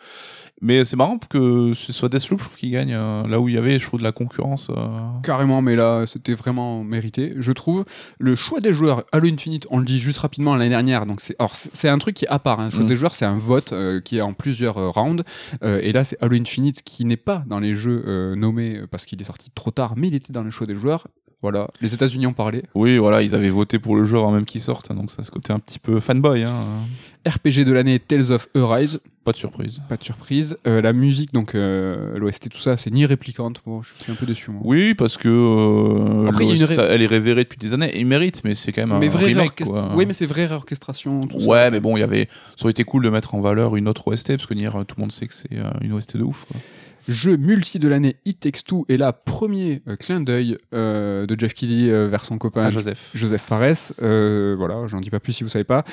Mais 0.61 0.85
c'est 0.85 0.97
marrant 0.97 1.18
que 1.18 1.72
ce 1.72 1.93
soit 1.93 2.09
Deathloop, 2.09 2.41
je 2.41 2.45
trouve 2.45 2.57
qu'il 2.57 2.70
gagne 2.72 2.93
euh, 2.95 3.26
là 3.29 3.41
où 3.41 3.49
il 3.49 3.55
y 3.55 3.59
avait, 3.59 3.79
je 3.79 3.87
trouve, 3.87 4.01
de 4.01 4.05
la 4.05 4.12
concurrence. 4.12 4.68
euh. 4.70 4.87
Carrément, 5.22 5.62
mais 5.62 5.76
là, 5.76 6.05
c'était 6.07 6.35
vraiment 6.35 6.83
mérité, 6.85 7.35
je 7.39 7.53
trouve. 7.53 7.85
Le 8.18 8.35
choix 8.35 8.61
des 8.61 8.72
joueurs, 8.72 9.05
Halo 9.12 9.29
Infinite, 9.29 9.66
on 9.70 9.79
le 9.79 9.85
dit 9.85 10.01
juste 10.01 10.18
rapidement 10.18 10.57
l'année 10.57 10.70
dernière, 10.70 11.07
donc 11.07 11.20
c'est, 11.20 11.37
alors 11.39 11.55
c'est 11.55 11.89
un 11.89 11.99
truc 11.99 12.16
qui 12.16 12.24
est 12.24 12.29
à 12.29 12.39
part. 12.41 12.59
hein. 12.61 12.66
Le 12.66 12.70
choix 12.70 12.83
Mm. 12.85 12.87
des 12.89 12.97
joueurs, 12.97 13.14
c'est 13.14 13.24
un 13.24 13.37
vote 13.39 13.72
euh, 13.72 14.01
qui 14.01 14.16
est 14.18 14.20
en 14.20 14.33
plusieurs 14.35 14.79
euh, 14.79 14.89
rounds, 14.91 15.22
Euh, 15.62 15.81
et 15.83 15.93
là, 15.93 16.03
c'est 16.05 16.20
Halo 16.22 16.37
Infinite 16.37 16.83
qui 16.83 17.05
n'est 17.05 17.16
pas 17.16 17.45
dans 17.47 17.59
les 17.61 17.74
jeux 17.74 18.35
nommés 18.37 18.81
parce 18.91 19.07
qu'il 19.07 19.20
est 19.20 19.24
sorti 19.24 19.51
trop 19.55 19.70
tard, 19.70 19.95
mais 19.97 20.09
il 20.09 20.14
était 20.14 20.33
dans 20.33 20.43
le 20.43 20.51
choix 20.51 20.66
des 20.66 20.74
joueurs. 20.76 21.07
Voilà, 21.41 21.68
les 21.80 21.95
États-Unis 21.95 22.26
ont 22.26 22.32
parlé. 22.32 22.64
Oui, 22.74 22.99
voilà, 22.99 23.22
ils 23.22 23.32
avaient 23.32 23.49
voté 23.51 23.78
pour 23.78 23.95
le 23.95 24.03
jeu 24.03 24.18
avant 24.18 24.32
même 24.32 24.45
qu'il 24.45 24.61
sorte, 24.61 24.91
hein, 24.91 24.95
donc 24.95 25.12
ça 25.12 25.22
a 25.22 25.24
ce 25.24 25.30
côté 25.30 25.53
un 25.53 25.61
petit 25.61 25.78
peu 25.78 26.01
fanboy. 26.01 26.43
Hein. 26.43 26.53
RPG 27.26 27.64
de 27.64 27.72
l'année, 27.72 28.01
Tales 28.01 28.32
of 28.32 28.49
Arise, 28.57 28.99
Pas 29.22 29.30
de 29.30 29.36
surprise. 29.36 29.80
pas 29.89 29.97
de 29.97 30.03
surprise. 30.03 30.57
Euh, 30.66 30.80
la 30.82 30.93
musique, 30.93 31.32
donc 31.32 31.55
euh, 31.55 32.18
l'OST, 32.18 32.49
tout 32.49 32.59
ça, 32.59 32.76
c'est 32.76 32.91
ni 32.91 33.07
réplicante. 33.07 33.61
Bon, 33.64 33.82
je 33.82 33.95
suis 34.03 34.11
un 34.11 34.16
peu 34.16 34.26
déçu, 34.26 34.51
moi. 34.51 34.62
Oui, 34.64 34.95
parce 34.95 35.16
que 35.16 35.28
euh, 35.28 36.26
Après, 36.28 36.45
il 36.45 36.49
y 36.49 36.51
a 36.51 36.55
une 36.55 36.61
l'OST, 36.62 36.70
ré- 36.70 36.74
ça- 36.74 36.86
elle 36.93 37.03
est 37.03 37.07
révérée 37.07 37.45
depuis 37.45 37.59
des 37.59 37.72
années, 37.72 37.91
et 37.95 38.01
il 38.01 38.07
mérite, 38.07 38.43
mais 38.45 38.57
c'est 38.57 38.72
quand 38.72 38.84
même 38.86 38.99
mais 38.99 39.07
un 39.09 39.16
remake. 39.18 39.62
quoi. 39.64 39.91
Oui, 39.95 40.07
mais 40.07 40.14
c'est 40.14 40.26
vraie 40.26 40.47
réorchestration. 40.47 41.20
tout 41.20 41.39
ça. 41.41 41.47
Ouais, 41.47 41.70
mais 41.70 41.78
bon, 41.78 41.97
il 41.97 42.01
y 42.01 42.03
avait. 42.05 42.28
Ça 42.57 42.64
aurait 42.64 42.72
été 42.72 42.82
cool 42.82 43.05
de 43.05 43.11
mettre 43.11 43.36
en 43.36 43.41
valeur 43.41 43.76
une 43.76 43.86
autre 43.86 44.09
OST, 44.09 44.28
parce 44.36 44.47
que 44.47 44.55
Nier, 44.55 44.70
tout 44.89 44.95
le 44.97 45.01
monde 45.03 45.12
sait 45.12 45.28
que 45.28 45.34
c'est 45.34 45.51
une 45.82 45.93
OST 45.93 46.16
de 46.16 46.24
ouf. 46.24 46.47
Quoi. 46.51 46.61
Jeu 47.07 47.36
multi 47.36 47.78
de 47.78 47.88
l'année 47.88 48.16
It 48.24 48.40
Takes 48.40 48.64
Two 48.66 48.84
et 48.88 48.96
là 48.96 49.12
premier 49.12 49.82
euh, 49.88 49.96
clin 49.96 50.20
d'œil 50.20 50.59
euh, 50.74 51.26
de 51.26 51.38
Jeff 51.38 51.55
Keighley 51.55 51.90
euh, 51.90 52.09
vers 52.09 52.24
son 52.24 52.38
copain 52.38 52.64
Ah, 52.66 52.70
Joseph. 52.70 53.11
Joseph 53.14 53.42
Fares. 53.42 53.92
Euh, 54.03 54.55
voilà, 54.59 54.86
j'en 54.86 55.01
dis 55.01 55.11
pas 55.11 55.20
plus 55.20 55.32
si 55.32 55.44
vous 55.44 55.49
savez 55.51 55.64
pas. 55.64 55.84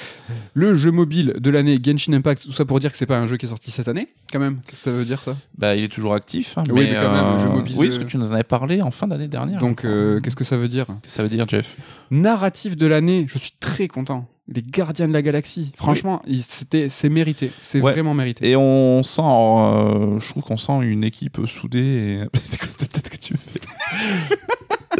Le 0.54 0.76
jeu 0.76 0.92
mobile 0.92 1.36
de 1.40 1.50
l'année 1.50 1.78
Genshin 1.84 2.14
Impact, 2.14 2.44
tout 2.46 2.52
ça 2.54 2.66
pour 2.66 2.80
dire 2.80 2.92
que 2.92 2.98
c'est 2.98 3.06
pas 3.06 3.18
un 3.20 3.28
jeu 3.28 3.38
qui 3.38 3.46
est 3.46 3.50
sorti 3.50 3.72
cette 3.72 3.88
année, 3.88 4.08
quand 4.32 4.40
même. 4.40 4.60
Qu'est-ce 4.68 4.72
que 4.72 4.78
ça 4.78 4.92
veut 4.92 5.06
dire 5.06 5.20
ça? 5.22 5.36
Bah, 5.58 5.76
il 5.76 5.84
est 5.84 5.88
toujours 5.92 6.14
actif. 6.16 6.58
hein, 6.58 6.64
Oui, 6.70 6.84
mais, 6.86 6.92
mais 6.92 6.96
quand 6.96 7.32
même, 7.32 7.40
jeu 7.40 7.50
mobile, 7.50 7.76
Oui, 7.78 7.88
parce 7.88 8.00
que 8.00 8.04
tu 8.06 8.18
nous 8.18 8.32
en 8.32 8.34
avais 8.34 8.44
parlé 8.44 8.82
en 8.82 8.92
fin 8.92 9.08
d'année 9.08 9.28
dernière. 9.28 9.60
Donc 9.60 9.82
qu'est-ce 9.84 10.36
que 10.36 10.44
ça 10.44 10.58
veut 10.58 10.68
dire? 10.68 10.86
Qu'est-ce 10.88 11.02
que 11.04 11.10
ça 11.10 11.24
veut 11.24 11.30
dire, 11.30 11.48
Jeff? 11.48 11.78
Narratif 12.12 12.76
de 12.78 12.88
l'année, 12.88 13.26
je 13.30 13.38
suis 13.38 13.54
très 13.60 13.88
content. 13.88 14.28
Les 14.48 14.62
Gardiens 14.62 15.08
de 15.08 15.14
la 15.14 15.24
Galaxie, 15.24 15.72
franchement, 15.76 16.22
c'était, 16.42 16.88
c'est 16.90 17.10
mérité, 17.10 17.50
c'est 17.64 17.82
Ouais. 17.82 17.94
vraiment 17.94 18.14
mérité. 18.14 18.48
Et 18.52 18.56
on 18.56 19.02
sent, 19.02 19.22
euh, 19.24 20.20
je 20.20 20.30
trouve 20.30 20.44
qu'on 20.44 20.58
sent 20.58 20.84
une 20.84 21.04
équipe 21.04 21.40
soudée. 21.48 21.80
Et... 21.80 22.20
C'est 22.42 22.60
quoi 22.60 22.68
cette 22.70 22.92
tête 22.92 23.10
que 23.10 23.18
tu 23.18 23.34
me 23.34 23.40
fais 23.40 23.60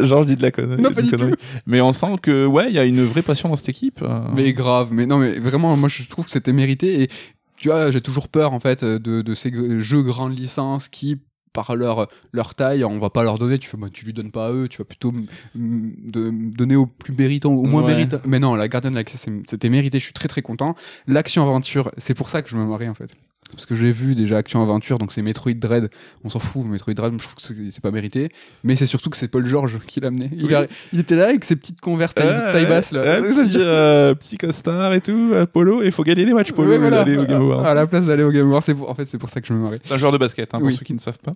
Genre, 0.04 0.22
je 0.22 0.26
dis 0.28 0.36
de 0.36 0.42
la 0.42 0.50
connerie. 0.50 0.82
Non, 0.82 0.92
pas 0.92 1.00
des 1.00 1.08
du 1.10 1.16
conneries. 1.16 1.34
Mais 1.64 1.80
on 1.80 1.92
sent 1.92 2.16
que, 2.20 2.44
ouais, 2.44 2.66
il 2.68 2.74
y 2.74 2.78
a 2.78 2.84
une 2.84 3.02
vraie 3.04 3.22
passion 3.22 3.48
dans 3.48 3.54
cette 3.56 3.68
équipe. 3.68 4.00
euh. 4.02 4.20
Mais 4.34 4.52
grave, 4.52 4.88
mais 4.92 5.06
non, 5.06 5.18
mais 5.18 5.38
vraiment, 5.38 5.76
moi 5.76 5.88
je 5.88 6.02
trouve 6.08 6.24
que 6.26 6.30
c'était 6.32 6.52
mérité. 6.52 7.02
Et 7.02 7.08
tu 7.56 7.68
vois, 7.68 7.90
j'ai 7.92 8.00
toujours 8.00 8.28
peur 8.28 8.52
en 8.52 8.58
fait 8.60 8.84
de, 8.84 9.22
de 9.22 9.34
ces 9.34 9.52
jeux 9.80 10.02
grandes 10.02 10.36
licences 10.38 10.88
qui, 10.88 11.18
par 11.52 11.74
leur, 11.76 12.08
leur 12.32 12.54
taille, 12.54 12.84
on 12.84 12.98
va 12.98 13.10
pas 13.10 13.22
leur 13.22 13.38
donner. 13.38 13.58
Tu 13.58 13.68
fais, 13.68 13.76
bah, 13.76 13.88
tu 13.92 14.04
lui 14.04 14.12
donnes 14.12 14.30
pas 14.30 14.46
à 14.48 14.52
eux, 14.52 14.68
tu 14.68 14.78
vas 14.78 14.84
plutôt 14.84 15.12
de- 15.54 16.30
donner 16.30 16.76
au 16.76 16.86
plus 16.86 17.14
méritant, 17.14 17.52
au 17.52 17.64
moins 17.64 17.82
Ouais. 17.82 17.92
méritant. 17.94 18.18
Mais 18.26 18.38
non, 18.38 18.54
la 18.54 18.68
Gardienne 18.68 18.94
de 18.94 18.98
la 18.98 19.04
c'était 19.48 19.68
mérité. 19.68 19.98
Je 19.98 20.04
suis 20.04 20.12
très 20.12 20.28
très 20.28 20.42
content. 20.42 20.74
L'action 21.06 21.42
aventure, 21.42 21.90
c'est 21.98 22.14
pour 22.14 22.30
ça 22.30 22.42
que 22.42 22.50
je 22.50 22.56
me 22.56 22.64
marie 22.66 22.88
en 22.88 22.94
fait. 22.94 23.10
Parce 23.52 23.64
que 23.66 23.74
j'ai 23.74 23.90
vu 23.92 24.14
déjà 24.14 24.38
Action 24.38 24.60
Aventure, 24.62 24.98
donc 24.98 25.12
c'est 25.12 25.22
Metroid 25.22 25.52
Dread. 25.54 25.88
On 26.24 26.30
s'en 26.30 26.38
fout, 26.40 26.66
Metroid 26.66 26.94
Dread, 26.94 27.12
je 27.14 27.18
trouve 27.18 27.34
que 27.36 27.42
c'est- 27.42 27.80
pas 27.80 27.90
mérité. 27.90 28.30
Mais 28.64 28.74
c'est 28.76 28.86
surtout 28.86 29.10
que 29.10 29.16
c'est 29.16 29.28
Paul 29.28 29.46
George 29.46 29.78
qui 29.86 30.00
l'a 30.00 30.08
amené. 30.08 30.30
Il, 30.32 30.46
Oui. 30.46 30.54
a- 30.54 30.66
il 30.92 30.98
était 31.00 31.14
là 31.16 31.28
avec 31.28 31.44
ses 31.44 31.54
petites 31.56 31.80
converses 31.80 32.14
taille, 32.14 32.52
taille 32.52 32.66
basse 32.66 32.90
là. 32.92 33.02
Ouais, 33.20 33.22
petit, 33.22 33.56
euh, 33.58 34.14
petit 34.14 34.36
costard 34.38 34.92
et 34.94 35.00
tout, 35.00 35.30
euh, 35.32 35.46
polo, 35.46 35.82
et 35.82 35.86
il 35.86 35.92
faut 35.92 36.02
gagner 36.02 36.24
des 36.26 36.32
matchs 36.34 36.52
polo 36.52 36.70
Ouais, 36.70 36.78
voilà. 36.78 37.04
d'aller 37.04 37.16
au 37.16 37.24
Game 37.24 37.40
Awards. 37.42 37.64
À 37.64 37.74
la 37.74 37.86
place 37.86 38.04
d'aller 38.04 38.22
au 38.24 38.30
Game 38.32 38.46
Awards, 38.48 38.64
pour- 38.76 38.90
en 38.90 38.94
fait 38.94 39.04
c'est 39.04 39.18
pour 39.18 39.30
ça 39.30 39.40
que 39.40 39.46
je 39.46 39.52
me 39.52 39.58
marrais. 39.60 39.78
C'est 39.82 39.94
un 39.94 39.98
joueur 39.98 40.12
de 40.12 40.18
basket, 40.18 40.52
hein, 40.54 40.58
pour 40.58 40.66
Oui. 40.66 40.74
ceux 40.74 40.84
qui 40.84 40.94
ne 40.94 40.98
savent 40.98 41.18
pas. 41.18 41.34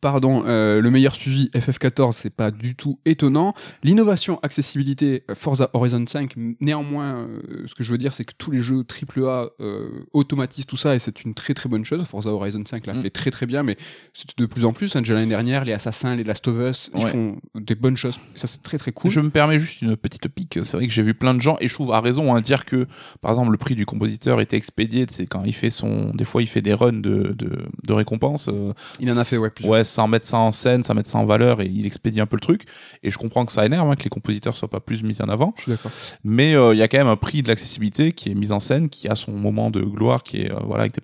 Pardon, 0.00 0.42
euh, 0.46 0.80
le 0.80 0.90
meilleur 0.90 1.14
suivi 1.14 1.50
FF14, 1.54 2.16
c'est 2.16 2.30
pas 2.30 2.50
du 2.50 2.74
tout 2.74 2.98
étonnant. 3.04 3.54
L'innovation, 3.82 4.38
accessibilité, 4.42 5.24
euh, 5.30 5.34
Forza 5.34 5.70
Horizon 5.74 6.04
5, 6.06 6.34
néanmoins, 6.60 7.18
euh, 7.18 7.38
ce 7.66 7.74
que 7.74 7.84
je 7.84 7.92
veux 7.92 7.98
dire, 7.98 8.12
c'est 8.12 8.24
que 8.24 8.34
tous 8.36 8.50
les 8.50 8.58
jeux 8.58 8.82
AAA 8.84 9.50
euh, 9.60 9.88
automatisent 10.12 10.66
tout 10.66 10.76
ça 10.76 10.94
et 10.94 10.98
c'est 10.98 11.22
une 11.24 11.34
très 11.36 11.54
très 11.54 11.68
bonne 11.68 11.84
chose. 11.84 12.02
Forza 12.04 12.30
Horizon 12.30 12.62
5 12.66 12.86
l'a 12.86 12.94
Mm. 12.94 13.02
fait 13.02 13.10
très 13.10 13.30
très 13.30 13.46
bien, 13.46 13.62
mais 13.62 13.76
c'est 14.12 14.36
de 14.36 14.46
plus 14.46 14.64
en 14.64 14.72
plus. 14.72 14.96
hein, 14.96 15.00
déjà 15.00 15.14
l'année 15.14 15.26
dernière, 15.28 15.64
les 15.64 15.72
Assassins, 15.72 16.16
les 16.16 16.24
Last 16.24 16.48
of 16.48 16.56
Us, 16.58 16.90
ils 16.94 17.02
font 17.02 17.36
des 17.54 17.74
bonnes 17.76 17.96
choses. 17.96 18.18
Ça, 18.34 18.46
c'est 18.48 18.62
très 18.62 18.78
très 18.78 18.90
cool. 18.92 19.10
Je 19.10 19.20
me 19.20 19.30
permets 19.30 19.58
juste 19.58 19.82
une 19.82 19.96
petite 19.96 20.26
pique. 20.28 20.58
C'est 20.64 20.76
vrai 20.76 20.86
que 20.86 20.92
j'ai 20.92 21.02
vu 21.02 21.14
plein 21.14 21.34
de 21.34 21.40
gens, 21.40 21.56
et 21.60 21.68
je 21.68 21.74
trouve 21.74 21.92
à 21.92 22.00
raison, 22.00 22.34
à 22.34 22.40
dire 22.40 22.64
que, 22.64 22.86
par 23.20 23.30
exemple, 23.30 23.52
le 23.52 23.58
prix 23.58 23.74
du 23.74 23.86
compositeur 23.86 24.40
était 24.40 24.56
expédié. 24.56 25.06
C'est 25.08 25.26
quand 25.26 25.44
il 25.44 25.54
fait 25.54 25.70
son. 25.70 26.10
Des 26.14 26.24
fois, 26.24 26.42
il 26.42 26.46
fait 26.48 26.62
des 26.62 26.72
runs 26.74 26.92
de, 27.00 27.34
de, 27.38 27.64
de 27.86 27.92
récompenses. 27.92 28.48
euh, 28.48 28.72
Il 28.98 29.10
en 29.12 29.16
a 29.18 29.24
fait, 29.24 29.36
ouais, 29.38 29.50
plusieurs. 29.50 29.72
Ouais, 29.72 29.84
sans 29.84 30.08
mettre 30.08 30.26
ça 30.26 30.38
en 30.38 30.50
scène, 30.50 30.82
sans 30.84 30.94
mettre 30.94 31.08
ça 31.10 31.18
en 31.18 31.26
valeur, 31.26 31.60
et 31.60 31.66
il 31.66 31.86
expédie 31.86 32.20
un 32.20 32.26
peu 32.26 32.36
le 32.36 32.40
truc. 32.40 32.62
Et 33.02 33.10
je 33.10 33.18
comprends 33.18 33.44
que 33.44 33.52
ça 33.52 33.64
énerve, 33.66 33.88
hein, 33.90 33.96
que 33.96 34.04
les 34.04 34.10
compositeurs 34.10 34.56
soient 34.56 34.70
pas 34.70 34.80
plus 34.80 35.02
mis 35.02 35.20
en 35.20 35.28
avant. 35.28 35.52
Je 35.56 35.62
suis 35.62 35.70
d'accord. 35.72 35.90
Mais 36.24 36.54
euh, 36.54 36.74
il 36.74 36.78
y 36.78 36.82
a 36.82 36.88
quand 36.88 36.98
même 36.98 37.06
un 37.06 37.16
prix 37.16 37.42
de 37.42 37.48
l'accessibilité 37.48 38.12
qui 38.12 38.30
est 38.30 38.34
mis 38.34 38.52
en 38.52 38.60
scène, 38.60 38.88
qui 38.88 39.08
a 39.08 39.14
son 39.14 39.32
moment 39.32 39.70
de 39.70 39.80
gloire, 39.82 40.22
qui 40.22 40.42
est 40.42 40.50
euh, 40.50 40.56
voilà 40.64 40.80
avec 40.82 40.94
des 40.94 41.00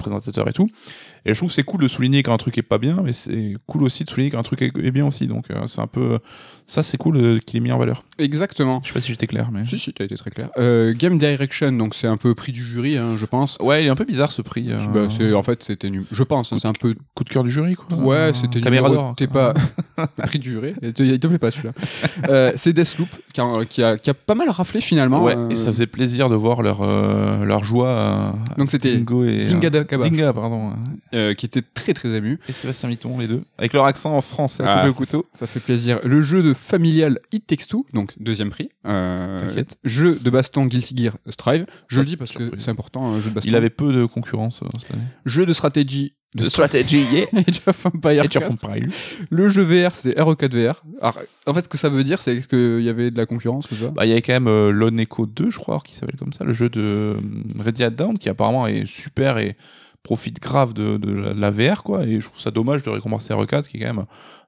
et 0.48 0.52
tout. 0.52 0.68
Et 1.24 1.32
je 1.32 1.38
trouve 1.38 1.48
que 1.48 1.54
c'est 1.54 1.62
cool 1.62 1.80
de 1.82 1.88
souligner 1.88 2.22
quand 2.22 2.32
un 2.34 2.38
truc 2.38 2.58
est 2.58 2.62
pas 2.62 2.78
bien, 2.78 3.00
mais 3.04 3.12
c'est 3.12 3.54
cool 3.66 3.82
aussi 3.84 4.04
de 4.04 4.10
souligner 4.10 4.30
quand 4.30 4.38
un 4.38 4.42
truc 4.42 4.62
est 4.62 4.90
bien 4.90 5.06
aussi. 5.06 5.26
Donc 5.26 5.50
euh, 5.50 5.66
c'est 5.66 5.80
un 5.80 5.86
peu 5.86 6.18
ça, 6.66 6.82
c'est 6.82 6.96
cool 6.96 7.16
euh, 7.16 7.38
qu'il 7.38 7.58
est 7.58 7.60
mis 7.60 7.72
en 7.72 7.78
valeur. 7.78 8.04
Exactement. 8.18 8.80
Je 8.82 8.88
sais 8.88 8.94
pas 8.94 9.00
si 9.00 9.08
j'étais 9.10 9.26
clair, 9.26 9.50
mais 9.52 9.64
Si, 9.66 9.78
si, 9.78 9.92
t'as 9.92 10.04
été 10.04 10.14
très 10.16 10.30
clair. 10.30 10.50
Euh, 10.58 10.94
Game 10.96 11.18
Direction, 11.18 11.72
donc 11.72 11.94
c'est 11.94 12.06
un 12.06 12.16
peu 12.16 12.34
prix 12.34 12.52
du 12.52 12.64
jury, 12.64 12.96
hein, 12.96 13.16
je 13.18 13.26
pense. 13.26 13.58
ouais, 13.60 13.82
il 13.84 13.86
est 13.86 13.90
un 13.90 13.94
peu 13.94 14.04
bizarre 14.04 14.32
ce 14.32 14.42
prix. 14.42 14.70
euh, 14.72 14.78
Bah, 14.92 15.06
c'est, 15.10 15.32
en 15.34 15.42
fait, 15.42 15.62
c'était 15.62 15.90
num- 15.90 16.06
Je 16.10 16.22
pense, 16.22 16.52
hein, 16.52 16.56
c'est 16.60 16.68
un 16.68 16.72
peu 16.72 16.94
coup 17.14 17.24
de 17.24 17.28
cœur 17.28 17.42
du 17.44 17.50
jury, 17.50 17.74
quoi. 17.74 17.96
Ouais, 17.98 18.32
c'était 18.32 18.60
caméra 18.60 18.88
d'or. 18.90 19.14
T'es 19.16 19.26
pas 19.26 19.54
prix 20.24 20.38
du 20.38 20.50
juré. 20.50 20.74
Il 20.82 20.92
te, 20.94 21.02
il 21.02 21.18
te 21.20 21.26
plaît 21.26 21.38
pas 21.38 21.50
celui-là. 21.50 22.52
C'est 22.56 22.72
Deathloop 22.72 23.08
qui 23.32 23.40
a, 23.40 23.64
qui, 23.68 23.82
a, 23.82 23.96
qui 23.98 24.10
a 24.10 24.14
pas 24.14 24.34
mal 24.34 24.48
raflé 24.50 24.80
finalement. 24.80 25.22
Ouais, 25.22 25.36
et 25.50 25.54
ça 25.56 25.72
faisait 25.72 25.86
plaisir 25.86 26.28
de 26.28 26.34
voir 26.34 26.62
leur 26.62 26.82
leur 27.44 27.64
joie. 27.64 28.34
Donc 28.56 28.70
c'était 28.70 28.94
Dingo 28.96 29.24
et 29.24 29.44
Dinga, 30.08 30.32
pardon. 30.32 30.72
Euh, 31.14 31.34
qui 31.34 31.46
était 31.46 31.62
très 31.62 31.92
très 31.92 32.10
ému. 32.10 32.38
Et 32.48 32.52
Sébastien 32.52 32.88
Mitton, 32.88 33.18
les 33.18 33.28
deux, 33.28 33.42
avec 33.58 33.72
leur 33.72 33.84
accent 33.84 34.14
en 34.16 34.20
français, 34.20 34.62
Ah, 34.66 34.78
coupé 34.78 34.88
au 34.90 34.94
couteau. 34.94 35.26
Ça 35.32 35.46
fait 35.46 35.60
plaisir. 35.60 36.00
Le 36.04 36.20
jeu 36.20 36.42
de 36.42 36.54
familial 36.54 37.18
It 37.32 37.46
Takes 37.46 37.66
Two, 37.68 37.86
donc 37.92 38.14
deuxième 38.18 38.50
prix. 38.50 38.70
Euh, 38.86 39.38
T'inquiète. 39.38 39.76
Jeu 39.84 40.18
de 40.22 40.30
baston 40.30 40.66
Guilty 40.66 40.96
Gear 40.96 41.16
Strive. 41.28 41.66
Je 41.88 42.00
le 42.00 42.06
dis 42.06 42.16
parce 42.16 42.36
que 42.36 42.58
c'est 42.58 42.70
important, 42.70 43.06
un 43.06 43.20
jeu 43.20 43.30
de 43.30 43.34
baston. 43.34 43.48
Il 43.48 43.56
avait 43.56 43.70
peu 43.70 43.92
de 43.92 44.04
concurrence 44.06 44.62
euh, 44.62 44.66
cette 44.78 44.92
année. 44.92 45.02
Jeu 45.26 45.46
de 45.46 45.52
stratégie 45.52 46.14
de 46.34 46.44
stratégie, 46.44 47.04
yeah. 47.12 47.26
Age 47.46 47.60
of 47.66 47.86
Empires 47.86 48.24
Et 48.24 48.28
4. 48.28 48.46
font 48.46 48.56
pareil. 48.56 48.86
Le 49.28 49.50
jeu 49.50 49.62
VR, 49.62 49.94
c'était 49.94 50.18
RE4 50.18 50.48
VR. 50.48 50.82
Alors, 51.02 51.18
en 51.46 51.52
fait, 51.52 51.60
ce 51.62 51.68
que 51.68 51.76
ça 51.76 51.90
veut 51.90 52.04
dire, 52.04 52.22
c'est 52.22 52.40
qu'il 52.48 52.80
y 52.82 52.88
avait 52.88 53.10
de 53.10 53.18
la 53.18 53.26
concurrence 53.26 53.70
ou 53.70 53.74
ça 53.74 53.88
Bah, 53.90 54.06
il 54.06 54.08
y 54.08 54.12
avait 54.12 54.22
quand 54.22 54.32
même 54.32 54.48
euh, 54.48 54.70
Lone 54.70 54.98
Echo 54.98 55.26
2, 55.26 55.50
je 55.50 55.58
crois, 55.58 55.80
qui 55.84 55.94
s'appelle 55.94 56.16
comme 56.18 56.32
ça, 56.32 56.44
le 56.44 56.54
jeu 56.54 56.70
de 56.70 56.80
euh, 56.80 57.14
Ready 57.58 57.84
at 57.84 57.90
Down, 57.90 58.16
qui 58.18 58.30
apparemment 58.30 58.66
est 58.66 58.86
super 58.86 59.36
et 59.36 59.56
profite 60.02 60.40
grave 60.40 60.72
de, 60.74 60.96
de 60.96 61.12
la, 61.12 61.32
la 61.34 61.50
VR, 61.50 61.82
quoi. 61.82 62.04
Et 62.04 62.20
je 62.20 62.26
trouve 62.26 62.40
ça 62.40 62.50
dommage 62.50 62.82
de 62.82 62.90
récompenser 62.90 63.32
RE4, 63.32 63.68
qui 63.68 63.76
est 63.76 63.80
quand 63.80 63.94
même 63.94 64.04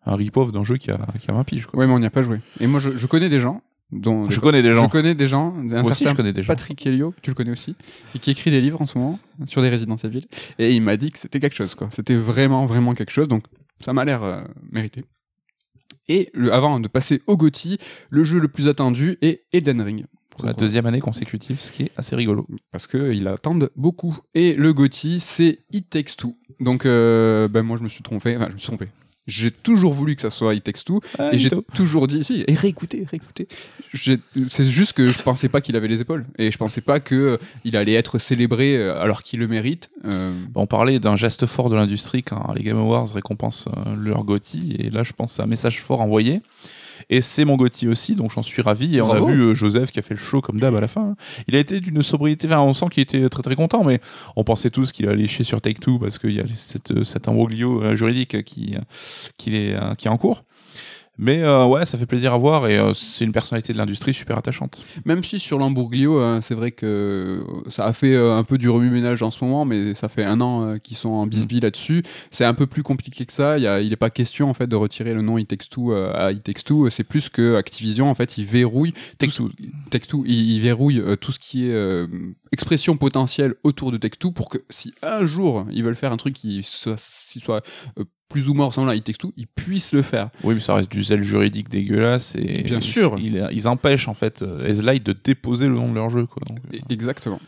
un 0.06 0.16
rip-off 0.16 0.50
d'un 0.52 0.64
jeu 0.64 0.76
qui 0.76 0.90
a, 0.90 0.98
qui 1.20 1.30
a 1.30 1.34
20 1.34 1.44
piges, 1.44 1.66
quoi. 1.66 1.78
Ouais, 1.80 1.86
mais 1.86 1.92
on 1.92 1.98
n'y 1.98 2.06
a 2.06 2.10
pas 2.10 2.22
joué. 2.22 2.40
Et 2.60 2.66
moi, 2.66 2.80
je, 2.80 2.96
je 2.96 3.06
connais 3.06 3.28
des 3.28 3.38
gens, 3.40 3.62
dont 3.92 4.28
Je 4.28 4.40
connais 4.40 4.62
des 4.62 4.70
je 4.70 4.74
gens. 4.74 4.88
connais 4.88 5.14
des 5.14 5.26
gens, 5.26 5.54
un 5.56 5.82
Moi 5.82 5.90
aussi, 5.92 6.04
je 6.08 6.14
connais 6.14 6.32
des 6.32 6.42
gens. 6.42 6.48
Patrick 6.48 6.84
Helio, 6.86 7.14
tu 7.22 7.30
le 7.30 7.34
connais 7.34 7.52
aussi, 7.52 7.76
et 8.14 8.18
qui 8.18 8.30
écrit 8.32 8.50
des 8.50 8.60
livres 8.60 8.82
en 8.82 8.86
ce 8.86 8.98
moment 8.98 9.18
sur 9.46 9.62
des 9.62 9.68
résidences 9.68 10.04
à 10.04 10.08
ville. 10.08 10.26
Et 10.58 10.74
il 10.74 10.80
m'a 10.82 10.96
dit 10.96 11.12
que 11.12 11.18
c'était 11.18 11.38
quelque 11.40 11.54
chose, 11.56 11.74
quoi. 11.76 11.88
C'était 11.92 12.16
vraiment, 12.16 12.66
vraiment 12.66 12.94
quelque 12.94 13.12
chose. 13.12 13.28
Donc, 13.28 13.44
ça 13.78 13.92
m'a 13.92 14.04
l'air 14.04 14.22
euh, 14.24 14.42
mérité. 14.72 15.04
Et 16.08 16.30
le- 16.34 16.52
avant 16.52 16.80
de 16.80 16.88
passer 16.88 17.22
au 17.26 17.36
GOTY, 17.36 17.78
le 18.10 18.24
jeu 18.24 18.38
le 18.38 18.48
plus 18.48 18.68
attendu 18.68 19.16
est 19.22 19.44
Elden 19.52 19.80
Ring. 19.80 20.04
Pour 20.36 20.46
la 20.46 20.52
deuxième 20.52 20.86
année 20.86 21.00
consécutive, 21.00 21.60
ce 21.60 21.72
qui 21.72 21.84
est 21.84 21.92
assez 21.96 22.16
rigolo. 22.16 22.46
Parce 22.72 22.86
qu'ils 22.86 23.28
attendent 23.28 23.70
beaucoup. 23.76 24.18
Et 24.34 24.54
le 24.54 24.72
GOTY, 24.72 25.20
c'est 25.20 25.60
It 25.72 25.88
Takes 25.90 26.16
Two. 26.16 26.36
Donc, 26.60 26.86
euh, 26.86 27.48
ben 27.48 27.62
moi, 27.62 27.76
je 27.76 27.82
me 27.82 27.88
suis 27.88 28.02
trompé. 28.02 28.36
Enfin, 28.36 28.46
je 28.48 28.54
me 28.54 28.58
suis 28.58 28.68
trompé. 28.68 28.88
J'ai 29.26 29.50
toujours 29.50 29.94
voulu 29.94 30.16
que 30.16 30.22
ça 30.22 30.28
soit 30.28 30.54
It 30.54 30.64
Takes 30.64 30.84
Two. 30.84 31.00
et 31.32 31.38
j'ai 31.38 31.48
toujours 31.72 32.06
dit, 32.06 32.24
si, 32.24 32.44
et 32.46 32.54
réécoutez, 32.54 33.06
réécoutez. 33.10 33.48
C'est 33.94 34.64
juste 34.64 34.92
que 34.92 35.06
je 35.06 35.18
pensais 35.22 35.48
pas 35.48 35.62
qu'il 35.62 35.76
avait 35.76 35.88
les 35.88 36.02
épaules. 36.02 36.26
Et 36.36 36.50
je 36.50 36.58
pensais 36.58 36.82
pas 36.82 37.00
que 37.00 37.38
euh, 37.64 37.78
allait 37.78 37.94
être 37.94 38.18
célébré 38.18 38.76
euh, 38.76 39.00
alors 39.00 39.22
qu'il 39.22 39.40
le 39.40 39.48
mérite. 39.48 39.90
Euh, 40.04 40.34
On 40.54 40.66
parlait 40.66 40.98
d'un 40.98 41.16
geste 41.16 41.46
fort 41.46 41.70
de 41.70 41.74
l'industrie 41.74 42.22
quand 42.22 42.52
les 42.54 42.62
Game 42.62 42.76
Awards 42.76 43.14
récompensent 43.14 43.68
leur 43.98 44.24
GOTY, 44.24 44.76
et 44.78 44.90
là 44.90 45.02
je 45.02 45.12
pense 45.12 45.32
c'est 45.32 45.42
un 45.42 45.46
message 45.46 45.80
fort 45.80 46.00
envoyé. 46.02 46.42
Et 47.10 47.20
c'est 47.20 47.44
mon 47.44 47.56
GOTY 47.56 47.88
aussi, 47.88 48.14
donc 48.14 48.32
j'en 48.32 48.42
suis 48.42 48.62
ravi. 48.62 48.96
Et 48.96 49.02
on 49.02 49.10
a 49.10 49.20
vu 49.20 49.40
euh, 49.40 49.54
Joseph 49.54 49.90
qui 49.90 49.98
a 49.98 50.02
fait 50.02 50.14
le 50.14 50.20
show 50.20 50.40
comme 50.40 50.58
d'hab 50.58 50.74
à 50.74 50.80
la 50.80 50.88
fin. 50.88 51.16
Il 51.48 51.56
a 51.56 51.58
été 51.58 51.80
d'une 51.80 52.02
sobriété, 52.02 52.46
enfin 52.46 52.60
on 52.60 52.74
sent 52.74 52.86
qu'il 52.90 53.02
était 53.02 53.28
très 53.28 53.42
très 53.42 53.56
content, 53.56 53.84
mais 53.84 54.00
on 54.36 54.44
pensait 54.44 54.70
tous 54.70 54.92
qu'il 54.92 55.08
allait 55.08 55.26
chier 55.26 55.44
sur 55.44 55.60
Take 55.60 55.80
Two 55.80 55.98
parce 55.98 56.18
qu'il 56.18 56.32
y 56.32 56.40
a 56.40 56.44
cette, 56.52 56.90
euh, 56.90 57.04
cet 57.04 57.28
imbroglio 57.28 57.82
euh, 57.82 57.96
juridique 57.96 58.42
qui, 58.44 58.76
qui, 59.36 59.56
est, 59.56 59.96
qui 59.96 60.08
est 60.08 60.10
en 60.10 60.16
cours. 60.16 60.44
Mais 61.16 61.42
euh, 61.44 61.64
ouais, 61.66 61.84
ça 61.86 61.96
fait 61.96 62.06
plaisir 62.06 62.32
à 62.34 62.38
voir 62.38 62.66
et 62.66 62.76
euh, 62.76 62.92
c'est 62.92 63.24
une 63.24 63.30
personnalité 63.32 63.72
de 63.72 63.78
l'industrie 63.78 64.12
super 64.12 64.36
attachante. 64.36 64.84
même 65.04 65.22
si 65.22 65.38
sur 65.38 65.58
l'Hamburglio, 65.58 66.18
euh, 66.20 66.40
c'est 66.40 66.54
vrai 66.56 66.72
que 66.72 67.44
ça 67.68 67.84
a 67.84 67.92
fait 67.92 68.14
euh, 68.14 68.36
un 68.36 68.42
peu 68.42 68.58
du 68.58 68.68
remue-ménage 68.68 69.22
en 69.22 69.30
ce 69.30 69.44
moment, 69.44 69.64
mais 69.64 69.94
ça 69.94 70.08
fait 70.08 70.24
un 70.24 70.40
an 70.40 70.78
qu'ils 70.82 70.96
sont 70.96 71.10
en 71.10 71.26
bisbille 71.26 71.60
là-dessus. 71.60 72.02
C'est 72.32 72.44
un 72.44 72.54
peu 72.54 72.66
plus 72.66 72.82
compliqué 72.82 73.24
que 73.26 73.32
ça. 73.32 73.58
Il 73.58 73.62
y 73.62 73.66
a- 73.68 73.80
il 73.80 73.90
n'est 73.90 73.96
pas 73.96 74.10
question 74.10 74.50
en 74.50 74.54
fait 74.54 74.66
de 74.66 74.74
retirer 74.76 75.14
le 75.14 75.22
nom 75.22 75.38
It 75.38 75.46
Takes 75.48 75.68
Two 75.70 75.92
à 75.92 76.32
It 76.32 76.42
Takes 76.42 76.64
Two. 76.64 76.90
C'est 76.90 77.04
plus 77.04 77.28
que 77.28 77.54
Activision 77.56 78.10
en 78.10 78.14
fait, 78.14 78.36
il 78.36 78.46
verrouille 78.46 78.92
Take 79.18 79.30
tout 79.32 79.48
ce- 79.56 79.88
Take 79.90 80.06
Two, 80.06 80.24
il, 80.26 80.50
il 80.52 80.60
verrouille 80.60 80.98
euh, 81.00 81.14
tout 81.16 81.30
ce 81.32 81.38
qui 81.38 81.66
est 81.68 81.74
expression 82.52 82.96
potentielle 82.96 83.54
autour 83.62 83.92
de 83.92 83.96
Take 83.98 84.16
Two 84.18 84.32
pour 84.32 84.48
que 84.48 84.58
si 84.70 84.92
un 85.02 85.26
jour 85.26 85.64
ils 85.70 85.82
veulent 85.84 85.94
faire 85.96 86.12
un 86.12 86.16
truc 86.16 86.34
qui 86.34 86.62
soit, 86.64 86.96
qui 87.32 87.40
soit 87.40 87.62
plus 88.28 88.48
ou 88.48 88.54
moins 88.54 88.66
ressemblant 88.66 88.92
à 88.92 88.96
It 88.96 89.04
Takes 89.04 89.18
Two, 89.18 89.32
ils 89.36 89.46
puissent 89.46 89.92
le 89.92 90.02
faire. 90.02 90.30
Oui, 90.42 90.54
mais 90.54 90.60
ça 90.60 90.74
reste 90.74 90.90
du 90.90 91.02
zèle 91.04 91.22
juridique 91.22 91.68
dégueulasse 91.68 92.34
et 92.36 92.62
Bien 92.62 92.78
ils- 92.78 92.82
sûr. 92.82 93.16
ils, 93.18 93.46
ils 93.52 93.68
empêchent 93.68 94.08
en 94.08 94.14
fait 94.14 94.42
euh, 94.42 94.66
Ezlight 94.66 95.04
de 95.04 95.12
déposer 95.12 95.66
le 95.68 95.74
nom 95.74 95.88
de 95.88 95.94
leur 95.94 96.10
jeu. 96.10 96.26
Quoi. 96.26 96.42
Donc, 96.48 96.58
euh, 96.74 96.78
Exactement. 96.90 97.40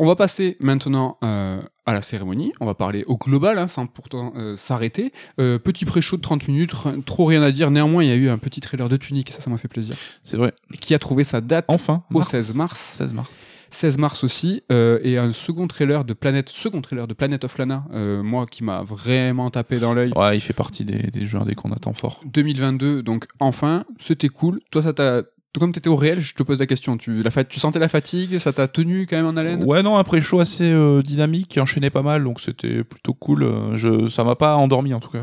On 0.00 0.06
va 0.06 0.16
passer 0.16 0.56
maintenant 0.58 1.18
euh, 1.22 1.60
à 1.86 1.92
la 1.92 2.02
cérémonie. 2.02 2.52
On 2.60 2.66
va 2.66 2.74
parler 2.74 3.04
au 3.06 3.16
global, 3.16 3.58
hein, 3.58 3.68
sans 3.68 3.86
pourtant 3.86 4.32
euh, 4.36 4.56
s'arrêter. 4.56 5.12
Euh, 5.40 5.58
petit 5.60 5.84
pré-show 5.84 6.16
de 6.16 6.22
30 6.22 6.48
minutes, 6.48 6.72
trop 7.06 7.26
rien 7.26 7.42
à 7.42 7.52
dire. 7.52 7.70
Néanmoins, 7.70 8.02
il 8.02 8.08
y 8.08 8.12
a 8.12 8.16
eu 8.16 8.28
un 8.28 8.38
petit 8.38 8.60
trailer 8.60 8.88
de 8.88 8.96
Tunic, 8.96 9.30
ça, 9.30 9.40
ça 9.40 9.50
m'a 9.50 9.56
fait 9.58 9.68
plaisir. 9.68 9.94
c'est 10.24 10.36
vrai. 10.36 10.52
Qui 10.80 10.94
a 10.94 10.98
trouvé 10.98 11.22
sa 11.22 11.40
date 11.40 11.64
Enfin, 11.68 12.02
au 12.12 12.22
16 12.22 12.56
mars. 12.56 12.78
16 12.94 13.14
mars. 13.14 13.46
16 13.74 13.98
mars 13.98 14.24
aussi, 14.24 14.62
euh, 14.72 14.98
et 15.02 15.18
un 15.18 15.32
second 15.32 15.66
trailer 15.66 16.04
de 16.04 16.14
Planète, 16.14 16.48
second 16.48 16.80
trailer 16.80 17.06
de 17.06 17.14
Planet 17.14 17.44
of 17.44 17.58
Lana, 17.58 17.84
euh, 17.92 18.22
moi 18.22 18.46
qui 18.46 18.62
m'a 18.64 18.82
vraiment 18.82 19.50
tapé 19.50 19.78
dans 19.78 19.92
l'œil. 19.94 20.12
Ouais, 20.16 20.36
il 20.36 20.40
fait 20.40 20.52
partie 20.52 20.84
des, 20.84 20.98
des 21.10 21.26
jeux 21.26 21.38
indés 21.38 21.54
qu'on 21.54 21.72
attend 21.72 21.92
fort. 21.92 22.20
2022, 22.26 23.02
donc 23.02 23.26
enfin, 23.40 23.84
c'était 23.98 24.28
cool. 24.28 24.60
Toi, 24.70 24.82
ça 24.82 24.92
t'a, 24.92 25.22
comme 25.58 25.72
t'étais 25.72 25.88
au 25.88 25.96
réel, 25.96 26.20
je 26.20 26.34
te 26.34 26.42
pose 26.42 26.58
la 26.58 26.66
question. 26.66 26.96
Tu, 26.96 27.22
la 27.22 27.30
fa- 27.30 27.44
tu 27.44 27.60
sentais 27.60 27.78
la 27.78 27.88
fatigue, 27.88 28.38
ça 28.38 28.52
t'a 28.52 28.68
tenu 28.68 29.06
quand 29.06 29.16
même 29.16 29.26
en 29.26 29.36
haleine? 29.36 29.64
Ouais, 29.64 29.82
non, 29.82 29.96
après 29.96 30.20
show 30.20 30.40
assez 30.40 30.70
euh, 30.70 31.02
dynamique, 31.02 31.48
qui 31.48 31.60
enchaînait 31.60 31.90
pas 31.90 32.02
mal, 32.02 32.22
donc 32.24 32.40
c'était 32.40 32.84
plutôt 32.84 33.14
cool. 33.14 33.46
Je, 33.74 34.08
ça 34.08 34.24
m'a 34.24 34.36
pas 34.36 34.56
endormi 34.56 34.94
en 34.94 35.00
tout 35.00 35.10
cas. 35.10 35.22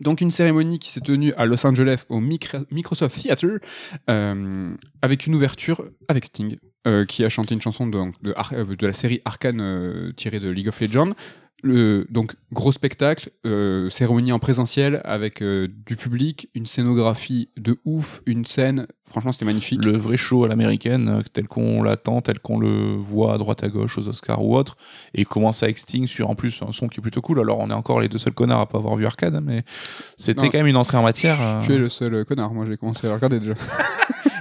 Donc 0.00 0.20
une 0.20 0.30
cérémonie 0.30 0.78
qui 0.78 0.90
s'est 0.90 1.00
tenue 1.00 1.32
à 1.34 1.46
Los 1.46 1.66
Angeles 1.66 2.04
au 2.08 2.20
Micro- 2.20 2.64
Microsoft 2.70 3.16
Theater 3.20 3.58
euh, 4.10 4.70
avec 5.02 5.26
une 5.26 5.34
ouverture 5.34 5.82
avec 6.08 6.26
Sting 6.26 6.56
qui 7.06 7.24
a 7.24 7.28
chanté 7.28 7.54
une 7.54 7.60
chanson 7.60 7.86
de, 7.86 7.98
euh, 7.98 8.76
de 8.76 8.86
la 8.86 8.92
série 8.92 9.20
Arkane 9.24 9.60
euh, 9.60 10.12
tirée 10.12 10.40
de 10.40 10.48
League 10.48 10.68
of 10.68 10.80
Legends. 10.80 11.14
Le, 11.64 12.06
donc 12.08 12.34
gros 12.52 12.70
spectacle, 12.70 13.30
euh, 13.44 13.90
cérémonie 13.90 14.30
en 14.30 14.38
présentiel 14.38 15.00
avec 15.04 15.42
euh, 15.42 15.66
du 15.86 15.96
public, 15.96 16.48
une 16.54 16.66
scénographie 16.66 17.48
de 17.56 17.76
ouf, 17.84 18.22
une 18.26 18.46
scène, 18.46 18.86
franchement 19.10 19.32
c'était 19.32 19.44
magnifique. 19.44 19.84
Le 19.84 19.96
vrai 19.96 20.16
show 20.16 20.44
à 20.44 20.48
l'américaine, 20.48 21.08
euh, 21.08 21.22
tel 21.32 21.48
qu'on 21.48 21.82
l'attend, 21.82 22.20
tel 22.20 22.38
qu'on 22.38 22.60
le 22.60 22.94
voit 22.94 23.34
à 23.34 23.38
droite 23.38 23.64
à 23.64 23.68
gauche 23.68 23.98
aux 23.98 24.06
Oscars 24.06 24.44
ou 24.44 24.56
autre, 24.56 24.76
et 25.14 25.24
commence 25.24 25.64
avec 25.64 25.78
Sting 25.78 26.06
sur 26.06 26.30
en 26.30 26.36
plus 26.36 26.62
un 26.62 26.70
son 26.70 26.86
qui 26.86 27.00
est 27.00 27.02
plutôt 27.02 27.22
cool. 27.22 27.40
Alors 27.40 27.58
on 27.58 27.70
est 27.70 27.74
encore 27.74 27.98
les 28.00 28.08
deux 28.08 28.18
seuls 28.18 28.34
connards 28.34 28.60
à 28.60 28.66
pas 28.66 28.78
avoir 28.78 28.94
vu 28.94 29.04
Arcade, 29.04 29.34
hein, 29.34 29.42
mais 29.44 29.64
c'était 30.16 30.50
quand 30.50 30.58
même 30.58 30.68
une 30.68 30.76
entrée 30.76 30.96
en 30.96 31.02
matière. 31.02 31.42
euh. 31.42 31.60
Tu 31.62 31.74
es 31.74 31.78
le 31.78 31.88
seul 31.88 32.24
connard, 32.24 32.54
moi 32.54 32.66
j'ai 32.68 32.76
commencé 32.76 33.08
à 33.08 33.14
regarder 33.14 33.40
déjà. 33.40 33.54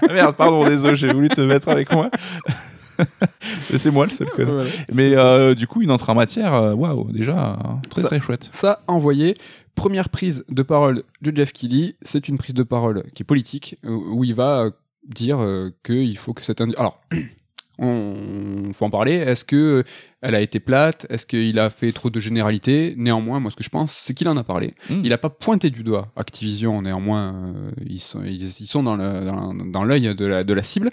Ah, 0.09 0.13
merde, 0.13 0.35
pardon, 0.35 0.63
désolé, 0.63 0.95
j'ai 0.95 1.11
voulu 1.11 1.27
te 1.27 1.41
mettre 1.41 1.69
avec 1.69 1.91
moi. 1.91 2.11
c'est 3.75 3.91
moi 3.91 4.05
le 4.05 4.11
seul 4.11 4.29
connard. 4.29 4.53
Voilà. 4.55 4.69
Mais 4.93 5.15
euh, 5.15 5.53
du 5.55 5.67
coup, 5.67 5.81
une 5.81 5.91
entrée 5.91 6.11
en 6.11 6.15
matière, 6.15 6.53
euh, 6.53 6.73
waouh, 6.73 7.11
déjà, 7.11 7.53
euh, 7.53 7.73
très 7.89 8.01
Ça- 8.01 8.07
très 8.07 8.21
chouette. 8.21 8.49
Ça, 8.51 8.81
envoyé. 8.87 9.35
Première 9.75 10.09
prise 10.09 10.43
de 10.49 10.63
parole 10.63 11.03
de 11.21 11.35
Jeff 11.35 11.53
Keighley, 11.53 11.95
c'est 12.01 12.27
une 12.27 12.37
prise 12.37 12.55
de 12.55 12.63
parole 12.63 13.03
qui 13.13 13.21
est 13.23 13.25
politique, 13.25 13.75
euh, 13.85 13.89
où 13.91 14.23
il 14.23 14.33
va 14.33 14.71
dire 15.07 15.39
qu'il 15.85 16.17
faut 16.17 16.33
que 16.33 16.43
cette 16.43 16.59
industrie... 16.61 16.81
Alors, 16.81 16.99
on 17.79 18.71
faut 18.73 18.85
en 18.85 18.89
parler. 18.89 19.13
Est-ce 19.13 19.45
que 19.45 19.83
elle 20.21 20.35
a 20.35 20.41
été 20.41 20.59
plate 20.59 21.05
Est-ce 21.09 21.25
qu'il 21.25 21.59
a 21.59 21.69
fait 21.69 21.91
trop 21.91 22.09
de 22.09 22.19
généralités 22.19 22.95
Néanmoins, 22.97 23.39
moi, 23.39 23.51
ce 23.51 23.55
que 23.55 23.63
je 23.63 23.69
pense, 23.69 23.91
c'est 23.93 24.13
qu'il 24.13 24.27
en 24.27 24.37
a 24.37 24.43
parlé. 24.43 24.73
Mm. 24.89 25.01
Il 25.03 25.09
n'a 25.09 25.17
pas 25.17 25.29
pointé 25.29 25.69
du 25.69 25.83
doigt 25.83 26.11
Activision, 26.15 26.81
néanmoins, 26.81 27.35
euh, 27.55 27.71
ils 27.85 27.99
sont, 27.99 28.23
ils, 28.23 28.41
ils 28.61 28.67
sont 28.67 28.83
dans 28.83 28.95
le- 28.95 29.25
dans 29.25 29.53
dans 29.53 29.83
l'œil 29.83 30.15
de 30.15 30.25
la, 30.25 30.43
de 30.43 30.53
la 30.53 30.63
cible. 30.63 30.89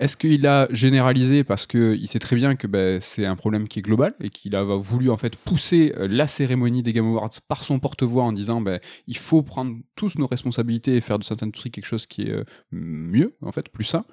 Est-ce 0.00 0.16
qu'il 0.16 0.46
a 0.46 0.66
généralisé 0.70 1.44
parce 1.44 1.66
qu'il 1.66 2.06
sait 2.08 2.18
très 2.18 2.36
bien 2.36 2.56
que 2.56 2.66
ben, 2.66 3.00
c'est 3.00 3.26
un 3.26 3.36
problème 3.36 3.68
qui 3.68 3.78
est 3.78 3.82
global 3.82 4.12
et 4.20 4.30
qu'il 4.30 4.56
a 4.56 4.62
voulu 4.62 5.10
en 5.10 5.16
fait 5.16 5.36
pousser 5.36 5.92
euh, 5.96 6.08
la 6.10 6.26
cérémonie 6.26 6.82
des 6.82 6.92
Game 6.92 7.06
Awards 7.06 7.30
par 7.48 7.62
son 7.62 7.78
porte-voix 7.78 8.24
en 8.24 8.32
disant 8.32 8.60
ben, 8.60 8.80
il 9.06 9.16
faut 9.16 9.42
prendre 9.42 9.76
tous 9.94 10.16
nos 10.18 10.26
responsabilités 10.26 10.96
et 10.96 11.00
faire 11.00 11.18
de 11.18 11.24
cette 11.24 11.42
industrie 11.42 11.70
quelque 11.70 11.86
chose 11.86 12.06
qui 12.06 12.22
est 12.22 12.30
euh, 12.30 12.44
mieux, 12.72 13.30
en 13.42 13.52
fait, 13.52 13.68
plus 13.68 13.84
sain. 13.84 14.04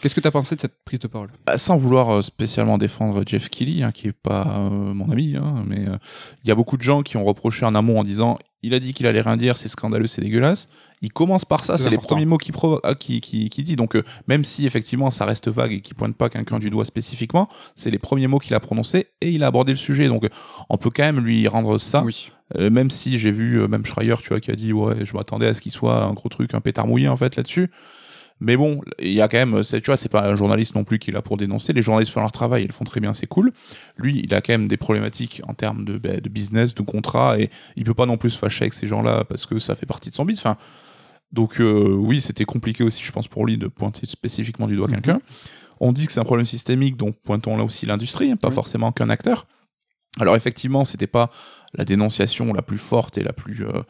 Qu'est-ce 0.00 0.14
que 0.14 0.20
tu 0.20 0.28
as 0.28 0.30
pensé 0.30 0.56
de 0.56 0.60
cette 0.60 0.84
prise 0.84 0.98
de 1.00 1.08
parole? 1.08 1.30
Bah, 1.46 1.58
sans 1.58 1.76
vouloir 1.76 2.22
spécialement 2.22 2.78
défendre 2.78 3.22
Jeff 3.26 3.48
Keighley, 3.48 3.82
hein, 3.82 3.92
qui 3.92 4.08
est 4.08 4.09
pas 4.12 4.58
euh, 4.58 4.70
mon 4.70 5.10
ami, 5.10 5.36
hein, 5.36 5.64
mais 5.66 5.88
euh, 5.88 5.96
il 6.44 6.48
y 6.48 6.50
a 6.50 6.54
beaucoup 6.54 6.76
de 6.76 6.82
gens 6.82 7.02
qui 7.02 7.16
ont 7.16 7.24
reproché 7.24 7.64
en 7.64 7.74
amont 7.74 7.98
en 7.98 8.04
disant 8.04 8.38
il 8.62 8.74
a 8.74 8.78
dit 8.78 8.92
qu'il 8.92 9.06
allait 9.06 9.20
rien 9.20 9.36
dire, 9.36 9.56
c'est 9.56 9.68
scandaleux, 9.68 10.06
c'est 10.06 10.20
dégueulasse. 10.20 10.68
Il 11.02 11.12
commence 11.12 11.46
par 11.46 11.64
ça, 11.64 11.78
C'est 11.78 11.88
les 11.88 11.96
premiers 11.96 12.26
mots 12.26 12.36
qu'il 12.36 12.54
ah, 12.82 12.94
qui, 12.94 13.20
qui, 13.22 13.48
qui 13.48 13.62
dit. 13.62 13.76
Donc 13.76 13.96
euh, 13.96 14.02
même 14.26 14.44
si 14.44 14.66
effectivement 14.66 15.10
ça 15.10 15.24
reste 15.24 15.48
vague 15.48 15.72
et 15.72 15.80
qu'il 15.80 15.96
pointe 15.96 16.14
pas 16.14 16.28
quelqu'un 16.28 16.58
du 16.58 16.68
doigt 16.68 16.84
spécifiquement, 16.84 17.48
c'est 17.74 17.90
les 17.90 17.98
premiers 17.98 18.26
mots 18.26 18.38
qu'il 18.38 18.54
a 18.54 18.60
prononcés 18.60 19.06
et 19.22 19.30
il 19.30 19.42
a 19.42 19.46
abordé 19.46 19.72
le 19.72 19.78
sujet. 19.78 20.08
Donc 20.08 20.28
on 20.68 20.76
peut 20.76 20.90
quand 20.90 21.04
même 21.04 21.20
lui 21.20 21.48
rendre 21.48 21.78
ça. 21.78 22.04
Oui. 22.04 22.30
Euh, 22.58 22.68
même 22.68 22.90
si 22.90 23.18
j'ai 23.18 23.30
vu 23.30 23.60
euh, 23.60 23.68
même 23.68 23.86
Schreier, 23.86 24.16
tu 24.20 24.30
vois, 24.30 24.40
qui 24.40 24.50
a 24.50 24.56
dit 24.56 24.72
ouais, 24.72 25.04
je 25.04 25.14
m'attendais 25.14 25.46
à 25.46 25.54
ce 25.54 25.60
qu'il 25.60 25.72
soit 25.72 26.04
un 26.04 26.12
gros 26.12 26.28
truc, 26.28 26.52
un 26.54 26.60
pétard 26.60 26.86
mouillé 26.86 27.08
en 27.08 27.16
fait 27.16 27.36
là-dessus. 27.36 27.70
Mais 28.40 28.56
bon, 28.56 28.80
il 28.98 29.12
y 29.12 29.20
a 29.20 29.28
quand 29.28 29.36
même, 29.36 29.62
tu 29.62 29.80
vois, 29.84 29.96
c'est 29.98 30.08
pas 30.08 30.26
un 30.26 30.34
journaliste 30.34 30.74
non 30.74 30.84
plus 30.84 30.98
qui 30.98 31.10
est 31.10 31.12
là 31.12 31.20
pour 31.20 31.36
dénoncer. 31.36 31.72
Les 31.74 31.82
journalistes 31.82 32.12
font 32.12 32.20
leur 32.20 32.32
travail, 32.32 32.62
ils 32.64 32.68
le 32.68 32.72
font 32.72 32.84
très 32.84 33.00
bien, 33.00 33.12
c'est 33.12 33.26
cool. 33.26 33.52
Lui, 33.98 34.22
il 34.24 34.34
a 34.34 34.40
quand 34.40 34.54
même 34.54 34.66
des 34.66 34.78
problématiques 34.78 35.42
en 35.46 35.52
termes 35.52 35.84
de, 35.84 35.98
de 35.98 36.28
business, 36.30 36.74
de 36.74 36.82
contrat, 36.82 37.38
et 37.38 37.50
il 37.76 37.84
peut 37.84 37.94
pas 37.94 38.06
non 38.06 38.16
plus 38.16 38.30
se 38.30 38.38
fâcher 38.38 38.62
avec 38.64 38.74
ces 38.74 38.86
gens-là 38.86 39.24
parce 39.24 39.44
que 39.46 39.58
ça 39.58 39.74
fait 39.76 39.86
partie 39.86 40.08
de 40.10 40.14
son 40.14 40.24
business. 40.24 40.46
Enfin, 40.46 40.56
donc 41.32 41.60
euh, 41.60 41.94
oui, 41.96 42.20
c'était 42.20 42.44
compliqué 42.46 42.82
aussi, 42.82 43.02
je 43.04 43.12
pense, 43.12 43.28
pour 43.28 43.44
lui 43.44 43.58
de 43.58 43.66
pointer 43.68 44.06
spécifiquement 44.06 44.66
du 44.66 44.74
doigt 44.76 44.88
Mhm. 44.88 44.94
quelqu'un. 44.94 45.20
On 45.78 45.92
dit 45.92 46.06
que 46.06 46.12
c'est 46.12 46.20
un 46.20 46.24
problème 46.24 46.46
systémique, 46.46 46.96
donc 46.96 47.16
pointons 47.22 47.56
là 47.56 47.64
aussi 47.64 47.86
l'industrie, 47.86 48.30
hein, 48.30 48.36
pas 48.36 48.50
forcément 48.50 48.90
qu'un 48.92 49.10
acteur. 49.10 49.46
Alors 50.18 50.34
effectivement, 50.34 50.84
c'était 50.84 51.06
pas 51.06 51.30
la 51.74 51.84
dénonciation 51.84 52.52
la 52.52 52.62
plus 52.62 52.78
forte 52.78 53.16
et 53.16 53.22
la 53.22 53.32
plus 53.32 53.64
euh, 53.64 53.82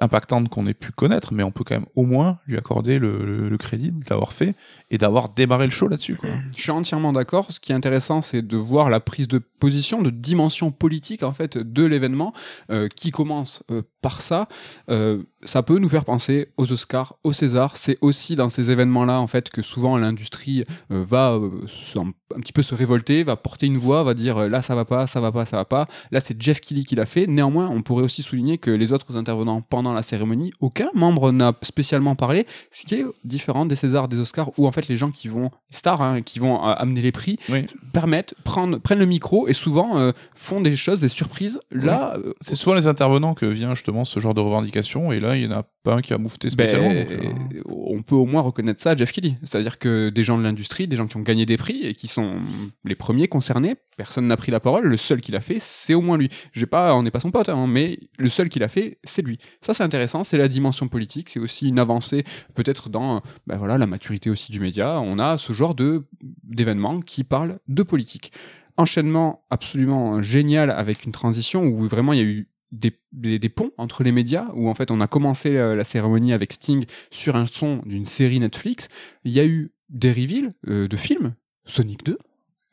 impactante 0.00 0.48
qu'on 0.48 0.66
ait 0.66 0.74
pu 0.74 0.90
connaître, 0.92 1.32
mais 1.34 1.42
on 1.42 1.50
peut 1.50 1.64
quand 1.64 1.74
même 1.74 1.86
au 1.96 2.04
moins 2.06 2.38
lui 2.46 2.56
accorder 2.56 2.98
le, 2.98 3.24
le- 3.24 3.48
le 3.48 3.58
crédit 3.58 3.90
de 3.92 4.04
l'avoir 4.08 4.32
fait 4.32 4.54
et 4.90 4.98
d'avoir 4.98 5.28
démarré 5.28 5.66
le 5.66 5.70
show 5.70 5.86
là-dessus. 5.88 6.18
Je 6.56 6.62
suis 6.62 6.70
entièrement 6.70 7.12
d'accord. 7.12 7.46
Ce 7.50 7.60
qui 7.60 7.72
est 7.72 7.74
intéressant, 7.74 8.22
c'est 8.22 8.42
de 8.42 8.56
voir 8.56 8.88
la 8.90 9.00
prise 9.00 9.28
de 9.28 9.38
position, 9.38 10.00
de 10.02 10.10
dimension 10.10 10.70
politique 10.70 11.22
en 11.22 11.32
fait 11.32 11.58
de 11.58 11.84
l'événement 11.84 12.32
euh, 12.70 12.88
qui 12.88 13.10
commence 13.10 13.62
euh, 13.70 13.82
par 14.00 14.20
ça. 14.22 14.48
Euh, 14.88 15.22
ça 15.44 15.62
peut 15.62 15.78
nous 15.78 15.88
faire 15.88 16.04
penser 16.04 16.48
aux 16.56 16.70
Oscars, 16.72 17.16
aux 17.24 17.32
Césars. 17.32 17.76
C'est 17.76 17.98
aussi 18.00 18.36
dans 18.36 18.48
ces 18.48 18.70
événements-là 18.70 19.20
en 19.20 19.26
fait 19.26 19.50
que 19.50 19.62
souvent 19.62 19.96
l'industrie 19.96 20.64
euh, 20.90 21.04
va 21.04 21.32
euh, 21.32 21.50
un, 21.96 22.40
petit 22.40 22.52
peu 22.52 22.62
se 22.62 22.74
révolter, 22.74 23.24
va 23.24 23.36
porter 23.36 23.66
une 23.66 23.78
voix, 23.78 24.02
va 24.02 24.14
dire 24.14 24.48
là 24.48 24.62
ça 24.62 24.74
va 24.74 24.84
pas, 24.84 25.06
ça 25.06 25.20
va 25.20 25.32
pas, 25.32 25.44
ça 25.44 25.56
va 25.56 25.64
pas. 25.64 25.86
Là 26.10 26.20
c'est 26.20 26.40
Jeff 26.40 26.60
Keighley 26.60 26.84
qui 26.84 26.94
l'a 26.94 27.06
fait. 27.06 27.26
Néanmoins, 27.26 27.68
on 27.68 27.82
pourrait 27.82 28.04
aussi 28.04 28.22
souligner 28.22 28.58
que 28.58 28.70
les 28.70 28.92
autres 28.92 29.16
intervenants 29.16 29.62
pendant 29.62 29.92
la 29.92 30.02
cérémonie, 30.02 30.52
aucun 30.60 30.88
membre 30.94 31.32
n'a 31.32 31.52
spécialement 31.62 32.14
parlé, 32.14 32.46
ce 32.70 32.84
qui 32.84 32.96
est 32.96 33.04
différent 33.24 33.66
des 33.66 33.76
Césars, 33.76 34.08
des 34.08 34.20
Oscars, 34.20 34.50
où 34.58 34.66
en 34.66 34.72
fait 34.72 34.88
les 34.88 34.96
gens 34.96 35.10
qui 35.10 35.28
vont 35.28 35.50
stars, 35.70 36.02
hein, 36.02 36.22
qui 36.22 36.38
vont 36.38 36.56
euh, 36.56 36.74
amener 36.76 37.00
les 37.00 37.12
prix, 37.12 37.38
Oui. 37.48 37.66
permettent, 37.92 38.34
prennent, 38.44 38.78
prennent 38.80 38.98
le 38.98 39.06
micro 39.06 39.48
et 39.48 39.52
souvent 39.52 40.12
font 40.34 40.60
des 40.60 40.76
choses, 40.76 41.00
des 41.00 41.08
surprises. 41.08 41.60
Là, 41.70 42.16
C'est 42.40 42.56
souvent 42.56 42.76
les 42.76 42.86
intervenants 42.86 43.34
que 43.34 43.46
vient 43.46 43.74
justement 43.74 44.04
ce 44.04 44.20
genre 44.20 44.34
de 44.34 44.40
revendication, 44.40 45.12
et 45.12 45.20
là, 45.20 45.31
il 45.34 45.46
n'y 45.46 45.54
en 45.54 45.58
a 45.58 45.64
pas 45.82 45.96
un 45.96 46.00
qui 46.00 46.12
a 46.12 46.18
moufté 46.18 46.50
spécialement. 46.50 46.88
ben, 46.88 47.06
donc, 47.06 47.54
euh, 47.54 47.62
on 47.66 48.02
peut 48.02 48.14
au 48.14 48.24
moins 48.24 48.40
reconnaître 48.40 48.80
ça 48.80 48.90
à 48.92 48.96
Jeff 48.96 49.12
Kelly. 49.12 49.36
C'est-à-dire 49.42 49.78
que 49.78 50.10
des 50.10 50.24
gens 50.24 50.38
de 50.38 50.42
l'industrie, 50.42 50.86
des 50.86 50.96
gens 50.96 51.06
qui 51.06 51.16
ont 51.16 51.22
gagné 51.22 51.46
des 51.46 51.56
prix 51.56 51.80
et 51.82 51.94
qui 51.94 52.08
sont 52.08 52.36
les 52.84 52.94
premiers 52.94 53.28
concernés, 53.28 53.76
personne 53.96 54.26
n'a 54.26 54.36
pris 54.36 54.52
la 54.52 54.60
parole. 54.60 54.86
Le 54.86 54.96
seul 54.96 55.20
qui 55.20 55.32
l'a 55.32 55.40
fait, 55.40 55.58
c'est 55.58 55.94
au 55.94 56.00
moins 56.00 56.16
lui. 56.16 56.28
J'ai 56.52 56.66
pas, 56.66 56.94
on 56.94 57.02
n'est 57.02 57.10
pas 57.10 57.20
son 57.20 57.30
pote, 57.30 57.48
hein, 57.48 57.66
mais 57.66 57.98
le 58.18 58.28
seul 58.28 58.48
qui 58.48 58.58
l'a 58.58 58.68
fait, 58.68 58.98
c'est 59.04 59.22
lui. 59.22 59.38
Ça, 59.60 59.74
c'est 59.74 59.82
intéressant. 59.82 60.24
C'est 60.24 60.38
la 60.38 60.48
dimension 60.48 60.88
politique. 60.88 61.30
C'est 61.30 61.40
aussi 61.40 61.68
une 61.68 61.78
avancée, 61.78 62.24
peut-être 62.54 62.88
dans, 62.88 63.22
ben 63.46 63.56
voilà, 63.56 63.78
la 63.78 63.86
maturité 63.86 64.30
aussi 64.30 64.52
du 64.52 64.60
média. 64.60 65.00
On 65.00 65.18
a 65.18 65.38
ce 65.38 65.52
genre 65.52 65.74
de 65.74 66.06
d'événements 66.44 67.00
qui 67.00 67.24
parlent 67.24 67.58
de 67.68 67.82
politique. 67.82 68.32
Enchaînement 68.76 69.44
absolument 69.50 70.22
génial 70.22 70.70
avec 70.70 71.04
une 71.04 71.12
transition 71.12 71.64
où 71.64 71.86
vraiment 71.86 72.12
il 72.12 72.18
y 72.18 72.22
a 72.22 72.24
eu 72.24 72.48
des, 72.72 72.92
des- 73.12 73.38
des 73.38 73.48
ponts 73.48 73.70
entre 73.78 74.02
les 74.02 74.12
médias, 74.12 74.46
où 74.54 74.68
en 74.68 74.74
fait 74.74 74.90
on 74.90 75.00
a 75.00 75.06
commencé 75.06 75.56
euh, 75.56 75.76
la 75.76 75.84
cérémonie 75.84 76.32
avec 76.32 76.52
Sting 76.54 76.84
sur 77.10 77.36
un 77.36 77.46
son 77.46 77.82
d'une 77.86 78.04
série 78.06 78.40
Netflix. 78.40 78.88
Il 79.24 79.32
y 79.32 79.40
a 79.40 79.44
eu 79.46 79.70
des 79.90 80.10
reveals 80.10 80.50
euh, 80.68 80.88
de 80.88 80.96
films, 80.96 81.34
Sonic 81.66 82.04
2. 82.04 82.18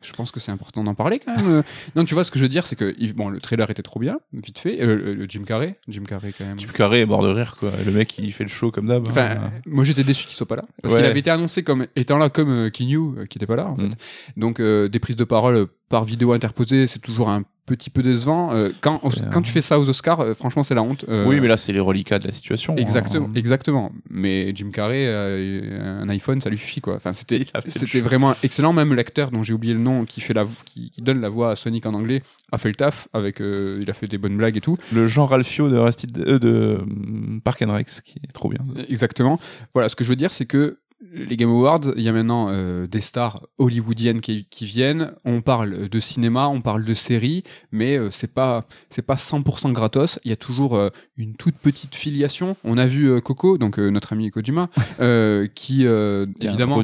Je 0.02 0.14
pense 0.14 0.32
que 0.32 0.40
c'est 0.40 0.54
important 0.54 0.82
d'en 0.86 0.96
parler 0.96 1.20
quand 1.20 1.36
même. 1.36 1.46
Euh, 1.46 1.62
non, 1.98 2.06
tu 2.06 2.14
vois, 2.14 2.24
ce 2.24 2.32
que 2.32 2.40
je 2.40 2.46
veux 2.46 2.50
dire, 2.50 2.66
c'est 2.66 2.78
que 2.78 2.96
bon, 3.12 3.28
le 3.28 3.42
trailer 3.42 3.70
était 3.70 3.84
trop 3.84 4.00
bien, 4.00 4.22
vite 4.32 4.58
fait. 4.58 4.80
Euh, 4.82 5.16
le- 5.16 5.26
Jim 5.28 5.44
Carrey, 5.46 5.78
Jim 5.90 6.04
Carrey 6.08 6.32
quand 6.38 6.46
même. 6.46 6.58
Jim 6.58 6.70
Carrey 6.74 7.02
est 7.02 7.06
mort 7.06 7.22
de 7.22 7.28
rire, 7.28 7.58
quoi. 7.60 7.70
Le 7.86 7.92
mec, 7.92 8.18
il 8.18 8.32
fait 8.32 8.46
le 8.46 8.50
show 8.50 8.72
comme 8.72 8.88
d'hab. 8.88 9.06
Enfin, 9.10 9.32
hein. 9.32 9.52
moi 9.66 9.84
j'étais 9.84 10.06
déçu 10.06 10.26
qu'il 10.26 10.38
soit 10.38 10.48
pas 10.48 10.56
là 10.56 10.64
parce 10.82 10.94
Ouais. 10.94 11.02
qu'il 11.02 11.10
avait 11.10 11.20
été 11.20 11.30
annoncé 11.30 11.64
comme 11.64 11.86
étant 11.98 12.18
là 12.18 12.30
comme 12.30 12.72
Kinyu 12.72 13.28
qui 13.30 13.38
était 13.38 13.46
pas 13.46 13.58
là 13.58 13.68
en 13.68 13.76
fait. 13.76 13.88
Mm. 13.88 13.92
Donc 14.38 14.62
euh, 14.62 14.88
des 14.88 15.00
prises 15.00 15.18
de 15.18 15.26
parole 15.26 15.68
par 15.90 16.06
vidéo 16.06 16.34
interposée, 16.34 16.88
c'est 16.88 17.00
toujours 17.00 17.30
un 17.30 17.44
petit 17.66 17.90
peu 17.90 18.02
décevant. 18.02 18.52
Euh, 18.52 18.70
quand 18.82 19.00
quand 19.32 19.42
tu 19.42 19.52
fais 19.52 19.62
ça 19.62 19.80
aux 19.80 19.88
Oscars, 19.88 20.22
euh, 20.22 20.34
franchement 20.34 20.64
c'est 20.64 20.76
la 20.76 20.82
honte. 20.82 21.06
Euh, 21.08 21.26
Oui, 21.26 21.40
mais 21.40 21.48
là, 21.48 21.58
c'est 21.58 21.72
les 21.72 21.80
reliquats 21.80 22.20
de 22.20 22.26
la 22.26 22.32
situation. 22.32 22.76
Exactement, 22.78 23.28
hein. 23.28 23.36
exactement. 23.36 23.92
Mais 24.10 24.54
Jim 24.56 24.72
Carrey, 24.72 25.06
euh, 25.06 26.02
un 26.02 26.10
iPhone, 26.10 26.42
ça 26.42 26.50
lui 26.50 26.58
suffit 26.58 26.82
quoi. 26.82 26.96
Enfin, 26.96 27.12
c'était, 27.14 27.46
vraiment 28.02 28.36
excellent. 28.44 28.74
Même 28.74 28.94
l'acteur 28.94 29.32
dont 29.32 29.44
j'ai 29.44 29.54
oublié 29.54 29.74
le 29.74 29.80
nom, 29.80 30.06
qui 30.06 30.22
fait 30.22 30.34
la, 30.34 30.46
qui, 30.66 30.92
qui 30.92 31.02
donne 31.02 31.22
la 31.22 31.30
voix 31.30 31.52
à 31.52 31.56
Sonic 31.56 31.86
en 31.86 31.94
anglais, 31.94 32.22
a 32.52 32.58
fait 32.58 32.70
le 32.70 32.76
taf. 32.76 33.08
Avec, 33.14 33.42
euh, 33.42 33.80
il 33.82 33.90
a 33.90 33.94
fait 33.94 34.08
des 34.08 34.18
bonnes 34.18 34.38
blagues 34.38 34.58
et 34.58 34.62
tout. 34.62 34.78
Le 34.92 35.08
Jean 35.08 35.26
Ralphio 35.26 35.70
de, 35.70 35.76
euh, 35.76 36.40
de 36.40 36.78
hum, 36.82 37.42
Park 37.44 37.62
and 37.62 37.74
Rex, 37.74 38.02
qui 38.02 38.20
est 38.24 38.32
trop 38.32 38.50
bien. 38.50 38.60
Exactement. 38.88 39.40
Voilà, 39.74 39.90
ce 39.90 39.96
que 39.96 40.04
je 40.04 40.10
veux 40.10 40.16
dire, 40.16 40.34
c'est 40.34 40.46
que 40.46 40.80
les 41.14 41.38
Game 41.38 41.50
Awards, 41.50 41.82
il 41.96 42.04
y 42.04 42.10
a 42.10 42.12
maintenant 42.12 42.48
euh, 42.50 42.86
des 42.86 43.00
stars 43.00 43.48
hollywoodiennes 43.58 44.20
qui, 44.20 44.46
qui 44.50 44.66
viennent. 44.66 45.14
On 45.24 45.42
parle 45.42 45.88
de 45.88 46.00
cinéma, 46.00 46.48
on 46.50 46.62
parle 46.62 46.84
de 46.84 46.94
séries, 46.94 47.44
mais 47.72 47.98
euh, 47.98 48.10
c'est 48.12 48.34
pas 48.34 48.66
c'est 48.90 49.02
pas 49.02 49.16
100% 49.16 49.72
gratos. 49.72 50.20
Il 50.26 50.30
y 50.30 50.34
a 50.34 50.36
toujours 50.36 50.76
euh, 50.76 50.90
une 51.18 51.36
toute 51.36 51.56
petite 51.56 51.96
filiation. 51.96 52.58
On 52.66 52.78
a 52.78 52.86
vu 52.86 53.10
euh, 53.10 53.22
Coco, 53.22 53.58
donc 53.58 53.78
notre 53.78 54.12
ami 54.12 54.30
Kojima, 54.30 54.70
qui 55.56 55.86
évidemment 55.86 56.84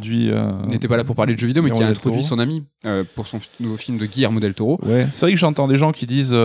n'était 0.68 0.88
pas 0.88 0.98
là 0.98 1.04
pour 1.04 1.16
parler 1.16 1.34
de 1.34 1.40
jeux 1.40 1.48
vidéo, 1.48 1.62
mais 1.62 1.72
qui 1.72 1.84
a 1.84 1.88
introduit 1.88 2.22
Toro. 2.22 2.30
son 2.30 2.40
ami 2.40 2.64
pour 3.16 3.28
son 3.28 3.40
nouveau 3.60 3.78
film 3.78 3.98
de 3.98 4.06
Guillermo 4.06 4.40
del 4.40 4.54
Toro. 4.54 4.80
Ouais, 4.84 5.08
c'est 5.12 5.26
vrai 5.26 5.34
que 5.34 5.40
j'entends 5.40 5.68
des 5.68 5.78
gens 5.78 5.92
qui 5.92 6.06
disent 6.06 6.36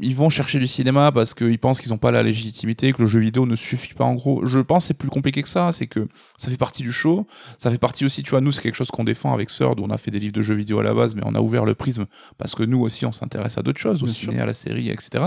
ils 0.00 0.14
vont 0.14 0.30
chercher 0.30 0.58
du 0.58 0.66
cinéma 0.66 1.12
parce 1.12 1.34
qu'ils 1.34 1.58
pensent 1.58 1.80
qu'ils 1.80 1.90
n'ont 1.90 1.98
pas 1.98 2.10
la 2.10 2.22
légitimité, 2.22 2.92
que 2.92 3.02
le 3.02 3.08
jeu 3.08 3.20
vidéo 3.20 3.46
ne 3.46 3.56
suffit 3.56 3.94
pas 3.94 4.04
en 4.04 4.14
gros. 4.14 4.46
Je 4.46 4.58
pense 4.60 4.84
que 4.84 4.88
c'est 4.88 4.94
plus 4.98 5.08
compliqué 5.08 5.42
que 5.42 5.48
ça, 5.48 5.72
c'est 5.72 5.86
que 5.86 6.06
ça 6.36 6.50
fait 6.50 6.56
partie 6.56 6.82
du 6.82 6.92
show, 6.92 7.26
ça 7.58 7.70
fait 7.70 7.78
partie 7.78 8.04
aussi, 8.04 8.22
tu 8.22 8.30
vois, 8.30 8.40
nous 8.40 8.52
c'est 8.52 8.62
quelque 8.62 8.74
chose 8.76 8.88
qu'on 8.88 9.04
défend 9.04 9.32
avec 9.34 9.48
où 9.60 9.82
on 9.82 9.90
a 9.90 9.98
fait 9.98 10.10
des 10.10 10.18
livres 10.20 10.32
de 10.34 10.42
jeux 10.42 10.54
vidéo 10.54 10.78
à 10.80 10.82
la 10.82 10.94
base, 10.94 11.14
mais 11.14 11.22
on 11.24 11.34
a 11.34 11.40
ouvert 11.40 11.64
le 11.64 11.74
prisme 11.74 12.06
parce 12.36 12.54
que 12.54 12.62
nous 12.62 12.80
aussi 12.80 13.06
on 13.06 13.12
s'intéresse 13.12 13.58
à 13.58 13.62
d'autres 13.62 13.80
choses, 13.80 14.02
au 14.02 14.06
Bien 14.06 14.14
ciné, 14.14 14.32
sûr. 14.34 14.42
à 14.42 14.46
la 14.46 14.52
série, 14.52 14.90
etc. 14.90 15.24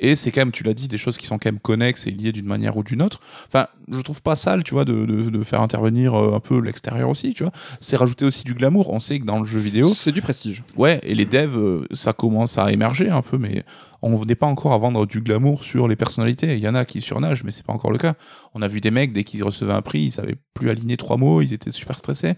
Et 0.00 0.14
c'est 0.16 0.30
quand 0.30 0.40
même, 0.40 0.52
tu 0.52 0.62
l'as 0.62 0.74
dit, 0.74 0.86
des 0.86 0.98
choses 0.98 1.16
qui 1.18 1.26
sont 1.26 1.38
quand 1.38 1.50
même 1.50 1.58
connexes 1.58 2.06
et 2.06 2.10
liées 2.10 2.32
d'une 2.32 2.46
manière 2.46 2.76
ou 2.76 2.84
d'une 2.84 3.02
autre. 3.02 3.20
Enfin, 3.48 3.66
je 3.90 4.00
trouve 4.00 4.22
pas 4.22 4.36
sale, 4.36 4.62
tu 4.62 4.74
vois, 4.74 4.84
de, 4.84 5.04
de, 5.04 5.30
de 5.30 5.42
faire 5.42 5.60
intervenir 5.60 6.14
euh, 6.14 6.36
un 6.36 6.40
peu 6.40 6.60
l'extérieur 6.60 7.08
aussi, 7.08 7.34
tu 7.34 7.42
vois. 7.42 7.52
C'est 7.80 7.96
rajouter 7.96 8.24
aussi 8.24 8.44
du 8.44 8.54
glamour. 8.54 8.90
On 8.92 9.00
sait 9.00 9.18
que 9.18 9.24
dans 9.24 9.40
le 9.40 9.46
jeu 9.46 9.58
vidéo, 9.58 9.88
C'est 9.92 10.12
du 10.12 10.22
prestige. 10.22 10.62
Ouais, 10.76 11.00
et 11.02 11.14
les 11.14 11.26
devs, 11.26 11.58
euh, 11.58 11.86
ça 11.92 12.12
commence 12.12 12.58
à 12.58 12.70
émerger 12.72 13.10
un 13.10 13.22
peu, 13.22 13.38
mais 13.38 13.64
on 14.02 14.24
n'est 14.24 14.36
pas 14.36 14.46
encore 14.46 14.72
à 14.72 14.78
vendre 14.78 15.04
du 15.06 15.20
glamour 15.20 15.64
sur 15.64 15.88
les 15.88 15.96
personnalités. 15.96 16.54
Il 16.56 16.62
y 16.62 16.68
en 16.68 16.76
a 16.76 16.84
qui 16.84 17.00
surnagent, 17.00 17.42
mais 17.42 17.50
c'est 17.50 17.66
pas 17.66 17.72
encore 17.72 17.90
le 17.90 17.98
cas. 17.98 18.14
On 18.54 18.62
a 18.62 18.68
vu 18.68 18.80
des 18.80 18.92
mecs, 18.92 19.12
dès 19.12 19.24
qu'ils 19.24 19.42
recevaient 19.42 19.72
un 19.72 19.82
prix, 19.82 20.02
ils 20.02 20.12
savaient 20.12 20.36
plus 20.54 20.70
aligner 20.70 20.96
trois 20.96 21.16
mots, 21.16 21.42
ils 21.42 21.52
étaient 21.52 21.72
super 21.72 21.98
stressés. 21.98 22.34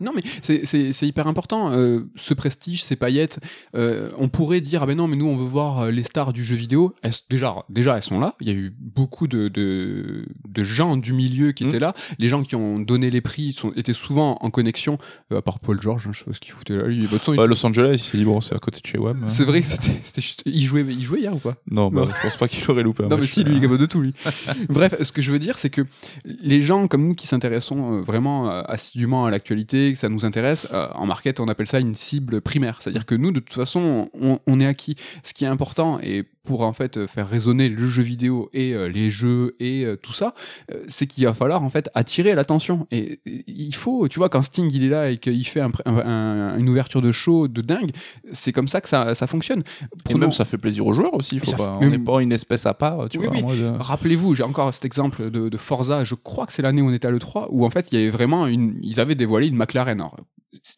Non, 0.00 0.12
mais 0.14 0.22
c'est- 0.42 1.06
hyper 1.06 1.26
important. 1.26 1.72
euh, 1.72 2.00
ce 2.16 2.34
prestige, 2.34 2.82
ces 2.84 2.94
paillettes, 2.96 3.40
euh, 3.74 4.10
on 4.18 4.28
pourrait 4.28 4.60
dire, 4.60 4.82
ah 4.82 4.86
ben 4.86 4.96
non, 4.96 5.08
mais 5.08 5.16
nous, 5.16 5.26
on 5.26 5.36
veut 5.36 5.44
voir 5.46 5.80
euh, 5.80 5.90
les 5.90 6.02
stars 6.02 6.32
du 6.32 6.44
jeu 6.44 6.54
vidéo. 6.56 6.94
Elles- 7.02 7.12
déjà, 7.30 7.54
déjà, 7.68 7.96
elles 7.96 8.02
sont 8.02 8.18
là. 8.20 8.34
Il 8.40 8.48
y 8.48 8.50
a 8.50 8.54
eu 8.54 8.72
beaucoup 8.78 9.26
de, 9.26 9.48
de, 9.48 10.26
de 10.48 10.62
gens 10.62 10.96
du 10.96 11.12
milieu 11.12 11.52
qui 11.52 11.64
Mhm. 11.64 11.70
étaient 11.70 11.78
là. 11.78 11.94
Les 12.18 12.28
gens 12.28 12.42
qui 12.42 12.54
ont 12.54 12.78
donné 12.78 13.10
les 13.10 13.20
prix 13.20 13.52
sont, 13.52 13.72
étaient 13.76 13.92
souvent 13.92 14.38
en 14.40 14.50
connexion, 14.50 14.98
euh, 15.32 15.38
à 15.38 15.42
part 15.42 15.58
Paul 15.58 15.80
George, 15.80 16.06
hein, 16.06 16.10
je 16.12 16.20
sais 16.20 16.24
pas 16.26 16.32
ce 16.34 16.40
qu'il 16.40 16.52
foutait 16.52 16.76
là. 16.76 16.84
Lui, 16.86 17.02
bah, 17.02 17.18
façon, 17.18 17.32
il- 17.32 17.36
Bah, 17.36 17.46
Los 17.46 17.64
Angeles, 17.66 17.92
il 17.94 17.98
s'est 17.98 18.18
dit, 18.18 18.24
bon, 18.24 18.40
c'est 18.40 18.54
à 18.54 18.58
côté 18.58 18.80
de 18.80 18.86
chez 18.86 18.98
WAM. 18.98 19.22
c'est 19.26 19.44
vrai 19.44 19.62
c'était. 19.62 19.98
Il 20.46 20.64
jouait, 20.64 20.84
il 20.88 21.02
jouait 21.02 21.20
hier 21.20 21.34
ou 21.34 21.38
pas 21.38 21.56
Non, 21.70 21.90
bah, 21.90 22.02
Non. 22.02 22.08
je 22.16 22.22
pense 22.22 22.36
pas 22.36 22.46
qu'il 22.48 22.68
aurait 22.70 22.82
loupé 22.82 23.04
un 23.04 23.08
Non, 23.08 23.16
mais 23.18 23.26
si, 23.26 23.42
lui, 23.44 23.52
il 23.54 23.58
est 23.58 23.60
capable 23.62 23.80
de 23.80 23.86
tout, 23.86 24.00
lui. 24.00 24.14
Bref, 24.68 24.94
ce 25.02 25.12
que 25.12 25.22
je 25.22 25.32
veux 25.32 25.38
dire, 25.38 25.58
c'est 25.58 25.70
que 25.70 25.82
les 26.24 26.60
gens 26.62 26.86
comme 26.88 27.06
nous 27.08 27.14
qui 27.14 27.26
s'intéressons 27.26 28.00
vraiment 28.02 28.48
assidûment 28.48 29.24
à 29.26 29.30
l'actualité, 29.30 29.87
que 29.92 29.98
ça 29.98 30.08
nous 30.08 30.24
intéresse, 30.24 30.68
euh, 30.72 30.88
en 30.94 31.06
market, 31.06 31.40
on 31.40 31.48
appelle 31.48 31.66
ça 31.66 31.80
une 31.80 31.94
cible 31.94 32.40
primaire. 32.40 32.78
C'est-à-dire 32.80 33.06
que 33.06 33.14
nous, 33.14 33.32
de 33.32 33.40
toute 33.40 33.54
façon, 33.54 34.10
on, 34.20 34.38
on 34.46 34.60
est 34.60 34.66
acquis. 34.66 34.96
Ce 35.22 35.34
qui 35.34 35.44
est 35.44 35.48
important, 35.48 35.98
et 36.02 36.24
pour 36.48 36.62
en 36.62 36.72
fait 36.72 37.06
faire 37.06 37.28
résonner 37.28 37.68
le 37.68 37.86
jeu 37.86 38.02
vidéo 38.02 38.48
et 38.54 38.72
euh, 38.74 38.88
les 38.88 39.10
jeux 39.10 39.54
et 39.60 39.84
euh, 39.84 39.96
tout 39.96 40.14
ça, 40.14 40.34
euh, 40.72 40.82
c'est 40.88 41.06
qu'il 41.06 41.24
va 41.26 41.34
falloir 41.34 41.62
en 41.62 41.68
fait 41.68 41.90
attirer 41.94 42.34
l'attention. 42.34 42.86
Et, 42.90 43.20
et 43.26 43.44
il 43.46 43.74
faut, 43.74 44.08
tu 44.08 44.18
vois, 44.18 44.30
quand 44.30 44.40
Sting 44.40 44.70
il 44.72 44.84
est 44.84 44.88
là 44.88 45.10
et 45.10 45.18
qu'il 45.18 45.46
fait 45.46 45.60
un 45.60 45.70
un- 45.84 46.56
une 46.58 46.68
ouverture 46.70 47.02
de 47.02 47.12
show 47.12 47.48
de 47.48 47.60
dingue, 47.60 47.90
c'est 48.32 48.52
comme 48.52 48.66
ça 48.68 48.80
que 48.80 48.88
ça, 48.88 49.14
ça 49.14 49.26
fonctionne. 49.26 49.60
Et 49.60 49.86
Prenons- 50.04 50.18
même 50.20 50.32
ça 50.32 50.46
fait 50.46 50.56
plaisir 50.58 50.86
aux 50.86 50.94
joueurs 50.94 51.12
aussi. 51.14 51.38
Faut 51.38 51.50
pas, 51.52 51.56
fait- 51.58 51.84
on 51.86 51.90
n'est 51.90 51.98
pas 51.98 52.22
une 52.22 52.32
espèce 52.32 52.64
à 52.64 52.72
part, 52.72 53.08
tu 53.10 53.18
Oui, 53.18 53.26
vois. 53.26 53.36
oui. 53.52 53.62
Rappelez-vous, 53.78 54.34
j'ai 54.34 54.42
encore 54.42 54.72
cet 54.72 54.86
exemple 54.86 55.30
de, 55.30 55.50
de 55.50 55.56
Forza, 55.58 56.04
je 56.04 56.14
crois 56.14 56.46
que 56.46 56.54
c'est 56.54 56.62
l'année 56.62 56.80
où 56.80 56.88
on 56.88 56.92
était 56.94 57.08
à 57.08 57.10
l'E3, 57.10 57.48
où 57.50 57.66
en 57.66 57.70
fait 57.70 57.92
il 57.92 57.98
y 57.98 58.02
avait 58.02 58.10
vraiment 58.10 58.46
une. 58.46 58.78
Ils 58.82 59.00
avaient 59.00 59.14
dévoilé 59.14 59.48
une 59.48 59.56
McLaren. 59.56 60.00
Alors, 60.00 60.16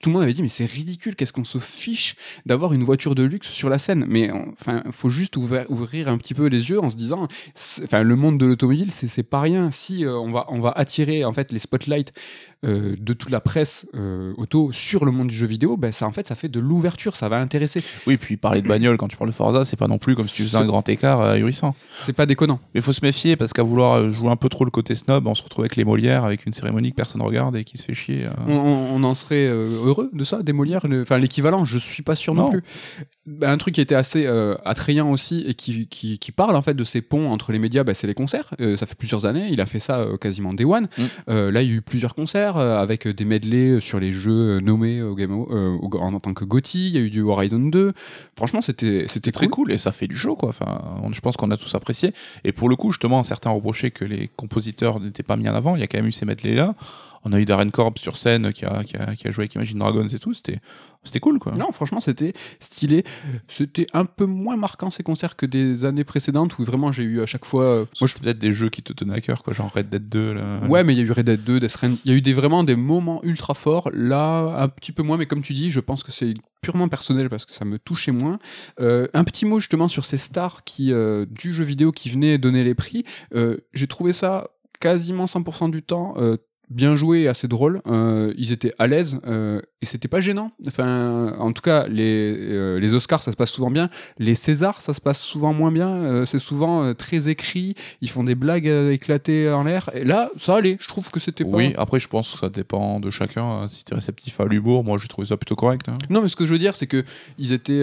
tout 0.00 0.08
le 0.08 0.14
monde 0.14 0.22
avait 0.24 0.32
dit, 0.32 0.42
mais 0.42 0.48
c'est 0.48 0.64
ridicule, 0.64 1.14
qu'est-ce 1.14 1.32
qu'on 1.32 1.44
se 1.44 1.58
fiche 1.58 2.16
d'avoir 2.44 2.72
une 2.72 2.82
voiture 2.82 3.14
de 3.14 3.22
luxe 3.22 3.48
sur 3.48 3.68
la 3.70 3.78
scène? 3.78 4.04
Mais 4.08 4.30
enfin, 4.30 4.82
faut 4.90 5.10
juste 5.10 5.36
ouvrir, 5.36 5.59
ouvrir 5.68 6.08
un 6.08 6.18
petit 6.18 6.34
peu 6.34 6.46
les 6.46 6.70
yeux 6.70 6.80
en 6.80 6.90
se 6.90 6.96
disant, 6.96 7.28
enfin, 7.82 8.02
le 8.02 8.16
monde 8.16 8.38
de 8.38 8.46
l'automobile, 8.46 8.90
c'est 8.90 9.08
c'est 9.08 9.22
pas 9.22 9.40
rien. 9.40 9.70
Si 9.70 10.04
euh, 10.04 10.16
on, 10.18 10.30
va, 10.30 10.46
on 10.48 10.60
va 10.60 10.70
attirer 10.70 11.24
en 11.24 11.32
fait 11.32 11.52
les 11.52 11.58
spotlights 11.58 12.12
euh, 12.66 12.94
de 13.00 13.12
toute 13.14 13.30
la 13.30 13.40
presse 13.40 13.86
euh, 13.94 14.34
auto 14.36 14.70
sur 14.72 15.06
le 15.06 15.12
monde 15.12 15.28
du 15.28 15.34
jeu 15.34 15.46
vidéo, 15.46 15.78
ben, 15.78 15.92
ça 15.92 16.06
en 16.06 16.12
fait 16.12 16.28
ça 16.28 16.34
fait 16.34 16.50
de 16.50 16.60
l'ouverture, 16.60 17.16
ça 17.16 17.30
va 17.30 17.38
intéresser. 17.38 17.82
Oui, 18.06 18.18
puis 18.18 18.36
parler 18.36 18.60
de 18.60 18.68
bagnole 18.68 18.98
quand 18.98 19.08
tu 19.08 19.16
parles 19.16 19.30
de 19.30 19.34
Forza, 19.34 19.64
c'est 19.64 19.78
pas 19.78 19.88
non 19.88 19.96
plus 19.96 20.14
comme 20.14 20.28
si 20.28 20.34
tu 20.34 20.42
faisais 20.42 20.58
un 20.58 20.66
grand 20.66 20.86
écart 20.90 21.20
euh, 21.22 21.32
ahurissant. 21.32 21.74
C'est 22.04 22.12
pas 22.12 22.26
déconnant. 22.26 22.60
Mais 22.74 22.82
faut 22.82 22.92
se 22.92 23.00
méfier 23.02 23.36
parce 23.36 23.54
qu'à 23.54 23.62
vouloir 23.62 24.10
jouer 24.10 24.28
un 24.30 24.36
peu 24.36 24.50
trop 24.50 24.66
le 24.66 24.70
côté 24.70 24.94
snob, 24.94 25.26
on 25.26 25.34
se 25.34 25.42
retrouve 25.42 25.62
avec 25.64 25.76
les 25.76 25.84
Molières, 25.84 26.24
avec 26.24 26.44
une 26.44 26.52
cérémonie 26.52 26.90
que 26.90 26.96
personne 26.96 27.22
regarde 27.22 27.56
et 27.56 27.64
qui 27.64 27.78
se 27.78 27.84
fait 27.84 27.94
chier. 27.94 28.26
euh. 28.26 28.30
On, 28.48 29.02
en 29.04 29.14
serait 29.14 29.46
heureux 29.46 30.10
de 30.12 30.24
ça, 30.24 30.42
des 30.42 30.52
Molières 30.52 30.82
Enfin, 31.00 31.16
l'équivalent, 31.16 31.64
je 31.64 31.78
suis 31.78 32.02
pas 32.02 32.14
sûr 32.14 32.34
non, 32.34 32.42
Non. 32.42 32.50
plus. 32.50 32.62
Ben, 33.24 33.50
un 33.52 33.56
truc 33.56 33.74
qui 33.76 33.80
était 33.80 33.94
assez 33.94 34.26
attrayant 34.66 35.10
aussi 35.10 35.44
et 35.46 35.54
qui, 35.54 35.86
qui, 35.88 36.18
qui 36.18 36.32
parle 36.32 36.56
en 36.56 36.62
fait 36.62 36.74
de 36.74 36.84
ces 36.84 37.00
ponts 37.00 37.30
entre 37.30 37.52
les 37.52 37.58
médias, 37.58 37.84
ben, 37.84 37.94
c'est 37.94 38.06
les 38.06 38.12
concerts. 38.14 38.54
Ça 38.76 38.84
fait 38.86 38.96
plusieurs 38.96 39.24
années, 39.24 39.48
il 39.50 39.62
a 39.62 39.66
fait 39.66 39.78
ça 39.78 40.04
quasiment 40.20 40.52
day 40.52 40.64
one. 40.64 40.88
Mm. 40.98 41.32
Là, 41.48 41.62
il 41.62 41.70
y 41.70 41.72
a 41.72 41.76
eu 41.76 41.80
plusieurs 41.80 42.14
concerts 42.14 42.49
euh, 42.58 42.78
avec 42.80 43.06
des 43.08 43.24
medley 43.24 43.80
sur 43.80 44.00
les 44.00 44.12
jeux 44.12 44.56
euh, 44.56 44.60
nommés 44.60 45.02
au 45.02 45.14
Game 45.14 45.32
euh, 45.32 45.76
au- 45.80 45.96
en, 45.98 46.18
tant 46.20 46.32
que 46.34 46.44
GOTY. 46.44 46.88
Il 46.88 46.94
y 46.94 46.98
a 46.98 47.00
eu 47.00 47.10
du 47.10 47.22
Horizon 47.22 47.58
2. 47.58 47.92
Franchement, 48.36 48.60
c'était 48.62 49.06
très 49.06 49.46
cool. 49.46 49.66
cool 49.66 49.72
et 49.72 49.78
ça 49.78 49.92
fait 49.92 50.06
du 50.06 50.16
show 50.16 50.36
quoi. 50.36 50.48
Enfin, 50.50 50.80
on- 51.02 51.12
je 51.12 51.20
pense 51.20 51.36
qu'on 51.36 51.50
a 51.50 51.56
tous 51.56 51.74
apprécié. 51.74 52.12
Et 52.44 52.52
pour 52.52 52.68
le 52.68 52.76
coup, 52.76 52.92
justement, 52.92 53.22
certains 53.22 53.50
reprochaient 53.50 53.90
que 53.90 54.04
les 54.04 54.28
compositeurs 54.36 55.00
n'étaient 55.00 55.22
pas 55.22 55.36
mis 55.36 55.48
en 55.48 55.54
avant. 55.54 55.76
Il 55.76 55.80
y 55.80 55.82
a 55.82 55.86
quand 55.86 55.98
même 55.98 56.06
eu 56.06 56.12
ces 56.12 56.26
medley 56.26 56.54
là. 56.54 56.74
On 57.24 57.32
a 57.32 57.40
eu 57.40 57.44
Darren 57.44 57.68
Korb 57.70 57.98
sur 57.98 58.16
scène 58.16 58.52
qui 58.52 58.64
a, 58.64 58.82
qui 58.84 58.96
a, 58.96 59.14
qui 59.14 59.28
a 59.28 59.30
joué 59.30 59.42
avec 59.42 59.54
Imagine 59.54 59.78
Dragons 59.78 60.08
et 60.08 60.18
tout. 60.18 60.32
C'était 60.32 60.58
c'était 61.04 61.20
cool 61.20 61.38
quoi. 61.38 61.52
Non, 61.52 61.72
franchement, 61.72 62.00
c'était 62.00 62.32
stylé. 62.60 63.04
C'était 63.48 63.86
un 63.92 64.04
peu 64.04 64.26
moins 64.26 64.56
marquant 64.56 64.90
ces 64.90 65.02
concerts 65.02 65.36
que 65.36 65.46
des 65.46 65.84
années 65.84 66.04
précédentes 66.04 66.58
où 66.58 66.64
vraiment 66.64 66.92
j'ai 66.92 67.02
eu 67.04 67.20
à 67.22 67.26
chaque 67.26 67.44
fois. 67.44 67.64
euh, 67.64 67.84
Moi, 68.00 68.08
je 68.08 68.14
peut-être 68.14 68.38
des 68.38 68.52
jeux 68.52 68.68
qui 68.68 68.82
te 68.82 68.92
tenaient 68.92 69.14
à 69.14 69.20
cœur 69.20 69.42
quoi, 69.42 69.52
genre 69.54 69.70
Red 69.72 69.88
Dead 69.88 70.08
2. 70.08 70.34
Là. 70.34 70.60
Ouais, 70.68 70.84
mais 70.84 70.94
il 70.94 70.98
y 70.98 71.00
a 71.00 71.04
eu 71.04 71.10
Red 71.12 71.26
Dead 71.26 71.42
2, 71.42 71.60
Death 71.60 71.70
Stranding. 71.70 71.98
Il 72.04 72.10
y 72.10 72.14
a 72.14 72.16
eu 72.16 72.20
des, 72.22 72.32
vraiment 72.32 72.64
des 72.64 72.76
moments 72.76 73.22
ultra 73.22 73.54
forts. 73.54 73.90
Là, 73.92 74.54
un 74.62 74.68
petit 74.68 74.92
peu 74.92 75.02
moins, 75.02 75.16
mais 75.16 75.26
comme 75.26 75.42
tu 75.42 75.52
dis, 75.54 75.70
je 75.70 75.80
pense 75.80 76.02
que 76.02 76.12
c'est 76.12 76.34
purement 76.62 76.88
personnel 76.88 77.30
parce 77.30 77.46
que 77.46 77.54
ça 77.54 77.64
me 77.64 77.78
touchait 77.78 78.12
moins. 78.12 78.38
Euh, 78.80 79.08
un 79.14 79.24
petit 79.24 79.46
mot 79.46 79.58
justement 79.60 79.88
sur 79.88 80.04
ces 80.04 80.18
stars 80.18 80.64
qui, 80.64 80.92
euh, 80.92 81.24
du 81.30 81.54
jeu 81.54 81.64
vidéo 81.64 81.92
qui 81.92 82.10
venaient 82.10 82.36
donner 82.38 82.62
les 82.64 82.74
prix. 82.74 83.04
Euh, 83.34 83.56
J'ai 83.72 83.86
trouvé 83.86 84.12
ça 84.12 84.48
quasiment 84.80 85.24
100% 85.26 85.70
du 85.70 85.82
temps. 85.82 86.14
Bien 86.70 86.96
joué 86.96 87.22
et 87.22 87.28
assez 87.28 87.48
drôle. 87.48 87.82
Euh, 87.86 88.32
ils 88.38 88.52
étaient 88.52 88.72
à 88.78 88.86
l'aise 88.86 89.20
euh, 89.26 89.60
et 89.82 89.86
c'était 89.86 90.08
pas 90.08 90.20
gênant. 90.20 90.52
Enfin, 90.66 91.34
en 91.38 91.52
tout 91.52 91.62
cas, 91.62 91.86
les, 91.88 92.32
euh, 92.38 92.78
les 92.78 92.94
Oscars, 92.94 93.22
ça 93.22 93.32
se 93.32 93.36
passe 93.36 93.50
souvent 93.50 93.70
bien. 93.70 93.90
Les 94.18 94.34
Césars, 94.34 94.80
ça 94.80 94.94
se 94.94 95.00
passe 95.00 95.20
souvent 95.20 95.52
moins 95.52 95.72
bien. 95.72 96.24
C'est 96.26 96.38
souvent 96.38 96.94
très 96.94 97.28
écrit. 97.28 97.74
Ils 98.00 98.08
font 98.10 98.24
des 98.24 98.34
blagues 98.34 98.66
éclatées 98.66 99.50
en 99.50 99.64
l'air. 99.64 99.90
Et 99.94 100.04
là, 100.04 100.30
ça 100.36 100.56
allait. 100.56 100.76
Je 100.80 100.88
trouve 100.88 101.10
que 101.10 101.20
c'était 101.20 101.44
pas. 101.44 101.56
Oui, 101.56 101.74
après, 101.76 101.98
je 102.00 102.08
pense 102.08 102.32
que 102.34 102.38
ça 102.38 102.48
dépend 102.48 103.00
de 103.00 103.10
chacun. 103.10 103.44
hein. 103.44 103.68
Si 103.68 103.84
t'es 103.84 103.94
réceptif 103.94 104.38
à 104.40 104.44
l'humour, 104.46 104.84
moi, 104.84 104.98
j'ai 105.00 105.08
trouvé 105.08 105.26
ça 105.26 105.36
plutôt 105.36 105.56
correct. 105.56 105.88
hein. 105.88 105.94
Non, 106.08 106.22
mais 106.22 106.28
ce 106.28 106.36
que 106.36 106.46
je 106.46 106.52
veux 106.52 106.58
dire, 106.58 106.76
c'est 106.76 106.86
que 106.86 107.04
ils 107.38 107.52
étaient. 107.52 107.82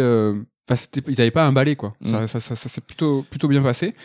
Enfin, 0.69 0.81
ils 1.07 1.15
n'avaient 1.17 1.31
pas 1.31 1.45
un 1.45 1.53
balai, 1.53 1.75
quoi. 1.77 1.93
Mm. 2.01 2.07
Ça, 2.07 2.27
ça, 2.27 2.39
ça, 2.41 2.55
ça 2.55 2.69
s'est 2.69 2.81
plutôt, 2.81 3.25
plutôt 3.29 3.47
bien 3.47 3.63
passé. 3.63 3.95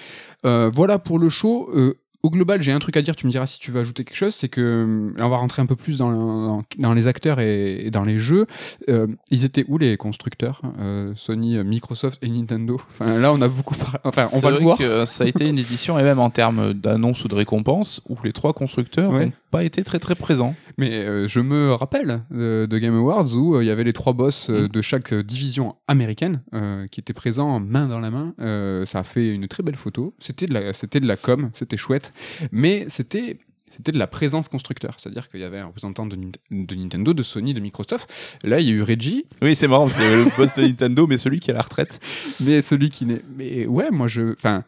Euh, 0.44 0.70
voilà 0.72 0.98
pour 0.98 1.18
le 1.18 1.28
show. 1.28 1.68
Euh, 1.74 1.98
au 2.22 2.30
global, 2.30 2.62
j'ai 2.62 2.72
un 2.72 2.78
truc 2.78 2.96
à 2.96 3.02
dire, 3.02 3.16
tu 3.16 3.26
me 3.26 3.32
diras 3.32 3.46
si 3.46 3.58
tu 3.58 3.70
veux 3.70 3.80
ajouter 3.80 4.04
quelque 4.04 4.16
chose, 4.16 4.34
c'est 4.34 4.48
que 4.48 4.60
euh, 4.60 5.18
là 5.18 5.26
on 5.26 5.30
va 5.30 5.36
rentrer 5.38 5.60
un 5.62 5.66
peu 5.66 5.76
plus 5.76 5.98
dans, 5.98 6.10
dans, 6.12 6.62
dans 6.78 6.94
les 6.94 7.06
acteurs 7.08 7.40
et, 7.40 7.86
et 7.86 7.90
dans 7.90 8.04
les 8.04 8.18
jeux. 8.18 8.46
Euh, 8.88 9.06
ils 9.30 9.44
étaient 9.44 9.64
où 9.68 9.78
les 9.78 9.96
constructeurs 9.96 10.62
Euh, 10.78 11.12
Sony, 11.16 11.56
euh, 11.56 11.64
Microsoft 11.64 12.18
et 12.22 12.28
Nintendo? 12.28 12.80
Enfin 12.90 13.18
là 13.18 13.32
on 13.32 13.40
a 13.42 13.48
beaucoup 13.48 13.74
parlé. 13.74 13.98
Enfin 14.04 14.28
on 14.34 14.38
va 14.40 14.50
le 14.50 14.58
voir. 14.58 14.78
que 14.78 15.04
ça 15.04 15.24
a 15.24 15.26
été 15.26 15.48
une 15.48 15.58
édition, 15.58 15.98
et 15.98 16.02
même 16.02 16.18
en 16.20 16.30
termes 16.30 16.72
d'annonces 16.74 17.24
ou 17.24 17.28
de 17.28 17.34
récompenses, 17.34 18.00
où 18.08 18.16
les 18.24 18.32
trois 18.32 18.52
constructeurs 18.52 19.10
n'ont 19.12 19.18
Ouais. 19.18 19.32
pas 19.50 19.64
été 19.64 19.82
très 19.82 19.98
très 19.98 20.14
présents. 20.14 20.54
Mais 20.78 20.90
euh, 21.04 21.28
je 21.28 21.40
me 21.40 21.72
rappelle 21.74 22.22
euh, 22.32 22.66
de 22.66 22.78
Game 22.78 22.94
Awards 22.96 23.34
où 23.36 23.56
euh, 23.56 23.62
il 23.64 23.66
y 23.66 23.70
avait 23.70 23.84
les 23.84 23.92
trois 23.92 24.12
boss 24.14 24.48
euh, 24.48 24.64
Mm. 24.64 24.68
de 24.68 24.82
chaque 24.82 25.12
euh, 25.12 25.22
division 25.22 25.74
américaine 25.88 26.40
euh, 26.54 26.86
qui 26.86 27.00
étaient 27.00 27.12
présents 27.12 27.58
main 27.60 27.86
dans 27.88 28.00
la 28.00 28.10
main. 28.10 28.32
Euh, 28.40 28.86
ça 28.86 29.00
a 29.00 29.02
fait 29.02 29.28
une 29.28 29.48
très 29.48 29.62
belle 29.62 29.76
photo. 29.76 30.14
C'était 30.18 30.46
de 30.46 30.54
la, 30.54 30.72
c'était 30.72 31.00
de 31.00 31.06
la 31.06 31.16
com, 31.16 31.50
c'était 31.54 31.76
chouette, 31.76 32.11
mais 32.50 32.86
c'était 32.88 33.38
c'était 33.70 33.92
de 33.92 33.98
la 33.98 34.06
présence 34.06 34.48
constructeur, 34.48 34.96
c'est-à-dire 34.98 35.30
qu'il 35.30 35.40
y 35.40 35.44
avait 35.44 35.58
un 35.58 35.64
représentant 35.66 36.04
de, 36.04 36.14
Nint- 36.14 36.34
de 36.50 36.74
Nintendo, 36.74 37.14
de 37.14 37.22
Sony, 37.22 37.54
de 37.54 37.60
Microsoft. 37.60 38.12
Là, 38.44 38.60
il 38.60 38.66
y 38.66 38.70
a 38.70 38.74
eu 38.74 38.82
Reggie, 38.82 39.24
Oui, 39.40 39.54
c'est 39.54 39.66
marrant, 39.66 39.88
c'est 39.88 40.14
le 40.14 40.26
boss 40.36 40.54
de 40.56 40.62
Nintendo, 40.62 41.06
mais 41.06 41.16
celui 41.16 41.40
qui 41.40 41.50
est 41.50 41.54
à 41.54 41.56
la 41.56 41.62
retraite. 41.62 41.98
mais 42.40 42.60
celui 42.60 42.90
qui 42.90 43.06
n'est. 43.06 43.22
Mais 43.38 43.64
ouais, 43.66 43.90
moi 43.90 44.08
je. 44.08 44.34
Enfin, 44.34 44.64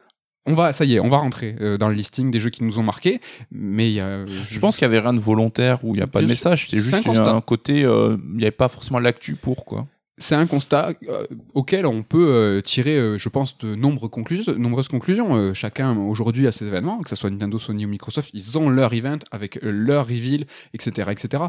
on 0.46 0.54
va, 0.54 0.72
ça 0.72 0.84
y 0.86 0.94
est, 0.94 1.00
on 1.00 1.08
va 1.10 1.18
rentrer 1.18 1.56
euh, 1.60 1.76
dans 1.78 1.88
le 1.88 1.94
listing 1.94 2.30
des 2.30 2.40
jeux 2.40 2.48
qui 2.50 2.64
nous 2.64 2.78
ont 2.78 2.82
marqués, 2.82 3.20
mais 3.50 3.90
il 3.90 3.94
y 3.94 4.00
a. 4.00 4.24
Je 4.48 4.58
pense 4.58 4.76
qu'il 4.76 4.84
y 4.84 4.86
avait 4.86 5.00
rien 5.00 5.12
de 5.12 5.20
volontaire 5.20 5.84
où 5.84 5.88
il 5.94 5.98
n'y 5.98 6.02
a 6.02 6.06
pas 6.06 6.22
de 6.22 6.26
message, 6.26 6.68
c'est 6.70 6.78
juste 6.78 7.06
un 7.06 7.36
un, 7.36 7.40
côté, 7.42 7.84
euh, 7.84 8.16
il 8.30 8.36
n'y 8.36 8.44
avait 8.44 8.50
pas 8.52 8.68
forcément 8.68 8.98
l'actu 9.00 9.36
pour 9.36 9.66
quoi. 9.66 9.86
C'est 10.18 10.34
un 10.34 10.46
constat 10.46 10.92
euh, 11.08 11.26
auquel 11.54 11.86
on 11.86 12.02
peut 12.02 12.28
euh, 12.28 12.60
tirer, 12.60 12.96
euh, 12.96 13.18
je 13.18 13.28
pense, 13.28 13.58
de 13.58 13.74
nombreuses 13.74 14.10
conclusions. 14.10 14.54
Nombreuses 14.56 14.88
conclusions. 14.88 15.52
Chacun 15.54 15.96
aujourd'hui 15.96 16.46
à 16.46 16.52
ces 16.52 16.66
événements, 16.66 17.00
que 17.00 17.08
ce 17.10 17.16
soit 17.16 17.30
Nintendo, 17.30 17.58
Sony 17.58 17.86
ou 17.86 17.88
Microsoft, 17.88 18.30
ils 18.32 18.56
ont 18.58 18.68
leur 18.68 18.92
event 18.92 19.18
avec 19.30 19.58
leur 19.62 20.06
reveal, 20.06 20.46
etc., 20.72 21.08
etc. 21.10 21.44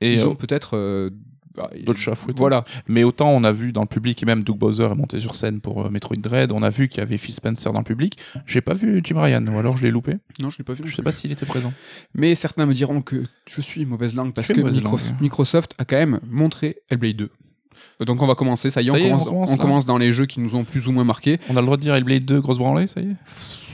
Et 0.00 0.14
ils 0.14 0.26
ont 0.26 0.34
peut-être 0.34 1.10
bah, 1.56 1.70
d'autres 1.84 1.98
chats 1.98 2.14
fouettons. 2.14 2.38
Voilà. 2.38 2.64
Mais 2.86 3.02
autant 3.02 3.30
on 3.30 3.42
a 3.42 3.52
vu 3.52 3.72
dans 3.72 3.80
le 3.80 3.86
public, 3.86 4.22
et 4.22 4.26
même 4.26 4.44
Doug 4.44 4.58
Bowser 4.58 4.84
est 4.84 4.94
monté 4.94 5.20
sur 5.20 5.34
scène 5.34 5.60
pour 5.60 5.86
euh, 5.86 5.90
Metroid 5.90 6.16
Dread, 6.18 6.52
on 6.52 6.62
a 6.62 6.70
vu 6.70 6.88
qu'il 6.88 6.98
y 6.98 7.02
avait 7.02 7.16
Phil 7.16 7.34
Spencer 7.34 7.72
dans 7.72 7.78
le 7.80 7.84
public. 7.84 8.18
J'ai 8.46 8.60
pas 8.60 8.74
vu 8.74 9.00
Jim 9.02 9.20
Ryan, 9.20 9.46
ou 9.46 9.58
alors 9.58 9.76
je 9.76 9.82
l'ai 9.82 9.90
loupé. 9.90 10.16
Non, 10.40 10.50
je 10.50 10.58
l'ai 10.58 10.64
pas 10.64 10.74
vu. 10.74 10.82
Je 10.84 10.90
sais 10.90 10.96
plus. 10.96 11.02
pas 11.04 11.12
s'il 11.12 11.32
était 11.32 11.46
présent. 11.46 11.72
Mais 12.14 12.34
certains 12.34 12.66
me 12.66 12.74
diront 12.74 13.00
que 13.00 13.22
je 13.48 13.60
suis 13.60 13.86
mauvaise 13.86 14.14
langue 14.14 14.34
parce 14.34 14.48
que 14.48 14.60
mauvaise 14.60 14.76
Micro- 14.76 14.98
langue. 14.98 15.20
Microsoft 15.20 15.74
a 15.78 15.84
quand 15.84 15.96
même 15.96 16.20
montré 16.28 16.76
Hellblade 16.90 17.16
2. 17.16 17.30
Donc 18.04 18.22
on 18.22 18.26
va 18.26 18.34
commencer, 18.34 18.70
ça 18.70 18.82
y 18.82 18.86
est, 18.88 18.90
Ça 18.90 18.96
on, 18.96 18.98
y 18.98 19.06
est, 19.06 19.12
on 19.12 19.18
commence, 19.24 19.52
on 19.52 19.56
commence 19.56 19.84
dans 19.86 19.98
les 19.98 20.12
jeux 20.12 20.26
qui 20.26 20.40
nous 20.40 20.54
ont 20.54 20.64
plus 20.64 20.86
ou 20.88 20.92
moins 20.92 21.04
marqués. 21.04 21.38
On 21.50 21.56
a 21.56 21.60
le 21.60 21.66
droit 21.66 21.76
de 21.76 21.82
dire 21.82 21.94
Hellblade 21.94 22.24
2, 22.24 22.40
grosse 22.40 22.58
branlée, 22.58 22.86
ça 22.86 23.00
y 23.00 23.04
est 23.10 23.16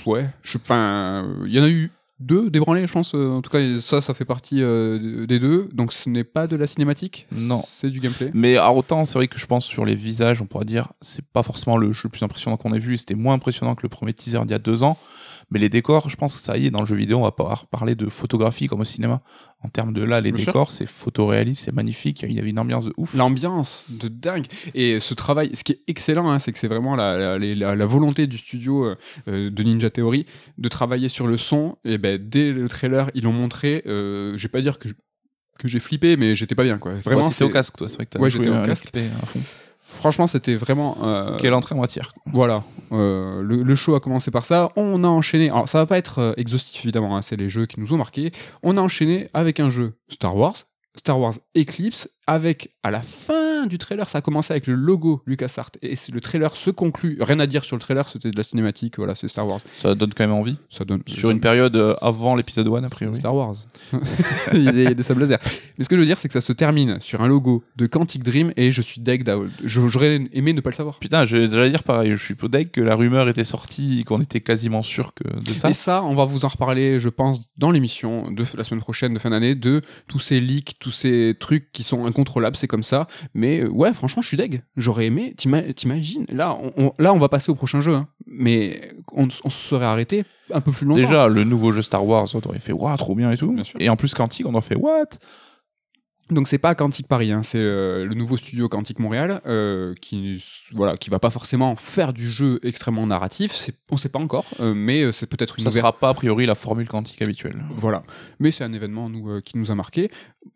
Ouais, 0.07 0.29
enfin, 0.57 1.27
il 1.47 1.53
y 1.53 1.61
en 1.61 1.65
a 1.65 1.69
eu 1.69 1.91
deux 2.19 2.51
débranlés, 2.51 2.87
je 2.87 2.93
pense. 2.93 3.15
euh, 3.15 3.31
En 3.31 3.43
tout 3.43 3.51
cas, 3.51 3.59
ça, 3.81 4.01
ça 4.01 4.15
fait 4.15 4.25
partie 4.25 4.63
euh, 4.63 5.27
des 5.27 5.39
deux. 5.39 5.69
Donc 5.73 5.93
ce 5.93 6.09
n'est 6.09 6.25
pas 6.25 6.47
de 6.47 6.55
la 6.57 6.67
cinématique. 6.69 7.27
Non. 7.33 7.61
C'est 7.67 7.91
du 7.91 7.99
gameplay. 8.01 8.31
Mais 8.33 8.57
à 8.57 8.73
autant, 8.73 9.05
c'est 9.05 9.15
vrai 9.15 9.27
que 9.29 9.39
je 9.39 9.47
pense 9.47 9.65
sur 9.65 9.85
les 9.85 9.95
visages, 9.97 10.41
on 10.41 10.47
pourra 10.47 10.65
dire, 10.65 10.89
c'est 11.01 11.25
pas 11.25 11.43
forcément 11.43 11.77
le 11.77 11.93
jeu 11.93 12.03
le 12.05 12.11
plus 12.11 12.23
impressionnant 12.23 12.57
qu'on 12.57 12.73
ait 12.75 12.79
vu, 12.79 12.97
c'était 12.97 13.15
moins 13.15 13.35
impressionnant 13.35 13.75
que 13.75 13.83
le 13.83 13.89
premier 13.89 14.13
teaser 14.13 14.39
d'il 14.43 14.51
y 14.53 14.55
a 14.55 14.59
deux 14.61 14.83
ans. 14.83 14.97
Mais 15.53 15.59
les 15.59 15.69
décors, 15.69 16.09
je 16.09 16.17
pense 16.17 16.35
que 16.35 16.41
ça 16.41 16.57
y 16.57 16.67
est, 16.67 16.71
dans 16.71 16.81
le 16.81 16.87
jeu 16.87 16.97
vidéo, 16.97 17.19
on 17.19 17.23
va 17.23 17.31
pouvoir 17.31 17.67
parler 17.67 17.95
de 17.95 18.09
photographie 18.09 18.67
comme 18.69 18.81
au 18.81 18.85
cinéma. 18.85 19.21
En 19.63 19.69
termes 19.69 19.93
de 19.93 20.03
là, 20.03 20.21
les 20.21 20.33
Bien 20.33 20.45
décors, 20.47 20.73
c'est 20.73 20.87
photoréaliste, 20.87 21.65
c'est 21.67 21.75
magnifique, 21.75 22.23
il 22.23 22.33
y 22.33 22.39
avait 22.41 22.51
une 22.51 22.59
ambiance 22.59 22.87
de 22.87 22.93
ouf. 22.97 23.15
L'ambiance 23.15 23.85
de 23.91 24.09
dingue. 24.09 24.47
Et 24.75 24.99
ce 24.99 25.15
travail, 25.15 25.51
ce 25.55 25.63
qui 25.63 25.73
est 25.73 25.81
excellent, 25.87 26.31
hein, 26.31 26.39
c'est 26.39 26.53
que 26.53 26.59
c'est 26.59 26.69
vraiment 26.69 26.97
la, 26.97 27.17
la, 27.19 27.39
les- 27.39 27.55
la- 27.55 27.77
la 27.77 27.87
volonté 27.87 28.27
du 28.27 28.39
studio 28.39 28.85
euh, 28.87 28.97
euh, 29.29 29.51
de 29.51 29.63
Ninja 29.63 29.91
Theory 29.91 30.27
de 30.59 30.69
travailler 30.69 31.09
sur 31.09 31.27
le 31.27 31.37
son. 31.37 31.77
Et 31.85 31.99
ben, 31.99 32.19
dès 32.21 32.53
le 32.53 32.69
trailer, 32.69 33.11
ils 33.15 33.23
l'ont 33.25 33.33
montré. 33.33 33.83
Euh, 33.87 34.33
je 34.39 34.43
vais 34.43 34.51
pas 34.51 34.63
dire 34.63 34.79
que. 34.79 34.89
je- 34.89 34.95
que 35.59 35.69
j'ai 35.69 35.81
flippé, 35.81 36.17
mais 36.17 36.35
j'étais 36.35 36.55
pas 36.57 36.65
bien 36.65 36.79
quoi. 36.79 36.93
Vraiment, 36.95 37.25
Ouais, 37.25 37.29
t'étais 37.29 37.45
au 37.45 37.49
c'est- 37.49 37.53
casque, 37.53 37.77
toi, 37.77 37.89
c'est 37.89 37.97
vrai 37.97 38.07
que 38.07 38.11
t'as 38.11 38.19
Ouais, 38.19 38.31
joué 38.31 38.49
au 38.49 38.63
casque. 38.65 38.87
l'XP 38.87 39.13
à 39.23 39.27
fond. 39.27 39.41
Franchement, 39.83 40.27
c'était 40.27 40.55
vraiment. 40.55 40.97
euh, 41.03 41.37
Quelle 41.39 41.55
entrée 41.55 41.75
en 41.75 41.81
matière. 41.81 42.13
Voilà, 42.33 42.63
euh, 42.93 43.43
le, 43.43 43.63
le 43.63 43.75
show 43.75 43.95
a 43.95 44.01
commencé 44.01 44.31
par 44.31 44.45
ça. 44.45 44.71
On 44.77 45.05
a 45.05 45.09
enchaîné. 45.09 45.51
Alors, 45.51 45.69
ça 45.69 45.79
va 45.79 45.87
pas 45.87 45.99
être 45.99 46.19
euh, 46.21 46.33
exhaustif 46.37 46.85
évidemment, 46.85 47.17
hein, 47.17 47.23
c'est 47.23 47.37
les 47.37 47.49
jeux 47.49 47.67
qui 47.67 47.81
nous 47.81 47.93
ont 47.93 47.97
marqués. 47.97 48.33
On 48.63 48.77
a 48.77 48.81
enchaîné 48.81 49.29
avec 49.35 49.61
un 49.61 49.71
jeu 49.71 49.95
Star 50.09 50.37
Wars, 50.37 50.55
Star 50.97 51.19
Wars 51.19 51.35
Eclipse, 51.57 52.09
avec 52.27 52.71
à 52.83 52.91
la 52.91 53.03
fin 53.03 53.67
du 53.67 53.79
trailer, 53.79 54.09
ça 54.09 54.19
a 54.19 54.21
commencé 54.21 54.53
avec 54.53 54.67
le 54.67 54.75
logo 54.75 55.23
LucasArts 55.27 55.71
et 55.83 55.95
le 56.13 56.21
trailer 56.21 56.57
se 56.57 56.71
conclut. 56.71 57.19
Rien 57.21 57.41
à 57.41 57.47
dire 57.47 57.65
sur 57.65 57.77
le 57.77 57.81
trailer, 57.81 58.09
c'était 58.09 58.31
de 58.31 58.37
la 58.37 58.43
cinématique. 58.43 58.97
Voilà, 58.97 59.15
c'est 59.15 59.29
Star 59.29 59.47
Wars. 59.47 59.61
Ça 59.73 59.95
donne 59.95 60.13
quand 60.15 60.25
même 60.25 60.33
envie. 60.33 60.57
Ça 60.71 60.85
donne 60.85 61.03
Sur 61.07 61.31
une 61.31 61.41
période 61.41 61.77
euh, 61.77 61.95
avant 62.01 62.37
l'épisode 62.37 62.69
1, 62.69 62.85
a 62.85 62.89
priori. 62.89 63.17
Star 63.17 63.35
Wars. 63.35 63.57
il, 64.53 64.65
y 64.65 64.87
a 64.87 64.95
des, 64.95 65.03
sables 65.03 65.21
laser. 65.21 65.39
Mais 65.79 65.85
ce 65.85 65.89
que 65.89 65.97
je 65.97 66.01
veux 66.01 66.07
dire, 66.07 66.19
c'est 66.19 66.29
que 66.29 66.35
ça 66.35 66.41
se 66.41 66.53
termine 66.53 67.01
sur 67.01 67.23
un 67.23 67.29
logo 67.29 67.65
de 67.77 67.87
Quantic 67.87 68.23
Dream 68.23 68.53
et 68.57 68.73
je 68.73 68.83
suis 68.83 69.01
deg 69.01 69.29
J'aurais 69.65 70.21
aimé 70.33 70.53
ne 70.53 70.61
pas 70.61 70.71
le 70.71 70.77
savoir. 70.77 70.99
Putain, 70.99 71.27
j'allais 71.27 71.71
dire 71.71 71.83
pareil, 71.83 72.11
je 72.13 72.23
suis 72.23 72.37
deg 72.49 72.71
que 72.71 72.81
la 72.81 72.95
rumeur 72.95 73.29
était 73.29 73.45
sortie 73.45 74.01
et 74.01 74.05
qu'on 74.05 74.21
était 74.21 74.41
quasiment 74.41 74.83
sûr 74.83 75.15
que 75.15 75.25
de 75.41 75.55
ça. 75.55 75.71
Et 75.71 75.73
ça, 75.73 76.03
on 76.03 76.15
va 76.15 76.25
vous 76.25 76.45
en 76.45 76.49
reparler, 76.49 77.01
je 77.01 77.09
pense, 77.09 77.43
dans 77.57 77.71
l'émission 77.71 78.31
de 78.31 78.45
la 78.57 78.65
semaine 78.65 78.81
prochaine, 78.81 79.15
de 79.15 79.19
fin 79.19 79.31
d'année, 79.31 79.55
de 79.55 79.81
tous 80.09 80.19
ces 80.19 80.41
leaks, 80.41 80.77
tous 80.79 80.91
ces 80.91 81.37
trucs 81.39 81.73
qui 81.73 81.83
sont 81.83 82.12
incontrôlables, 82.13 82.57
c'est 82.57 82.69
comme 82.69 82.83
ça. 82.83 83.07
Mais 83.35 83.61
euh, 83.61 83.69
ouais, 83.69 83.93
franchement, 83.93 84.23
je 84.23 84.29
suis 84.29 84.37
deg. 84.37 84.63
J'aurais 84.77 85.07
aimé, 85.07 85.35
t'ima- 85.37 85.63
t'imagines 85.73 86.27
Là, 86.29 86.57
on, 86.63 86.73
on- 86.77 86.93
là, 86.99 87.13
on 87.13 87.19
va 87.19 87.29
passer 87.29 87.51
au 87.51 87.55
prochain 87.55 87.81
jeu, 87.81 87.95
hein. 87.95 88.09
mais 88.27 88.93
on, 89.13 89.27
on 89.45 89.51
se 89.51 89.69
serait 89.69 89.85
arrêté 89.87 90.25
un 90.53 90.61
peu 90.61 90.71
plus 90.73 90.87
longtemps. 90.87 91.01
Déjà, 91.01 91.27
le 91.29 91.45
nouveau 91.45 91.73
jeu 91.73 91.83
Star 91.83 92.07
Wars, 92.07 92.29
on 92.35 92.41
aurait 92.49 92.59
fait 92.59 92.73
waouh, 92.73 92.97
trop 92.97 93.15
bien 93.15 93.31
et 93.31 93.37
tout. 93.37 93.57
Et 93.79 93.89
en 93.89 93.97
plus, 93.97 94.15
Quantique, 94.15 94.47
on 94.47 94.55
en 94.55 94.61
fait 94.61 94.77
what? 94.77 95.07
Donc 96.33 96.49
c'est 96.49 96.59
pas 96.59 96.75
Quantic 96.75 97.07
Paris, 97.07 97.31
hein, 97.33 97.43
c'est 97.43 97.59
euh, 97.61 98.05
le 98.05 98.15
nouveau 98.15 98.37
studio 98.37 98.69
Quantic 98.69 98.99
Montréal 98.99 99.41
euh, 99.47 99.95
qui 100.01 100.43
voilà 100.75 100.97
qui 100.97 101.11
va 101.11 101.19
pas 101.19 101.31
forcément 101.31 101.77
faire 101.77 102.13
du 102.13 102.29
jeu 102.31 102.59
extrêmement 102.63 103.07
narratif. 103.07 103.53
C'est, 103.53 103.75
on 103.91 103.97
sait 103.97 104.09
pas 104.09 104.19
encore, 104.19 104.47
euh, 104.61 104.73
mais 104.75 105.13
c'est 105.13 105.27
peut-être 105.29 105.57
une 105.59 105.65
Ça 105.65 105.71
ouver- 105.71 105.81
sera 105.81 105.93
pas 105.99 106.09
a 106.09 106.15
priori 106.15 106.47
la 106.47 106.55
formule 106.55 106.89
quantique 106.89 107.21
habituelle. 107.23 107.63
Voilà. 107.77 108.03
Mais 108.41 108.51
c'est 108.51 108.65
un 108.65 108.73
événement 108.73 109.09
nous, 109.09 109.41
qui 109.43 109.59
nous 109.59 109.71
a 109.71 109.75
marqué. 109.75 110.11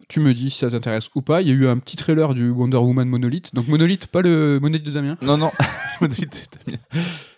Tu 0.08 0.20
me 0.20 0.34
dis 0.34 0.50
si 0.50 0.58
ça 0.60 0.70
t'intéresse 0.70 1.08
ou 1.14 1.22
pas. 1.22 1.42
Il 1.42 1.48
y 1.48 1.50
a 1.50 1.54
eu 1.54 1.66
un 1.68 1.78
petit 1.78 1.96
trailer 1.96 2.34
du 2.34 2.50
Wonder 2.50 2.78
Woman 2.78 3.08
Monolith. 3.08 3.54
Donc 3.54 3.68
Monolith, 3.68 4.06
pas 4.06 4.22
le 4.22 4.58
Monolith 4.60 4.84
de 4.86 4.90
Damien? 4.90 5.16
Non, 5.22 5.36
non, 5.36 5.50
le 6.00 6.06
monolithe 6.08 6.48
de 6.66 6.70
Damien. 6.72 6.82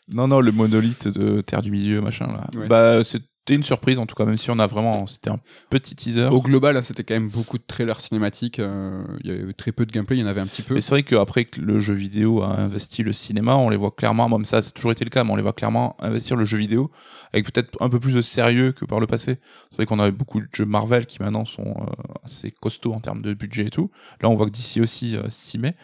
non, 0.09 0.29
non, 0.29 0.41
le 0.41 0.53
monolithe 0.53 1.09
de 1.09 1.41
Terre 1.41 1.63
du 1.63 1.71
Milieu, 1.71 2.01
machin 2.01 2.27
là. 2.27 2.47
Ouais. 2.59 2.67
Bah, 2.69 3.03
c'était 3.49 3.57
une 3.57 3.65
surprise 3.65 3.99
en 3.99 4.05
tout 4.05 4.15
cas, 4.15 4.27
même 4.27 4.37
si 4.37 4.51
on 4.51 4.59
a 4.59 4.67
vraiment, 4.67 5.07
c'était 5.07 5.31
un 5.31 5.41
petit 5.71 5.97
teaser. 5.97 6.27
Au 6.27 6.43
global, 6.43 6.77
hein, 6.77 6.83
c'était 6.83 7.03
quand 7.03 7.15
même 7.15 7.31
beaucoup 7.31 7.57
de 7.57 7.63
trailers 7.67 7.99
cinématiques. 7.99 8.59
euh, 8.59 9.03
il 9.25 9.31
y 9.31 9.33
avait 9.33 9.55
très 9.55 9.73
peu 9.73 9.87
de 9.87 9.91
gameplay, 9.91 10.19
il 10.19 10.21
y 10.21 10.23
en 10.23 10.27
avait 10.27 10.43
un 10.43 10.47
petit 10.47 10.61
peu. 10.61 10.75
Mais 10.75 10.83
c'est 10.83 10.91
vrai 10.91 11.03
qu'après 11.03 11.47
que 11.47 11.59
le 11.59 11.81
jeu 11.81 11.95
vidéo 11.95 12.43
a 12.43 12.49
investi 12.49 13.03
le 13.03 13.15
cinéma, 13.15 13.57
on 13.57 13.71
les 13.71 13.79
voit 13.79 13.91
clairement, 13.91 14.29
même 14.29 14.45
ça, 14.45 14.61
c'est 14.61 14.73
toujours 14.73 14.93
été 14.93 15.03
le 15.03 15.09
cas, 15.09 15.25
mais 15.25 15.33
on 15.33 15.37
les 15.37 15.43
voit 15.43 15.55
clairement 15.55 15.97
investir 16.01 16.37
le 16.37 16.45
jeu 16.45 16.59
vidéo 16.59 16.91
avec 17.33 17.51
peut-être 17.51 17.75
un 17.81 17.89
peu 17.89 17.99
plus 17.99 18.13
de 18.13 18.21
sérieux 18.21 18.73
que 18.73 18.85
par 18.85 19.01
le 19.01 19.07
passé. 19.07 19.39
C'est 19.71 19.77
vrai 19.77 19.87
qu'on 19.87 19.99
avait 19.99 20.13
beaucoup 20.13 20.43
de 20.43 20.49
jeux 20.53 20.67
Marvel 20.67 21.07
qui 21.07 21.23
maintenant 21.23 21.47
sont 21.47 21.69
euh, 21.69 22.15
assez 22.25 22.51
costauds 22.51 22.93
en 22.93 23.01
termes 23.01 23.23
de 23.23 23.33
budget 23.33 23.69
et 23.69 23.71
tout. 23.71 23.91
Là, 24.21 24.29
on 24.29 24.35
voit 24.35 24.45
que 24.45 24.51
d'ici 24.51 24.83
aussi 24.83 25.17
euh, 25.17 25.23
s'y 25.31 25.57
met. 25.57 25.75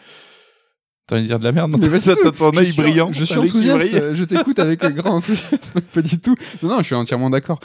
T'as 1.07 1.15
envie 1.15 1.23
de 1.23 1.27
dire 1.27 1.39
de 1.39 1.43
la 1.43 1.51
merde 1.51 1.71
non 1.71 1.77
Mais 1.79 1.99
tout. 1.99 2.15
T'as 2.21 2.31
ton 2.31 2.55
œil 2.57 2.71
brillant. 2.73 3.11
Je 3.11 3.23
suis 3.25 3.37
enthousiaste, 3.37 4.13
je 4.15 4.23
t'écoute 4.23 4.57
avec 4.59 4.79
grand 4.95 5.17
enthousiasme. 5.17 5.81
pas 5.81 6.01
du 6.01 6.19
tout. 6.19 6.35
Non, 6.63 6.69
non, 6.69 6.77
je 6.79 6.83
suis 6.85 6.95
entièrement 6.95 7.29
d'accord. 7.29 7.59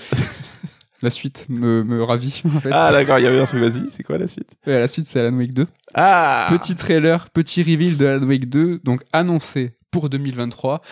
La 1.03 1.09
suite 1.09 1.47
me, 1.49 1.83
me 1.83 2.03
ravit 2.03 2.43
en 2.45 2.61
fait. 2.61 2.69
Ah 2.71 2.93
d'accord, 2.93 3.19
il 3.19 3.25
y 3.25 3.27
avait 3.27 3.41
un 3.41 3.47
truc, 3.47 3.61
vas-y, 3.63 3.89
c'est 3.91 4.03
quoi 4.03 4.19
la 4.19 4.29
suite? 4.29 4.51
Ouais, 4.67 4.79
la 4.81 4.87
suite, 4.87 5.07
c'est 5.07 5.19
Alan 5.21 5.35
Wake 5.35 5.55
2. 5.55 5.67
Ah 5.95 6.47
Petit 6.51 6.75
trailer, 6.75 7.31
petit 7.31 7.63
reveal 7.63 7.97
de 7.97 8.05
Alan 8.07 8.27
Wake 8.27 8.51
2, 8.51 8.81
donc 8.85 9.03
annoncé 9.15 9.73
pour 9.91 10.11
2023, 10.11 10.83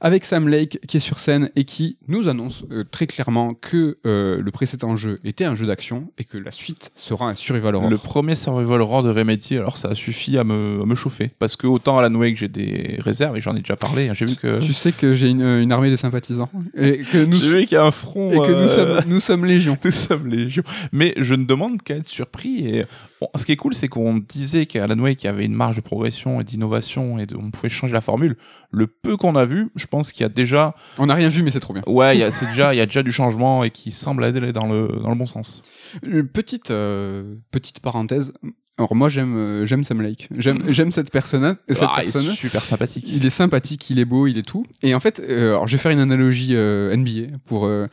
avec 0.00 0.24
Sam 0.24 0.48
Lake 0.48 0.78
qui 0.86 0.96
est 0.98 1.00
sur 1.00 1.18
scène 1.20 1.50
et 1.56 1.64
qui 1.64 1.96
nous 2.08 2.28
annonce 2.28 2.64
euh, 2.70 2.84
très 2.90 3.06
clairement 3.06 3.54
que 3.54 3.98
euh, 4.06 4.40
le 4.40 4.50
précédent 4.50 4.96
jeu 4.96 5.16
était 5.24 5.44
un 5.44 5.54
jeu 5.54 5.66
d'action 5.66 6.12
et 6.18 6.24
que 6.24 6.38
la 6.38 6.50
suite 6.50 6.90
sera 6.94 7.28
un 7.28 7.34
survival 7.34 7.74
horror. 7.74 7.90
Le 7.90 7.98
premier 7.98 8.34
survival 8.34 8.80
horror 8.80 9.02
de 9.02 9.10
Remedy, 9.10 9.56
alors 9.56 9.76
ça 9.76 9.88
a 9.88 9.94
suffi 9.94 10.38
à 10.38 10.44
me, 10.44 10.80
à 10.82 10.86
me 10.86 10.94
chauffer. 10.94 11.30
Parce 11.38 11.56
que 11.56 11.66
autant 11.66 11.98
Alan 11.98 12.14
Wake, 12.14 12.36
j'ai 12.36 12.48
des 12.48 12.96
réserves, 13.00 13.36
et 13.36 13.40
j'en 13.40 13.54
ai 13.56 13.60
déjà 13.60 13.76
parlé, 13.76 14.08
hein, 14.08 14.14
j'ai 14.14 14.26
vu 14.26 14.36
que... 14.36 14.60
Tu 14.60 14.74
sais 14.74 14.92
que 14.92 15.14
j'ai 15.14 15.28
une, 15.28 15.42
une 15.42 15.72
armée 15.72 15.90
de 15.90 15.96
sympathisants 15.96 16.50
et 16.76 16.98
que 17.00 17.24
nous, 17.24 17.36
J'ai 17.36 17.48
vu 17.60 17.66
qu'il 17.66 17.74
y 17.76 17.78
a 17.78 17.84
un 17.84 17.90
front... 17.90 18.30
et 18.32 18.36
que 18.46 18.52
nous, 18.52 18.68
euh, 18.70 19.00
sommes, 19.00 19.12
nous 19.12 19.20
sommes 19.20 19.44
légion. 19.44 19.76
Nous 19.84 19.92
sommes 19.92 20.26
légion. 20.26 20.62
Mais 20.92 21.14
je 21.16 21.34
ne 21.34 21.44
demande 21.44 21.82
qu'à 21.82 21.96
être 21.96 22.06
surpris. 22.06 22.66
Et 22.68 22.84
bon, 23.20 23.28
ce 23.36 23.46
qui 23.46 23.52
est 23.52 23.56
cool, 23.56 23.74
c'est 23.74 23.88
qu'on 23.88 24.18
disait 24.18 24.66
qu'Alan 24.66 24.98
Wake 24.98 25.24
avait 25.24 25.44
une 25.44 25.54
marge 25.54 25.76
de 25.76 25.80
progression 25.80 26.40
et 26.40 26.44
d'innovation 26.44 27.18
et 27.18 27.26
de- 27.26 27.36
on 27.36 27.50
pouvait 27.50 27.68
changer 27.68 27.92
la 27.94 28.00
formule. 28.00 28.36
Le 28.70 28.86
peu 28.86 29.16
qu'on 29.16 29.34
a 29.34 29.44
vu, 29.44 29.68
je 29.76 29.86
pense 29.88 30.12
qu'il 30.12 30.22
y 30.22 30.26
a 30.26 30.28
déjà, 30.28 30.74
On 30.98 31.06
n'a 31.06 31.14
rien 31.14 31.28
vu, 31.28 31.42
mais 31.42 31.50
c'est 31.50 31.60
trop 31.60 31.72
bien. 31.74 31.82
ouais, 31.86 32.16
il 32.16 32.20
y 32.20 32.22
a, 32.22 32.30
c'est 32.30 32.46
déjà, 32.46 32.74
il 32.74 32.78
y 32.78 32.80
a 32.80 32.86
déjà 32.86 33.02
du 33.02 33.12
changement 33.12 33.64
et 33.64 33.70
qui 33.70 33.90
semble 33.90 34.24
aller 34.24 34.52
dans 34.52 34.66
le, 34.66 34.88
dans 35.02 35.10
le 35.10 35.16
bon 35.16 35.26
sens. 35.26 35.62
Petite, 36.32 36.70
euh, 36.70 37.34
petite 37.50 37.80
parenthèse. 37.80 38.32
Alors 38.78 38.94
moi 38.94 39.08
j'aime 39.08 39.36
euh, 39.36 39.66
j'aime 39.66 39.82
Sam 39.82 40.00
Lake. 40.00 40.28
J'aime 40.38 40.58
j'aime 40.68 40.92
cette 40.92 41.10
personne 41.10 41.56
cette 41.68 41.88
Ah, 41.90 42.04
il 42.04 42.08
est 42.16 42.30
super 42.30 42.64
sympathique. 42.64 43.06
Il 43.08 43.26
est 43.26 43.30
sympathique, 43.30 43.90
il 43.90 43.98
est 43.98 44.04
beau, 44.04 44.28
il 44.28 44.38
est 44.38 44.46
tout. 44.46 44.64
Et 44.84 44.94
en 44.94 45.00
fait, 45.00 45.18
euh, 45.20 45.50
alors 45.50 45.66
je 45.66 45.72
vais 45.72 45.82
faire 45.82 45.90
une 45.90 45.98
analogie 45.98 46.54
euh, 46.54 46.96
NBA 46.96 47.38
pour 47.44 47.66
euh, 47.66 47.88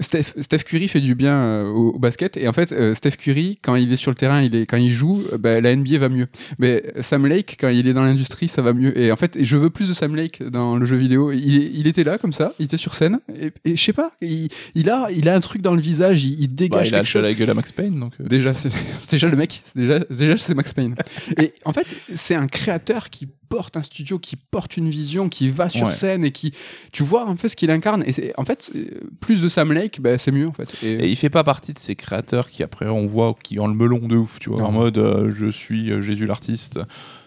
Steph, 0.00 0.34
Steph 0.40 0.58
Curry 0.64 0.88
fait 0.88 1.00
du 1.00 1.14
bien 1.14 1.34
euh, 1.34 1.64
au, 1.68 1.92
au 1.92 1.98
basket 1.98 2.36
et 2.36 2.48
en 2.48 2.52
fait 2.52 2.72
euh, 2.72 2.94
Steph 2.94 3.12
Curry 3.12 3.58
quand 3.62 3.76
il 3.76 3.92
est 3.92 3.96
sur 3.96 4.10
le 4.10 4.14
terrain, 4.14 4.42
il 4.42 4.54
est 4.54 4.66
quand 4.66 4.76
il 4.76 4.90
joue, 4.92 5.22
euh, 5.32 5.38
bah, 5.38 5.60
la 5.60 5.74
NBA 5.74 5.98
va 5.98 6.08
mieux. 6.10 6.26
Mais 6.58 6.82
Sam 7.00 7.26
Lake 7.26 7.56
quand 7.60 7.68
il 7.68 7.88
est 7.88 7.92
dans 7.94 8.02
l'industrie, 8.02 8.48
ça 8.48 8.60
va 8.62 8.72
mieux. 8.74 8.98
Et 8.98 9.10
en 9.10 9.16
fait, 9.16 9.38
je 9.42 9.56
veux 9.56 9.70
plus 9.70 9.88
de 9.88 9.94
Sam 9.94 10.14
Lake 10.14 10.42
dans 10.42 10.76
le 10.76 10.84
jeu 10.84 10.96
vidéo. 10.96 11.32
Il, 11.32 11.86
était 11.86 12.04
là 12.04 12.18
comme 12.18 12.32
ça, 12.32 12.52
il 12.58 12.64
était 12.66 12.76
sur 12.76 12.94
scène 12.94 13.20
et, 13.40 13.52
et 13.64 13.76
je 13.76 13.82
sais 13.82 13.92
pas, 13.94 14.12
il, 14.20 14.48
il 14.74 14.90
a 14.90 15.08
il 15.10 15.28
a 15.28 15.34
un 15.34 15.40
truc 15.40 15.62
dans 15.62 15.74
le 15.74 15.80
visage, 15.80 16.24
il, 16.24 16.40
il 16.40 16.48
Bah, 16.48 16.54
dégage 16.56 16.88
il 16.88 16.94
a 16.94 17.04
chose. 17.04 17.22
la 17.24 17.32
gueule 17.32 17.50
à 17.50 17.54
Max 17.54 17.72
Payne, 17.72 17.98
donc. 17.98 18.12
euh, 18.20 18.24
Déjà, 18.26 18.52
c'est 18.54 18.70
déjà 19.10 19.28
le 19.28 19.36
mec, 19.36 19.62
déjà, 19.74 20.00
déjà 20.10 20.36
c'est 20.36 20.54
Max 20.54 20.72
Payne. 20.74 20.94
Et 21.40 21.52
en 21.64 21.72
fait, 21.72 21.86
c'est 22.14 22.34
un 22.34 22.46
créateur 22.48 23.08
qui 23.08 23.28
porte 23.48 23.76
un 23.76 23.82
studio, 23.82 24.18
qui 24.18 24.36
porte 24.50 24.76
une 24.76 24.88
vision, 24.90 25.28
qui 25.28 25.48
va 25.50 25.68
sur 25.68 25.86
Ouais. 25.86 25.90
scène 25.92 26.24
et 26.24 26.30
qui, 26.32 26.52
tu 26.92 27.02
vois 27.02 27.26
un 27.28 27.36
peu 27.36 27.48
ce 27.48 27.56
qu'il 27.56 27.70
incarne. 27.70 28.02
Et 28.06 28.12
c'est, 28.12 28.32
en 28.38 28.44
fait, 28.44 28.72
plus 29.20 29.42
de 29.42 29.48
Sam 29.48 29.72
Lake, 29.72 30.00
bah, 30.00 30.18
c'est 30.18 30.32
mieux 30.32 30.46
en 30.48 30.52
fait. 30.52 30.76
Et, 30.82 31.04
Et 31.04 31.08
il 31.08 31.16
fait 31.16 31.30
pas 31.30 31.44
partie 31.44 31.72
de 31.72 31.78
ces 31.78 31.94
créateurs 31.96 32.50
qui 32.50 32.62
après 32.62 32.86
on 32.88 33.06
voit 33.06 33.34
qui 33.42 33.58
ont 33.60 33.66
le 33.68 33.74
melon 33.74 33.98
de 34.08 34.16
ouf, 34.16 34.38
tu 34.38 34.50
vois, 34.50 34.60
Non. 34.60 34.66
en 34.66 34.72
mode 34.72 34.98
euh, 34.98 35.30
je 35.30 35.46
suis 35.46 35.90
euh, 35.92 36.02
Jésus 36.02 36.26
l'artiste. 36.26 36.78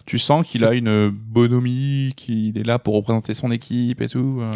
Tu 0.05 0.17
sens 0.17 0.45
qu'il 0.47 0.65
a 0.65 0.73
une 0.73 1.09
bonhomie, 1.09 2.13
qu'il 2.15 2.57
est 2.57 2.63
là 2.65 2.79
pour 2.79 2.95
représenter 2.95 3.33
son 3.33 3.51
équipe 3.51 4.01
et 4.01 4.07
tout. 4.09 4.39
euh. 4.41 4.51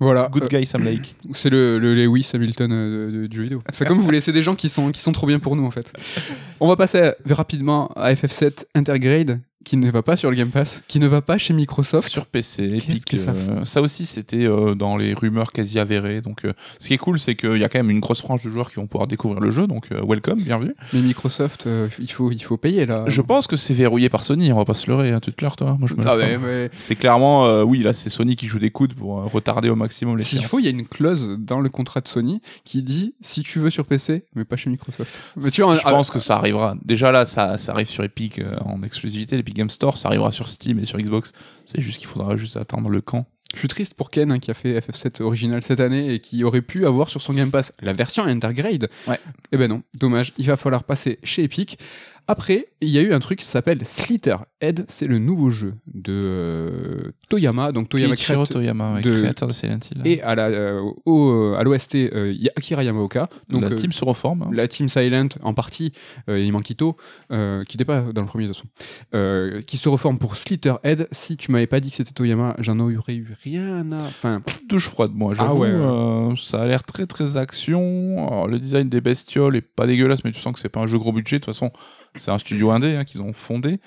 voilà, 0.00 0.28
Good 0.30 0.48
guy 0.48 0.66
Sam 0.66 0.84
Lake. 0.84 1.14
c'est 1.34 1.48
le, 1.48 1.78
le 1.78 1.94
Lewis 1.94 2.28
Hamilton 2.34 2.70
de, 2.70 3.10
de- 3.10 3.26
du 3.26 3.36
jeu 3.36 3.42
vidéo. 3.44 3.62
C'est 3.72 3.86
comme 3.86 3.96
vous 3.98 4.04
voulez, 4.04 4.20
c'est 4.20 4.32
des 4.32 4.42
gens 4.42 4.54
qui 4.54 4.68
sont, 4.68 4.90
qui 4.90 5.00
sont 5.00 5.12
trop 5.12 5.26
bien 5.26 5.38
pour 5.38 5.56
nous 5.56 5.64
en 5.64 5.70
fait. 5.70 5.92
On 6.60 6.68
va 6.68 6.76
passer 6.76 7.12
rapidement 7.28 7.88
à 7.96 8.12
FF7 8.12 8.64
Intergrade, 8.74 9.40
qui 9.64 9.76
ne 9.76 9.90
va 9.90 10.02
pas 10.02 10.16
sur 10.16 10.30
le 10.30 10.36
Game 10.36 10.50
Pass, 10.50 10.82
qui 10.88 11.00
ne 11.00 11.06
va 11.06 11.22
pas 11.22 11.38
chez 11.38 11.54
Microsoft. 11.54 12.08
Sur 12.08 12.26
PC, 12.26 12.64
Epic. 12.64 13.18
ça 13.18 13.32
euh, 13.32 13.64
ça 13.64 13.80
aussi, 13.80 14.06
c'était 14.06 14.44
euh, 14.44 14.74
dans 14.74 14.96
les 14.96 15.14
rumeurs 15.14 15.52
quasi 15.52 15.78
avérées. 15.78 16.20
Donc, 16.20 16.44
euh, 16.44 16.52
ce 16.78 16.88
qui 16.88 16.94
est 16.94 16.98
cool, 16.98 17.18
c'est 17.18 17.34
qu'il 17.34 17.56
y 17.56 17.64
a 17.64 17.68
quand 17.68 17.78
même 17.78 17.90
une 17.90 18.00
grosse 18.00 18.20
frange 18.20 18.44
de 18.44 18.50
joueurs 18.50 18.70
qui 18.70 18.76
vont 18.76 18.86
pouvoir 18.86 19.06
découvrir 19.06 19.40
le 19.40 19.50
jeu. 19.50 19.66
Donc, 19.66 19.88
welcome, 19.90 20.40
bienvenue. 20.40 20.74
Mais 20.92 21.00
Microsoft, 21.00 21.68
il, 21.98 22.10
faut, 22.10 22.30
il 22.30 22.42
faut 22.42 22.56
payer 22.56 22.86
là. 22.86 23.04
Je 23.06 23.22
pense 23.22 23.46
que 23.46 23.56
c'est 23.56 23.74
verrouillé 23.74 24.08
par 24.08 24.24
Sony. 24.24 24.52
On 24.52 24.56
va 24.56 24.64
pas 24.64 24.74
se 24.74 24.90
leurrer, 24.90 25.12
hein, 25.12 25.20
toute 25.20 25.40
l'heure, 25.40 25.56
toi. 25.56 25.76
Moi, 25.78 25.88
je 25.88 25.94
me 25.94 26.06
Ah 26.06 26.16
ouais, 26.16 26.36
ouais. 26.36 26.70
C'est 26.76 26.96
clairement, 26.96 27.62
oui, 27.62 27.82
là, 27.82 27.92
c'est 27.92 28.10
Sony 28.10 28.36
qui 28.36 28.46
joue 28.46 28.58
des 28.58 28.70
coudes 28.70 28.94
pour 28.94 29.30
retarder 29.30 29.68
au 29.70 29.76
maximum 29.76 30.16
les 30.16 30.24
S'il 30.24 30.44
faut, 30.44 30.58
il 30.58 30.64
y 30.64 30.68
a 30.68 30.70
une 30.70 30.86
clause 30.86 31.36
dans 31.38 31.60
le 31.60 31.68
contrat 31.68 32.00
de 32.00 32.08
Sony 32.08 32.40
qui 32.64 32.82
dit 32.82 33.14
si 33.20 33.42
tu 33.42 33.58
veux 33.58 33.70
sur 33.70 33.84
PC, 33.84 34.24
mais 34.34 34.44
pas 34.44 34.56
chez 34.56 34.70
Microsoft. 34.70 35.14
Mais 35.36 35.50
tu 35.50 35.62
vois, 35.62 35.76
je 35.76 35.82
ah, 35.84 35.90
pense 35.90 36.10
que 36.10 36.18
ça 36.18 36.36
arrivera. 36.36 36.74
Déjà 36.84 37.12
là, 37.12 37.24
ça, 37.24 37.58
ça 37.58 37.72
arrive 37.72 37.88
sur 37.88 38.04
Epic 38.04 38.40
en 38.64 38.82
exclusivité, 38.82 39.36
l'Epic 39.52 39.56
Game 39.56 39.70
Store, 39.70 39.96
ça 39.96 40.08
arrivera 40.08 40.30
sur 40.32 40.48
Steam 40.48 40.78
et 40.78 40.84
sur 40.84 40.98
Xbox. 40.98 41.32
C'est 41.64 41.80
juste 41.80 41.98
qu'il 41.98 42.08
faudra 42.08 42.36
juste 42.36 42.56
attendre 42.56 42.88
le 42.88 43.00
camp. 43.00 43.26
je 43.54 43.58
suis 43.58 43.68
triste 43.68 43.94
pour 43.94 44.10
Ken 44.10 44.32
hein, 44.32 44.38
qui 44.38 44.50
a 44.50 44.54
fait 44.54 44.78
FF7 44.78 45.22
original 45.22 45.62
cette 45.62 45.80
année 45.80 46.14
et 46.14 46.20
qui 46.20 46.42
aurait 46.44 46.62
pu 46.62 46.86
avoir 46.86 47.08
sur 47.08 47.20
son 47.20 47.34
Game 47.34 47.50
Pass 47.50 47.72
la 47.80 47.92
version 47.92 48.24
Intergrade. 48.24 48.88
Ouais. 49.06 49.18
Eh 49.52 49.56
ben 49.56 49.68
non, 49.68 49.82
dommage. 49.94 50.32
Il 50.38 50.46
va 50.46 50.56
falloir 50.56 50.84
passer 50.84 51.18
chez 51.22 51.44
Epic 51.44 51.78
Après, 52.28 52.66
il 52.80 52.88
y 52.88 52.98
a 52.98 53.02
eu 53.02 53.12
un 53.12 53.18
truc 53.20 53.40
qui 53.40 53.46
s'appelle 53.46 53.80
Slither 53.84 54.36
Head, 54.60 54.84
c'est 54.88 55.06
le 55.06 55.18
nouveau 55.18 55.50
jeu 55.50 55.74
de 55.92 56.12
euh, 56.12 57.12
Toyama, 57.28 57.72
donc 57.72 57.88
Toyama 57.88 58.14
Kiichiro 58.16 58.44
crée- 58.44 58.52
Toyama, 58.54 58.94
ouais, 58.94 59.02
de- 59.02 59.10
créateur 59.20 59.48
de 59.48 59.52
Silent 59.52 59.78
Hill. 59.90 60.00
et 60.06 60.22
à 60.22 60.34
la 60.34 60.46
euh, 60.46 60.80
au, 61.04 61.30
euh, 61.30 61.56
à 61.58 61.64
l'OST, 61.64 61.96
euh, 61.96 62.32
il 62.34 62.42
y 62.42 62.48
a 62.48 62.52
Akira 62.56 62.84
Yamaoka, 62.84 63.28
donc 63.48 63.62
la 63.62 63.70
team 63.70 63.92
se 63.92 64.04
reforme. 64.04 64.42
hein. 64.42 64.50
la 64.52 64.68
team 64.68 64.88
Silent 64.88 65.28
en 65.42 65.52
partie, 65.54 65.92
il 66.28 66.52
manque 66.52 66.70
Ito, 66.70 66.96
qui 67.30 67.36
n'était 67.36 67.84
pas 67.84 68.02
dans 68.12 68.22
le 68.22 68.26
premier 68.26 68.46
de 68.46 68.52
euh, 69.14 69.60
qui 69.62 69.76
se 69.78 69.88
reforme 69.88 70.18
pour 70.18 70.36
Slither 70.36 70.74
Head. 70.84 71.08
Si 71.10 71.36
tu 71.36 71.50
m'avais 71.50 71.66
pas 71.66 71.80
dit 71.80 71.90
que 71.90 71.96
c'était 71.96 72.12
Toyama, 72.12 72.54
j'en 72.58 72.78
aurais 72.80 73.14
eu 73.14 73.28
rien 73.42 73.90
à. 73.92 74.02
Enfin, 74.02 74.42
douche 74.68 74.88
froide, 74.88 75.10
moi. 75.14 75.34
Ah 75.38 75.54
ouais, 75.54 75.72
ouais. 75.72 76.34
ça 76.36 76.62
a 76.62 76.66
l'air 76.66 76.82
très 76.84 77.06
très 77.06 77.36
action. 77.36 78.26
Alors, 78.28 78.48
le 78.48 78.58
design 78.58 78.88
des 78.88 79.00
bestioles 79.00 79.56
est 79.56 79.60
pas 79.62 79.86
dégueulasse, 79.86 80.24
mais 80.24 80.30
tu 80.32 80.40
sens 80.40 80.52
que 80.52 80.60
c'est 80.60 80.68
pas 80.68 80.80
un 80.80 80.86
jeu 80.86 80.98
gros 80.98 81.12
budget. 81.12 81.36
De 81.36 81.44
toute 81.44 81.54
façon, 81.54 81.70
c'est 82.14 82.30
un 82.30 82.38
studio 82.38 82.70
indé 82.70 82.94
hein, 82.96 83.04
qu'ils 83.04 83.22
ont 83.22 83.32
fondé. 83.32 83.78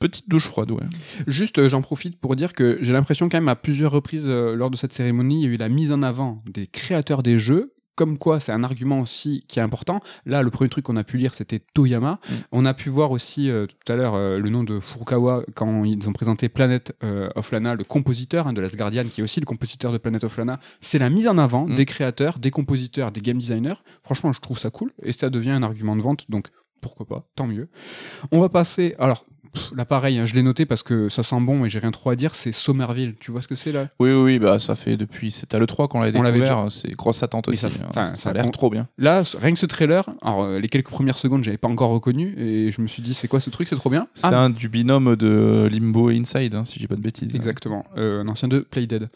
Petite 0.00 0.28
douche 0.28 0.46
froide, 0.46 0.72
ouais. 0.72 0.82
Juste, 1.28 1.58
euh, 1.58 1.68
j'en 1.68 1.80
profite 1.80 2.18
pour 2.18 2.34
dire 2.34 2.54
que 2.54 2.78
j'ai 2.80 2.92
l'impression 2.92 3.28
quand 3.28 3.36
même 3.36 3.48
à 3.48 3.54
plusieurs 3.54 3.92
reprises 3.92 4.24
euh, 4.26 4.56
lors 4.56 4.68
de 4.68 4.76
cette 4.76 4.92
cérémonie, 4.92 5.42
il 5.42 5.46
y 5.46 5.50
a 5.50 5.54
eu 5.54 5.56
la 5.56 5.68
mise 5.68 5.92
en 5.92 6.02
avant 6.02 6.42
des 6.46 6.66
créateurs 6.66 7.22
des 7.22 7.38
jeux. 7.38 7.72
Comme 7.94 8.18
quoi, 8.18 8.40
c'est 8.40 8.52
un 8.52 8.62
argument 8.62 8.98
aussi 9.00 9.44
qui 9.48 9.58
est 9.58 9.62
important. 9.62 10.00
Là, 10.26 10.42
le 10.42 10.50
premier 10.50 10.68
truc 10.68 10.84
qu'on 10.84 10.96
a 10.96 11.04
pu 11.04 11.16
lire, 11.16 11.34
c'était 11.34 11.62
Toyama. 11.72 12.18
Mm. 12.28 12.34
On 12.52 12.66
a 12.66 12.74
pu 12.74 12.90
voir 12.90 13.10
aussi 13.10 13.48
euh, 13.48 13.66
tout 13.66 13.90
à 13.90 13.96
l'heure 13.96 14.18
le 14.18 14.50
nom 14.50 14.64
de 14.64 14.80
Furukawa 14.80 15.44
quand 15.54 15.84
ils 15.84 16.06
ont 16.06 16.12
présenté 16.12 16.50
Planet 16.50 16.92
of 17.36 17.52
Lana, 17.52 17.74
le 17.74 17.84
compositeur 17.84 18.48
hein, 18.48 18.52
de 18.52 18.60
Last 18.60 18.76
Guardian, 18.76 19.04
qui 19.04 19.20
est 19.20 19.24
aussi 19.24 19.40
le 19.40 19.46
compositeur 19.46 19.92
de 19.92 19.98
Planet 19.98 20.24
of 20.24 20.36
Lana. 20.36 20.58
C'est 20.82 20.98
la 20.98 21.08
mise 21.08 21.26
en 21.28 21.38
avant 21.38 21.66
Mm. 21.66 21.76
des 21.76 21.86
créateurs, 21.86 22.38
des 22.38 22.50
compositeurs, 22.50 23.12
des 23.12 23.22
game 23.22 23.38
designers. 23.38 23.80
Franchement, 24.02 24.32
je 24.32 24.40
trouve 24.40 24.58
ça 24.58 24.68
cool 24.68 24.92
et 25.02 25.12
ça 25.12 25.30
devient 25.30 25.52
un 25.52 25.62
argument 25.62 25.96
de 25.96 26.02
vente. 26.02 26.28
Donc, 26.28 26.48
pourquoi 26.80 27.06
pas, 27.06 27.26
tant 27.34 27.46
mieux. 27.46 27.68
On 28.32 28.40
va 28.40 28.48
passer. 28.48 28.94
Alors, 28.98 29.24
là, 29.74 29.84
pareil, 29.84 30.18
hein, 30.18 30.26
je 30.26 30.34
l'ai 30.34 30.42
noté 30.42 30.66
parce 30.66 30.82
que 30.82 31.08
ça 31.08 31.22
sent 31.22 31.40
bon 31.40 31.64
et 31.64 31.68
j'ai 31.68 31.78
rien 31.78 31.90
trop 31.90 32.10
à 32.10 32.16
dire. 32.16 32.34
C'est 32.34 32.52
Somerville. 32.52 33.14
Tu 33.18 33.30
vois 33.30 33.40
ce 33.40 33.48
que 33.48 33.54
c'est 33.54 33.72
là? 33.72 33.88
Oui, 33.98 34.10
oui, 34.10 34.16
oui, 34.22 34.38
bah, 34.38 34.58
ça 34.58 34.74
fait 34.74 34.96
depuis. 34.96 35.30
C'est 35.30 35.54
à 35.54 35.58
l'E3 35.58 35.88
qu'on 35.88 36.00
l'avait 36.00 36.18
On 36.18 36.22
l'avait 36.22 36.40
découvert. 36.40 36.70
C'est 36.70 36.90
grosse 36.92 37.22
attente 37.22 37.48
aussi. 37.48 37.58
ça- 37.70 37.84
hein. 37.86 37.90
Ça, 37.94 38.14
ça 38.16 38.30
a 38.30 38.32
l'air 38.34 38.50
trop 38.50 38.68
bien. 38.70 38.86
Là, 38.98 39.22
rien 39.40 39.52
que 39.52 39.58
ce 39.58 39.66
trailer, 39.66 40.04
alors 40.22 40.42
euh, 40.42 40.58
les 40.60 40.68
quelques 40.68 40.90
premières 40.90 41.16
secondes, 41.18 41.42
j'avais 41.42 41.58
pas 41.58 41.68
encore 41.68 41.90
reconnu 41.90 42.34
et 42.38 42.70
je 42.70 42.80
me 42.82 42.86
suis 42.86 43.02
dit, 43.02 43.14
c'est 43.14 43.28
quoi 43.28 43.40
ce 43.40 43.50
truc 43.50 43.68
C'est 43.68 43.76
trop 43.76 43.90
bien? 43.90 44.06
C'est 44.14 44.26
Ah, 44.26 44.38
un 44.38 44.50
du 44.50 44.68
binôme 44.68 45.16
de 45.16 45.68
Limbo 45.72 46.10
et 46.10 46.16
Inside, 46.18 46.54
hein, 46.54 46.64
si 46.64 46.78
j'ai 46.78 46.86
pas 46.88 46.96
de 46.96 47.00
bêtises. 47.02 47.34
Exactement, 47.34 47.84
euh, 47.96 48.22
un 48.22 48.28
ancien 48.28 48.48
de 48.48 48.60
Playdead. 48.60 49.08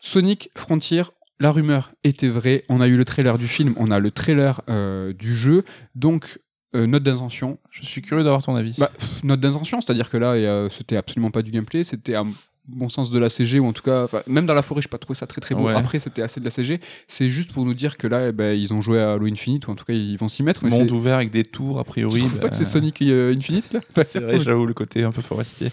Sonic 0.00 0.50
Frontier, 0.56 1.02
la 1.40 1.50
rumeur 1.50 1.92
était 2.04 2.28
vraie. 2.28 2.64
On 2.68 2.80
a 2.80 2.86
eu 2.88 2.96
le 2.96 3.04
trailer 3.04 3.38
du 3.38 3.48
film, 3.48 3.74
on 3.78 3.90
a 3.90 3.98
le 3.98 4.10
trailer 4.10 4.60
euh, 4.68 5.12
du 5.12 5.34
jeu. 5.34 5.64
Donc, 5.94 6.38
euh, 6.74 6.86
note 6.86 7.02
d'intention. 7.02 7.58
Je 7.70 7.84
suis 7.84 8.02
curieux 8.02 8.24
d'avoir 8.24 8.42
ton 8.42 8.56
avis. 8.56 8.74
Bah, 8.78 8.90
pff, 8.98 9.24
note 9.24 9.40
d'intention, 9.40 9.80
c'est-à-dire 9.80 10.10
que 10.10 10.16
là, 10.16 10.32
euh, 10.32 10.68
c'était 10.70 10.96
absolument 10.96 11.30
pas 11.30 11.42
du 11.42 11.50
gameplay, 11.50 11.84
c'était 11.84 12.14
à 12.14 12.24
bon 12.66 12.88
sens 12.88 13.10
de 13.10 13.18
la 13.18 13.28
CG, 13.28 13.58
ou 13.58 13.66
en 13.66 13.72
tout 13.72 13.82
cas, 13.82 14.06
même 14.26 14.46
dans 14.46 14.54
la 14.54 14.62
forêt, 14.62 14.80
je 14.80 14.88
pas 14.88 14.98
trouvé 14.98 15.16
ça 15.16 15.26
très 15.26 15.40
très 15.40 15.54
beau. 15.54 15.64
Ouais. 15.64 15.74
Après, 15.74 15.98
c'était 15.98 16.22
assez 16.22 16.40
de 16.40 16.44
la 16.44 16.50
CG. 16.50 16.80
C'est 17.08 17.28
juste 17.28 17.52
pour 17.52 17.64
nous 17.64 17.74
dire 17.74 17.98
que 17.98 18.06
là, 18.06 18.28
eh 18.28 18.32
ben, 18.32 18.58
ils 18.58 18.72
ont 18.72 18.80
joué 18.80 19.00
à 19.00 19.12
Halo 19.12 19.26
Infinite, 19.26 19.66
ou 19.68 19.70
en 19.70 19.74
tout 19.74 19.84
cas, 19.84 19.92
ils 19.92 20.16
vont 20.16 20.28
s'y 20.28 20.42
mettre. 20.42 20.64
Mais 20.64 20.70
Monde 20.70 20.90
ouvert 20.92 21.16
avec 21.16 21.30
des 21.30 21.44
tours, 21.44 21.78
a 21.78 21.84
priori. 21.84 22.20
Tu 22.20 22.26
trouves 22.26 22.38
pas 22.38 22.42
bah, 22.44 22.50
que 22.50 22.56
c'est 22.56 22.64
Sonic 22.64 23.02
euh, 23.02 23.34
Infinite 23.36 23.72
là? 23.72 23.80
C'est 24.04 24.20
vrai, 24.20 24.40
j'avoue, 24.40 24.66
le 24.66 24.74
côté 24.74 25.02
un 25.02 25.12
peu 25.12 25.22
forestier. 25.22 25.70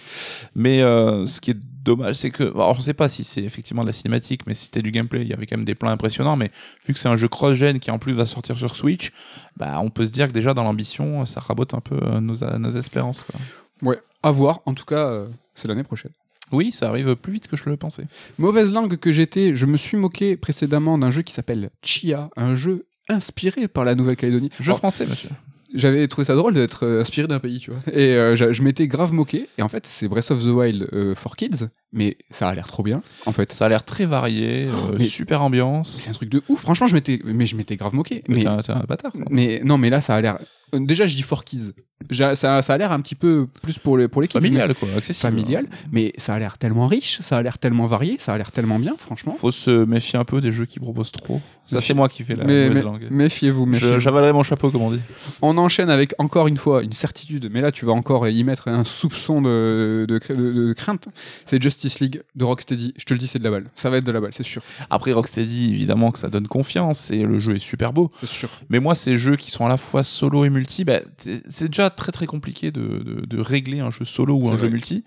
Mais 0.56 0.82
euh, 0.82 1.26
ce 1.26 1.40
qui 1.42 1.52
est 1.52 1.58
dommage, 1.84 2.16
c'est 2.16 2.32
que. 2.32 2.44
Alors, 2.44 2.76
je 2.76 2.82
sais 2.82 2.94
pas 2.94 3.10
si 3.10 3.24
c'est 3.24 3.44
effectivement 3.44 3.82
de 3.84 3.88
la 3.88 3.94
cinématique, 3.94 4.42
mais 4.48 4.54
si 4.54 4.66
c'était 4.66 4.82
du 4.82 4.92
gameplay, 4.92 5.22
il 5.22 5.28
y 5.28 5.34
avait 5.34 5.46
quand 5.46 5.58
même 5.58 5.66
des 5.66 5.76
plans 5.76 5.90
impressionnants. 5.90 6.36
Mais 6.36 6.52
vu 6.86 6.94
que 6.94 7.00
c'est 7.00 7.10
un 7.10 7.18
jeu 7.18 7.28
cross-gen 7.28 7.80
qui 7.80 7.92
en 7.92 8.00
plus 8.00 8.14
va 8.14 8.26
sortir 8.26 8.58
sur 8.58 8.76
Switch, 8.76 9.12
bah, 9.58 9.80
on 9.82 9.90
peut 9.90 10.06
se 10.06 10.12
dire 10.12 10.28
que 10.28 10.34
déjà 10.34 10.54
dans 10.54 10.64
l'ambition, 10.64 11.26
ça 11.26 11.40
rabote 11.40 11.74
un 11.74 11.82
peu 11.82 11.98
euh, 12.02 12.20
nos, 12.20 12.36
nos 12.60 12.72
espérances. 12.72 13.24
Quoi. 13.24 13.40
Ouais, 13.82 14.00
à 14.24 14.32
voir. 14.32 14.62
En 14.66 14.74
tout 14.74 14.86
cas, 14.86 15.08
euh, 15.08 15.28
c'est 15.56 15.68
l'année 15.68 15.84
prochaine. 15.84 16.12
Oui, 16.52 16.72
ça 16.72 16.90
arrive 16.90 17.16
plus 17.16 17.34
vite 17.34 17.48
que 17.48 17.56
je 17.56 17.70
le 17.70 17.78
pensais. 17.78 18.06
Mauvaise 18.38 18.72
langue 18.72 18.98
que 18.98 19.12
j'étais, 19.12 19.56
je 19.56 19.66
me 19.66 19.78
suis 19.78 19.98
moqué 19.98 20.36
précédemment 20.36 20.98
d'un 20.98 21.10
jeu 21.10 21.22
qui 21.22 21.34
s'appelle 21.34 21.70
Chia, 21.82 22.30
un 22.36 22.56
jeu 22.56 22.86
inspiré 23.08 23.68
par 23.68 23.86
la 23.86 23.96
Nouvelle-Calédonie. 23.96 24.50
Jeu 24.60 24.72
Alors, 24.72 24.80
français, 24.80 25.06
monsieur. 25.06 25.30
J'avais 25.74 26.08
trouvé 26.08 26.26
ça 26.26 26.36
drôle 26.36 26.54
d'être 26.54 26.86
inspiré 26.88 27.28
d'un 27.28 27.40
pays, 27.40 27.60
tu 27.60 27.72
vois. 27.72 27.80
Et 27.94 28.16
euh, 28.16 28.36
je 28.36 28.62
m'étais 28.62 28.88
grave 28.88 29.14
moqué. 29.14 29.48
Et 29.58 29.62
en 29.62 29.68
fait, 29.68 29.86
c'est 29.86 30.08
Breath 30.08 30.32
of 30.32 30.44
the 30.44 30.48
Wild 30.48 30.90
euh, 30.94 31.16
for 31.16 31.36
Kids, 31.36 31.68
mais 31.94 32.18
ça 32.30 32.48
a 32.50 32.56
l'air 32.56 32.68
trop 32.68 32.84
bien, 32.84 33.02
en 33.26 33.32
fait. 33.32 33.52
Ça 33.52 33.66
a 33.66 33.70
l'air 33.70 33.84
très 33.84 34.06
varié, 34.06 34.66
euh, 34.68 34.72
Oh, 34.92 34.96
mais- 34.98 35.04
super 35.06 35.42
ambiance. 35.42 35.90
C'est 36.02 36.10
un 36.10 36.14
truc 36.14 36.30
de 36.30 36.42
ouf. 36.50 36.62
Franchement, 36.62 36.88
je 36.88 36.94
m'étais, 36.96 37.20
mais 37.26 37.46
je 37.46 37.56
m'étais 37.56 37.76
grave 37.76 37.94
moqué. 37.94 38.24
Mais 38.28 38.36
Mais, 38.36 38.42
t'es 38.42 38.48
un, 38.48 38.60
un 38.76 38.84
bâtard. 38.88 39.12
quoi. 39.12 39.24
mais 39.30 39.62
non, 39.64 39.78
mais 39.78 39.90
là, 39.90 40.02
ça 40.02 40.16
a 40.16 40.22
l'air. 40.22 40.38
Déjà, 40.74 41.06
je 41.06 41.16
dis 41.18 41.22
for 41.22 41.44
Kids. 41.44 41.72
Ça, 42.12 42.36
ça 42.36 42.74
a 42.74 42.78
l'air 42.78 42.92
un 42.94 43.00
petit 43.02 43.14
peu 43.14 43.46
plus 43.62 43.78
pour 43.78 43.96
les 43.98 44.08
pour 44.08 44.22
les 44.24 44.28
kids, 44.28 44.38
mais- 44.40 44.48
Familial, 44.48 44.74
quoi, 44.74 44.88
accessible. 44.98 45.22
familial, 45.36 45.68
mais 45.92 46.14
ça 46.18 46.34
a 46.34 46.40
l'air 46.40 46.58
tellement 46.58 46.88
riche, 46.88 47.20
ça 47.22 47.38
a 47.38 47.42
l'air 47.44 47.60
tellement 47.60 47.86
varié, 47.86 48.16
ça 48.18 48.34
a 48.34 48.38
l'air 48.38 48.52
tellement 48.52 48.80
bien, 48.80 48.96
franchement. 48.98 49.32
Faut 49.34 49.52
se 49.52 49.86
méfier 49.86 50.18
un 50.18 50.24
peu 50.26 50.42
des 50.42 50.52
jeux 50.52 50.66
qui 50.66 50.80
proposent 50.80 51.12
trop. 51.12 51.40
Ça, 51.68 51.80
c'est 51.80 51.94
moi 51.94 52.10
qui 52.10 52.24
fais 52.24 52.34
la 52.36 52.44
mauvaise 52.44 52.84
langue. 52.84 53.08
méfiez-vous, 53.12 53.66
méfiez-vous. 53.68 54.00
J'avalerai 54.00 54.34
mon 54.34 54.42
chapeau, 54.44 54.72
comme 54.72 54.82
on 54.82 54.92
dit. 54.92 55.00
On 55.44 55.58
enchaîne 55.60 55.90
avec 55.92 56.16
encore 56.18 56.48
une 56.48 56.58
fois 56.58 56.82
une 56.82 56.92
certitude, 56.92 57.50
mais 57.52 57.62
là 57.62 57.72
tu 57.72 57.86
vas 57.86 57.92
encore 57.94 58.28
y 58.28 58.44
mettre 58.44 58.68
un 58.68 58.84
soupçon 58.84 59.42
de, 59.42 60.06
de, 60.10 60.20
de- 60.34 60.68
de 60.68 60.74
crainte. 60.74 61.08
C'est 61.46 61.60
Justice 61.82 62.00
League 62.00 62.22
de 62.36 62.46
Rocksteady. 62.46 62.94
Je 62.98 63.06
te 63.06 63.14
le 63.14 63.18
dis, 63.20 63.28
c'est 63.28 63.40
de 63.40 63.44
la 63.44 63.50
balle. 63.52 63.66
Ça 63.76 63.90
va 63.90 63.98
être 63.98 64.04
de 64.06 64.12
la 64.12 64.22
balle, 64.22 64.34
c'est 64.34 64.44
sûr. 64.44 64.62
Après 64.90 65.12
Rocksteady, 65.14 65.72
évidemment 65.72 66.12
que 66.12 66.20
ça 66.20 66.30
donne 66.30 66.48
confiance 66.48 67.10
et 67.12 67.24
le 67.24 67.40
jeu 67.40 67.56
est 67.56 67.60
super 67.60 67.92
beau. 67.94 68.12
C'est 68.14 68.28
sûr. 68.28 68.50
Mais 68.70 68.80
moi, 68.80 68.94
ces 68.94 69.18
jeux 69.18 69.36
qui 69.36 69.50
sont 69.50 69.66
à 69.66 69.70
la 69.70 69.78
fois 69.78 70.04
solo 70.04 70.46
et 70.46 70.50
multi, 70.50 70.84
bah, 70.86 71.00
c'est 71.18 71.68
déjà 71.68 71.90
très 71.90 72.12
très 72.12 72.28
compliqué 72.28 72.72
de, 72.72 72.82
de- 72.82 73.26
de 73.26 73.40
régler 73.42 73.80
un 73.80 73.90
jeu 73.92 74.06
solo 74.06 74.36
ou 74.36 74.50
un 74.50 74.58
jeu 74.58 74.70
multi. 74.70 75.04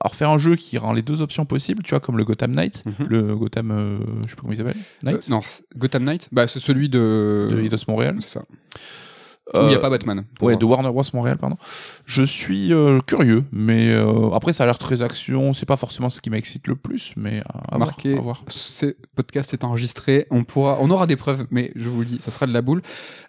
Alors 0.00 0.14
faire 0.16 0.30
un 0.30 0.38
jeu 0.38 0.56
qui 0.56 0.78
rend 0.78 0.92
les 0.92 1.02
deux 1.02 1.22
options 1.22 1.44
possibles, 1.46 1.82
tu 1.84 1.90
vois, 1.90 2.00
comme 2.00 2.16
le 2.18 2.24
Gotham 2.24 2.52
Knight, 2.52 2.82
Mhm. 2.86 3.06
le 3.08 3.36
Gotham, 3.36 3.70
euh, 3.70 3.98
je 4.24 4.30
sais 4.30 4.34
plus 4.34 4.36
comment 4.42 4.52
il 4.52 4.56
s'appelle, 4.56 4.76
Euh, 4.76 5.10
Knight, 5.12 5.28
non, 5.28 5.40
Gotham 5.76 6.04
Knight, 6.04 6.28
bah, 6.32 6.46
c'est 6.46 6.60
celui 6.60 6.88
de. 6.88 7.48
de 7.52 7.60
Eidos 7.62 7.76
Montréal. 7.88 8.16
C'est 8.20 8.30
ça. 8.30 8.42
Où 9.54 9.58
il 9.60 9.66
n'y 9.68 9.74
a 9.74 9.78
Euh, 9.78 9.80
pas 9.80 9.90
Batman. 9.90 10.18
Ouais, 10.40 10.54
voir. 10.54 10.58
de 10.58 10.64
Warner 10.64 10.90
Bros 10.90 11.02
Montréal, 11.14 11.38
pardon. 11.38 11.56
Je 12.04 12.22
suis 12.22 12.72
euh, 12.72 12.98
curieux, 13.06 13.44
mais 13.52 13.90
euh, 13.94 14.30
après 14.32 14.52
ça 14.52 14.64
a 14.64 14.66
l'air 14.66 14.78
très 14.78 15.02
action. 15.02 15.52
C'est 15.54 15.66
pas 15.66 15.76
forcément 15.76 16.10
ce 16.10 16.20
qui 16.20 16.30
m'excite 16.30 16.66
le 16.66 16.74
plus, 16.74 17.12
mais 17.16 17.38
à, 17.48 17.58
à 17.74 17.76
voir, 17.76 17.88
Marqué. 17.88 18.16
à 18.16 18.20
voir. 18.20 18.42
Ce 18.48 18.96
podcast 19.14 19.52
est 19.54 19.62
enregistré. 19.62 20.26
On, 20.30 20.42
pourra, 20.44 20.78
on 20.80 20.90
aura 20.90 21.06
des 21.06 21.16
preuves, 21.16 21.46
mais 21.50 21.70
je 21.76 21.88
vous 21.88 22.00
le 22.00 22.06
dis, 22.06 22.18
ça 22.20 22.30
sera 22.32 22.46
de 22.46 22.52
la 22.52 22.60
boule. 22.62 22.82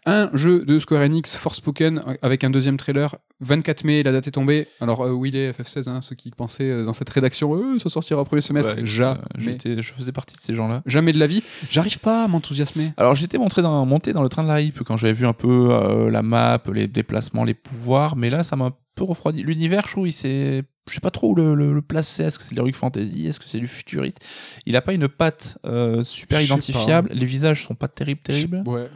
Un 0.08 0.30
jeu 0.34 0.64
de 0.66 0.80
Square 0.80 1.02
Enix, 1.04 1.36
Forspoken, 1.38 2.02
avec 2.22 2.44
un 2.44 2.50
deuxième 2.50 2.78
trailer. 2.78 3.16
24 3.42 3.84
mai, 3.84 4.02
la 4.04 4.12
date 4.12 4.28
est 4.28 4.32
tombée. 4.32 4.66
Alors, 4.82 5.02
euh, 5.06 5.12
où 5.12 5.26
il 5.26 5.36
est, 5.36 5.52
FF16, 5.52 5.90
hein, 5.90 6.02
ceux 6.02 6.16
qui 6.16 6.32
pensaient 6.32 6.64
euh, 6.72 6.84
dans 6.86 6.94
cette 6.94 7.10
rédaction, 7.10 7.54
euh, 7.56 7.78
ça 7.78 7.90
sortira 7.90 8.22
au 8.22 8.26
premier 8.26 8.42
semestre. 8.42 8.74
Ouais, 8.76 8.86
Jamais. 8.86 9.18
je 9.38 9.94
faisais 9.94 10.12
partie 10.14 10.36
de 10.36 10.42
ces 10.42 10.56
gens-là. 10.56 10.82
Jamais 10.88 11.14
de 11.14 11.20
la 11.20 11.28
vie. 11.28 11.44
J'arrive 11.70 12.00
pas 12.00 12.24
à 12.24 12.28
m'enthousiasmer. 12.28 12.94
Alors 12.98 13.14
j'étais 13.16 13.38
monté 13.38 13.62
dans, 13.62 13.86
monté 13.86 14.14
dans 14.14 14.24
le 14.24 14.30
train 14.30 14.42
de 14.44 14.48
la 14.48 14.62
hype 14.62 14.82
quand 14.84 14.98
j'avais 14.98 15.14
vu 15.14 15.28
un 15.28 15.34
peu 15.34 16.07
la 16.10 16.22
map, 16.22 16.62
les 16.74 16.88
déplacements, 16.88 17.44
les 17.44 17.54
pouvoirs, 17.54 18.16
mais 18.16 18.30
là 18.30 18.44
ça 18.44 18.56
m'a 18.56 18.66
un 18.66 18.74
peu 18.96 19.04
refroidi. 19.04 19.44
L'univers, 19.44 19.84
je 19.86 19.92
trouve, 19.92 20.08
il 20.08 20.14
s'est... 20.14 20.64
Je 20.90 20.94
sais 20.94 21.02
pas 21.02 21.12
trop 21.12 21.32
où 21.32 21.36
le, 21.36 21.54
le, 21.54 21.74
le 21.74 21.82
placer. 21.82 22.24
Est-ce 22.24 22.40
que 22.40 22.46
c'est 22.46 22.52
de 22.52 22.56
l'heroic 22.56 22.74
fantasy? 22.74 23.28
Est-ce 23.28 23.42
que 23.42 23.46
c'est 23.46 23.60
du 23.60 23.68
futuriste? 23.68 24.20
Il 24.66 24.76
a 24.78 24.82
pas 24.82 24.94
une 24.94 25.10
patte 25.10 25.58
euh, 25.66 26.02
super 26.02 26.42
identifiable. 26.42 27.10
Les 27.12 27.26
visages 27.26 27.66
sont 27.66 27.76
pas 27.76 27.90
terribles, 27.90 28.22
terribles. 28.22 28.64
Ouais. 28.66 28.90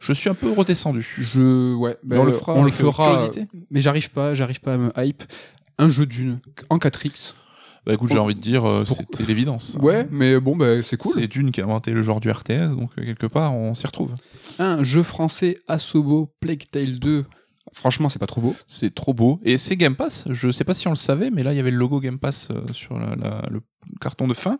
Je 0.00 0.12
suis 0.14 0.30
un 0.30 0.34
peu 0.34 0.50
redescendu. 0.50 1.06
Je, 1.20 1.74
ouais. 1.74 1.98
Mais 2.02 2.16
on 2.16 2.24
le 2.24 2.32
fera 2.32 2.54
on 2.54 2.62
le 2.62 2.70
euh, 2.70 2.72
fera. 2.72 3.28
Mais 3.70 3.82
j'arrive 3.82 4.10
pas, 4.10 4.34
j'arrive 4.34 4.60
pas 4.60 4.74
à 4.74 4.76
me 4.78 4.90
hype. 4.96 5.22
Un 5.76 5.90
jeu 5.90 6.06
d'une 6.06 6.40
en 6.70 6.78
4x. 6.78 7.34
Bah 7.86 7.92
écoute, 7.94 8.10
j'ai 8.10 8.18
envie 8.18 8.34
de 8.34 8.40
dire, 8.40 8.64
euh, 8.64 8.84
pour- 8.84 8.96
c'était 8.96 9.24
l'évidence. 9.24 9.76
Ouais, 9.80 10.06
mais 10.10 10.40
bon, 10.40 10.56
bah, 10.56 10.82
c'est 10.82 10.96
cool. 10.96 11.12
C'est 11.14 11.28
Dune 11.28 11.50
qui 11.52 11.60
a 11.60 11.64
inventé 11.64 11.90
le 11.90 12.02
genre 12.02 12.18
du 12.20 12.30
RTS, 12.30 12.76
donc 12.76 12.90
euh, 12.98 13.04
quelque 13.04 13.26
part 13.26 13.54
on 13.54 13.74
s'y 13.74 13.86
retrouve. 13.86 14.14
Un 14.58 14.82
jeu 14.82 15.02
français 15.02 15.56
Asobo 15.68 16.32
Plague 16.40 16.64
Tale 16.70 16.98
2. 16.98 17.24
Franchement, 17.72 18.08
c'est 18.08 18.18
pas 18.20 18.26
trop 18.26 18.40
beau. 18.40 18.54
C'est 18.68 18.94
trop 18.94 19.12
beau. 19.14 19.40
Et 19.44 19.58
c'est 19.58 19.76
Game 19.76 19.96
Pass. 19.96 20.26
Je 20.30 20.50
sais 20.52 20.62
pas 20.64 20.74
si 20.74 20.86
on 20.86 20.90
le 20.92 20.96
savait, 20.96 21.30
mais 21.30 21.42
là, 21.42 21.52
il 21.52 21.56
y 21.56 21.60
avait 21.60 21.72
le 21.72 21.76
logo 21.76 21.98
Game 21.98 22.18
Pass 22.20 22.48
euh, 22.52 22.62
sur 22.72 22.96
la- 22.98 23.16
la- 23.16 23.42
le 23.50 23.60
carton 24.00 24.28
de 24.28 24.34
fin. 24.34 24.58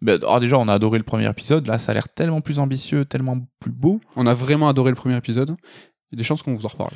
Mais, 0.00 0.12
alors 0.12 0.38
déjà, 0.40 0.56
on 0.58 0.68
a 0.68 0.72
adoré 0.74 0.98
le 0.98 1.04
premier 1.04 1.28
épisode. 1.28 1.66
Là, 1.66 1.78
ça 1.78 1.90
a 1.90 1.94
l'air 1.94 2.08
tellement 2.08 2.40
plus 2.40 2.60
ambitieux, 2.60 3.04
tellement 3.04 3.38
plus 3.60 3.72
beau. 3.72 4.00
On 4.16 4.26
a 4.26 4.34
vraiment 4.34 4.68
adoré 4.68 4.90
le 4.90 4.94
premier 4.96 5.16
épisode. 5.16 5.56
Il 6.12 6.14
y 6.14 6.16
a 6.16 6.18
des 6.18 6.22
chances 6.24 6.42
qu'on 6.42 6.54
vous 6.54 6.64
en 6.64 6.68
reparle. 6.68 6.92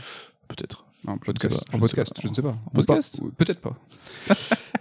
Peut-être. 0.47 0.85
En 1.07 1.17
podcast, 1.19 1.65
en 1.69 1.73
je 1.73 1.77
ne 1.77 1.81
podcast, 1.81 2.13
sais 2.15 2.15
pas. 2.15 2.23
je 2.23 2.29
ne 2.29 2.35
sais 2.35 2.43
pas. 2.43 2.57
En 2.67 2.71
podcast 2.71 3.21
Peut-être 3.37 3.61
pas. 3.61 3.77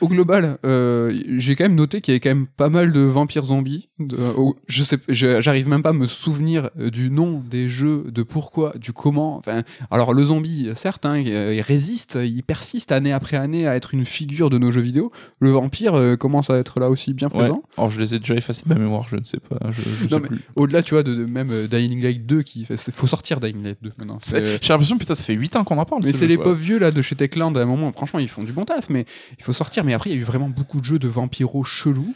au 0.00 0.08
global, 0.08 0.58
euh, 0.64 1.18
j'ai 1.38 1.56
quand 1.56 1.64
même 1.64 1.74
noté 1.74 2.00
qu'il 2.00 2.12
y 2.12 2.14
avait 2.14 2.20
quand 2.20 2.30
même 2.30 2.46
pas 2.46 2.68
mal 2.68 2.92
de 2.92 3.00
vampires 3.00 3.44
zombies. 3.44 3.88
De, 3.98 4.16
oh, 4.36 4.56
je 4.66 4.82
sais, 4.82 4.98
j'arrive 5.08 5.68
même 5.68 5.82
pas 5.82 5.90
à 5.90 5.92
me 5.92 6.06
souvenir 6.06 6.70
euh, 6.78 6.90
du 6.90 7.10
nom 7.10 7.42
des 7.48 7.68
jeux, 7.68 8.04
de 8.10 8.22
pourquoi, 8.22 8.72
du 8.78 8.92
comment. 8.92 9.36
Enfin, 9.38 9.62
alors 9.90 10.12
le 10.14 10.24
zombie, 10.24 10.68
certes, 10.74 11.06
hein, 11.06 11.18
il, 11.18 11.28
il 11.28 11.60
résiste, 11.60 12.18
il 12.22 12.42
persiste 12.42 12.92
année 12.92 13.12
après 13.12 13.36
année 13.36 13.66
à 13.66 13.76
être 13.76 13.94
une 13.94 14.04
figure 14.04 14.50
de 14.50 14.58
nos 14.58 14.70
jeux 14.70 14.80
vidéo. 14.80 15.12
Le 15.38 15.50
vampire 15.50 15.94
euh, 15.94 16.16
commence 16.16 16.50
à 16.50 16.56
être 16.58 16.80
là 16.80 16.90
aussi 16.90 17.12
bien 17.14 17.28
Ouais. 17.28 17.40
présent. 17.40 17.62
Alors 17.78 17.90
je 17.90 18.00
les 18.00 18.14
ai 18.14 18.18
déjà 18.18 18.34
effacés 18.34 18.62
de 18.64 18.68
ma 18.72 18.78
mémoire, 18.78 19.06
je 19.08 19.16
ne 19.16 19.24
sais 19.24 19.38
pas. 19.40 19.58
Je, 19.70 19.82
je. 20.08 20.16
Au-delà, 20.56 20.82
tu 20.82 20.94
vois, 20.94 21.02
de, 21.02 21.14
de 21.14 21.24
même 21.24 21.48
euh, 21.50 21.66
Dying 21.66 22.02
Light 22.02 22.26
2, 22.26 22.42
qui 22.42 22.64
fait- 22.64 22.90
faut 22.92 23.06
sortir 23.06 23.40
Dying 23.40 23.62
Light 23.62 23.78
2 23.82 23.92
maintenant. 23.98 24.18
J'ai 24.30 24.68
l'impression, 24.72 24.98
putain, 24.98 25.14
ça 25.14 25.22
fait 25.24 25.34
8 25.34 25.56
ans 25.56 25.64
qu'on 25.64 25.78
en 25.78 25.84
parle. 25.84 26.02
Mais 26.04 26.12
ce 26.12 26.18
c'est 26.18 26.26
les 26.26 26.36
pauvres 26.38 26.54
vieux 26.54 26.78
là 26.78 26.90
de 26.90 27.02
chez 27.02 27.14
Techland 27.16 27.52
à 27.56 27.62
un 27.62 27.66
moment, 27.66 27.92
franchement 27.92 28.18
ils 28.20 28.28
font 28.28 28.42
du 28.44 28.52
bon 28.52 28.64
taf, 28.64 28.88
mais 28.90 29.04
il 29.38 29.44
faut 29.44 29.52
sortir. 29.52 29.83
Mais 29.84 29.94
après 29.94 30.10
il 30.10 30.14
y 30.14 30.16
a 30.16 30.20
eu 30.20 30.24
vraiment 30.24 30.48
beaucoup 30.48 30.80
de 30.80 30.84
jeux 30.84 30.98
de 30.98 31.08
vampiros 31.08 31.64
chelous. 31.64 32.14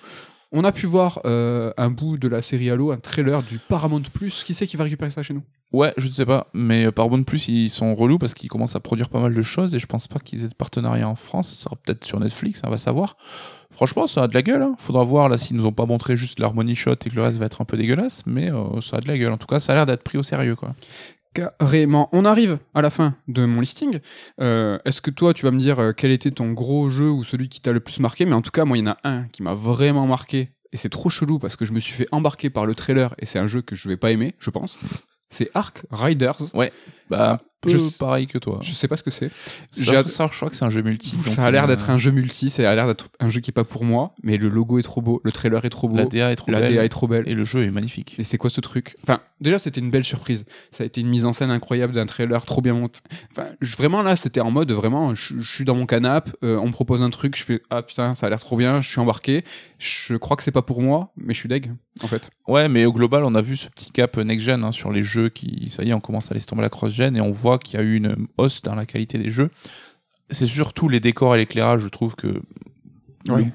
On 0.51 0.65
a 0.65 0.73
pu 0.73 0.86
voir 0.86 1.20
euh, 1.27 1.73
un 1.77 1.90
bout 1.90 2.16
de 2.16 2.27
la 2.27 2.40
série 2.40 2.70
Halo, 2.70 2.90
un 2.90 2.97
trailer 2.97 3.43
du 3.43 3.59
Paramount 3.59 4.01
Plus. 4.01 4.45
Qui 4.45 4.55
c'est 4.55 4.66
qui 4.66 4.78
va 4.78 4.85
récupérer 4.85 5.11
ça 5.11 5.23
chez 5.23 5.35
nous? 5.35 5.43
Ouais, 5.73 5.93
je 5.99 6.07
ne 6.07 6.12
sais 6.12 6.24
pas. 6.24 6.47
Mais 6.55 6.86
euh, 6.86 6.93
par 6.93 7.11
bon 7.11 7.19
de 7.19 7.24
plus, 7.24 7.49
ils 7.49 7.69
sont 7.69 7.95
relous 7.95 8.16
parce 8.16 8.32
qu'ils 8.32 8.49
commencent 8.49 8.74
à 8.74 8.81
produire 8.81 9.11
pas 9.11 9.20
mal 9.20 9.35
de 9.35 9.43
choses 9.43 9.74
et 9.74 9.78
je 9.78 9.86
pense 9.86 10.09
pas 10.09 10.19
qu'ils 10.19 10.45
aient 10.45 10.49
de 10.49 10.55
partenariat 10.55 11.07
en 11.07 11.16
France. 11.16 11.51
Ça 11.51 11.65
sera 11.65 11.77
peut-être 11.77 12.05
sur 12.05 12.19
Netflix, 12.19 12.62
on 12.65 12.70
va 12.70 12.78
savoir. 12.78 13.19
Franchement, 13.70 14.07
ça 14.07 14.23
a 14.23 14.28
de 14.28 14.32
la 14.32 14.40
gueule. 14.40 14.62
Hein. 14.62 14.74
Faudra 14.78 15.05
voir 15.05 15.28
là 15.28 15.36
s'ils 15.36 15.57
nous 15.57 15.66
ont 15.66 15.73
pas 15.73 15.85
montré 15.85 16.16
juste 16.16 16.40
leur 16.40 16.55
money 16.55 16.74
shot 16.74 16.93
et 16.93 17.11
que 17.11 17.15
le 17.15 17.23
reste 17.23 17.36
va 17.36 17.45
être 17.45 17.61
un 17.61 17.66
peu 17.66 17.77
dégueulasse. 17.77 18.23
Mais 18.24 18.51
euh, 18.51 18.81
ça 18.81 18.97
a 18.97 19.01
de 19.01 19.09
la 19.09 19.19
gueule. 19.19 19.32
En 19.32 19.36
tout 19.36 19.47
cas, 19.47 19.61
ça 19.61 19.73
a 19.73 19.77
l'air 19.77 19.85
d'être 19.86 20.03
pris 20.03 20.16
au 20.16 20.23
sérieux, 20.23 20.57
quoi. 20.57 20.70
Carrément. 21.34 22.09
On 22.12 22.24
arrive 22.24 22.59
à 22.74 22.82
la 22.82 22.90
fin 22.90 23.14
de 23.28 23.44
mon 23.44 23.60
listing. 23.60 24.00
Euh, 24.40 24.78
Est-ce 24.84 25.00
que 25.00 25.10
toi 25.10 25.34
tu 25.34 25.44
vas 25.44 25.50
me 25.50 25.59
dire 25.59 25.78
euh, 25.78 25.92
quel 25.92 26.10
était 26.10 26.30
ton 26.30 26.52
gros 26.52 26.90
jeu 26.90 27.10
ou 27.10 27.24
celui 27.24 27.48
qui 27.48 27.60
t'a 27.60 27.72
le 27.72 27.80
plus 27.80 28.00
marqué? 28.00 28.24
Mais 28.24 28.34
en 28.34 28.42
tout 28.42 28.50
cas, 28.50 28.64
moi 28.64 28.76
il 28.76 28.84
y 28.84 28.88
en 28.88 28.92
a 28.92 28.98
un 29.05 29.24
qui 29.28 29.42
m'a 29.42 29.55
vraiment 29.55 30.06
marqué. 30.06 30.50
Et 30.72 30.76
c'est 30.76 30.88
trop 30.90 31.09
chelou 31.10 31.38
parce 31.38 31.56
que 31.56 31.64
je 31.64 31.72
me 31.72 31.80
suis 31.80 31.94
fait 31.94 32.09
embarquer 32.12 32.50
par 32.50 32.66
le 32.66 32.74
trailer 32.74 33.14
et 33.18 33.26
c'est 33.26 33.38
un 33.38 33.46
jeu 33.46 33.62
que 33.62 33.74
je 33.74 33.88
vais 33.88 33.96
pas 33.96 34.10
aimer, 34.10 34.34
je 34.38 34.50
pense. 34.50 34.78
C'est 35.30 35.50
Ark 35.55 35.82
Riders. 35.90 36.36
Bah, 37.10 37.40
peu 37.60 37.70
Je- 37.70 37.97
pareil 37.98 38.28
que 38.28 38.39
toi. 38.39 38.60
Je 38.62 38.72
sais 38.72 38.86
pas 38.86 38.97
ce 38.97 39.02
que 39.02 39.10
c'est. 39.10 39.30
Ça, 39.72 40.05
ça, 40.05 40.28
je 40.30 40.36
crois 40.36 40.48
que 40.48 40.55
c'est 40.55 40.64
un 40.64 40.70
jeu 40.70 40.80
multi. 40.82 41.16
Ça 41.16 41.44
a 41.44 41.51
l'air 41.51 41.64
euh, 41.64 41.66
d'être 41.66 41.90
un 41.90 41.98
jeu 41.98 42.12
multi, 42.12 42.51
ça 42.51 42.70
a 42.70 42.74
l'air 42.74 42.86
d'être 42.86 43.09
un 43.18 43.30
jeu 43.30 43.40
qui 43.40 43.51
est 43.51 43.52
pas 43.52 43.64
pour 43.64 43.85
moi, 43.85 44.14
mais 44.22 44.36
le 44.36 44.48
logo 44.48 44.78
est 44.78 44.82
trop 44.85 45.01
beau, 45.02 45.20
le 45.24 45.32
trailer 45.32 45.64
est 45.64 45.70
trop 45.70 45.89
beau, 45.89 45.97
La 45.97 46.05
DA 46.05 46.30
est 46.30 46.36
trop 46.36 46.52
la 46.52 46.60
belle. 46.60 46.74
DA 46.74 46.85
est 46.85 46.89
trop 46.89 47.09
belle. 47.09 47.24
Et 47.26 47.35
le 47.35 47.44
jeu 47.44 47.64
est 47.64 47.72
magnifique. 47.72 48.14
Et 48.18 48.22
c'est 48.22 48.39
quoi 48.39 48.48
ce 48.48 48.60
truc? 48.60 48.97
Enfin, 49.02 49.18
déjà 49.40 49.59
c'était 49.59 49.80
une 49.80 49.90
belle 49.90 50.05
surprise. 50.05 50.44
Ça 50.70 50.85
a 50.85 50.86
été 50.86 51.01
une 51.01 51.09
mise 51.09 51.24
en 51.24 51.32
scène 51.32 51.51
incroyable 51.51 51.94
d'un 51.94 52.06
trailer 52.06 52.44
trop 52.44 52.60
bien 52.62 52.74
monté. 52.74 53.01
Enfin, 53.32 53.48
je- 53.60 53.76
vraiment 53.76 54.02
là, 54.02 54.14
c'était 54.14 54.40
en 54.40 54.52
mode 54.52 54.70
vraiment, 54.70 55.16
je, 55.16 55.40
je 55.40 55.51
suis 55.52 55.64
dans 55.64 55.74
mon 55.74 55.86
canapé, 55.86 56.30
on 56.43 56.66
me 56.68 56.72
propose 56.72 57.02
un 57.02 57.10
truc, 57.10 57.36
je 57.36 57.43
fais 57.43 57.60
ah 57.70 57.82
putain, 57.82 58.14
ça 58.14 58.26
a 58.28 58.30
l'air 58.30 58.39
trop 58.39 58.56
bien, 58.56 58.80
je 58.82 58.89
suis 58.89 59.01
embarqué. 59.01 59.44
Je 59.80 60.14
crois 60.16 60.36
que 60.36 60.43
c'est 60.44 60.52
pas 60.52 60.62
pour 60.62 60.80
moi, 60.82 61.12
mais 61.16 61.35
je 61.35 61.39
suis 61.40 61.48
deg 61.48 61.72
en 62.02 62.06
fait. 62.06 62.30
Ouais, 62.47 62.68
mais 62.68 62.85
au 62.85 62.93
global, 62.93 63.24
on 63.24 63.35
a 63.35 63.40
vu 63.43 63.56
ce 63.56 63.68
petit 63.68 63.90
cap 63.90 64.16
next-gen 64.16 64.62
hein, 64.64 64.70
sur 64.72 64.93
les 64.93 65.02
jeux 65.02 65.28
qui, 65.28 65.70
ça 65.70 65.82
y 65.82 65.90
est, 65.90 65.93
on 65.93 66.01
commence 66.01 66.30
à 66.30 66.35
laisser 66.35 66.47
tomber 66.47 66.62
la 66.62 66.68
et 67.01 67.20
on 67.20 67.31
voit 67.31 67.59
qu'il 67.59 67.79
y 67.79 67.83
a 67.83 67.85
eu 67.85 67.97
une 67.97 68.27
hausse 68.37 68.62
dans 68.62 68.75
la 68.75 68.87
qualité 68.87 69.19
des 69.19 69.31
jeux. 69.31 69.51
C'est 70.31 70.47
surtout 70.47 70.89
les 70.89 71.01
décors 71.01 71.35
et 71.35 71.39
l'éclairage, 71.39 71.83
je 71.83 71.89
trouve 71.89 72.15
que 72.15 72.41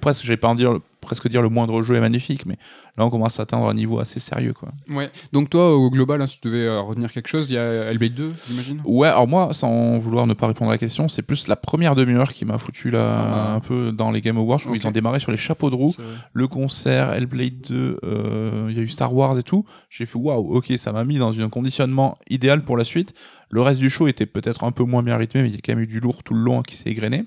presque, 0.02 0.24
j'allais 0.24 0.38
pas 0.38 0.50
en 0.50 0.56
dire, 0.56 0.80
presque 1.04 1.28
dire 1.30 1.42
le 1.42 1.50
moindre 1.50 1.84
jeu 1.84 1.96
est 1.96 2.00
magnifique, 2.02 2.46
mais 2.46 2.58
là 2.98 3.06
on 3.06 3.10
commence 3.10 3.40
à 3.40 3.44
atteindre 3.44 3.68
un 3.68 3.74
niveau 3.74 4.00
assez 4.00 4.20
sérieux, 4.20 4.54
quoi. 4.54 4.70
Ouais. 4.90 5.12
Donc 5.32 5.50
toi, 5.50 5.76
au 5.76 5.90
global, 5.90 6.22
hein, 6.22 6.28
si 6.28 6.40
tu 6.40 6.48
devais 6.48 6.66
euh, 6.66 6.82
retenir 6.82 7.12
quelque 7.12 7.28
chose, 7.28 7.48
il 7.50 7.54
y 7.54 7.58
a 7.58 7.64
Hellblade 7.92 8.14
2, 8.14 8.34
j'imagine? 8.50 8.82
Ouais, 8.86 9.08
alors 9.08 9.28
moi, 9.28 9.54
sans 9.54 10.00
vouloir 10.00 10.26
ne 10.28 10.34
pas 10.34 10.48
répondre 10.48 10.72
à 10.72 10.74
la 10.74 10.78
question, 10.78 11.08
c'est 11.10 11.22
plus 11.22 11.48
la 11.48 11.56
première 11.56 11.96
demi-heure 11.96 12.34
qui 12.34 12.46
m'a 12.46 12.58
foutu 12.58 12.90
là 12.90 13.04
Ah. 13.04 13.54
un 13.56 13.60
peu 13.60 13.92
dans 13.92 14.12
les 14.12 14.22
Game 14.22 14.38
Awards 14.38 14.62
où 14.66 14.70
Ok. 14.70 14.78
ils 14.82 14.88
ont 14.88 14.92
démarré 14.92 15.20
sur 15.20 15.32
les 15.32 15.38
chapeaux 15.38 15.70
de 15.70 15.76
roue. 15.76 15.94
Le 16.34 16.48
concert, 16.48 17.14
Hellblade 17.14 17.62
2, 17.70 18.00
euh, 18.04 18.68
il 18.70 18.78
y 18.78 18.80
a 18.80 18.84
eu 18.84 18.88
Star 18.88 19.14
Wars 19.14 19.38
et 19.38 19.44
tout. 19.44 19.66
J'ai 19.90 20.06
fait 20.06 20.18
waouh, 20.18 20.56
ok, 20.56 20.74
ça 20.78 20.92
m'a 20.92 21.04
mis 21.06 21.18
dans 21.18 21.40
un 21.40 21.50
conditionnement 21.50 22.18
idéal 22.30 22.62
pour 22.64 22.78
la 22.78 22.84
suite. 22.84 23.14
Le 23.50 23.62
reste 23.62 23.80
du 23.80 23.90
show 23.90 24.08
était 24.08 24.26
peut-être 24.26 24.64
un 24.64 24.72
peu 24.72 24.84
moins 24.84 25.04
bien 25.04 25.16
rythmé, 25.18 25.44
mais 25.44 25.50
il 25.50 25.54
y 25.54 25.58
a 25.58 25.62
quand 25.64 25.74
même 25.76 25.84
eu 25.84 25.88
du 25.88 26.00
lourd 26.00 26.24
tout 26.24 26.34
le 26.34 26.42
long 26.42 26.62
qui 26.64 26.76
s'est 26.76 26.90
égrené. 26.90 27.26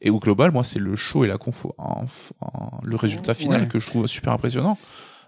Et 0.00 0.10
au 0.10 0.18
global, 0.18 0.50
moi, 0.52 0.62
c'est 0.64 0.78
le 0.78 0.94
show 0.94 1.24
et 1.24 1.28
la 1.28 1.38
confo, 1.38 1.74
en- 1.78 2.04
en- 2.40 2.80
le 2.84 2.96
résultat 2.96 3.32
final 3.34 3.62
Ouais. 3.62 3.68
que 3.68 3.78
je 3.78 3.86
trouve 3.86 4.06
super 4.06 4.32
impressionnant. 4.34 4.78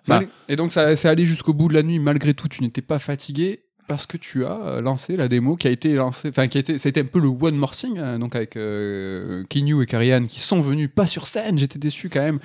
Enfin, 0.03 0.23
Et 0.49 0.57
donc 0.57 0.73
ça 0.73 0.95
c'est 0.97 1.09
allé 1.09 1.27
jusqu'au 1.27 1.53
bout 1.53 1.69
de 1.69 1.75
la 1.75 1.83
nuit. 1.83 1.99
Malgré 1.99 2.33
tout, 2.35 2.49
tu 2.49 2.63
n'étais 2.63 2.81
pas 2.83 2.99
fatigué 2.99 3.65
parce 3.89 4.07
que 4.07 4.17
tu 4.17 4.45
as 4.45 4.53
euh, 4.63 4.81
lancé 4.81 5.17
la 5.17 5.29
démo 5.29 5.57
qui 5.57 5.67
a 5.69 5.71
été 5.71 5.95
lancée, 5.95 6.29
enfin 6.29 6.47
qui 6.49 6.57
a 6.59 6.61
été, 6.61 6.79
ça 6.79 6.89
a 6.89 6.91
été 6.91 7.01
un 7.01 7.05
peu 7.05 7.21
le 7.21 7.29
one 7.29 7.57
more 7.57 7.73
thing, 7.75 7.99
euh, 7.99 8.17
donc 8.19 8.35
avec 8.37 8.57
euh, 8.57 9.45
Kinyu 9.49 9.83
et 9.83 9.87
Karian 9.87 10.25
qui 10.25 10.41
sont 10.41 10.61
venus 10.61 10.89
pas 10.95 11.07
sur 11.07 11.27
scène, 11.27 11.59
j'étais 11.59 11.79
déçu 11.79 12.09
quand 12.11 12.21
même, 12.23 12.39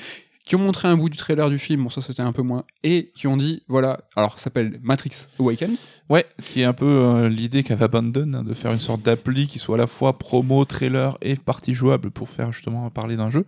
qui 0.44 0.56
ont 0.56 0.60
montré 0.60 0.88
un 0.90 0.98
bout 0.98 1.10
du 1.10 1.18
trailer 1.18 1.50
du 1.50 1.58
film, 1.58 1.84
bon 1.84 1.90
ça 1.90 2.02
c'était 2.02 2.22
un 2.22 2.34
peu 2.34 2.42
moins, 2.42 2.66
et 2.84 3.12
qui 3.16 3.28
ont 3.28 3.38
dit 3.38 3.64
voilà, 3.68 4.02
alors 4.16 4.38
ça 4.38 4.46
s'appelle 4.46 4.80
Matrix 4.84 5.12
Awakens, 5.40 5.78
Ouais, 6.10 6.26
qui 6.44 6.62
est 6.62 6.66
un 6.66 6.74
peu 6.74 6.86
euh, 6.86 7.30
l'idée 7.30 7.64
qu'avait 7.64 7.86
Abandon, 7.86 8.32
hein, 8.34 8.44
de 8.44 8.54
faire 8.54 8.72
une 8.74 8.80
sorte 8.80 9.02
d'appli 9.04 9.48
qui 9.48 9.58
soit 9.60 9.76
à 9.76 9.80
la 9.80 9.88
fois 9.88 10.18
promo, 10.18 10.66
trailer 10.66 11.18
et 11.22 11.36
partie 11.36 11.74
jouable 11.74 12.12
pour 12.12 12.28
faire 12.30 12.52
justement 12.52 12.90
parler 12.90 13.16
d'un 13.16 13.30
jeu. 13.30 13.46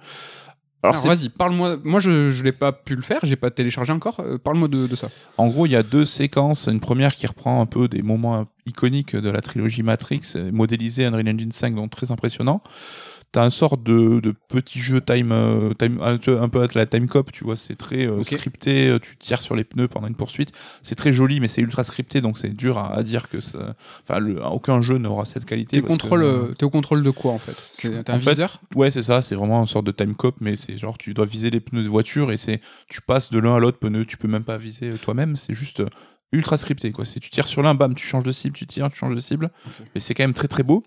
Alors, 0.84 0.98
vas-y, 1.08 1.30
parle-moi. 1.30 1.78
Moi, 1.84 2.00
je 2.00 2.30
je 2.32 2.44
l'ai 2.44 2.52
pas 2.52 2.72
pu 2.72 2.96
le 2.96 3.02
faire, 3.02 3.20
j'ai 3.24 3.36
pas 3.36 3.50
téléchargé 3.50 3.92
encore. 3.92 4.20
euh, 4.20 4.38
parle-moi 4.38 4.68
de, 4.68 4.86
de 4.86 4.96
ça. 4.96 5.10
En 5.38 5.48
gros, 5.48 5.66
il 5.66 5.72
y 5.72 5.76
a 5.76 5.82
deux 5.82 6.06
séquences. 6.06 6.68
Une 6.68 6.80
première 6.80 7.16
qui 7.16 7.26
reprend 7.26 7.60
un 7.60 7.66
peu 7.66 7.88
des 7.88 8.04
moments 8.04 8.46
iconiques 8.68 9.16
de 9.16 9.30
la 9.32 9.42
trilogie 9.42 9.82
Matrix, 9.82 10.22
euh, 10.36 10.52
modélisé 10.52 11.06
Unreal 11.06 11.28
Engine 11.28 11.52
5, 11.52 11.74
donc 11.74 11.90
très 11.90 12.12
impressionnant. 12.12 12.62
T'as 13.36 13.44
un 13.44 13.49
sort 13.49 13.76
de, 13.78 14.22
de 14.22 14.34
petit 14.48 14.80
jeu 14.80 15.02
time, 15.02 15.34
euh, 15.34 15.74
time 15.74 15.98
un, 16.02 16.16
peu- 16.16 16.40
un 16.41 16.48
peu 16.48 16.62
à 16.62 16.68
la 16.74 16.86
time 16.86 17.06
cop, 17.07 17.34
tu 17.34 17.44
vois, 17.44 17.57
c'est 17.57 17.76
très 17.76 18.07
euh, 18.07 18.24
scripté, 18.24 18.88
euh, 18.88 18.98
tu 18.98 19.18
tires 19.18 19.41
sur 19.41 19.57
les 19.57 19.66
pneus 19.66 19.90
pendant 19.90 20.07
une 20.07 20.16
poursuite. 20.16 20.53
C'est 20.84 20.95
très 20.95 21.12
joli, 21.12 21.41
mais 21.41 21.49
c'est 21.49 21.60
ultra 21.60 21.84
scripté, 21.84 22.22
donc 22.22 22.38
c'est 22.38 22.56
dur 22.56 22.78
à, 22.78 22.94
à 22.95 23.03
dire 23.03 23.28
que 23.28 23.41
ça... 23.41 23.76
Enfin, 24.07 24.26
aucun 24.49 24.82
jeu 24.82 24.99
n'aura 24.99 25.26
cette 25.26 25.44
qualité. 25.44 25.76
T'es 25.76 25.82
que, 25.82 25.88
contrôle, 25.88 26.24
euh, 26.24 26.44
euh, 26.44 26.53
t'es 26.53 26.64
au 26.64 26.70
contrôle 26.70 27.03
de 27.03 27.10
quoi 27.10 27.34
en 27.34 27.40
fait? 27.40 27.57
T'as 28.06 28.14
un 28.14 28.20
fait, 28.20 28.30
viseur? 28.30 28.62
Ouais, 28.74 28.90
c'est 28.90 29.03
ça, 29.03 29.22
c'est 29.22 29.36
vraiment 29.36 29.60
une 29.60 29.68
sorte 29.68 29.86
de 29.86 29.91
time 29.91 30.16
cop, 30.16 30.38
mais 30.40 30.56
c'est 30.56 30.78
genre 30.78 30.98
tu 30.98 31.14
dois 31.14 31.26
viser 31.26 31.49
les 31.49 31.60
pneus 31.60 31.84
de 31.84 31.90
voiture 31.90 32.32
et 32.32 32.38
c'est 32.38 32.62
tu 32.88 33.02
passes 33.02 33.32
de 33.32 33.40
l'un 33.40 33.57
à 33.57 33.60
l'autre 33.60 33.80
pneu, 33.80 34.06
tu 34.06 34.16
peux 34.16 34.30
même 34.30 34.45
pas 34.45 34.56
viser 34.56 34.94
toi-même, 35.02 35.36
c'est 35.36 35.53
juste 35.53 35.84
ultra 36.32 36.57
scripté 36.57 36.94
quoi. 36.94 37.03
C'est 37.03 37.20
tu 37.20 37.30
tires 37.30 37.48
sur 37.49 37.62
l'un, 37.62 37.76
bam, 37.76 37.95
tu 37.95 38.07
changes 38.07 38.24
de 38.24 38.32
cible, 38.32 38.56
tu 38.56 38.66
tires, 38.66 38.88
tu 38.88 38.95
changes 38.98 39.14
de 39.16 39.20
cible, 39.20 39.52
mais 39.94 39.99
c'est 39.99 40.14
quand 40.14 40.24
même 40.24 40.34
très 40.34 40.48
très 40.48 40.64
beau. 40.64 40.84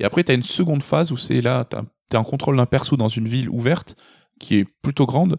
Et 0.00 0.04
après 0.04 0.24
tu 0.24 0.32
as 0.32 0.34
une 0.34 0.42
seconde 0.42 0.82
phase 0.82 1.12
où 1.12 1.16
c'est 1.16 1.40
là 1.40 1.64
t'as- 1.64 1.82
t'es 2.08 2.16
en 2.16 2.24
contrôle 2.24 2.56
d'un 2.56 2.66
perso 2.66 2.96
dans 2.96 3.08
une 3.08 3.28
ville 3.28 3.48
ouverte 3.48 3.96
qui 4.38 4.56
est 4.58 4.66
plutôt 4.82 5.06
grande 5.06 5.36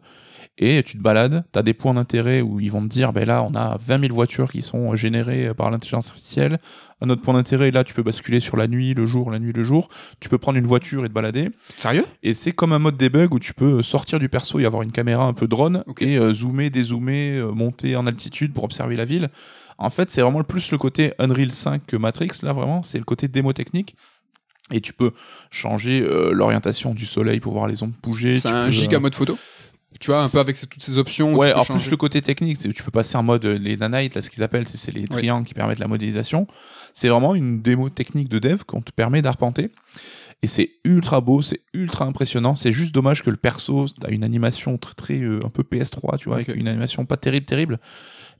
et 0.60 0.82
tu 0.82 0.98
te 0.98 1.04
balades, 1.04 1.46
tu 1.54 1.60
as 1.60 1.62
des 1.62 1.76
points 1.76 1.94
d'intérêt 1.94 2.42
où 2.42 2.60
ils 2.60 2.72
vont 2.72 2.82
te 2.82 2.88
dire 2.88 3.14
ben 3.14 3.26
là 3.28 3.44
on 3.44 3.54
a 3.54 3.78
20 3.80 4.02
000 4.02 4.14
voitures 4.16 4.52
qui 4.52 4.64
sont 4.64 4.96
générées 4.96 5.54
par 5.54 5.70
l'intelligence 5.70 6.08
artificielle. 6.10 6.58
Un 7.02 7.12
autre 7.12 7.22
point 7.22 7.36
d'intérêt 7.36 7.70
là 7.70 7.84
tu 7.84 7.94
peux 7.94 8.02
basculer 8.02 8.40
sur 8.40 8.58
la 8.58 8.68
nuit, 8.68 8.96
le 8.96 9.06
jour, 9.06 9.30
la 9.30 9.38
nuit, 9.38 9.54
le 9.54 9.64
jour. 9.64 9.88
Tu 10.20 10.30
peux 10.30 10.40
prendre 10.40 10.58
une 10.58 10.66
voiture 10.66 11.06
et 11.06 11.10
te 11.10 11.14
balader. 11.14 11.50
Sérieux? 11.78 12.06
Et 12.24 12.34
c'est 12.34 12.54
comme 12.54 12.74
un 12.74 12.80
mode 12.80 12.98
debug 12.98 13.36
où 13.36 13.40
tu 13.40 13.54
peux 13.54 13.84
sortir 13.84 14.18
du 14.18 14.30
perso 14.30 14.58
et 14.60 14.66
avoir 14.66 14.82
une 14.82 14.92
caméra 14.92 15.26
un 15.26 15.34
peu 15.34 15.48
drone 15.48 15.84
et 16.00 16.18
euh, 16.18 16.34
zoomer, 16.34 16.72
dézoomer, 16.72 17.38
euh, 17.38 17.52
monter 17.52 17.96
en 17.96 18.08
altitude 18.08 18.52
pour 18.52 18.64
observer 18.64 18.96
la 18.96 19.06
ville. 19.06 19.30
En 19.78 19.92
fait, 19.92 20.10
c'est 20.10 20.22
vraiment 20.22 20.44
plus 20.44 20.72
le 20.72 20.80
côté 20.80 21.14
Unreal 21.20 21.52
5 21.52 21.86
que 21.86 21.98
Matrix, 21.98 22.30
là 22.42 22.52
vraiment, 22.52 22.82
c'est 22.82 22.98
le 22.98 23.04
côté 23.04 23.28
démo 23.28 23.54
technique. 23.54 23.96
Et 24.72 24.82
tu 24.82 24.92
peux 24.94 25.12
changer 25.50 26.02
euh, 26.02 26.32
l'orientation 26.34 26.94
du 26.94 27.06
soleil 27.06 27.40
pour 27.40 27.54
voir 27.54 27.68
les 27.68 27.84
ombres 27.84 27.96
bouger. 28.04 28.40
C'est 28.40 28.50
un 28.50 28.66
peux, 28.66 28.72
giga 28.72 28.98
euh, 28.98 29.00
mode 29.00 29.16
photo 29.16 29.38
Tu 30.00 30.12
vois, 30.12 30.22
un 30.24 30.30
peu 30.30 30.40
avec 30.40 30.58
ces- 30.58 30.68
toutes 30.68 30.84
ces 30.84 30.98
options. 30.98 31.34
Ouais, 31.36 31.52
alors 31.52 31.66
plus 31.66 31.90
le 31.90 31.96
côté 31.98 32.22
technique, 32.22 32.58
tu 32.60 32.84
peux 32.84 32.92
passer 32.92 33.16
en 33.18 33.24
mode 33.24 33.46
euh, 33.46 33.58
les 33.58 33.78
nanites, 33.78 34.16
là 34.16 34.22
ce 34.22 34.30
qu'ils 34.30 34.44
appellent, 34.44 34.68
c'est 34.68 34.92
les 34.94 35.08
triangles 35.08 35.46
qui 35.46 35.54
permettent 35.54 35.80
la 35.80 35.88
modélisation. 35.88 36.48
C'est 36.94 37.08
vraiment 37.08 37.34
une 37.34 37.62
démo 37.62 37.90
technique 37.90 38.28
de 38.30 38.40
dev 38.40 38.64
qu'on 38.66 38.82
te 38.82 38.92
permet 38.92 39.22
d'arpenter. 39.22 39.72
Et 40.44 40.48
c'est 40.48 40.72
ultra 40.84 41.20
beau, 41.22 41.42
c'est 41.42 41.62
ultra 41.74 42.06
impressionnant. 42.06 42.54
C'est 42.56 42.72
juste 42.72 42.94
dommage 42.94 43.24
que 43.24 43.32
le 43.32 43.38
perso 43.38 43.88
a 44.06 44.10
une 44.12 44.24
animation 44.24 44.78
très 44.78 44.94
très 44.94 45.20
euh, 45.20 45.40
un 45.46 45.50
peu 45.50 45.64
PS3, 45.64 46.18
tu 46.18 46.26
vois, 46.30 46.36
avec 46.36 46.50
une 46.50 46.68
animation 46.68 47.06
pas 47.06 47.18
terrible 47.18 47.46
terrible. 47.46 47.80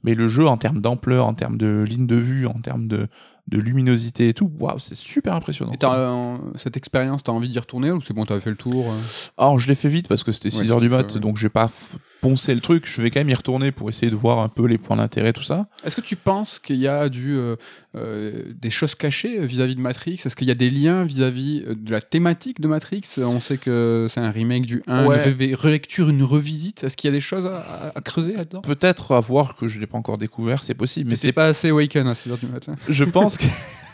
Mais 0.04 0.14
le 0.14 0.28
jeu 0.28 0.46
en 0.46 0.58
termes 0.58 0.80
d'ampleur, 0.80 1.26
en 1.26 1.34
termes 1.34 1.56
de 1.56 1.82
ligne 1.88 2.06
de 2.06 2.14
vue, 2.14 2.46
en 2.46 2.60
termes 2.60 2.86
de, 2.86 3.08
de 3.48 3.58
luminosité 3.58 4.28
et 4.28 4.34
tout, 4.34 4.50
waouh, 4.60 4.78
c'est 4.78 4.94
super 4.94 5.34
impressionnant. 5.34 5.72
Et 5.72 5.78
t'as, 5.78 5.94
euh, 5.94 6.36
cette 6.56 6.76
expérience, 6.76 7.22
t'as 7.24 7.32
envie 7.32 7.48
d'y 7.48 7.58
retourner 7.58 7.90
ou 7.90 8.00
c'est 8.02 8.12
bon, 8.14 8.24
t'avais 8.24 8.40
fait 8.40 8.50
le 8.50 8.56
tour 8.56 8.90
euh 8.90 8.96
Alors 9.38 9.58
je 9.58 9.68
l'ai 9.68 9.74
fait 9.74 9.88
vite 9.88 10.06
parce 10.06 10.22
que 10.22 10.32
c'était 10.32 10.50
6 10.50 10.60
Ouais, 10.62 10.70
heures 10.70 10.80
du 10.80 10.86
c'était 10.88 10.96
mat, 11.02 11.14
ouais. 11.14 11.20
donc 11.20 11.36
j'ai 11.38 11.48
pas 11.48 11.68
poncé 12.20 12.54
le 12.54 12.60
truc. 12.60 12.86
Je 12.86 13.00
vais 13.02 13.10
quand 13.10 13.20
même 13.20 13.28
y 13.28 13.34
retourner 13.34 13.70
pour 13.72 13.88
essayer 13.88 14.10
de 14.10 14.16
voir 14.16 14.38
un 14.40 14.48
peu 14.48 14.66
les 14.66 14.78
points 14.78 14.96
d'intérêt, 14.96 15.32
tout 15.32 15.42
ça. 15.42 15.66
Est-ce 15.84 15.94
que 15.96 16.00
tu 16.00 16.16
penses 16.16 16.58
qu'il 16.58 16.76
y 16.76 16.88
a 16.88 17.08
du, 17.08 17.34
euh, 17.36 17.56
euh, 17.96 18.44
des 18.60 18.70
choses 18.70 18.94
cachées 18.94 19.44
vis-à-vis 19.46 19.76
de 19.76 19.80
Matrix? 19.80 20.20
Est-ce 20.24 20.34
qu'il 20.36 20.48
y 20.48 20.50
a 20.50 20.54
des 20.56 20.70
liens 20.70 21.04
vis-à-vis 21.04 21.62
euh, 21.66 21.74
de 21.74 21.90
la 21.92 22.00
thématique 22.00 22.60
de 22.60 22.68
Matrix? 22.68 23.02
On 23.18 23.40
sait 23.40 23.56
que 23.58 24.06
c'est 24.10 24.20
un 24.20 24.30
remake 24.30 24.66
du 24.66 24.82
1, 24.86 25.06
Ouais. 25.06 25.34
une 25.38 25.54
relecture, 25.54 26.08
une 26.08 26.22
revisite. 26.22 26.84
Est-ce 26.84 26.96
qu'il 26.96 27.08
y 27.08 27.12
a 27.12 27.16
des 27.16 27.20
choses 27.20 27.46
à, 27.46 27.58
à- 27.58 27.92
à 27.98 28.00
creuser 28.00 28.34
là-dedans? 28.34 28.60
Peut-être 28.62 29.12
à 29.14 29.20
voir 29.20 29.54
que 29.56 29.68
je 29.68 29.78
l'ai 29.78 29.86
pas 29.86 29.98
encore 29.98 30.18
découvert, 30.18 30.64
c'est 30.64 30.74
possible, 30.74 31.10
mais 31.10 31.16
c'est 31.16 31.32
pas 31.32 31.46
assez 31.46 31.68
Awaken 31.68 32.06
à 32.08 32.12
6h 32.14 32.38
du 32.40 32.46
matin. 32.46 32.74
je 32.88 33.04
pense 33.04 33.36
que 33.38 33.44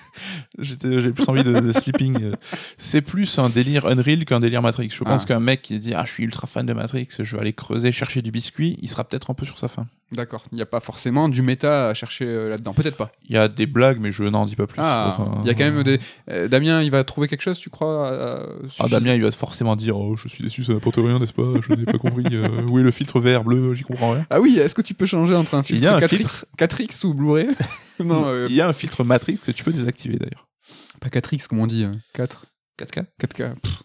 J'ai 0.58 0.76
plus 1.12 1.28
envie 1.28 1.44
de, 1.44 1.52
de 1.58 1.72
sleeping. 1.72 2.32
C'est 2.78 3.02
plus 3.02 3.38
un 3.38 3.48
délire 3.48 3.86
Unreal 3.86 4.24
qu'un 4.24 4.40
délire 4.40 4.62
Matrix. 4.62 4.90
Je 4.92 5.04
pense 5.04 5.22
Ah. 5.24 5.26
qu'un 5.26 5.40
mec 5.40 5.62
qui 5.62 5.78
dit 5.78 5.92
Ah, 5.94 6.04
je 6.06 6.12
suis 6.12 6.24
ultra 6.24 6.46
fan 6.46 6.66
de 6.66 6.72
Matrix, 6.72 7.08
je 7.18 7.36
vais 7.36 7.40
aller 7.42 7.52
creuser, 7.52 7.92
chercher 7.92 8.22
du 8.22 8.30
biscuit, 8.30 8.78
il 8.82 8.88
sera 8.88 9.04
peut-être 9.04 9.30
un 9.30 9.34
peu 9.34 9.44
sur 9.46 9.58
sa 9.58 9.68
fin. 9.68 9.86
D'accord. 10.14 10.44
Il 10.52 10.56
n'y 10.56 10.62
a 10.62 10.66
pas 10.66 10.80
forcément 10.80 11.28
du 11.28 11.42
méta 11.42 11.88
à 11.88 11.94
chercher 11.94 12.24
euh, 12.26 12.48
là-dedans. 12.48 12.72
Peut-être 12.74 12.96
pas. 12.96 13.10
Il 13.28 13.34
y 13.34 13.38
a 13.38 13.48
des 13.48 13.66
blagues, 13.66 13.98
mais 14.00 14.12
je 14.12 14.22
n'en 14.24 14.44
dis 14.46 14.56
pas 14.56 14.66
plus. 14.66 14.80
Ah, 14.82 15.16
euh, 15.20 15.24
il 15.42 15.46
y 15.46 15.50
a 15.50 15.54
quand 15.54 15.64
même 15.64 15.82
des. 15.82 15.98
euh, 16.30 16.48
Damien, 16.48 16.82
il 16.82 16.90
va 16.90 17.02
trouver 17.04 17.28
quelque 17.28 17.42
chose, 17.42 17.58
tu 17.58 17.70
crois 17.70 18.10
euh, 18.10 18.46
Ah, 18.78 18.88
Damien, 18.88 19.14
il 19.14 19.22
va 19.22 19.30
forcément 19.30 19.76
dire 19.76 19.96
Oh, 19.98 20.16
je 20.16 20.28
suis 20.28 20.42
déçu, 20.44 20.62
ça 20.64 20.72
n'apporte 20.72 20.96
rien, 20.96 21.18
n'est-ce 21.18 21.32
pas? 21.32 21.42
Je 21.66 21.74
n'ai 21.74 21.84
pas 21.84 21.98
compris. 21.98 22.24
où 22.68 22.78
est 22.78 22.82
le 22.82 22.90
filtre 22.90 23.20
vert, 23.20 23.44
bleu? 23.44 23.74
J'y 23.74 23.82
comprends 23.82 24.12
rien. 24.12 24.26
Ah 24.30 24.40
oui, 24.40 24.58
est-ce 24.58 24.74
que 24.74 24.82
tu 24.82 24.94
peux 24.94 25.06
changer 25.06 25.34
entre 25.34 25.54
un 25.54 25.62
filtre 25.62 25.82
Il 25.82 25.84
y 25.84 25.88
a 25.88 25.96
un 25.96 26.00
4X, 26.00 26.08
filtre. 26.08 26.46
4X 26.58 27.06
ou 27.06 27.14
Blu-ray? 27.14 27.48
Non, 28.00 28.46
Il 28.48 28.54
y 28.54 28.60
a 28.60 28.68
un 28.68 28.72
filtre 28.72 29.04
Matrix 29.04 29.38
que 29.38 29.52
tu 29.52 29.62
peux 29.62 29.72
désactiver 29.72 30.16
d'ailleurs. 30.18 30.48
pas 31.00 31.08
4X, 31.08 31.46
comme 31.46 31.60
on 31.60 31.66
dit. 31.66 31.84
euh, 31.84 31.90
4. 32.12 32.46
4K 32.80 33.04
4K. 33.22 33.54
pff. 33.60 33.82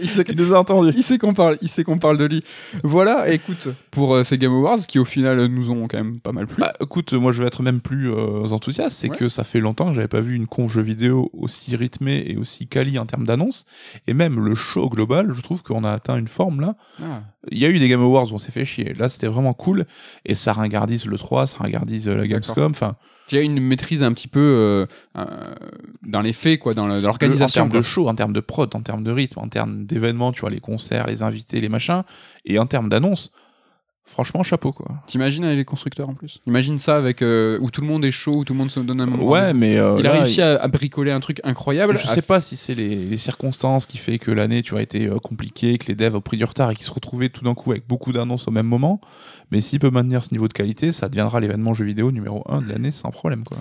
Il 0.00 0.08
sait- 0.08 0.24
il 0.28 0.34
Il 0.34 0.36
nous 0.46 0.54
a 0.54 0.58
entendus. 0.58 0.92
Il 0.96 1.02
sait 1.02 1.18
qu'on 1.18 1.34
parle, 1.34 1.58
il 1.62 1.68
sait 1.68 1.84
qu'on 1.84 1.98
parle 1.98 2.16
de 2.16 2.24
lui. 2.24 2.44
Voilà, 2.84 3.28
écoute, 3.30 3.68
pour 3.90 4.14
euh, 4.14 4.24
ces 4.24 4.38
Game 4.38 4.52
Awards 4.52 4.86
qui 4.86 4.98
au 4.98 5.04
final 5.04 5.46
nous 5.46 5.70
ont 5.70 5.86
quand 5.88 5.98
même 5.98 6.20
pas 6.20 6.32
mal 6.32 6.46
plu. 6.46 6.60
Bah, 6.60 6.72
écoute, 6.80 7.12
moi 7.12 7.32
je 7.32 7.42
vais 7.42 7.48
être 7.48 7.62
même 7.62 7.80
plus 7.80 8.10
euh, 8.10 8.44
enthousiaste, 8.50 8.96
c'est 8.96 9.10
Ouais. 9.10 9.16
que 9.16 9.28
ça 9.28 9.44
fait 9.44 9.60
longtemps 9.60 9.88
que 9.88 9.94
j'avais 9.94 10.08
pas 10.08 10.20
vu 10.20 10.34
une 10.36 10.46
conf 10.46 10.72
jeu 10.72 10.82
vidéo 10.82 11.30
aussi 11.32 11.74
rythmée 11.76 12.24
et 12.26 12.36
aussi 12.36 12.66
quali 12.66 12.98
en 12.98 13.06
termes 13.06 13.26
d'annonces, 13.26 13.64
et 14.06 14.14
même 14.14 14.38
le 14.44 14.54
show 14.54 14.88
global, 14.88 15.32
je 15.34 15.40
trouve 15.40 15.62
qu'on 15.62 15.84
a 15.84 15.90
atteint 15.92 16.16
une 16.16 16.28
forme 16.28 16.60
là. 16.60 16.76
Ah. 17.02 17.22
Il 17.50 17.58
y 17.58 17.64
a 17.64 17.70
eu 17.70 17.78
des 17.78 17.88
Game 17.88 18.02
Awards 18.02 18.30
où 18.30 18.34
on 18.34 18.38
s'est 18.38 18.52
fait 18.52 18.64
chier, 18.64 18.94
là 18.94 19.08
c'était 19.08 19.26
vraiment 19.28 19.54
cool, 19.54 19.86
et 20.26 20.34
ça 20.34 20.52
ringardise 20.52 21.06
le 21.06 21.16
3, 21.16 21.46
ça 21.46 21.58
ringardise 21.58 22.08
euh, 22.08 22.14
la. 22.16 22.26
Gamescom, 22.26 22.70
enfin, 22.72 22.96
Il 23.30 23.36
y 23.36 23.38
a 23.38 23.42
une 23.42 23.58
maîtrise 23.60 24.02
un 24.02 24.12
petit 24.12 24.28
peu 24.28 24.40
euh, 24.40 24.86
dans 26.02 26.20
les 26.20 26.32
faits, 26.32 26.58
quoi, 26.60 26.74
dans 26.74 26.86
dans 26.86 26.94
en 26.98 27.00
l'organisation. 27.00 27.62
termes 27.68 27.76
de 27.76 27.82
show, 27.82 28.08
en 28.08 28.14
termes 28.14 28.32
de 28.32 28.40
prod, 28.40 28.74
en 28.74 28.80
termes 28.80 29.02
de 29.04 29.10
rythme, 29.10 29.38
en 29.40 29.47
termes 29.48 29.84
d'événements, 29.86 30.32
tu 30.32 30.40
vois, 30.40 30.50
les 30.50 30.60
concerts, 30.60 31.06
les 31.06 31.22
invités, 31.22 31.60
les 31.60 31.68
machins, 31.68 32.02
et 32.44 32.58
en 32.58 32.66
termes 32.66 32.88
d'annonces, 32.88 33.32
franchement 34.04 34.42
chapeau 34.42 34.72
quoi. 34.72 35.02
T'imagines 35.06 35.44
avec 35.44 35.58
les 35.58 35.64
constructeurs 35.66 36.08
en 36.08 36.14
plus? 36.14 36.40
Imagine 36.46 36.78
ça 36.78 36.96
avec 36.96 37.20
euh, 37.20 37.58
où 37.60 37.70
tout 37.70 37.82
le 37.82 37.86
monde 37.86 38.04
est 38.06 38.10
chaud, 38.10 38.36
où 38.36 38.44
tout 38.44 38.54
le 38.54 38.58
monde 38.58 38.70
se 38.70 38.80
donne 38.80 39.00
un 39.02 39.06
moment. 39.06 39.22
Ouais, 39.28 39.52
mais 39.52 39.78
euh, 39.78 39.96
Il 39.98 40.06
a 40.06 40.14
là, 40.14 40.20
réussi 40.22 40.40
à, 40.40 40.56
à 40.56 40.68
bricoler 40.68 41.10
un 41.10 41.20
truc 41.20 41.40
incroyable. 41.44 41.94
Je 41.94 42.08
à 42.08 42.14
sais 42.14 42.22
pas 42.22 42.40
si 42.40 42.56
c'est 42.56 42.74
les, 42.74 42.96
les 42.96 43.16
circonstances 43.18 43.86
qui 43.86 43.98
fait 43.98 44.18
que 44.18 44.30
l'année 44.30 44.62
tu 44.62 44.70
vois 44.70 44.82
été 44.82 45.06
euh, 45.06 45.18
compliquée, 45.18 45.76
que 45.76 45.86
les 45.88 45.94
devs 45.94 46.14
ont 46.16 46.22
pris 46.22 46.38
du 46.38 46.44
retard 46.44 46.70
et 46.70 46.74
qu'ils 46.74 46.86
se 46.86 46.90
retrouvaient 46.90 47.28
tout 47.28 47.44
d'un 47.44 47.54
coup 47.54 47.70
avec 47.70 47.86
beaucoup 47.86 48.12
d'annonces 48.12 48.48
au 48.48 48.50
même 48.50 48.66
moment. 48.66 49.00
Mais 49.50 49.60
s'il 49.60 49.78
peut 49.78 49.90
maintenir 49.90 50.24
ce 50.24 50.32
niveau 50.32 50.48
de 50.48 50.52
qualité, 50.54 50.90
ça 50.90 51.08
deviendra 51.08 51.40
l'événement 51.40 51.74
jeu 51.74 51.84
vidéo 51.84 52.10
numéro 52.10 52.42
1 52.48 52.62
de 52.62 52.68
l'année 52.70 52.92
sans 52.92 53.10
problème 53.10 53.44
quoi. 53.44 53.58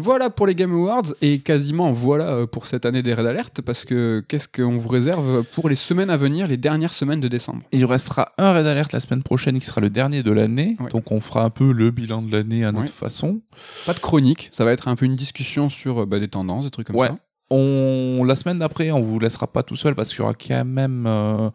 Voilà 0.00 0.30
pour 0.30 0.46
les 0.46 0.54
Game 0.54 0.72
Awards 0.72 1.12
et 1.22 1.40
quasiment 1.40 1.90
voilà 1.90 2.28
euh, 2.28 2.46
pour 2.46 2.68
cette 2.68 2.86
année 2.86 3.02
des 3.02 3.14
Red 3.14 3.26
Alert 3.26 3.60
parce 3.62 3.84
que 3.84 4.24
qu'est-ce 4.28 4.46
qu'on 4.46 4.76
vous 4.76 4.88
réserve 4.88 5.42
pour 5.52 5.68
les 5.68 5.74
semaines 5.74 6.08
à 6.08 6.16
venir, 6.16 6.46
les 6.46 6.56
dernières 6.56 6.94
semaines 6.94 7.18
de 7.18 7.26
décembre? 7.26 7.62
Il 7.72 7.84
restera 7.84 8.30
un 8.38 8.52
Red 8.52 8.66
Alert 8.66 8.92
la 8.92 9.00
semaine 9.00 9.24
prochaine 9.24 9.58
qui 9.58 9.66
sera 9.66 9.80
le 9.80 9.90
dernier 9.90 10.22
de 10.22 10.30
l'année. 10.30 10.76
Ouais. 10.78 10.88
Donc 10.90 11.10
on 11.10 11.20
fera 11.20 11.42
un 11.42 11.50
peu 11.50 11.72
le 11.72 11.90
bilan 11.90 12.22
de 12.22 12.30
l'année 12.30 12.64
à 12.64 12.70
notre 12.70 12.84
Ouais. 12.84 12.88
façon. 12.88 13.40
Pas 13.86 13.92
de 13.92 13.98
chronique, 13.98 14.50
ça 14.52 14.64
va 14.64 14.70
être 14.70 14.86
un 14.86 14.94
peu 14.94 15.04
une 15.04 15.16
discussion 15.16 15.68
sur 15.68 16.02
euh, 16.02 16.06
bah, 16.06 16.20
des 16.20 16.28
tendances, 16.28 16.64
des 16.64 16.70
trucs 16.70 16.86
comme 16.86 16.96
Ouais. 16.96 17.08
ça. 17.08 17.18
On, 17.50 18.24
la 18.24 18.34
semaine 18.36 18.58
d'après, 18.58 18.90
on 18.92 19.00
vous 19.00 19.18
laissera 19.18 19.46
pas 19.46 19.62
tout 19.62 19.74
seul 19.74 19.94
parce 19.94 20.10
qu'il 20.10 20.18
y 20.18 20.22
aura 20.22 20.34
quand 20.34 20.64
même 20.66 21.06
euh, 21.08 21.48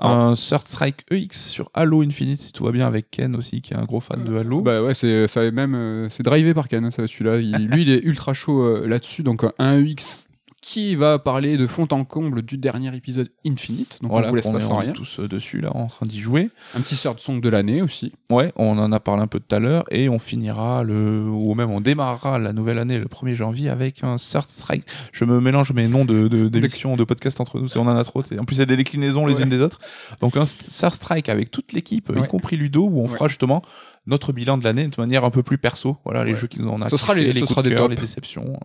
un 0.00 0.34
Third 0.34 0.62
Strike 0.62 1.04
EX 1.10 1.48
sur 1.50 1.70
Halo 1.74 2.02
Infinite 2.02 2.40
si 2.40 2.52
tout 2.52 2.64
va 2.64 2.72
bien 2.72 2.86
avec 2.86 3.10
Ken 3.10 3.36
aussi 3.36 3.60
qui 3.60 3.74
est 3.74 3.76
un 3.76 3.84
gros 3.84 4.00
fan 4.00 4.24
de 4.24 4.36
Halo. 4.36 4.60
Bah 4.62 4.82
ouais, 4.82 4.94
c'est 4.94 5.28
ça 5.28 5.44
est 5.44 5.50
même 5.50 5.74
euh, 5.74 6.08
c'est 6.10 6.22
drivé 6.22 6.54
par 6.54 6.68
Ken, 6.68 6.84
hein, 6.84 6.90
ça 6.90 7.06
celui-là. 7.06 7.38
Il- 7.38 7.66
lui, 7.68 7.82
il 7.82 7.90
est 7.90 8.00
ultra 8.02 8.32
chaud 8.34 8.62
euh, 8.62 8.86
là-dessus. 8.86 9.22
Donc 9.22 9.44
un 9.58 9.80
UX 9.80 10.24
qui 10.62 10.94
va 10.94 11.18
parler 11.18 11.56
de 11.56 11.66
fond 11.66 11.88
en 11.90 12.04
comble 12.04 12.42
du 12.42 12.58
dernier 12.58 12.94
épisode 12.94 13.30
Infinite. 13.46 13.98
Donc 14.02 14.10
voilà, 14.10 14.26
on 14.26 14.30
vous 14.30 14.36
laisse 14.36 14.44
qu'on 14.44 14.52
pas 14.52 14.58
est 14.58 14.62
sans 14.62 14.76
on 14.76 14.80
est 14.82 14.84
rien. 14.84 14.92
tous 14.92 15.20
euh, 15.20 15.26
dessus 15.28 15.60
là 15.60 15.74
en 15.74 15.86
train 15.86 16.04
d'y 16.04 16.20
jouer. 16.20 16.50
Un 16.74 16.80
petit 16.82 16.96
third 16.96 17.18
song 17.18 17.40
de 17.40 17.48
l'année 17.48 17.80
aussi. 17.80 18.12
Ouais, 18.28 18.52
on 18.56 18.76
en 18.78 18.92
a 18.92 19.00
parlé 19.00 19.22
un 19.22 19.26
peu 19.26 19.40
tout 19.40 19.54
à 19.54 19.58
l'heure 19.58 19.84
et 19.90 20.08
on 20.10 20.18
finira 20.18 20.82
le 20.84 21.22
ou 21.24 21.54
même 21.54 21.70
on 21.70 21.80
démarrera 21.80 22.38
la 22.38 22.52
nouvelle 22.52 22.78
année 22.78 22.98
le 22.98 23.06
1er 23.06 23.32
janvier 23.34 23.70
avec 23.70 24.04
un 24.04 24.16
Third 24.16 24.44
Strike. 24.44 24.84
Je 25.12 25.24
me 25.24 25.40
mélange 25.40 25.72
mes 25.72 25.88
noms 25.88 26.04
de 26.04 26.28
de- 26.28 26.48
d'émissions 26.50 26.96
de, 26.96 27.04
podcasts 27.04 27.40
entre 27.40 27.58
nous, 27.58 27.68
c'est 27.68 27.78
on 27.78 27.82
en 27.86 27.96
a 27.96 28.04
trop. 28.04 28.20
En 28.20 28.44
plus 28.44 28.56
il 28.56 28.58
y 28.58 28.62
a 28.62 28.66
des 28.66 28.76
déclinaisons 28.76 29.24
les 29.26 29.36
Ouais. 29.36 29.42
unes 29.44 29.48
des 29.48 29.60
autres. 29.62 29.78
Donc 30.20 30.36
un 30.36 30.44
Third 30.44 30.92
Strike 30.92 31.28
avec 31.30 31.50
toute 31.50 31.72
l'équipe, 31.72 32.10
Ouais. 32.10 32.20
y 32.20 32.28
compris 32.28 32.56
Ludo, 32.58 32.84
où 32.86 32.98
on 33.00 33.04
Ouais. 33.04 33.08
fera 33.08 33.28
justement 33.28 33.62
notre 34.06 34.32
bilan 34.32 34.56
de 34.58 34.64
l'année 34.64 34.88
de 34.88 35.00
manière 35.00 35.24
un 35.24 35.30
peu 35.30 35.42
plus 35.42 35.58
perso. 35.58 35.96
Voilà 36.04 36.24
les 36.24 36.32
Ouais. 36.32 36.38
jeux 36.38 36.46
qui 36.48 36.60
nous 36.60 36.68
en 36.70 36.80
a 36.82 36.88
Ce 36.88 36.96
sera 36.96 37.14
kiffé, 37.14 37.26
les- 37.26 37.34
ce 37.34 37.38
coups 37.40 37.50
sera 37.50 37.62
de 37.62 37.70
cœur, 37.70 37.88
les 37.88 37.96
déceptions. 37.96 38.58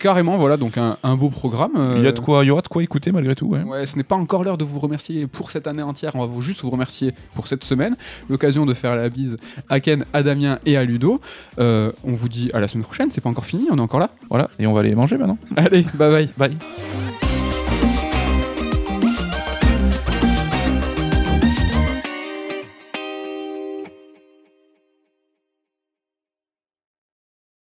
Carrément, 0.00 0.36
voilà, 0.36 0.56
donc 0.56 0.78
un, 0.78 0.96
un 1.04 1.16
beau 1.16 1.28
programme. 1.30 1.70
euh, 1.76 1.94
Il 1.98 2.02
y 2.02 2.06
a 2.08 2.12
de 2.12 2.18
quoi, 2.18 2.42
il 2.44 2.48
y 2.48 2.50
aura 2.50 2.60
de 2.62 2.66
quoi 2.68 2.82
écouter 2.82 3.12
malgré 3.12 3.36
tout. 3.36 3.46
Ouais. 3.46 3.62
Ouais, 3.62 3.86
ce 3.86 3.96
n'est 3.96 4.02
pas 4.02 4.16
encore 4.16 4.42
l'heure 4.42 4.58
de 4.58 4.64
vous 4.64 4.80
remercier 4.80 5.26
pour 5.28 5.50
cette 5.52 5.66
année 5.68 5.82
entière. 5.82 6.12
On 6.16 6.20
va 6.20 6.26
vous 6.26 6.42
juste 6.42 6.62
vous 6.62 6.70
remercier 6.70 7.12
pour 7.36 7.46
cette 7.46 7.62
semaine. 7.62 7.94
L'occasion 8.28 8.66
de 8.66 8.74
faire 8.74 8.96
la 8.96 9.08
bise 9.10 9.36
à 9.68 9.78
Ken, 9.78 10.04
à 10.12 10.22
Damien 10.24 10.58
et 10.66 10.76
à 10.76 10.84
Ludo. 10.84 11.20
Euh, 11.60 11.92
on 12.02 12.12
vous 12.12 12.28
dit 12.28 12.50
à 12.52 12.58
la 12.58 12.66
semaine 12.66 12.84
prochaine. 12.84 13.10
C'est 13.12 13.20
pas 13.20 13.30
encore 13.30 13.44
fini, 13.46 13.68
on 13.70 13.76
est 13.78 13.80
encore 13.80 14.00
là. 14.00 14.10
Voilà, 14.28 14.50
et 14.58 14.66
on 14.66 14.72
va 14.72 14.80
aller 14.80 14.94
manger 14.96 15.18
maintenant. 15.18 15.38
Allez, 15.56 15.84
bye 15.94 16.10
bye. 16.10 16.28
Bye. 16.36 17.29